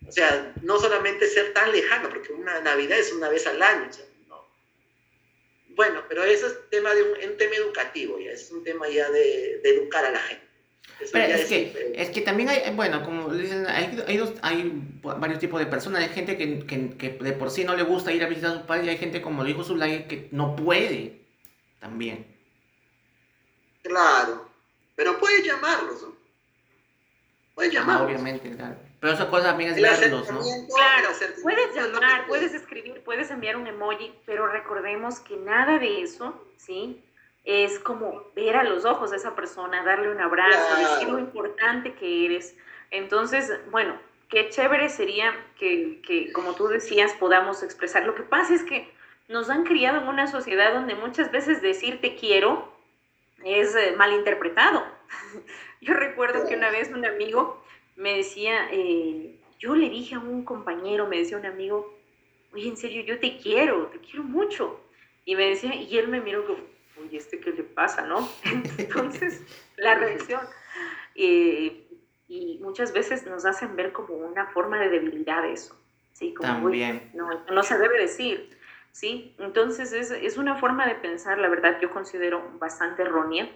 O 0.07 0.11
sea, 0.11 0.53
no 0.61 0.79
solamente 0.79 1.27
ser 1.27 1.53
tan 1.53 1.71
lejano, 1.71 2.09
porque 2.09 2.31
una 2.31 2.59
Navidad 2.61 2.97
es 2.97 3.11
una 3.11 3.29
vez 3.29 3.45
al 3.45 3.61
año. 3.61 3.89
Bueno, 5.75 6.01
pero 6.09 6.23
eso 6.23 6.47
es 6.47 6.69
tema 6.71 6.93
de 6.95 7.03
un, 7.03 7.37
tema 7.37 7.55
educativo, 7.55 8.17
ya 8.19 8.31
es 8.31 8.49
un 8.51 8.63
tema 8.63 8.89
ya 8.89 9.11
de, 9.11 9.61
educar 9.63 10.05
a 10.05 10.11
la 10.11 10.19
gente. 10.19 10.47
Pero 11.11 11.35
es, 11.35 11.45
que, 11.45 11.93
es 11.95 12.09
que 12.09 12.21
también 12.21 12.49
hay, 12.49 12.73
bueno, 12.73 13.03
como 13.05 13.31
dicen, 13.31 13.67
hay, 13.67 14.03
hay, 14.07 14.17
dos, 14.17 14.33
hay 14.41 14.71
varios 15.03 15.37
tipos 15.37 15.59
de 15.59 15.67
personas. 15.67 16.01
Hay 16.01 16.09
gente 16.09 16.35
que, 16.35 16.65
que, 16.65 16.97
que, 16.97 17.09
de 17.23 17.33
por 17.33 17.51
sí 17.51 17.63
no 17.63 17.75
le 17.75 17.83
gusta 17.83 18.11
ir 18.11 18.23
a 18.23 18.27
visitar 18.27 18.49
a 18.49 18.53
sus 18.55 18.63
padres 18.63 18.87
y 18.87 18.89
hay 18.89 18.97
gente, 18.97 19.21
como 19.21 19.43
lo 19.43 19.47
dijo 19.47 19.63
Zulay, 19.63 20.07
que 20.07 20.29
no 20.31 20.55
puede 20.55 21.21
también. 21.79 22.36
Claro. 23.83 24.47
Pero 24.95 25.19
puedes 25.19 25.45
llamarlos, 25.45 26.01
¿no? 26.01 26.15
Puedes 27.55 27.73
llamarlos. 27.73 28.07
obviamente, 28.07 28.55
claro. 28.55 28.75
Pero 28.99 29.13
esa 29.13 29.29
cosa 29.29 29.49
también 29.49 29.71
es 29.71 29.81
verlos, 29.81 30.31
¿no? 30.31 30.39
Claro, 30.75 31.09
puedes 31.43 31.75
llamar, 31.75 32.25
puedes 32.27 32.53
escribir, 32.53 33.03
puedes 33.03 33.29
enviar 33.29 33.55
un 33.55 33.67
emoji, 33.67 34.11
pero 34.25 34.47
recordemos 34.47 35.19
que 35.19 35.37
nada 35.37 35.77
de 35.77 36.01
eso, 36.01 36.43
¿sí? 36.57 37.03
Es 37.45 37.79
como 37.79 38.23
ver 38.35 38.55
a 38.55 38.63
los 38.63 38.85
ojos 38.85 39.13
a 39.13 39.15
esa 39.15 39.35
persona, 39.35 39.83
darle 39.83 40.11
un 40.11 40.19
abrazo, 40.19 40.75
decir 40.77 41.09
lo 41.09 41.19
importante 41.19 41.93
que 41.93 42.25
eres. 42.25 42.55
Entonces, 42.89 43.51
bueno, 43.69 43.99
qué 44.29 44.49
chévere 44.49 44.89
sería 44.89 45.31
que, 45.59 46.01
que, 46.05 46.31
como 46.33 46.55
tú 46.55 46.67
decías, 46.67 47.13
podamos 47.13 47.61
expresar. 47.61 48.03
Lo 48.03 48.15
que 48.15 48.23
pasa 48.23 48.55
es 48.55 48.63
que 48.63 48.91
nos 49.27 49.49
han 49.49 49.63
criado 49.63 50.01
en 50.01 50.07
una 50.07 50.27
sociedad 50.27 50.73
donde 50.73 50.95
muchas 50.95 51.31
veces 51.31 51.61
decir 51.61 52.01
te 52.01 52.15
quiero 52.15 52.76
es 53.43 53.75
eh, 53.75 53.93
malinterpretado. 53.95 54.83
Yo 55.81 55.93
recuerdo 55.93 56.47
que 56.47 56.55
una 56.55 56.71
vez 56.71 56.89
un 56.91 57.05
amigo 57.05 57.63
me 57.95 58.17
decía, 58.17 58.67
eh, 58.71 59.39
yo 59.59 59.75
le 59.75 59.89
dije 59.89 60.15
a 60.15 60.19
un 60.19 60.43
compañero, 60.43 61.07
me 61.07 61.17
decía 61.17 61.37
un 61.37 61.45
amigo, 61.45 61.97
oye, 62.53 62.67
en 62.67 62.77
serio, 62.77 63.03
yo 63.03 63.19
te 63.19 63.37
quiero, 63.37 63.87
te 63.87 63.99
quiero 63.99 64.23
mucho. 64.23 64.79
Y 65.25 65.35
me 65.35 65.49
decía, 65.49 65.73
y 65.73 65.97
él 65.97 66.07
me 66.07 66.21
miró 66.21 66.45
como, 66.45 66.59
oye, 67.01 67.17
¿este 67.17 67.39
qué 67.39 67.51
le 67.51 67.63
pasa, 67.63 68.03
no? 68.03 68.29
Entonces, 68.77 69.41
la 69.77 69.95
reacción. 69.95 70.41
Eh, 71.15 71.87
y 72.27 72.59
muchas 72.61 72.93
veces 72.93 73.25
nos 73.25 73.45
hacen 73.45 73.75
ver 73.75 73.91
como 73.91 74.15
una 74.15 74.47
forma 74.47 74.79
de 74.79 74.89
debilidad 74.89 75.45
eso. 75.49 75.75
¿sí? 76.13 76.33
Como, 76.33 76.49
También. 76.49 77.11
no, 77.13 77.29
no 77.51 77.63
se 77.63 77.77
debe 77.77 77.99
decir. 77.99 78.56
¿Sí? 78.97 79.35
Entonces 79.37 79.93
es, 79.93 80.09
es, 80.09 80.37
una 80.37 80.55
forma 80.55 80.87
de 80.87 80.95
pensar, 80.95 81.37
la 81.37 81.49
verdad, 81.49 81.79
yo 81.79 81.91
considero 81.91 82.41
bastante 82.57 83.03
errónea, 83.03 83.47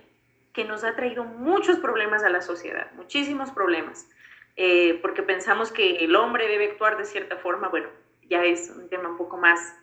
que 0.54 0.66
nos 0.66 0.84
ha 0.84 0.96
traído 0.96 1.24
muchos 1.24 1.80
problemas 1.80 2.24
a 2.24 2.30
la 2.30 2.42
sociedad, 2.42 2.92
muchísimos 2.92 3.50
problemas, 3.50 4.08
eh, 4.56 5.00
porque 5.02 5.24
pensamos 5.24 5.72
que 5.72 6.06
el 6.06 6.16
hombre 6.16 6.48
debe 6.48 6.70
actuar 6.70 6.96
de 6.96 7.06
cierta 7.06 7.38
forma, 7.38 7.70
bueno, 7.70 7.90
ya 8.30 8.46
es 8.46 8.70
un 8.70 8.88
tema 8.88 9.10
un 9.10 9.18
poco 9.18 9.38
más 9.38 9.76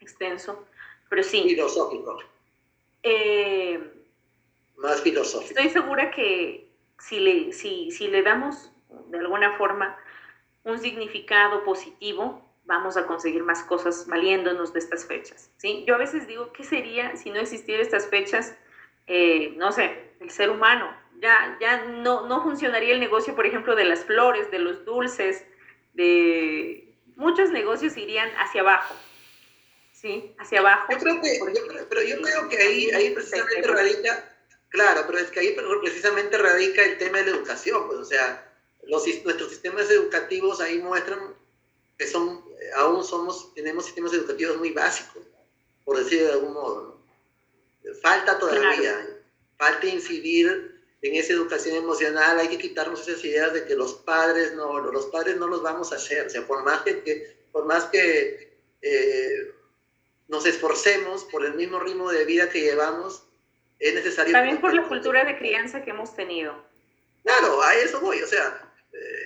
extenso, 0.00 0.66
pero 1.08 1.22
sí. 1.22 1.44
Filosófico. 1.44 2.18
Eh, 3.02 3.80
más 4.76 5.00
filosófico. 5.00 5.58
Estoy 5.58 5.70
segura 5.70 6.10
que 6.10 6.68
si 6.98 7.20
le, 7.20 7.54
si, 7.54 7.90
si 7.90 8.08
le 8.08 8.22
damos 8.22 8.70
de 9.08 9.18
alguna 9.18 9.56
forma 9.56 9.96
un 10.64 10.78
significado 10.78 11.64
positivo, 11.64 12.49
vamos 12.70 12.96
a 12.96 13.04
conseguir 13.04 13.42
más 13.42 13.64
cosas 13.64 14.06
valiéndonos 14.06 14.72
de 14.72 14.78
estas 14.78 15.04
fechas. 15.04 15.50
¿sí? 15.56 15.84
Yo 15.86 15.96
a 15.96 15.98
veces 15.98 16.26
digo, 16.28 16.52
¿qué 16.52 16.62
sería 16.62 17.16
si 17.16 17.30
no 17.30 17.40
existieran 17.40 17.84
estas 17.84 18.06
fechas? 18.06 18.54
Eh, 19.08 19.54
no 19.56 19.72
sé, 19.72 20.12
el 20.20 20.30
ser 20.30 20.50
humano. 20.50 20.96
Ya, 21.20 21.58
ya 21.60 21.84
no, 21.84 22.26
no 22.28 22.42
funcionaría 22.42 22.94
el 22.94 23.00
negocio, 23.00 23.34
por 23.34 23.44
ejemplo, 23.44 23.74
de 23.74 23.84
las 23.84 24.04
flores, 24.04 24.50
de 24.50 24.60
los 24.60 24.84
dulces, 24.84 25.44
de 25.94 26.94
muchos 27.16 27.50
negocios 27.50 27.96
irían 27.96 28.30
hacia 28.38 28.62
abajo. 28.62 28.94
¿Sí? 29.92 30.32
Hacia 30.38 30.60
abajo. 30.60 30.92
Yo 30.92 30.98
creo 30.98 31.20
que, 31.20 31.40
pero 31.88 32.02
yo 32.02 32.22
creo 32.22 32.48
que 32.48 32.56
ahí, 32.56 32.90
ahí 32.92 33.10
precisamente 33.10 33.68
radica, 33.68 34.36
claro, 34.68 35.02
pero 35.08 35.18
es 35.18 35.30
que 35.30 35.40
ahí 35.40 35.56
precisamente 35.82 36.38
radica 36.38 36.82
el 36.84 36.96
tema 36.96 37.18
de 37.18 37.24
la 37.24 37.36
educación, 37.36 37.86
pues, 37.88 37.98
o 37.98 38.04
sea, 38.04 38.46
los, 38.86 39.04
nuestros 39.24 39.50
sistemas 39.50 39.90
educativos 39.90 40.60
ahí 40.60 40.78
muestran 40.78 41.18
que 42.00 42.06
son, 42.06 42.42
aún 42.76 43.04
somos, 43.04 43.52
tenemos 43.54 43.84
sistemas 43.84 44.12
educativos 44.12 44.58
muy 44.58 44.70
básicos, 44.70 45.22
por 45.84 45.98
decir 45.98 46.22
de 46.22 46.32
algún 46.32 46.52
modo. 46.52 47.00
Falta 48.02 48.38
todavía, 48.38 49.18
falta 49.56 49.86
incidir 49.86 50.80
en 51.02 51.14
esa 51.14 51.32
educación 51.32 51.76
emocional, 51.76 52.38
hay 52.38 52.48
que 52.48 52.58
quitarnos 52.58 53.06
esas 53.08 53.24
ideas 53.24 53.54
de 53.54 53.64
que 53.64 53.74
los 53.74 53.94
padres 53.94 54.54
no, 54.54 54.78
los 54.80 55.06
padres 55.06 55.36
no 55.38 55.46
los 55.46 55.62
vamos 55.62 55.92
a 55.92 55.96
hacer, 55.96 56.26
o 56.26 56.30
sea, 56.30 56.46
por 56.46 56.62
más 56.62 56.82
que, 56.82 57.36
por 57.52 57.64
más 57.64 57.84
que 57.86 58.52
eh, 58.82 59.54
nos 60.28 60.44
esforcemos 60.44 61.24
por 61.24 61.44
el 61.44 61.54
mismo 61.54 61.80
ritmo 61.80 62.10
de 62.10 62.24
vida 62.24 62.50
que 62.50 62.60
llevamos, 62.60 63.22
es 63.78 63.94
necesario... 63.94 64.32
También 64.32 64.60
por 64.60 64.74
la 64.74 64.86
cultura 64.86 65.24
de 65.24 65.38
crianza 65.38 65.82
que 65.82 65.90
hemos 65.90 66.14
tenido. 66.14 66.54
Claro, 67.24 67.62
a 67.62 67.74
eso 67.76 68.00
voy, 68.00 68.22
o 68.22 68.26
sea, 68.26 68.69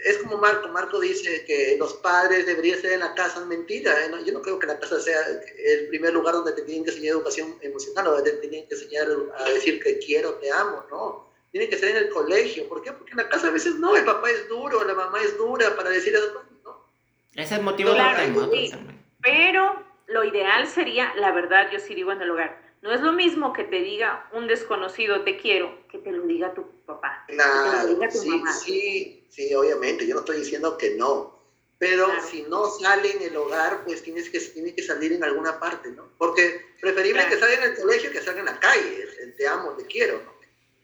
es 0.05 0.19
como 0.19 0.37
Marco, 0.37 0.69
Marco 0.69 1.01
dice 1.01 1.45
que 1.47 1.77
los 1.79 1.95
padres 1.95 2.47
deberían 2.47 2.79
ser 2.81 2.93
en 2.93 3.01
la 3.01 3.15
casa, 3.15 3.41
es 3.41 3.47
mentira, 3.47 3.93
¿eh? 4.05 4.11
yo 4.25 4.33
no 4.33 4.43
creo 4.43 4.59
que 4.59 4.67
la 4.67 4.79
casa 4.79 5.01
sea 5.01 5.19
el 5.27 5.89
primer 5.89 6.13
lugar 6.13 6.35
donde 6.35 6.53
te 6.53 6.63
tienen 6.63 6.85
que 6.85 6.91
enseñar 6.91 7.17
educación 7.17 7.57
emocional 7.63 8.09
o 8.09 8.13
donde 8.13 8.33
te 8.33 8.49
tienen 8.49 8.69
que 8.69 8.75
enseñar 8.75 9.09
a 9.39 9.49
decir 9.49 9.83
que 9.83 9.99
quiero, 9.99 10.35
te 10.35 10.51
amo, 10.53 10.85
no, 10.91 11.33
tiene 11.51 11.69
que 11.69 11.79
ser 11.79 11.91
en 11.91 11.97
el 11.97 12.11
colegio, 12.11 12.69
¿por 12.69 12.83
qué? 12.83 12.93
Porque 12.93 13.13
en 13.13 13.19
la 13.19 13.29
casa 13.29 13.49
a 13.49 13.53
veces 13.53 13.77
no, 13.77 13.97
el 13.97 14.05
papá 14.05 14.31
es 14.31 14.49
duro, 14.49 14.85
la 14.85 14.95
mamá 14.95 15.23
es 15.23 15.37
dura 15.39 15.75
para 15.75 15.89
decir 15.89 16.15
eso, 16.15 16.43
¿no? 16.63 16.85
Ese 17.33 17.43
es 17.43 17.53
el 17.53 17.63
motivo 17.63 17.91
de 17.91 17.99
la 17.99 18.79
Pero 19.23 19.83
lo 20.07 20.25
ideal 20.25 20.67
sería, 20.67 21.15
la 21.15 21.33
verdad, 21.33 21.71
yo 21.73 21.79
sí 21.79 21.95
digo 21.95 22.13
en 22.13 22.21
el 22.21 22.31
hogar, 22.31 22.64
no 22.85 22.93
es 22.93 23.01
lo 23.01 23.15
mismo 23.15 23.55
que 23.55 23.65
te 23.65 23.81
diga 23.81 24.29
un 24.35 24.47
desconocido 24.47 25.23
te 25.25 25.39
quiero 25.39 25.89
que 25.91 25.97
te 25.97 26.13
lo 26.13 26.27
diga 26.27 26.53
tu 26.53 26.69
papá. 26.85 27.25
Claro, 27.29 27.99
sí, 28.11 28.43
sí, 28.63 29.27
sí, 29.31 29.55
obviamente, 29.55 30.07
yo 30.07 30.15
no 30.15 30.21
estoy 30.21 30.41
diciendo 30.41 30.77
que 30.77 30.95
no. 30.97 31.33
Pero 31.79 32.07
si 32.31 32.43
no 32.43 32.67
sale 32.67 33.11
en 33.13 33.23
el 33.23 33.37
hogar, 33.37 33.85
pues 33.85 34.03
tienes 34.03 34.29
que, 34.29 34.39
tiene 34.39 34.75
que 34.75 34.83
salir 34.83 35.15
en 35.15 35.25
alguna 35.25 35.59
parte, 35.59 35.93
¿no? 35.93 36.11
Porque 36.19 36.61
preferible 36.79 37.27
que 37.27 37.39
salga 37.39 37.55
en 37.55 37.63
el 37.71 37.77
colegio 37.77 38.13
que 38.13 38.21
salga 38.21 38.41
en 38.41 38.47
la 38.47 38.61
calle, 38.61 39.09
el 39.23 39.35
te 39.35 39.49
amo, 39.49 39.73
te 39.73 39.87
quiero, 39.87 40.23
¿no? 40.23 40.35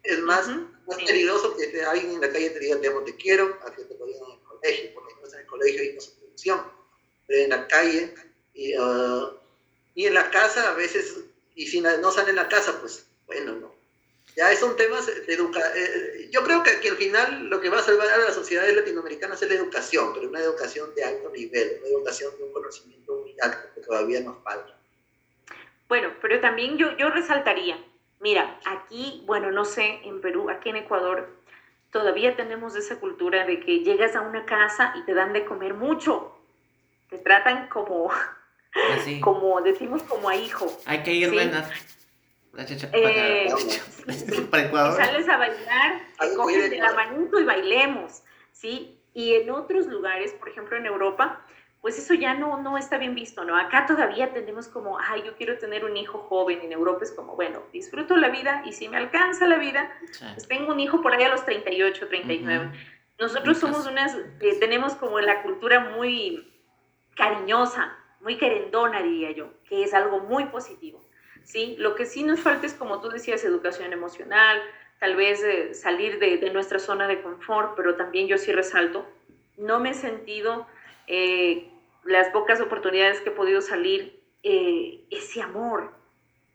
Es 0.03 0.21
más, 0.21 0.49
más 0.49 0.97
peligroso 1.07 1.55
que 1.55 1.83
alguien 1.83 2.13
en 2.13 2.23
la 2.23 2.33
calle 2.33 2.49
te 2.49 2.61
diga 2.61 2.81
te 2.81 2.89
amo, 2.89 3.03
te 3.03 3.15
quiero, 3.17 3.59
a 3.67 3.75
que 3.75 3.85
te 3.85 3.99
lo 3.99 4.07
digan 4.07 4.23
en 4.25 4.39
el 4.39 4.43
colegio, 4.43 4.91
porque 4.95 5.15
no 5.21 5.29
en 5.29 5.41
el 5.41 5.47
colegio 5.47 5.85
y 5.85 5.93
no 5.93 5.99
es 5.99 6.07
producción. 6.07 6.63
Pero 7.27 7.43
en 7.43 7.51
la 7.51 7.69
calle 7.69 8.15
y, 8.55 8.79
uh, 8.79 9.33
y 9.95 10.07
en 10.07 10.15
la 10.15 10.31
casa 10.31 10.71
a 10.71 10.75
veces 10.75 11.25
y 11.61 11.67
si 11.67 11.83
no 11.83 12.11
sale 12.11 12.31
en 12.31 12.37
la 12.37 12.49
casa, 12.49 12.81
pues 12.81 13.07
bueno, 13.27 13.53
no. 13.53 13.75
Ya 14.35 14.57
son 14.57 14.77
temas 14.77 15.07
de 15.07 15.35
educación. 15.35 15.73
Eh, 15.77 16.31
yo 16.33 16.43
creo 16.43 16.63
que, 16.63 16.89
al 16.89 16.97
final 16.97 17.51
lo 17.51 17.61
que 17.61 17.69
va 17.69 17.81
a 17.81 17.83
salvar 17.83 18.09
a 18.09 18.17
las 18.17 18.35
sociedades 18.35 18.75
latinoamericanas 18.75 19.43
es 19.43 19.49
la 19.51 19.57
educación, 19.57 20.15
pero 20.15 20.31
una 20.31 20.41
educación 20.41 20.95
de 20.95 21.05
alto 21.05 21.29
nivel, 21.29 21.81
una 21.81 21.89
educación 21.91 22.33
de 22.39 22.45
un 22.45 22.53
conocimiento 22.55 23.15
muy 23.15 23.37
alto 23.43 23.59
que 23.75 23.83
todavía 23.83 24.23
nos 24.23 24.43
falta. 24.43 24.75
Bueno, 25.87 26.15
pero 26.23 26.41
también 26.41 26.79
yo, 26.79 26.97
yo 26.97 27.11
resaltaría, 27.11 27.77
mira, 28.21 28.59
aquí, 28.65 29.23
bueno, 29.27 29.51
no 29.51 29.67
sé, 29.67 30.01
en 30.05 30.23
Perú, 30.23 30.49
aquí 30.49 30.71
en 30.71 30.77
Ecuador, 30.77 31.29
todavía 31.91 32.37
tenemos 32.37 32.75
esa 32.75 32.99
cultura 32.99 33.45
de 33.45 33.61
que 33.61 33.81
llegas 33.81 34.17
a 34.17 34.23
una 34.23 34.47
casa 34.47 34.95
y 34.97 35.03
te 35.05 35.13
dan 35.13 35.35
de 35.35 35.45
comer 35.45 35.75
mucho. 35.75 36.39
Te 37.11 37.19
tratan 37.19 37.69
como 37.69 38.11
como 39.21 39.61
decimos 39.61 40.03
como 40.05 40.29
a 40.29 40.37
hijo. 40.37 40.67
Hay 40.87 41.03
que 41.03 41.13
ir, 41.13 41.31
¿sí? 41.31 41.39
Eh, 42.93 43.49
sales 44.97 45.29
a 45.29 45.37
bailar, 45.37 46.03
te 46.19 46.35
coges 46.35 46.71
de 46.71 46.79
la 46.79 46.93
manito 46.93 47.41
y 47.41 47.45
bailemos, 47.45 48.23
¿sí? 48.53 48.99
Y 49.15 49.35
en 49.35 49.51
otros 49.51 49.87
lugares, 49.87 50.33
por 50.33 50.49
ejemplo 50.49 50.77
en 50.77 50.87
Europa, 50.87 51.45
pues 51.81 51.99
eso 51.99 52.15
ya 52.15 52.35
no, 52.35 52.61
no 52.61 52.77
está 52.77 52.99
bien 52.99 53.15
visto, 53.15 53.45
¿no? 53.45 53.57
Acá 53.57 53.87
todavía 53.87 54.33
tenemos 54.33 54.69
como, 54.69 54.99
ay, 54.99 55.23
yo 55.25 55.35
quiero 55.37 55.59
tener 55.59 55.85
un 55.85 55.97
hijo 55.97 56.19
joven, 56.19 56.61
en 56.63 56.73
Europa 56.73 57.05
es 57.05 57.13
como, 57.13 57.37
bueno, 57.37 57.63
disfruto 57.73 58.17
la 58.17 58.29
vida 58.29 58.63
y 58.67 58.73
si 58.73 58.89
me 58.89 58.99
alcanza 58.99 59.47
la 59.47 59.57
vida, 59.57 59.91
pues 60.35 60.47
tengo 60.47 60.73
un 60.73 60.81
hijo 60.81 61.01
por 61.01 61.15
ahí 61.15 61.23
a 61.23 61.31
los 61.31 61.45
38, 61.45 62.09
39. 62.09 62.73
Nosotros 63.19 63.59
somos 63.59 63.87
unas, 63.87 64.15
eh, 64.41 64.57
tenemos 64.59 64.95
como 64.95 65.21
la 65.21 65.43
cultura 65.43 65.81
muy 65.81 66.53
cariñosa, 67.15 67.97
muy 68.21 68.37
querendona, 68.37 69.03
diría 69.03 69.33
yo, 69.33 69.53
que 69.69 69.83
es 69.83 69.95
algo 69.95 70.21
muy 70.21 70.47
positivo. 70.47 71.05
¿sí? 71.45 71.77
Lo 71.79 71.95
que 71.95 72.07
sí 72.07 72.23
nos 72.23 72.41
falta 72.41 72.67
es, 72.67 72.75
como 72.75 73.01
tú 73.01 73.09
decías, 73.09 73.45
educación 73.45 73.93
emocional, 73.93 74.61
tal 74.99 75.17
vez 75.17 75.43
eh, 75.43 75.75
salir 75.75 76.19
de, 76.19 76.51
nuestra 76.51 76.79
zona 76.79 77.09
de 77.09 77.23
confort, 77.23 77.75
pero 77.77 77.97
también 77.97 78.29
yo 78.29 78.39
sí 78.39 78.53
resalto, 78.53 79.07
no 79.57 79.81
me 79.81 79.91
he 79.91 79.95
sentido 79.95 80.67
eh, 81.07 81.69
las 82.05 82.29
pocas 82.29 82.61
oportunidades 82.61 83.21
que 83.21 83.31
he 83.31 83.33
podido 83.33 83.61
salir, 83.61 84.21
eh, 84.43 85.05
ese 85.11 85.43
amor 85.43 85.93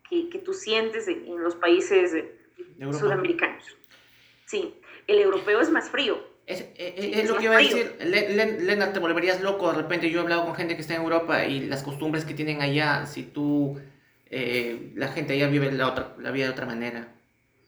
que, 0.09 0.29
que, 0.29 0.39
tú 0.39 0.53
sientes 0.53 1.07
en, 1.07 1.43
los 1.43 1.55
países 1.55 2.15
sudamericanos. 2.79 3.63
Sí, 4.45 4.79
el 5.07 5.19
europeo 5.19 5.61
es 5.61 5.69
más 5.69 5.89
frío, 5.89 6.19
es, 6.45 6.61
eh, 6.61 6.73
eh, 6.77 7.11
es, 7.15 7.29
lo 7.29 7.37
que 7.37 7.45
iba 7.45 7.55
a 7.55 7.59
decir. 7.59 7.97
Lena, 7.99 8.93
te 8.93 8.99
volverías 8.99 9.41
loco. 9.41 9.71
De 9.71 9.77
repente 9.77 10.09
yo 10.11 10.19
he 10.19 10.23
hablado 10.23 10.45
con 10.45 10.55
gente 10.55 10.75
que 10.75 10.81
está 10.81 10.95
en 10.95 11.01
Europa 11.01 11.45
y 11.45 11.61
las 11.61 11.81
costumbres 11.81 12.23
que 12.23 12.35
tienen 12.35 12.61
allá, 12.61 13.07
si 13.07 13.23
tú, 13.23 13.79
eh, 14.29 14.91
la 14.95 15.07
gente 15.07 15.33
allá 15.33 15.47
vive 15.47 15.71
la, 15.71 15.87
otra, 15.87 16.15
la 16.19 16.31
vida 16.31 16.45
de 16.45 16.51
otra 16.51 16.67
manera. 16.67 17.13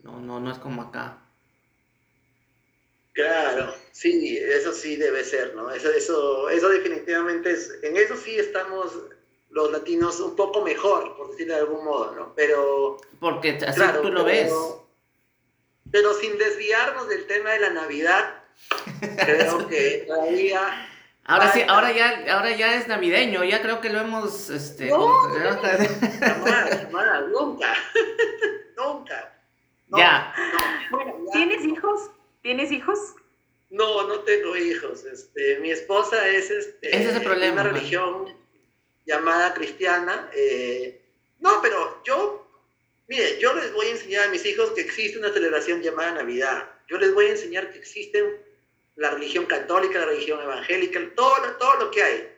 No, 0.03 0.19
no, 0.19 0.39
no 0.39 0.51
es 0.51 0.59
como 0.59 0.83
acá. 0.83 1.17
Claro, 3.13 3.73
sí, 3.91 4.37
eso 4.37 4.71
sí 4.71 4.95
debe 4.95 5.23
ser, 5.23 5.55
¿no? 5.55 5.71
Eso, 5.71 5.89
eso, 5.89 6.47
eso 6.49 6.69
definitivamente 6.69 7.49
es, 7.49 7.79
en 7.81 7.97
eso 7.97 8.15
sí 8.15 8.37
estamos 8.37 8.93
los 9.49 9.71
latinos 9.71 10.19
un 10.19 10.35
poco 10.35 10.61
mejor, 10.61 11.17
por 11.17 11.31
decirlo 11.31 11.55
de 11.55 11.61
algún 11.61 11.83
modo, 11.83 12.13
¿no? 12.13 12.33
Pero... 12.35 12.97
Porque 13.19 13.57
así 13.65 13.81
tú 14.03 14.11
lo 14.11 14.23
ves. 14.23 14.53
Pero 15.91 16.13
sin 16.13 16.37
desviarnos 16.37 17.09
del 17.09 17.25
tema 17.25 17.53
de 17.53 17.59
la 17.61 17.69
Navidad, 17.71 18.43
creo 18.99 19.67
que 19.67 20.05
todavía 20.07 20.87
Ahora 21.29 21.51
sí, 21.51 21.61
ahora 21.67 21.91
ya, 21.91 22.37
ahora 22.37 22.55
ya 22.55 22.75
es 22.75 22.87
navideño, 22.87 23.43
ya 23.43 23.61
creo 23.61 23.81
que 23.81 23.89
lo 23.89 23.99
hemos, 23.99 24.49
este... 24.49 24.87
No, 24.87 25.27
nunca, 27.27 27.75
nunca. 28.77 29.37
ya. 29.89 30.33
Bueno, 30.89 31.25
¿tienes 31.33 31.65
hijos? 31.65 32.11
¿Tienes 32.41 32.71
hijos? 32.71 32.97
No, 33.69 34.07
no 34.07 34.19
tengo 34.21 34.55
hijos. 34.55 35.03
Este, 35.03 35.59
mi 35.59 35.69
esposa 35.69 36.25
es, 36.29 36.49
este, 36.49 36.95
es 36.95 37.13
el 37.13 37.21
problema, 37.21 37.61
una 37.61 37.71
religión 37.71 38.33
llamada 39.05 39.53
cristiana. 39.53 40.29
Eh, 40.33 41.01
no, 41.39 41.61
pero 41.61 42.01
yo, 42.05 42.47
mire, 43.09 43.37
yo 43.37 43.53
les 43.53 43.73
voy 43.73 43.87
a 43.87 43.91
enseñar 43.91 44.29
a 44.29 44.31
mis 44.31 44.45
hijos 44.45 44.71
que 44.71 44.79
existe 44.79 45.19
una 45.19 45.33
celebración 45.33 45.81
llamada 45.81 46.13
Navidad. 46.13 46.69
Yo 46.87 46.97
les 46.97 47.13
voy 47.13 47.25
a 47.25 47.31
enseñar 47.31 47.69
que 47.69 47.79
existen 47.79 48.46
la 48.97 49.11
religión 49.11 49.45
católica, 49.45 49.99
la 49.99 50.07
religión 50.07 50.41
evangélica, 50.41 50.99
todo, 51.15 51.35
todo 51.59 51.75
lo 51.77 51.91
que 51.91 52.03
hay. 52.03 52.37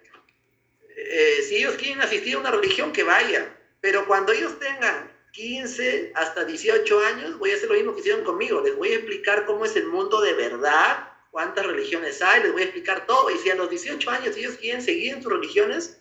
Eh, 0.96 1.42
si 1.48 1.58
ellos 1.58 1.76
quieren 1.76 2.02
asistir 2.02 2.36
a 2.36 2.40
una 2.40 2.52
religión, 2.52 2.92
que 2.92 3.04
vayan. 3.04 3.58
Pero 3.82 4.06
cuando 4.06 4.34
ellos 4.34 4.60
tengan 4.60 5.10
15 5.32 6.12
hasta 6.16 6.44
18 6.44 7.00
años, 7.00 7.40
voy 7.40 7.52
a 7.52 7.56
hacer 7.56 7.70
lo 7.70 7.76
mismo 7.76 7.94
que 7.94 8.02
hicieron 8.02 8.26
conmigo. 8.26 8.62
Les 8.62 8.76
voy 8.76 8.92
a 8.92 8.96
explicar 8.96 9.46
cómo 9.46 9.64
es 9.64 9.76
el 9.78 9.88
mundo 9.88 10.20
de 10.20 10.34
verdad, 10.34 11.08
cuántas 11.32 11.66
religiones 11.66 12.22
hay, 12.22 12.44
les 12.44 12.52
voy 12.52 12.64
a 12.64 12.66
explicar 12.66 13.06
todo. 13.06 13.30
Y 13.30 13.38
si 13.38 13.50
a 13.50 13.56
los 13.56 13.70
18 13.70 14.10
años 14.10 14.36
ellos 14.36 14.58
quieren 14.58 14.82
seguir 14.82 15.14
en 15.14 15.24
sus 15.24 15.32
religiones, 15.32 15.98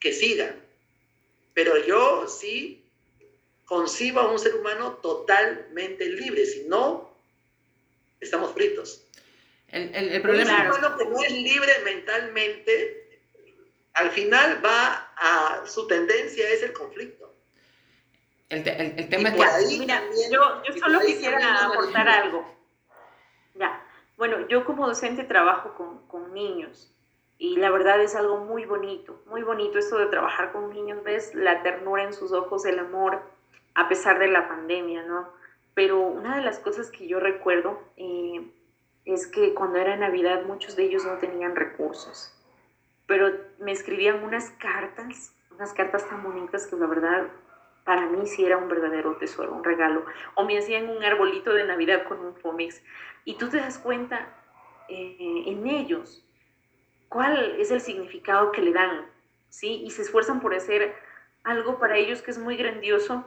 que 0.00 0.14
sigan. 0.14 0.64
Pero 1.52 1.76
yo 1.84 2.26
sí 2.26 2.82
concibo 3.66 4.20
a 4.20 4.32
un 4.32 4.38
ser 4.38 4.54
humano 4.54 4.94
totalmente 5.02 6.06
libre. 6.08 6.46
Si 6.46 6.62
no, 6.62 7.14
estamos 8.18 8.54
fritos. 8.54 9.04
El, 9.70 9.94
el, 9.94 10.08
el 10.10 10.22
problema 10.22 10.68
es 10.68 10.78
que 10.98 11.04
no 11.04 11.22
es 11.22 11.32
libre 11.32 11.72
mentalmente, 11.84 13.20
al 13.94 14.10
final 14.10 14.60
va 14.64 15.12
a 15.16 15.66
su 15.66 15.86
tendencia 15.86 16.48
es 16.48 16.62
el 16.62 16.72
conflicto. 16.72 17.32
El, 18.48 18.66
el 18.66 19.08
tema 19.08 19.28
es 19.28 19.34
que... 19.68 19.78
Mira, 19.78 20.02
yo, 20.30 20.62
yo 20.64 20.78
solo 20.80 21.00
quisiera 21.00 21.66
aportar 21.66 22.08
algo. 22.08 22.52
Ya. 23.54 23.84
Bueno, 24.16 24.48
yo 24.48 24.64
como 24.64 24.88
docente 24.88 25.22
trabajo 25.24 25.74
con, 25.74 26.06
con 26.08 26.34
niños 26.34 26.92
y 27.38 27.56
la 27.56 27.70
verdad 27.70 28.02
es 28.02 28.14
algo 28.14 28.38
muy 28.38 28.66
bonito, 28.66 29.22
muy 29.26 29.42
bonito 29.42 29.78
esto 29.78 29.96
de 29.98 30.06
trabajar 30.06 30.52
con 30.52 30.68
niños, 30.70 31.02
ves 31.04 31.34
la 31.34 31.62
ternura 31.62 32.02
en 32.02 32.12
sus 32.12 32.32
ojos, 32.32 32.66
el 32.66 32.78
amor, 32.78 33.22
a 33.74 33.88
pesar 33.88 34.18
de 34.18 34.28
la 34.28 34.46
pandemia, 34.46 35.04
¿no? 35.04 35.32
Pero 35.72 36.00
una 36.00 36.36
de 36.36 36.42
las 36.42 36.58
cosas 36.58 36.90
que 36.90 37.06
yo 37.06 37.18
recuerdo, 37.18 37.82
eh, 37.96 38.44
es 39.12 39.26
que 39.26 39.54
cuando 39.54 39.78
era 39.78 39.96
Navidad 39.96 40.44
muchos 40.44 40.76
de 40.76 40.84
ellos 40.84 41.04
no 41.04 41.18
tenían 41.18 41.56
recursos, 41.56 42.34
pero 43.06 43.32
me 43.58 43.72
escribían 43.72 44.22
unas 44.22 44.50
cartas, 44.50 45.34
unas 45.50 45.72
cartas 45.72 46.08
tan 46.08 46.22
bonitas 46.22 46.66
que 46.66 46.76
la 46.76 46.86
verdad 46.86 47.26
para 47.84 48.06
mí 48.06 48.26
sí 48.26 48.44
era 48.44 48.56
un 48.56 48.68
verdadero 48.68 49.16
tesoro, 49.16 49.52
un 49.52 49.64
regalo. 49.64 50.04
O 50.34 50.44
me 50.44 50.58
hacían 50.58 50.88
un 50.88 51.02
arbolito 51.02 51.52
de 51.52 51.64
Navidad 51.64 52.04
con 52.04 52.20
un 52.20 52.36
Fomix. 52.36 52.82
Y 53.24 53.34
tú 53.34 53.48
te 53.48 53.56
das 53.56 53.78
cuenta 53.78 54.28
eh, 54.88 55.44
en 55.46 55.66
ellos 55.66 56.24
cuál 57.08 57.56
es 57.58 57.70
el 57.70 57.80
significado 57.80 58.52
que 58.52 58.62
le 58.62 58.72
dan, 58.72 59.06
¿sí? 59.48 59.82
Y 59.84 59.90
se 59.90 60.02
esfuerzan 60.02 60.40
por 60.40 60.54
hacer 60.54 60.94
algo 61.42 61.78
para 61.78 61.96
ellos 61.96 62.22
que 62.22 62.30
es 62.30 62.38
muy 62.38 62.56
grandioso. 62.56 63.24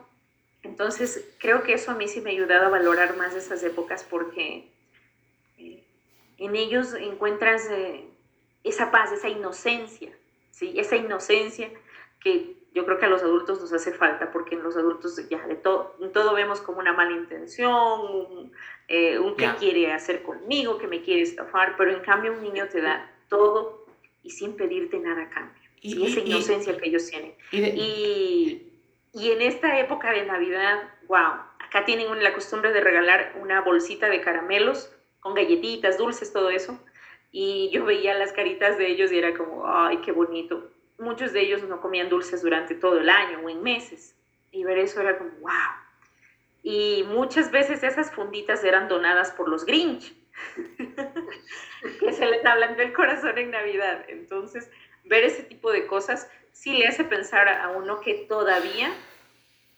Entonces, 0.62 1.36
creo 1.40 1.64
que 1.64 1.74
eso 1.74 1.92
a 1.92 1.96
mí 1.96 2.08
sí 2.08 2.22
me 2.22 2.30
ha 2.30 2.34
ayudado 2.34 2.68
a 2.68 2.70
valorar 2.70 3.18
más 3.18 3.36
esas 3.36 3.64
épocas 3.64 4.06
porque 4.10 4.72
en 6.44 6.56
ellos 6.56 6.94
encuentras 6.94 7.70
eh, 7.72 8.06
esa 8.64 8.92
paz, 8.92 9.12
esa 9.12 9.30
inocencia, 9.30 10.12
¿sí? 10.52 10.74
Esa 10.78 10.98
inocencia 10.98 11.70
que 12.20 12.56
yo 12.74 12.86
creo 12.86 12.98
que 12.98 13.06
a 13.06 13.10
los 13.10 13.22
adultos 13.22 13.62
nos 13.62 13.72
hace 13.72 13.94
falta, 13.94 14.32
porque 14.32 14.56
en 14.56 14.64
los 14.64 14.76
adultos 14.76 15.30
ya 15.30 15.46
de 15.48 15.56
todo, 15.56 15.96
todo 16.12 16.34
vemos 16.34 16.60
como 16.60 16.80
una 16.80 16.92
mala 16.92 17.12
intención, 17.12 18.02
un, 18.02 18.52
eh, 18.88 19.18
que 19.38 19.50
quiere 19.60 19.94
hacer 19.94 20.24
conmigo, 20.24 20.78
que 20.78 20.88
me 20.88 21.02
quiere 21.02 21.22
estafar, 21.22 21.76
pero 21.78 21.92
en 21.92 22.02
cambio 22.02 22.34
un 22.34 22.42
niño 22.42 22.68
te 22.68 22.82
da 22.82 23.12
todo 23.30 23.86
y 24.24 24.32
sin 24.32 24.56
pedirte 24.56 25.00
nada 25.00 25.24
a 25.24 25.30
cambio. 25.30 25.62
Y, 25.82 26.06
esa 26.06 26.22
inocencia 26.22 26.78
que 26.78 26.88
ellos 26.90 27.06
tienen. 27.10 27.34
Y, 27.52 28.72
y, 29.14 29.32
en 29.32 29.42
esta 29.42 29.80
época 29.80 30.12
de 30.12 30.26
Navidad, 30.26 30.90
wow, 31.08 31.34
acá 31.60 31.86
tienen 31.86 32.24
la 32.24 32.34
costumbre 32.34 32.72
de 32.72 32.82
regalar 32.82 33.34
una 33.40 33.62
bolsita 33.62 34.10
de 34.10 34.22
caramelos 34.22 34.90
con 35.24 35.34
galletitas, 35.34 35.98
dulces, 35.98 36.32
todo 36.32 36.50
eso. 36.50 36.78
Y 37.32 37.72
yo 37.72 37.86
veía 37.86 38.14
las 38.14 38.34
caritas 38.34 38.78
de 38.78 38.88
ellos 38.88 39.12
y 39.12 39.18
era 39.18 39.36
como, 39.36 39.66
ay, 39.66 39.98
qué 40.02 40.12
bonito. 40.12 40.70
Muchos 41.00 41.34
de 41.34 41.42
ellos 41.42 41.64
no 41.64 41.82
comían 41.82 42.10
dulces 42.10 42.44
durante 42.44 42.76
todo 42.76 43.00
el 43.00 43.10
año 43.10 43.40
o 43.40 43.50
en 43.50 43.64
meses. 43.64 44.16
Y 44.52 44.64
ver 44.64 44.78
eso 44.78 45.02
era 45.02 45.18
como, 45.18 45.32
wow. 45.40 45.50
Y 46.62 47.04
muchas 47.08 47.50
veces 47.50 47.84
esas 47.84 48.12
funditas 48.12 48.64
eran 48.64 48.88
donadas 48.88 49.32
por 49.32 49.50
los 49.50 49.66
Grinch, 49.66 50.14
que 52.00 52.14
se 52.14 52.26
les 52.26 52.46
hablan 52.46 52.78
del 52.78 52.94
corazón 52.94 53.38
en 53.38 53.52
Navidad. 53.52 54.06
Entonces, 54.10 54.70
ver 55.06 55.24
ese 55.24 55.44
tipo 55.44 55.72
de 55.72 55.88
cosas 55.88 56.30
sí 56.52 56.74
le 56.74 56.88
hace 56.88 57.04
pensar 57.04 57.48
a 57.48 57.70
uno 57.70 58.02
que 58.02 58.26
todavía 58.30 58.94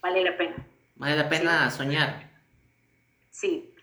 vale 0.01 0.23
la 0.23 0.37
pena. 0.37 0.55
Vale 0.95 1.15
la 1.15 1.29
pena 1.29 1.71
soñar. 1.71 2.29
Sí, 3.29 3.73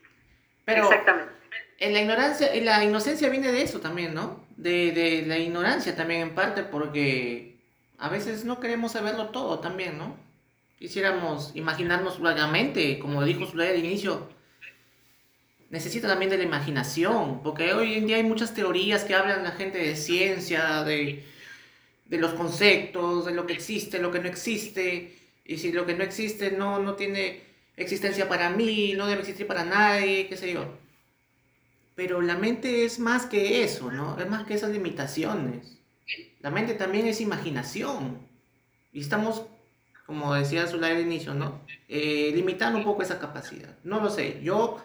Pero, 0.64 0.84
exactamente 0.84 1.41
la 1.90 2.00
ignorancia, 2.00 2.48
la 2.62 2.84
inocencia 2.84 3.28
viene 3.28 3.50
de 3.50 3.62
eso 3.62 3.80
también, 3.80 4.14
¿no? 4.14 4.44
De, 4.56 4.92
de, 4.92 5.26
la 5.26 5.38
ignorancia 5.38 5.96
también 5.96 6.20
en 6.20 6.34
parte, 6.34 6.62
porque 6.62 7.56
a 7.98 8.08
veces 8.08 8.44
no 8.44 8.60
queremos 8.60 8.92
saberlo 8.92 9.28
todo 9.30 9.58
también, 9.58 9.98
¿no? 9.98 10.16
Quisiéramos 10.78 11.52
imaginarnos 11.54 12.20
vagamente, 12.20 12.98
como 12.98 13.24
dijo 13.24 13.46
Zulay 13.46 13.70
al 13.70 13.78
inicio, 13.78 14.28
necesita 15.70 16.06
también 16.06 16.30
de 16.30 16.38
la 16.38 16.44
imaginación, 16.44 17.42
porque 17.42 17.72
hoy 17.72 17.94
en 17.94 18.06
día 18.06 18.16
hay 18.16 18.24
muchas 18.24 18.54
teorías 18.54 19.04
que 19.04 19.14
hablan 19.14 19.42
la 19.42 19.52
gente 19.52 19.78
de 19.78 19.96
ciencia, 19.96 20.84
de, 20.84 21.24
de 22.06 22.18
los 22.18 22.34
conceptos, 22.34 23.24
de 23.24 23.32
lo 23.32 23.46
que 23.46 23.54
existe, 23.54 23.98
lo 23.98 24.10
que 24.10 24.20
no 24.20 24.28
existe, 24.28 25.16
y 25.44 25.58
si 25.58 25.72
lo 25.72 25.86
que 25.86 25.94
no 25.94 26.04
existe 26.04 26.52
no, 26.52 26.78
no 26.78 26.94
tiene 26.94 27.40
existencia 27.76 28.28
para 28.28 28.50
mí, 28.50 28.94
no 28.96 29.06
debe 29.06 29.20
existir 29.20 29.46
para 29.46 29.64
nadie, 29.64 30.28
qué 30.28 30.36
sé 30.36 30.52
yo. 30.52 30.81
Pero 31.94 32.22
la 32.22 32.36
mente 32.36 32.84
es 32.84 32.98
más 32.98 33.26
que 33.26 33.62
eso, 33.62 33.90
¿no? 33.90 34.18
Es 34.18 34.28
más 34.28 34.46
que 34.46 34.54
esas 34.54 34.70
limitaciones. 34.70 35.78
La 36.40 36.50
mente 36.50 36.74
también 36.74 37.06
es 37.06 37.20
imaginación. 37.20 38.26
Y 38.92 39.00
estamos, 39.00 39.42
como 40.06 40.34
decía 40.34 40.66
Zulay 40.66 40.96
al 40.96 41.02
inicio, 41.02 41.34
¿no? 41.34 41.64
Eh, 41.88 42.32
limitando 42.34 42.78
un 42.78 42.84
poco 42.84 43.02
esa 43.02 43.18
capacidad. 43.18 43.76
No 43.84 44.00
lo 44.00 44.10
sé. 44.10 44.40
Yo 44.42 44.82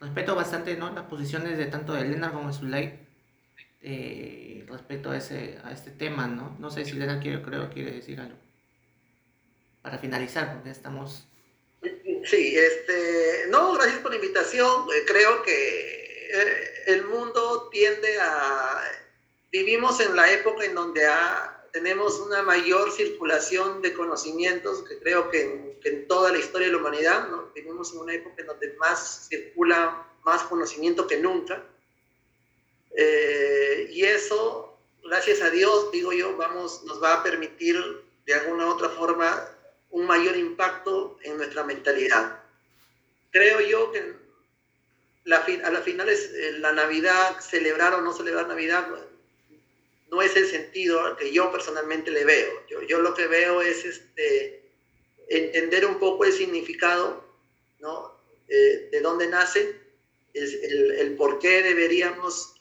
respeto 0.00 0.34
bastante, 0.34 0.76
¿no? 0.76 0.90
Las 0.92 1.04
posiciones 1.04 1.58
de 1.58 1.66
tanto 1.66 1.92
de 1.92 2.02
Elena 2.02 2.32
como 2.32 2.48
de 2.48 2.54
Zulay 2.54 2.98
eh, 3.82 4.66
a, 4.70 5.16
ese, 5.16 5.58
a 5.64 5.72
este 5.72 5.90
tema, 5.90 6.26
¿no? 6.26 6.56
No 6.58 6.70
sé 6.70 6.84
si 6.84 6.92
Elena 6.92 7.20
quiere, 7.20 7.42
creo, 7.42 7.70
quiere 7.70 7.92
decir 7.92 8.20
algo. 8.20 8.36
Para 9.82 9.98
finalizar, 9.98 10.54
porque 10.54 10.70
estamos... 10.70 11.26
Sí, 12.24 12.56
este... 12.56 13.48
No, 13.50 13.74
gracias 13.74 14.00
por 14.00 14.10
la 14.10 14.16
invitación. 14.16 14.86
Eh, 14.94 15.04
creo 15.06 15.42
que 15.42 15.97
eh, 16.32 16.84
el 16.86 17.04
mundo 17.04 17.68
tiende 17.70 18.18
a... 18.20 18.82
Vivimos 19.50 20.00
en 20.00 20.14
la 20.14 20.30
época 20.30 20.64
en 20.64 20.74
donde 20.74 21.06
tenemos 21.72 22.20
una 22.20 22.42
mayor 22.42 22.92
circulación 22.92 23.80
de 23.80 23.94
conocimientos, 23.94 24.82
que 24.82 24.98
creo 24.98 25.30
que 25.30 25.78
en, 25.84 26.06
toda 26.06 26.32
la 26.32 26.38
historia 26.38 26.66
de 26.66 26.74
la 26.74 26.80
humanidad, 26.80 27.28
¿no? 27.28 27.50
vivimos 27.54 27.92
en 27.92 28.00
una 28.00 28.14
época 28.14 28.42
en 28.42 28.46
donde 28.46 28.74
más 28.74 29.26
circula 29.28 30.06
más 30.24 30.42
conocimiento 30.42 31.06
que 31.06 31.18
nunca. 31.18 31.64
Eh, 32.94 33.88
y 33.90 34.04
eso, 34.04 34.76
gracias 35.02 35.40
a 35.40 35.50
Dios, 35.50 35.90
digo 35.92 36.12
yo, 36.12 36.36
vamos, 36.36 36.82
nos 36.84 37.02
va 37.02 37.14
a 37.14 37.22
permitir 37.22 37.76
de 38.26 38.34
alguna 38.34 38.66
u 38.66 38.70
otra 38.70 38.90
forma 38.90 39.48
un 39.90 40.06
mayor 40.06 40.36
impacto 40.36 41.18
en 41.22 41.38
nuestra 41.38 41.64
mentalidad. 41.64 42.42
Creo 43.30 43.60
yo 43.60 43.92
que 43.92 44.27
a 45.32 45.70
las 45.70 45.84
finales 45.84 46.30
eh, 46.34 46.52
la 46.58 46.72
Navidad, 46.72 47.40
celebrar 47.40 47.94
o 47.94 48.00
no 48.00 48.12
celebrar 48.12 48.48
Navidad, 48.48 48.88
no 50.10 50.22
es 50.22 50.36
el 50.36 50.46
sentido 50.46 51.16
que 51.16 51.32
yo 51.32 51.52
personalmente 51.52 52.10
le 52.10 52.24
veo. 52.24 52.66
Yo, 52.68 52.82
yo 52.82 53.00
lo 53.00 53.14
que 53.14 53.26
veo 53.26 53.60
es 53.60 53.84
este, 53.84 54.62
entender 55.28 55.86
un 55.86 55.98
poco 55.98 56.24
el 56.24 56.32
significado, 56.32 57.24
¿no? 57.80 58.16
Eh, 58.48 58.88
de 58.90 59.00
dónde 59.00 59.28
nace, 59.28 59.76
el, 60.32 60.92
el, 60.92 61.16
por 61.16 61.38
qué 61.38 61.62
deberíamos 61.62 62.54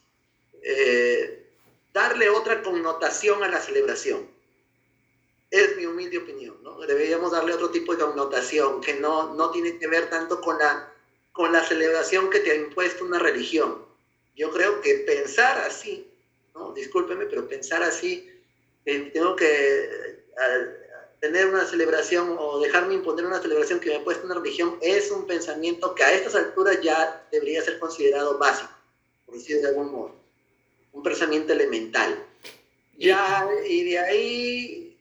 eh, 0.62 1.46
darle 1.94 2.30
otra 2.30 2.62
connotación 2.62 3.44
a 3.44 3.48
la 3.48 3.62
celebración. 3.62 4.30
Es 5.50 5.78
mi 5.78 5.86
humilde 5.86 6.18
opinión, 6.18 6.62
¿no? 6.62 6.78
Deberíamos 6.80 7.32
darle 7.32 7.54
otro 7.54 7.70
tipo 7.70 7.96
de 7.96 8.04
connotación 8.04 8.82
que 8.82 8.96
no, 8.96 9.34
no 9.36 9.52
tiene 9.52 9.80
que 9.80 9.88
ver 9.88 10.10
tanto 10.10 10.42
con 10.42 10.58
la 10.58 10.94
con 11.38 11.54
la 11.54 11.64
celebración 11.64 12.32
que 12.32 12.40
te 12.40 12.50
ha 12.50 12.56
impuesto 12.56 13.06
una 13.06 13.20
religión. 13.20 13.86
Yo 14.36 14.52
creo 14.52 14.82
que 14.82 14.96
pensar 15.06 15.60
así, 15.60 16.12
¿no? 16.56 16.74
discúlpeme, 16.74 17.28
pero 17.28 17.48
pensar 17.48 17.84
así, 17.84 18.28
eh, 18.86 19.12
tengo 19.14 19.36
que 19.36 20.18
tener 21.20 21.46
una 21.46 21.64
celebración 21.66 22.36
o 22.40 22.60
dejarme 22.60 22.96
imponer 22.96 23.28
una 23.28 23.40
celebración 23.40 23.80
que 23.80 23.90
me 23.90 23.96
ha 23.98 24.04
puesto 24.04 24.26
una 24.26 24.36
religión 24.36 24.80
es 24.82 25.12
un 25.12 25.28
pensamiento 25.28 25.94
que 25.94 26.04
a 26.04 26.12
estas 26.12 26.34
alturas 26.34 26.82
ya 26.82 27.28
debería 27.32 27.64
ser 27.64 27.78
considerado 27.78 28.40
básico, 28.40 28.72
por 29.28 29.36
decirlo 29.36 29.62
de 29.62 29.68
algún 29.68 29.92
modo. 29.92 30.16
Un 30.92 31.04
pensamiento 31.04 31.54
elemental. 31.54 32.26
Ya, 32.98 33.48
y 33.68 33.84
de 33.92 34.00
ahí 34.00 35.00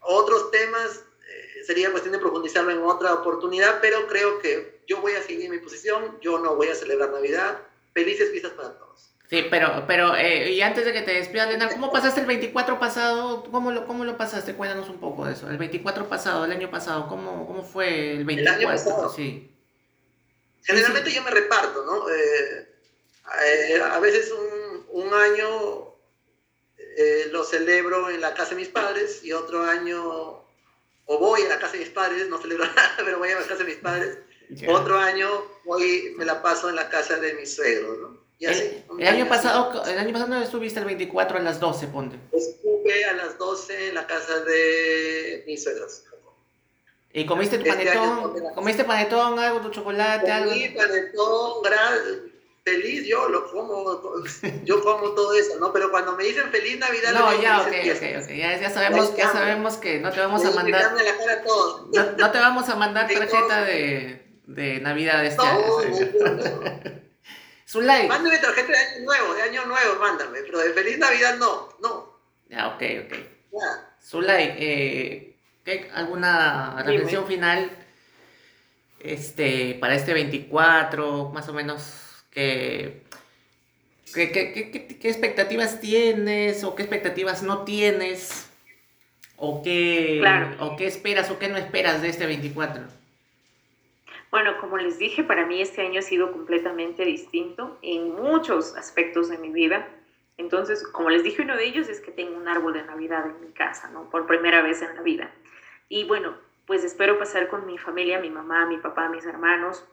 otros 0.00 0.50
temas 0.50 1.04
eh, 1.26 1.64
sería 1.64 1.90
cuestión 1.90 2.12
de 2.12 2.18
profundizarlo 2.18 2.70
en 2.70 2.82
otra 2.82 3.14
oportunidad, 3.14 3.80
pero 3.80 4.06
creo 4.06 4.38
que 4.40 4.73
yo 4.86 5.00
voy 5.00 5.12
a 5.12 5.22
seguir 5.22 5.50
mi 5.50 5.58
posición, 5.58 6.18
yo 6.20 6.38
no 6.38 6.56
voy 6.56 6.68
a 6.68 6.74
celebrar 6.74 7.10
Navidad. 7.10 7.58
Felices 7.92 8.30
fiestas 8.30 8.52
para 8.52 8.76
todos. 8.78 9.14
Sí, 9.30 9.46
pero, 9.50 9.84
pero 9.86 10.14
eh, 10.16 10.50
y 10.50 10.60
antes 10.60 10.84
de 10.84 10.92
que 10.92 11.02
te 11.02 11.12
despidas, 11.12 11.48
Lena, 11.48 11.68
¿cómo 11.70 11.90
pasaste 11.90 12.20
el 12.20 12.26
24 12.26 12.78
pasado? 12.78 13.44
¿Cómo 13.50 13.72
lo, 13.72 13.86
¿Cómo 13.86 14.04
lo 14.04 14.16
pasaste? 14.16 14.54
Cuéntanos 14.54 14.88
un 14.88 15.00
poco 15.00 15.24
de 15.24 15.32
eso. 15.32 15.48
El 15.48 15.56
24 15.56 16.08
pasado, 16.08 16.44
el 16.44 16.52
año 16.52 16.70
pasado, 16.70 17.08
¿cómo, 17.08 17.46
cómo 17.46 17.62
fue 17.62 18.12
el 18.12 18.24
24? 18.24 18.42
El 18.42 18.48
año 18.48 18.68
pasado. 18.68 19.12
Sí. 19.12 19.50
Generalmente 20.62 21.12
yo 21.12 21.22
me 21.22 21.30
reparto, 21.30 21.84
¿no? 21.84 22.08
Eh, 22.10 22.68
eh, 23.46 23.80
a 23.82 23.98
veces 24.00 24.32
un, 24.32 25.04
un 25.04 25.14
año 25.14 25.94
lo 27.32 27.42
celebro 27.42 28.10
en 28.10 28.20
la 28.20 28.34
casa 28.34 28.50
de 28.50 28.56
mis 28.56 28.68
padres 28.68 29.24
y 29.24 29.32
otro 29.32 29.64
año 29.64 30.44
o 31.06 31.18
voy 31.18 31.42
a 31.42 31.48
la 31.48 31.58
casa 31.58 31.72
de 31.72 31.80
mis 31.80 31.90
padres, 31.90 32.28
no 32.28 32.38
celebro 32.38 32.66
nada, 32.74 32.94
pero 33.04 33.18
voy 33.18 33.30
a 33.30 33.40
la 33.40 33.46
casa 33.46 33.62
de 33.62 33.64
mis 33.64 33.76
padres. 33.76 34.18
Otro 34.68 34.98
año 34.98 35.28
voy, 35.64 36.14
me 36.16 36.24
la 36.24 36.42
paso 36.42 36.68
en 36.68 36.76
la 36.76 36.88
casa 36.88 37.16
de 37.16 37.34
mis 37.34 37.54
suegros, 37.54 37.98
¿no? 37.98 38.24
el, 38.40 39.06
año 39.06 39.28
pasado, 39.28 39.84
el 39.84 39.98
año 39.98 40.12
pasado 40.12 40.30
no 40.30 40.42
estuviste 40.42 40.80
el 40.80 40.86
24 40.86 41.38
a 41.38 41.40
las 41.40 41.60
12, 41.60 41.86
ponte. 41.88 42.18
Estuve 42.32 43.04
a 43.04 43.12
las 43.14 43.38
12 43.38 43.88
en 43.88 43.94
la 43.94 44.06
casa 44.06 44.40
de 44.40 45.44
mis 45.46 45.62
suegros. 45.62 46.04
¿Y 47.12 47.26
comiste 47.26 47.58
tu 47.58 47.64
este 47.64 47.92
panetón? 47.92 48.54
¿Comiste 48.54 48.84
panetón, 48.84 49.38
algo, 49.38 49.60
tu 49.60 49.70
chocolate, 49.70 50.30
algo? 50.30 50.52
Sí, 50.52 50.74
panetón, 50.76 51.62
feliz, 52.64 53.06
yo 53.06 53.28
lo 53.28 53.50
como, 53.50 54.00
yo 54.64 54.82
como 54.82 55.10
todo 55.10 55.34
eso, 55.34 55.58
¿no? 55.60 55.72
Pero 55.72 55.90
cuando 55.90 56.16
me 56.16 56.24
dicen 56.24 56.50
feliz 56.50 56.78
Navidad... 56.78 57.12
No, 57.12 57.40
ya, 57.40 57.60
ok, 57.60 57.68
ok, 57.68 58.22
ok, 58.22 58.28
ya, 58.30 58.58
ya, 58.58 58.70
sabemos, 58.70 59.14
ya 59.16 59.30
sabemos 59.30 59.76
que 59.76 60.00
no 60.00 60.10
te 60.10 60.20
vamos 60.20 60.44
a 60.44 60.50
mandar... 60.50 60.92
No, 61.92 62.02
no, 62.18 62.30
te 62.32 62.38
vamos 62.38 62.68
a 62.68 62.74
mandar 62.74 63.06
tarjeta 63.14 63.64
de, 63.64 64.23
de 64.46 64.80
Navidad 64.80 65.24
este 65.24 65.42
año. 65.42 65.64
Zulay. 67.68 68.08
Mándame 68.08 68.38
tarjeta 68.38 68.72
de 68.72 68.78
año 68.78 69.04
nuevo, 69.04 69.34
de 69.34 69.42
año 69.42 69.64
nuevo, 69.66 69.98
mándame, 70.00 70.40
pero 70.42 70.58
de 70.58 70.72
feliz 70.72 70.98
Navidad 70.98 71.36
no, 71.38 71.68
no. 71.82 72.18
Ya, 72.48 72.68
ok, 72.68 72.82
ok. 73.06 73.14
Zulay, 74.02 74.54
eh, 74.58 75.36
¿alguna 75.94 76.82
reflexión 76.84 77.26
final 77.26 77.70
este, 79.00 79.76
para 79.80 79.94
este 79.94 80.12
24, 80.12 81.30
más 81.30 81.48
o 81.48 81.52
menos, 81.52 82.24
que... 82.30 83.02
¿Qué, 84.12 84.30
qué, 84.30 84.52
qué, 84.52 84.70
qué 84.70 85.08
expectativas 85.08 85.80
tienes 85.80 86.62
o 86.62 86.76
qué 86.76 86.82
expectativas 86.82 87.42
no 87.42 87.64
tienes? 87.64 88.46
¿O 89.36 89.62
qué, 89.62 90.22
¿O 90.60 90.76
qué 90.76 90.86
esperas 90.86 91.30
o 91.30 91.38
qué 91.38 91.48
no 91.48 91.56
esperas 91.56 92.00
de 92.00 92.10
este 92.10 92.26
24? 92.26 92.84
Bueno, 94.34 94.58
como 94.58 94.78
les 94.78 94.98
dije, 94.98 95.22
para 95.22 95.46
mí 95.46 95.62
este 95.62 95.82
año 95.82 96.00
ha 96.00 96.02
sido 96.02 96.32
completamente 96.32 97.04
distinto 97.04 97.78
en 97.82 98.16
muchos 98.16 98.74
aspectos 98.74 99.28
de 99.28 99.38
mi 99.38 99.50
vida. 99.50 99.86
Entonces, 100.38 100.84
como 100.88 101.08
les 101.08 101.22
dije, 101.22 101.42
uno 101.42 101.56
de 101.56 101.64
ellos 101.64 101.88
es 101.88 102.00
que 102.00 102.10
tengo 102.10 102.36
un 102.36 102.48
árbol 102.48 102.72
de 102.72 102.82
Navidad 102.82 103.24
en 103.26 103.40
mi 103.40 103.52
casa, 103.52 103.90
¿no? 103.90 104.10
Por 104.10 104.26
primera 104.26 104.60
vez 104.60 104.82
en 104.82 104.92
la 104.96 105.02
vida. 105.02 105.30
Y 105.88 106.02
bueno, 106.02 106.36
pues 106.66 106.82
espero 106.82 107.16
pasar 107.16 107.46
con 107.46 107.64
mi 107.64 107.78
familia, 107.78 108.18
mi 108.18 108.28
mamá, 108.28 108.66
mi 108.66 108.78
papá, 108.78 109.08
mis 109.08 109.24
hermanos, 109.24 109.86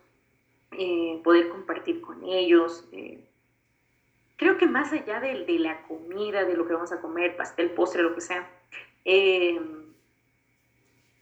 eh, 0.71 1.21
poder 1.23 1.49
compartir 1.49 2.01
con 2.01 2.23
ellos. 2.23 2.89
Eh. 2.93 3.23
creo 4.37 4.57
que 4.57 4.65
más 4.65 4.91
allá 4.91 5.19
de, 5.19 5.45
la 5.59 5.83
comida, 5.83 6.45
de 6.45 6.55
lo 6.55 6.65
que 6.65 6.73
vamos 6.73 6.91
a 6.91 6.99
comer, 6.99 7.37
pastel, 7.37 7.69
postre, 7.69 8.01
lo 8.01 8.15
que 8.15 8.21
sea, 8.21 8.49
eh, 9.05 9.61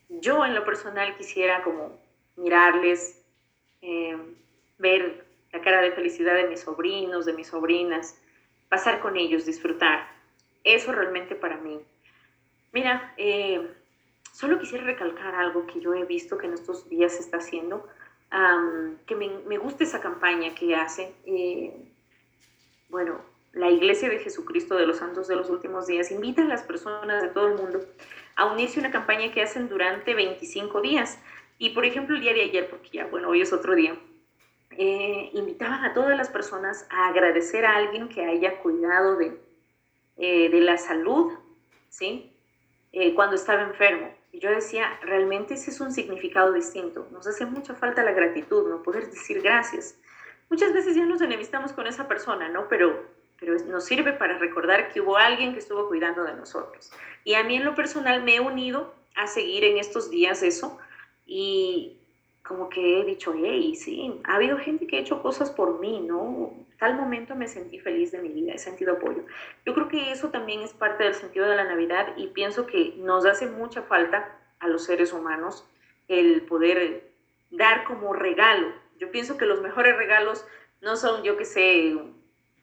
yo 0.08 0.46
en 0.46 0.56
lo 0.56 0.64
personal 0.64 1.18
quisiera 1.18 1.64
como 1.64 2.08
mirarles, 2.40 3.24
eh, 3.82 4.18
ver 4.78 5.26
la 5.52 5.61
cara 5.61 5.82
de 5.82 5.91
felicidad 5.91 6.36
de 6.36 6.48
mis 6.48 6.61
sobrinos, 6.61 7.26
de 7.26 7.34
mis 7.34 7.48
sobrinas, 7.48 8.20
pasar 8.70 8.99
con 8.99 9.18
ellos, 9.18 9.45
disfrutar. 9.45 10.07
Eso 10.64 10.91
realmente 10.91 11.36
para 11.36 11.57
mí. 11.57 11.80
Mira, 12.72 13.14
eh, 13.18 13.68
solo 14.34 14.60
quisiera 14.60 14.84
recalcar 14.84 15.36
algo 15.36 15.66
que 15.66 15.80
yo 15.80 15.94
he 15.94 16.06
visto 16.06 16.38
que 16.38 16.48
en 16.48 16.53
estos 16.53 16.88
días 16.90 17.14
se 17.14 17.22
está 17.22 17.38
haciendo, 17.38 17.88
que 19.07 19.16
me, 19.16 19.57
gusta 19.57 19.84
esa 19.84 20.02
campaña 20.02 20.53
que 20.53 20.76
hace. 20.76 21.14
Eh, 21.26 21.74
bueno, 22.90 23.20
la 23.53 23.70
Iglesia 23.70 24.07
de 24.10 24.20
Jesucristo 24.20 24.76
de 24.76 24.86
los 24.86 24.98
Santos 24.98 25.28
de 25.28 25.36
los 25.36 25.49
Últimos 25.49 25.88
Días 25.88 26.11
invita 26.11 26.44
a 26.44 26.45
las 26.45 26.61
personas 26.61 27.24
de 27.24 27.30
todo 27.30 27.48
el 27.48 27.56
mundo 27.56 27.80
a 28.36 28.45
unirse 28.45 28.80
a 28.80 28.84
una 28.84 28.91
campaña 28.91 29.32
que 29.34 29.41
hacen 29.41 29.68
durante 29.68 30.14
25 30.14 30.82
días. 30.82 31.20
Y 31.60 31.72
por 31.72 31.86
ejemplo, 31.86 32.15
el 32.15 32.22
día 32.22 32.34
de 32.34 32.44
ayer, 32.44 32.69
porque 32.69 32.90
ya, 32.90 33.06
bueno, 33.06 33.30
hoy 33.30 33.41
es 33.41 33.52
otro 33.52 33.76
día, 33.76 33.95
eh, 34.72 35.30
invitaban 35.34 35.84
a 35.84 35.94
todas 35.94 36.18
las 36.18 36.30
personas 36.30 36.88
a 36.90 37.10
agradecer 37.10 37.65
a 37.65 37.76
alguien 37.76 38.07
que 38.07 38.23
haya 38.23 38.60
cuidado 38.60 39.18
de, 39.18 39.38
eh, 40.15 40.49
de 40.49 40.61
la 40.61 40.77
salud, 40.77 41.34
¿sí? 41.90 42.31
Eh, 42.94 43.14
cuando 43.14 43.36
estaba 43.36 43.64
enfermo. 43.64 44.10
Y 44.31 44.40
yo 44.40 44.49
decía, 44.49 44.98
realmente 45.02 45.56
ese 45.56 45.72
es 45.72 45.81
un 45.81 45.91
significado 45.91 46.53
distinto. 46.53 47.07
Nos 47.11 47.27
hace 47.27 47.45
mucha 47.45 47.76
falta 47.76 48.03
la 48.03 48.14
gratitud, 48.14 48.69
¿no? 48.69 48.81
Poder 48.81 49.10
decir 49.10 49.41
gracias. 49.41 49.99
Muchas 50.49 50.72
veces 50.72 50.95
ya 50.95 51.06
nos 51.06 51.22
enemistamos 51.22 51.73
con 51.73 51.88
esa 51.88 52.07
persona, 52.07 52.48
¿no? 52.48 52.69
Pero, 52.69 53.06
pero 53.38 53.56
nos 53.65 53.84
sirve 53.84 54.14
para 54.14 54.38
recordar 54.38 54.94
que 54.94 55.02
hubo 55.02 55.18
alguien 55.18 55.52
que 55.52 55.60
estuvo 55.60 55.90
cuidando 55.90 56.23
de 56.23 56.36
nosotros. 56.36 56.90
Y 57.26 57.34
a 57.34 57.44
mí 57.44 57.57
en 57.57 57.65
lo 57.65 57.76
personal 57.76 58.23
me 58.23 58.36
he 58.36 58.40
unido 58.40 58.94
a 59.15 59.27
seguir 59.27 59.65
en 59.65 59.77
estos 59.77 60.10
días 60.10 60.41
eso, 60.41 60.80
y 61.30 61.99
como 62.43 62.69
que 62.69 62.99
he 62.99 63.06
dicho, 63.06 63.31
hey, 63.38 63.76
sí, 63.76 64.19
ha 64.23 64.38
habido 64.38 64.57
gente 64.57 64.88
que 64.88 64.97
ha 64.97 65.01
hecho 65.01 65.22
cosas 65.22 65.51
por 65.51 65.80
mí, 65.80 66.01
¿no? 66.01 66.51
Tal 66.80 66.95
momento 66.95 67.35
me 67.35 67.47
sentí 67.47 67.77
feliz 67.77 68.11
de 68.11 68.18
mi 68.18 68.30
vida, 68.30 68.53
he 68.53 68.57
sentido 68.57 68.93
apoyo. 68.93 69.23
Yo 69.64 69.76
creo 69.76 69.88
que 69.88 70.11
eso 70.11 70.30
también 70.30 70.61
es 70.61 70.73
parte 70.73 71.03
del 71.03 71.14
sentido 71.14 71.47
de 71.47 71.56
la 71.56 71.65
Navidad 71.65 72.18
y 72.18 72.27
pienso 72.27 72.65
que 72.65 72.95
nos 72.97 73.27
hace 73.27 73.45
mucha 73.45 73.84
falta 73.84 74.39
a 74.60 74.68
los 74.68 74.85
seres 74.85 75.14
humanos 75.14 75.64
el 76.07 76.41
poder 76.41 77.11
dar 77.51 77.84
como 77.84 78.14
regalo. 78.14 78.73
Yo 78.97 79.11
pienso 79.11 79.38
que 79.38 79.45
los 79.45 79.61
mejores 79.61 79.95
regalos 79.95 80.43
no 80.81 80.95
son, 80.95 81.22
yo 81.22 81.38
que 81.38 81.45
sé, 81.45 81.95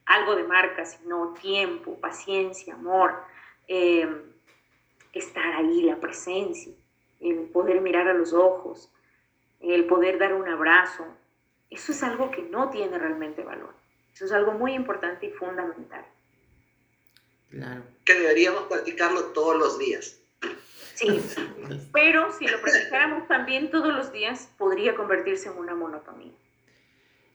algo 0.07 0.35
de 0.35 0.43
marca, 0.43 0.85
sino 0.85 1.35
tiempo, 1.35 2.01
paciencia, 2.01 2.75
amor, 2.75 3.15
eh, 3.69 4.09
estar 5.13 5.55
ahí, 5.55 5.83
la 5.83 6.01
presencia 6.01 6.73
el 7.31 7.49
poder 7.49 7.81
mirar 7.81 8.09
a 8.09 8.15
los 8.15 8.33
ojos, 8.33 8.91
el 9.61 9.87
poder 9.87 10.19
dar 10.19 10.35
un 10.35 10.49
abrazo, 10.49 11.07
eso 11.71 11.93
es 11.93 12.03
algo 12.03 12.31
que 12.31 12.43
no 12.43 12.71
tiene 12.71 12.99
realmente 12.99 13.43
valor. 13.43 13.75
Eso 14.15 14.25
es 14.25 14.33
algo 14.33 14.53
muy 14.53 14.73
importante 14.73 15.27
y 15.27 15.31
fundamental. 15.31 16.05
Claro. 17.51 17.83
Que 18.05 18.15
deberíamos 18.15 18.63
practicarlo 18.63 19.33
todos 19.33 19.57
los 19.57 19.79
días. 19.79 20.19
Sí, 20.95 21.21
pero 21.93 22.33
si 22.33 22.47
lo 22.47 22.61
practicáramos 22.63 23.29
también 23.29 23.71
todos 23.71 23.93
los 23.93 24.13
días, 24.13 24.49
podría 24.57 24.95
convertirse 24.95 25.49
en 25.51 25.59
una 25.59 25.75
monotonía. 25.75 26.33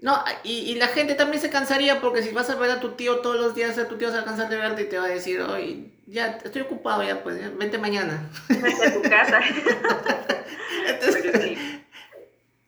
No, 0.01 0.17
y, 0.43 0.73
la 0.75 0.87
gente 0.87 1.13
también 1.13 1.39
se 1.39 1.51
cansaría 1.51 2.01
porque 2.01 2.23
si 2.23 2.33
vas 2.33 2.49
a 2.49 2.55
ver 2.55 2.71
a 2.71 2.79
tu 2.79 2.93
tío 2.93 3.19
todos 3.19 3.39
los 3.39 3.53
días, 3.53 3.77
a 3.77 3.87
tu 3.87 3.97
tío 3.97 4.09
se 4.09 4.15
va 4.15 4.23
a 4.23 4.25
cansar 4.25 4.49
de 4.49 4.57
verte 4.57 4.81
y 4.81 4.89
te 4.89 4.97
va 4.97 5.05
a 5.05 5.09
decir, 5.09 5.39
oye, 5.41 5.91
ya 6.07 6.39
estoy 6.43 6.63
ocupado, 6.63 7.03
ya 7.03 7.21
pues, 7.21 7.55
vente 7.55 7.77
mañana. 7.77 8.27
Vente 8.49 8.87
a 8.87 8.93
tu 8.93 9.01
casa. 9.03 9.41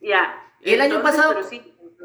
Ya. 0.03 0.37
Y 0.59 0.73
el 0.73 0.81
año 0.81 1.01
pasado, 1.01 1.33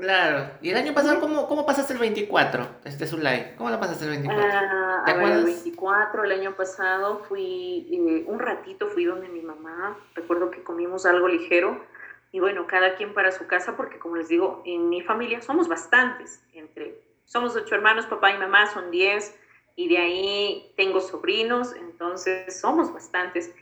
claro, 0.01 0.51
y 0.63 0.71
el 0.71 0.77
año 0.77 0.95
pasado, 0.95 1.21
¿cómo, 1.21 1.49
cómo 1.49 1.67
pasaste 1.67 1.95
el 1.95 1.99
24, 1.99 2.69
este 2.85 3.07
live? 3.17 3.55
¿Cómo 3.59 3.71
la 3.71 3.81
pasaste 3.81 4.05
el 4.05 4.11
24? 4.11 4.49
Ah, 4.53 5.05
el 5.09 5.45
24, 5.45 6.25
el 6.25 6.33
año 6.33 6.55
pasado 6.55 7.25
fui, 7.29 7.89
eh, 7.91 8.25
un 8.29 8.39
ratito 8.39 8.87
fui 8.89 9.05
donde 9.05 9.29
mi 9.29 9.43
mamá, 9.43 9.99
recuerdo 10.15 10.53
que 10.53 10.63
comimos 10.63 11.07
algo 11.07 11.27
ligero, 11.27 11.85
y 12.33 12.41
bueno, 12.41 12.67
cada 12.67 12.95
quien 12.95 13.15
para 13.15 13.33
su 13.33 13.47
casa, 13.47 13.77
porque 13.77 13.99
como 13.99 14.17
les 14.17 14.29
digo, 14.29 14.63
en 14.65 14.89
mi 14.89 15.01
familia 15.03 15.41
somos 15.41 15.69
bastantes, 15.69 16.45
entre, 16.53 17.01
somos 17.25 17.57
ocho 17.57 17.75
hermanos, 17.75 18.07
papá 18.07 18.33
y 18.33 18.39
mamá 18.39 18.67
son 18.67 18.91
diez, 18.91 19.35
y 19.77 19.89
de 19.89 19.99
ahí 19.99 20.73
tengo 20.77 21.01
sobrinos, 21.01 21.75
entonces 21.75 22.61
somos 22.61 22.93
bastantes, 22.93 23.55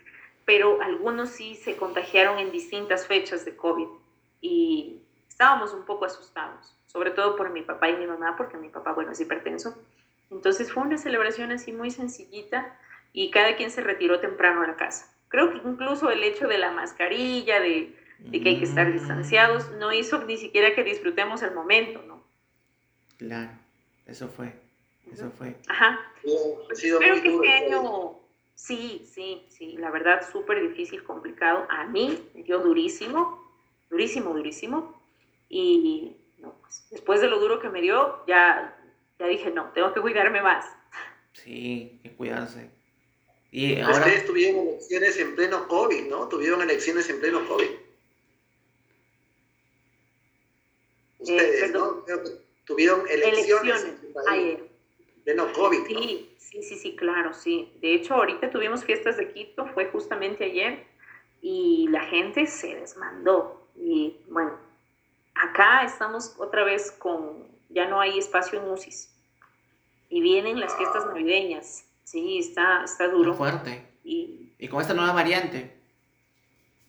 pero 0.45 0.81
algunos 0.81 1.31
sí 1.31 1.55
se 1.55 1.77
contagiaron 1.77 2.39
en 2.39 2.51
distintas 2.51 3.07
fechas 3.07 3.45
de 3.45 3.55
COVID 3.55 3.89
y 4.41 5.03
estábamos 5.29 5.75
un 5.75 5.85
poco 5.85 6.07
asustados, 6.07 6.75
sobre 6.87 7.11
todo 7.11 7.37
por 7.37 7.51
mi 7.51 7.63
papá 7.63 7.91
y 7.91 7.97
mi 7.97 8.07
mamá, 8.07 8.35
porque 8.37 8.57
mi 8.57 8.69
papá, 8.69 8.93
bueno, 8.93 9.13
es 9.13 9.21
hipertenso. 9.21 9.77
Entonces 10.31 10.73
fue 10.73 10.83
una 10.83 10.99
celebración 10.99 11.53
así 11.53 11.73
muy 11.73 11.91
sencillita 11.91 12.79
y 13.13 13.31
cada 13.31 13.55
quien 13.57 13.71
se 13.71 13.83
retiró 13.83 14.19
temprano 14.19 14.63
a 14.63 14.67
la 14.67 14.77
casa. 14.77 15.13
Creo 15.29 15.51
que 15.51 15.69
incluso 15.69 16.11
el 16.11 16.25
hecho 16.25 16.49
de 16.49 16.59
la 16.59 16.71
mascarilla, 16.71 17.61
de, 17.61 17.95
de 18.19 18.41
que 18.41 18.49
hay 18.49 18.59
que 18.59 18.65
estar 18.65 18.93
distanciados, 18.93 19.71
no 19.73 19.93
hizo 19.93 20.25
ni 20.25 20.37
siquiera 20.37 20.75
que 20.75 20.83
disfrutemos 20.85 21.43
el 21.43 21.53
momento, 21.53 22.03
¿no? 22.03 22.25
Claro, 23.19 23.51
eso 24.07 24.29
fue, 24.29 24.53
eso 25.13 25.31
fue. 25.31 25.57
Ajá. 25.69 26.01
Creo 26.23 27.23
que 27.23 27.35
este 27.35 27.53
año, 27.53 28.19
sí, 28.55 29.07
sí, 29.13 29.47
sí, 29.49 29.77
la 29.79 29.91
verdad, 29.91 30.27
súper 30.31 30.61
difícil, 30.61 31.05
complicado. 31.05 31.67
A 31.71 31.85
mí 31.85 32.19
me 32.35 32.43
dio 32.43 32.59
durísimo, 32.59 33.43
durísimo, 33.91 34.33
durísimo. 34.35 35.01
Y 35.49 36.17
no, 36.39 36.55
pues, 36.61 36.87
después 36.91 37.21
de 37.21 37.29
lo 37.29 37.39
duro 37.39 37.61
que 37.61 37.69
me 37.69 37.81
dio, 37.81 38.25
ya, 38.27 38.77
ya 39.19 39.27
dije, 39.27 39.51
no, 39.51 39.71
tengo 39.73 39.95
que 39.95 40.01
cuidarme 40.01 40.43
más. 40.43 40.67
Sí, 41.33 42.01
que 42.03 42.13
cuidarse. 42.13 42.71
Y 43.53 43.81
ahora... 43.81 43.99
Ustedes 43.99 44.27
tuvieron 44.27 44.69
elecciones 44.69 45.19
en 45.19 45.37
pleno 45.37 45.69
COVID, 45.69 46.09
¿no? 46.09 46.29
Tuvieron 46.29 46.61
elecciones 46.63 47.09
en 47.09 47.21
pleno 47.21 47.47
COVID. 47.47 47.69
Ustedes, 51.19 51.73
¿no? 51.73 52.05
tuvieron 52.67 53.03
elecciones, 53.09 53.87
en 54.33 54.69
pleno 55.25 55.53
COVID. 55.53 55.87
Sí, 55.87 56.31
sí, 56.39 56.63
sí, 56.63 56.77
sí, 56.77 56.97
claro, 56.97 57.33
sí. 57.33 57.73
De 57.81 57.95
hecho, 57.95 58.15
ahorita 58.15 58.51
tuvimos 58.51 58.85
fiestas 58.85 59.17
de 59.17 59.33
Quito, 59.33 59.67
fue 59.67 59.87
justamente 59.87 60.45
ayer, 60.45 60.85
y 61.41 61.89
la 61.89 62.03
gente 62.03 62.47
se 62.47 62.75
desmandó. 62.75 63.67
Y 63.77 64.17
bueno, 64.29 64.59
acá 65.35 65.85
estamos 65.85 66.35
otra 66.39 66.65
vez 66.65 66.91
con, 66.91 67.47
ya 67.69 67.87
no 67.87 68.01
hay 68.01 68.19
espacio 68.19 68.61
en 68.61 68.71
UCIS. 68.71 69.13
Y 70.09 70.21
vienen 70.21 70.61
las 70.61 70.77
fiestas 70.77 71.07
navideñas. 71.07 71.85
Sí, 72.05 72.39
está, 72.39 72.85
está 72.85 73.09
duro. 73.09 73.35
fuerte. 73.35 73.85
Y, 74.05 74.53
y 74.59 74.69
con 74.69 74.81
esta 74.81 74.95
nueva 74.95 75.13
variante. 75.13 75.77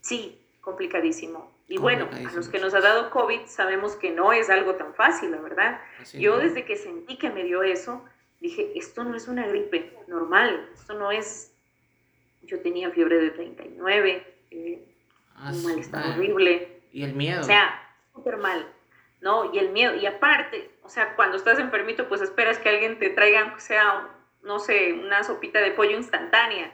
Sí, 0.00 0.40
complicadísimo. 0.60 1.50
Y 1.68 1.76
bueno, 1.76 2.08
a 2.10 2.32
los 2.32 2.48
que 2.48 2.58
nos 2.58 2.72
ha 2.74 2.80
dado 2.80 3.10
COVID 3.10 3.42
sabemos 3.46 3.94
que 3.94 4.10
no 4.10 4.32
es 4.32 4.48
algo 4.48 4.76
tan 4.76 4.94
fácil, 4.94 5.30
la 5.30 5.40
verdad. 5.40 5.80
Yo 6.14 6.38
desde 6.38 6.64
que 6.64 6.76
sentí 6.76 7.18
que 7.18 7.28
me 7.28 7.44
dio 7.44 7.62
eso, 7.62 8.02
dije, 8.40 8.72
esto 8.74 9.04
no 9.04 9.14
es 9.14 9.28
una 9.28 9.46
gripe 9.46 9.94
normal, 10.06 10.70
esto 10.72 10.94
no 10.94 11.12
es... 11.12 11.54
Yo 12.42 12.60
tenía 12.60 12.90
fiebre 12.90 13.18
de 13.18 13.30
39, 13.30 14.34
eh, 14.50 14.88
ah, 15.34 15.52
un 15.52 15.64
malestar 15.64 16.06
horrible. 16.06 16.80
Y 16.90 17.02
el 17.02 17.12
miedo. 17.12 17.42
O 17.42 17.44
sea, 17.44 17.94
súper 18.14 18.38
mal, 18.38 18.66
¿no? 19.20 19.52
Y 19.52 19.58
el 19.58 19.68
miedo. 19.68 19.94
Y 19.94 20.06
aparte, 20.06 20.70
o 20.82 20.88
sea, 20.88 21.14
cuando 21.16 21.36
estás 21.36 21.58
enfermito, 21.58 22.08
pues 22.08 22.22
esperas 22.22 22.56
que 22.58 22.70
alguien 22.70 22.98
te 22.98 23.10
traiga, 23.10 23.52
o 23.54 23.60
sea, 23.60 24.08
no 24.42 24.58
sé, 24.58 24.94
una 24.94 25.22
sopita 25.22 25.60
de 25.60 25.72
pollo 25.72 25.96
instantánea 25.98 26.72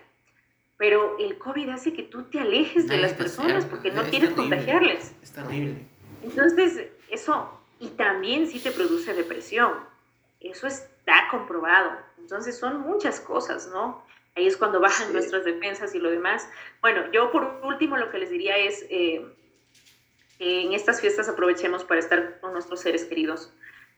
pero 0.77 1.17
el 1.19 1.39
COVID 1.39 1.69
hace 1.71 1.93
que 1.93 2.03
tú 2.03 2.25
te 2.25 2.41
alejes 2.41 2.89
de 2.89 2.99
las 2.99 3.13
personas 3.13 3.65
porque 3.65 3.91
no 3.91 4.03
quieres 4.05 4.31
contagiarles. 4.31 5.15
Es 5.23 5.33
terrible. 5.33 5.87
Entonces, 6.23 6.89
eso, 7.11 7.61
y 7.79 7.89
también 7.89 8.49
sí 8.49 8.59
te 8.59 8.71
produce 8.71 9.15
depresión. 9.15 9.73
Eso 10.41 10.67
está 10.67 11.29
comprobado. 11.31 11.93
Entonces, 12.19 12.59
son 12.59 12.81
muchas 12.81 13.21
cosas, 13.21 13.69
¿no? 13.69 14.05
Ahí 14.37 14.47
es 14.47 14.57
cuando 14.57 14.81
bajan 14.81 15.13
nuestras 15.13 15.45
defensas 15.45 15.95
y 15.95 16.01
lo 16.01 16.11
demás. 16.11 16.49
Bueno, 16.81 17.11
yo 17.13 17.31
por 17.31 17.61
último 17.63 17.97
lo 17.97 18.11
que 18.11 18.19
les 18.19 18.31
diría 18.31 18.59
es 18.59 18.85
eh, 18.91 19.25
que 20.39 20.63
en 20.63 20.73
estas 20.73 21.01
fiestas 21.01 21.29
aprovechemos 21.29 21.85
para 21.85 22.01
estar 22.01 22.41
con 22.41 22.53
nuestros 22.53 22.81
seres 22.81 23.05
queridos. 23.05 23.53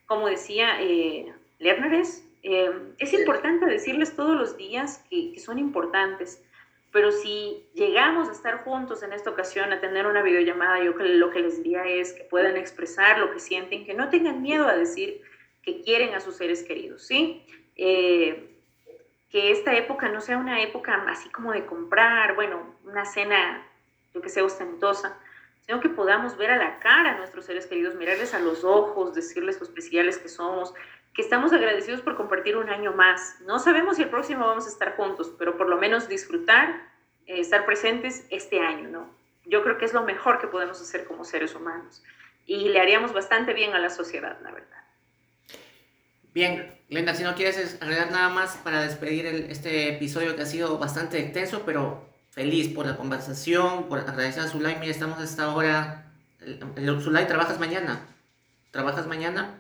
Como 0.05 0.29
decía 0.29 0.83
eh, 0.83 1.33
Lerneres, 1.59 2.23
eh, 2.43 2.71
es 2.99 3.15
importante 3.15 3.65
decirles 3.65 4.15
todos 4.15 4.37
los 4.37 4.59
días 4.59 5.03
que, 5.09 5.33
que 5.33 5.41
son 5.41 5.59
importantes 5.59 6.43
pero 6.93 7.13
si 7.13 7.69
llegamos 7.75 8.29
a 8.29 8.33
estar 8.33 8.65
juntos 8.65 9.03
en 9.03 9.13
esta 9.13 9.31
ocasión, 9.31 9.73
a 9.73 9.81
tener 9.81 10.07
una 10.07 10.23
videollamada, 10.23 10.83
yo 10.83 10.93
lo 10.93 11.31
que 11.31 11.41
les 11.41 11.63
diría 11.63 11.85
es 11.85 12.13
que 12.13 12.25
puedan 12.25 12.57
expresar 12.57 13.19
lo 13.19 13.33
que 13.33 13.41
sienten, 13.41 13.85
que 13.85 13.95
no 13.95 14.09
tengan 14.09 14.43
miedo 14.43 14.67
a 14.67 14.77
decir 14.77 15.21
que 15.63 15.83
quieren 15.83 16.15
a 16.15 16.21
sus 16.21 16.37
seres 16.37 16.63
queridos, 16.63 17.07
¿sí? 17.07 17.45
Eh, 17.77 18.57
que 19.31 19.51
esta 19.51 19.75
época 19.77 20.09
no 20.09 20.21
sea 20.21 20.39
una 20.39 20.63
época 20.63 21.05
así 21.09 21.29
como 21.31 21.53
de 21.53 21.67
comprar, 21.67 22.35
bueno, 22.35 22.77
una 22.85 23.05
cena, 23.05 23.67
yo 24.15 24.23
que 24.23 24.29
sea 24.29 24.45
ostentosa, 24.45 25.19
sino 25.67 25.81
que 25.81 25.89
podamos 25.89 26.37
ver 26.37 26.51
a 26.53 26.57
la 26.57 26.79
cara 26.79 27.11
a 27.11 27.19
nuestros 27.19 27.45
seres 27.45 27.67
queridos, 27.67 27.97
mirarles 27.97 28.33
a 28.35 28.39
los 28.39 28.63
ojos, 28.65 29.15
decirles 29.15 29.59
lo 29.59 29.67
especiales 29.67 30.19
que 30.19 30.29
somos, 30.29 30.73
que 31.17 31.23
estamos 31.23 31.51
agradecidos 31.55 32.03
por 32.03 32.15
compartir 32.15 32.59
un 32.59 32.69
año 32.69 32.93
más. 32.93 33.37
No 33.47 33.59
sabemos 33.59 33.97
si 33.97 34.03
el 34.03 34.11
próximo 34.11 34.47
vamos 34.47 34.67
a 34.67 34.69
estar 34.69 34.97
juntos, 34.97 35.33
pero 35.39 35.57
por 35.57 35.67
lo 35.67 35.79
menos 35.79 36.09
disfrutar, 36.09 36.69
eh, 37.27 37.41
estar 37.41 37.65
presentes 37.65 38.27
este 38.29 38.61
año, 38.61 38.91
¿no? 38.91 39.11
Yo 39.47 39.63
creo 39.63 39.79
que 39.79 39.87
es 39.87 39.95
lo 39.95 40.03
mejor 40.03 40.39
que 40.39 40.47
podemos 40.47 40.79
hacer 40.79 41.07
como 41.07 41.25
seres 41.25 41.55
humanos 41.55 42.03
y 42.45 42.69
le 42.69 42.81
haríamos 42.81 43.15
bastante 43.15 43.55
bien 43.55 43.75
a 43.75 43.79
la 43.79 43.89
sociedad, 43.89 44.39
la 44.43 44.51
verdad. 44.51 44.85
Bien, 46.35 46.79
Glenda, 46.91 47.15
si 47.15 47.23
no 47.23 47.35
quieres 47.35 47.79
agregar 47.81 48.11
nada 48.11 48.29
más 48.29 48.59
para 48.59 48.83
despedir 48.83 49.25
este 49.27 49.89
episodio 49.89 50.37
que 50.37 50.43
ha 50.43 50.47
sido 50.47 50.77
bastante 50.77 51.19
extenso, 51.19 51.63
pero 51.65 52.07
feliz 52.31 52.69
por 52.75 52.85
la 52.85 52.99
conversación, 52.99 53.89
por 53.89 54.01
agradecer 54.01 54.43
a 54.43 54.49
Zulay. 54.49 54.77
Mira, 54.81 54.93
estamos 54.93 55.19
a 55.19 55.25
esta 55.25 55.55
hora. 55.55 56.13
Zulay, 57.01 57.27
¿trabajas 57.27 57.59
mañana? 57.59 58.07
¿Trabajas 58.71 59.07
mañana? 59.07 59.57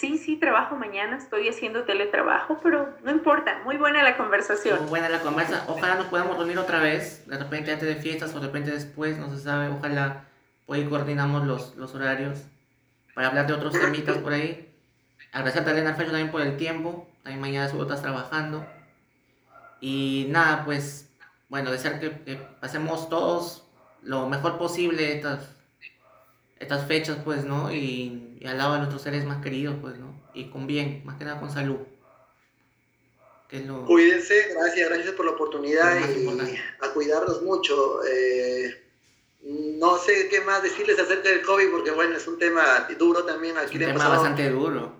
Sí, 0.00 0.16
sí, 0.16 0.38
trabajo 0.38 0.76
mañana, 0.76 1.18
estoy 1.18 1.46
haciendo 1.46 1.84
teletrabajo, 1.84 2.58
pero 2.62 2.96
no 3.04 3.10
importa, 3.10 3.60
muy 3.66 3.76
buena 3.76 4.02
la 4.02 4.16
conversación. 4.16 4.78
Muy 4.80 4.88
buena 4.88 5.10
la 5.10 5.20
conversación, 5.20 5.62
ojalá 5.68 5.96
nos 5.96 6.06
podamos 6.06 6.38
reunir 6.38 6.58
otra 6.58 6.80
vez, 6.80 7.26
de 7.26 7.36
repente 7.36 7.70
antes 7.70 7.86
de 7.86 7.96
fiestas 7.96 8.34
o 8.34 8.40
de 8.40 8.46
repente 8.46 8.70
después, 8.70 9.18
no 9.18 9.28
se 9.28 9.38
sabe, 9.42 9.68
ojalá 9.68 10.24
hoy 10.64 10.86
coordinamos 10.86 11.46
los, 11.46 11.76
los 11.76 11.94
horarios 11.94 12.38
para 13.14 13.28
hablar 13.28 13.46
de 13.46 13.52
otros 13.52 13.78
temitas 13.78 14.16
por 14.16 14.32
ahí. 14.32 14.72
Agradecer 15.32 15.68
a 15.68 15.72
Elena 15.72 15.90
Alfredo 15.90 16.12
también 16.12 16.30
por 16.30 16.40
el 16.40 16.56
tiempo, 16.56 17.06
también 17.22 17.42
mañana 17.42 17.68
seguro 17.68 17.86
estás 17.86 18.00
trabajando. 18.00 18.66
Y 19.82 20.28
nada, 20.30 20.64
pues, 20.64 21.10
bueno, 21.50 21.70
desear 21.70 22.00
que, 22.00 22.22
que 22.22 22.36
pasemos 22.36 23.10
todos 23.10 23.66
lo 24.00 24.26
mejor 24.30 24.56
posible 24.56 25.14
estas 25.14 25.59
estas 26.60 26.86
fechas, 26.86 27.18
pues, 27.24 27.44
¿no? 27.44 27.72
Y, 27.72 28.38
al 28.46 28.56
lado 28.56 28.74
de 28.74 28.78
nuestros 28.78 29.02
seres 29.02 29.24
más 29.24 29.42
queridos, 29.42 29.76
pues, 29.80 29.98
¿no? 29.98 30.14
Y 30.32 30.50
con 30.50 30.66
bien, 30.66 31.02
más 31.04 31.18
que 31.18 31.24
nada 31.24 31.40
con 31.40 31.50
salud. 31.50 31.78
Cuídense, 33.86 34.54
gracias, 34.54 34.88
gracias 34.88 35.14
por 35.14 35.26
la 35.26 35.32
oportunidad 35.32 35.98
y 35.98 36.56
a 36.80 36.92
cuidarnos 36.92 37.42
mucho. 37.42 38.00
Eh, 38.04 38.80
no 39.42 39.98
sé 39.98 40.28
qué 40.28 40.40
más 40.42 40.62
decirles 40.62 41.00
acerca 41.00 41.30
del 41.30 41.42
COVID, 41.42 41.70
porque 41.70 41.90
bueno, 41.90 42.16
es 42.16 42.28
un 42.28 42.38
tema 42.38 42.86
duro 42.96 43.24
también. 43.24 43.58
Aquí 43.58 43.76
es 43.76 43.82
un 43.82 43.92
tema 43.92 44.08
bastante 44.08 44.48
duro, 44.50 44.94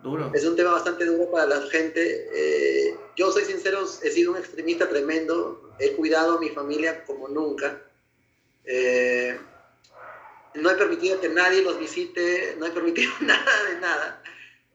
duro. 0.00 0.30
Es 0.32 0.44
un 0.44 0.54
tema 0.54 0.72
bastante 0.72 1.06
duro 1.06 1.28
para 1.28 1.46
la 1.46 1.60
gente. 1.62 2.28
Eh, 2.32 2.96
yo 3.16 3.32
soy 3.32 3.44
sincero, 3.44 3.84
he 4.04 4.10
sido 4.10 4.30
un 4.30 4.38
extremista 4.38 4.88
tremendo. 4.88 5.74
He 5.80 5.94
cuidado 5.94 6.36
a 6.36 6.40
mi 6.40 6.50
familia 6.50 7.04
como 7.04 7.26
nunca. 7.26 7.82
Eh, 8.64 9.40
no 10.54 10.70
he 10.70 10.74
permitido 10.74 11.20
que 11.20 11.28
nadie 11.28 11.62
los 11.62 11.78
visite, 11.78 12.56
no 12.58 12.66
he 12.66 12.70
permitido 12.70 13.12
nada 13.20 13.64
de 13.64 13.80
nada. 13.80 14.22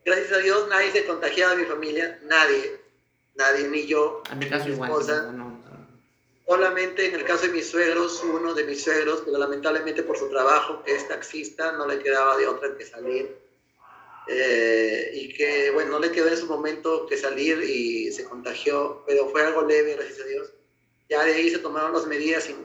Gracias 0.05 0.31
a 0.33 0.37
Dios 0.37 0.67
nadie 0.67 0.91
se 0.91 1.05
contagiado 1.05 1.55
de 1.55 1.63
mi 1.63 1.65
familia, 1.65 2.19
nadie, 2.23 2.79
nadie, 3.35 3.67
ni 3.69 3.85
yo, 3.85 4.21
a 4.29 4.35
mi 4.35 4.49
caso 4.49 4.69
igual, 4.69 4.91
Solamente 6.45 7.07
en 7.07 7.15
el 7.15 7.23
caso 7.23 7.47
de 7.47 7.53
mis 7.53 7.69
suegros, 7.69 8.21
uno 8.21 8.53
de 8.53 8.65
mis 8.65 8.83
suegros, 8.83 9.23
pero 9.25 9.37
lamentablemente 9.37 10.03
por 10.03 10.17
su 10.17 10.29
trabajo, 10.29 10.83
que 10.83 10.93
es 10.93 11.07
taxista, 11.07 11.71
no 11.71 11.87
le 11.87 11.99
quedaba 11.99 12.35
de 12.37 12.47
otra 12.47 12.77
que 12.77 12.85
salir. 12.85 13.37
Eh, 14.27 15.11
y 15.13 15.33
que, 15.33 15.71
bueno, 15.71 15.91
no 15.91 15.99
le 15.99 16.11
quedó 16.11 16.27
en 16.27 16.37
su 16.37 16.45
momento 16.45 17.07
que 17.07 17.17
salir 17.17 17.63
y 17.63 18.11
se 18.11 18.25
contagió, 18.25 19.03
pero 19.07 19.29
fue 19.29 19.41
algo 19.41 19.61
leve, 19.61 19.95
gracias 19.95 20.19
a 20.19 20.25
Dios. 20.25 20.53
Ya 21.09 21.23
de 21.23 21.33
ahí 21.33 21.49
se 21.49 21.59
tomaron 21.59 21.93
las 21.93 22.05
medidas 22.07 22.49
y, 22.49 22.55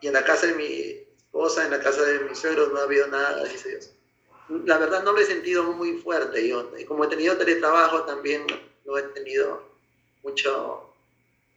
y 0.00 0.08
en 0.08 0.12
la 0.12 0.24
casa 0.24 0.48
de 0.48 0.54
mi, 0.54 1.09
cosa 1.32 1.64
en 1.64 1.70
la 1.70 1.80
casa 1.80 2.02
de 2.02 2.20
mis 2.20 2.38
suegros 2.38 2.72
no 2.72 2.80
ha 2.80 2.84
habido 2.84 3.06
nada, 3.08 3.42
a 3.42 3.44
Dios. 3.44 3.90
La 4.64 4.78
verdad 4.78 5.04
no 5.04 5.12
lo 5.12 5.20
he 5.20 5.24
sentido 5.24 5.62
muy 5.62 5.98
fuerte 5.98 6.48
yo, 6.48 6.70
como 6.88 7.04
he 7.04 7.08
tenido 7.08 7.36
teletrabajo 7.36 8.02
también 8.02 8.44
no 8.84 8.98
he 8.98 9.02
tenido 9.02 9.62
mucho, 10.24 10.92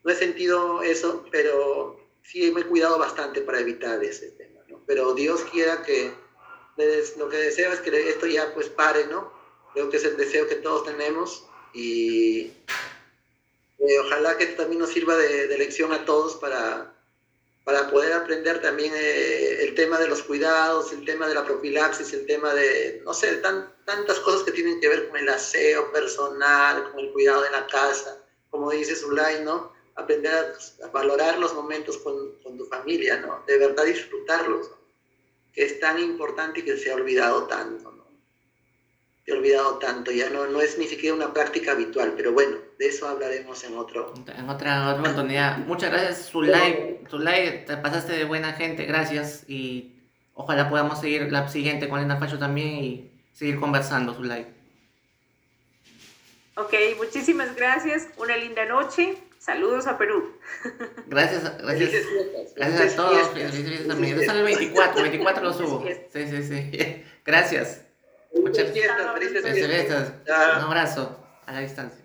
no 0.03 0.11
he 0.11 0.15
sentido 0.15 0.83
eso, 0.83 1.25
pero 1.31 1.99
sí 2.21 2.51
me 2.51 2.61
he 2.61 2.65
cuidado 2.65 2.99
bastante 2.99 3.41
para 3.41 3.59
evitar 3.59 4.03
ese 4.03 4.29
tema, 4.31 4.59
¿no? 4.69 4.79
Pero 4.85 5.13
Dios 5.15 5.41
quiera 5.51 5.81
que 5.81 6.13
lo 7.17 7.29
que 7.29 7.37
deseo 7.37 7.73
es 7.73 7.79
que 7.81 8.09
esto 8.09 8.27
ya 8.27 8.53
pues 8.53 8.69
pare, 8.69 9.07
¿no? 9.07 9.31
Creo 9.73 9.89
que 9.89 9.97
es 9.97 10.05
el 10.05 10.17
deseo 10.17 10.47
que 10.47 10.55
todos 10.55 10.85
tenemos 10.85 11.47
y 11.73 12.51
eh, 13.79 13.99
ojalá 14.05 14.37
que 14.37 14.45
también 14.47 14.79
nos 14.79 14.91
sirva 14.91 15.15
de, 15.17 15.47
de 15.47 15.57
lección 15.57 15.91
a 15.93 16.05
todos 16.05 16.35
para 16.35 16.93
para 17.63 17.89
poder 17.89 18.13
aprender 18.13 18.61
también 18.61 18.93
eh, 18.95 19.63
el 19.63 19.73
tema 19.73 19.97
de 19.97 20.07
los 20.07 20.23
cuidados, 20.23 20.91
el 20.91 21.05
tema 21.05 21.27
de 21.27 21.35
la 21.35 21.45
profilaxis, 21.45 22.13
el 22.13 22.25
tema 22.25 22.53
de, 22.53 23.01
no 23.05 23.13
sé, 23.13 23.41
tantas 23.85 24.19
cosas 24.19 24.43
que 24.43 24.51
tienen 24.51 24.81
que 24.81 24.89
ver 24.89 25.07
con 25.07 25.17
el 25.17 25.29
aseo 25.29 25.91
personal, 25.91 26.91
con 26.91 26.99
el 26.99 27.11
cuidado 27.13 27.41
de 27.41 27.51
la 27.51 27.65
casa, 27.67 28.21
como 28.49 28.71
dice 28.71 28.95
Zulay, 28.95 29.43
¿no? 29.43 29.71
Aprender 29.95 30.33
a, 30.81 30.87
valorar 30.87 31.39
los 31.39 31.53
momentos 31.53 31.97
con, 31.99 32.37
con, 32.43 32.57
tu 32.57 32.65
familia, 32.65 33.17
¿no? 33.21 33.43
De 33.47 33.57
verdad 33.57 33.85
disfrutarlos, 33.85 34.69
que 35.53 35.65
es 35.65 35.79
tan 35.79 35.99
importante 35.99 36.59
y 36.59 36.63
que 36.63 36.77
se 36.77 36.91
ha 36.91 36.95
olvidado 36.95 37.47
tanto, 37.47 37.91
¿no? 37.91 38.03
Se 39.25 39.31
ha 39.31 39.35
olvidado 39.35 39.79
tanto, 39.79 40.11
ya 40.11 40.29
no, 40.29 40.47
no 40.47 40.59
es 40.59 40.77
ni 40.77 40.87
siquiera 40.87 41.15
una 41.15 41.33
práctica 41.33 41.71
habitual, 41.71 42.13
pero 42.17 42.33
bueno, 42.33 42.57
de 42.77 42.87
eso 42.87 43.07
hablaremos 43.07 43.63
en 43.63 43.77
otro. 43.77 44.13
En 44.15 44.49
otra, 44.49 44.89
otra 44.89 45.01
oportunidad. 45.01 45.57
Muchas 45.59 45.91
gracias, 45.91 46.29
Zulay. 46.29 46.99
Zulay, 47.09 47.65
te 47.65 47.77
pasaste 47.77 48.13
de 48.13 48.25
buena 48.25 48.53
gente, 48.53 48.85
gracias. 48.85 49.43
Y 49.47 49.95
ojalá 50.33 50.69
podamos 50.69 50.99
seguir 50.99 51.31
la 51.31 51.47
siguiente 51.49 51.89
con 51.89 51.99
Lena 51.99 52.17
Facho 52.17 52.39
también 52.39 52.83
y 52.83 53.11
seguir 53.31 53.59
conversando, 53.59 54.13
Zulay. 54.13 54.47
Ok, 56.55 56.73
muchísimas 56.97 57.55
gracias. 57.55 58.09
Una 58.17 58.37
linda 58.37 58.65
noche. 58.65 59.17
Saludos 59.39 59.87
a 59.87 59.97
Perú. 59.97 60.39
Gracias, 61.07 61.43
gracias. 61.57 62.05
Gracias 62.55 62.93
a 62.93 62.95
todos. 62.95 63.29
Felices 63.31 63.87
también. 63.89 64.17
Yo 64.17 64.23
sale 64.23 64.39
el 64.39 64.45
24, 64.45 65.01
24 65.01 65.43
lo 65.43 65.51
subo. 65.53 65.85
Sí, 66.13 66.27
sí, 66.29 66.43
sí. 66.43 67.03
Gracias. 67.25 67.81
Muchas 68.33 68.71
felices 68.71 69.67
fiestas. 69.67 70.13
Un 70.25 70.63
abrazo 70.63 71.19
a 71.45 71.51
la 71.51 71.59
distancia. 71.59 72.02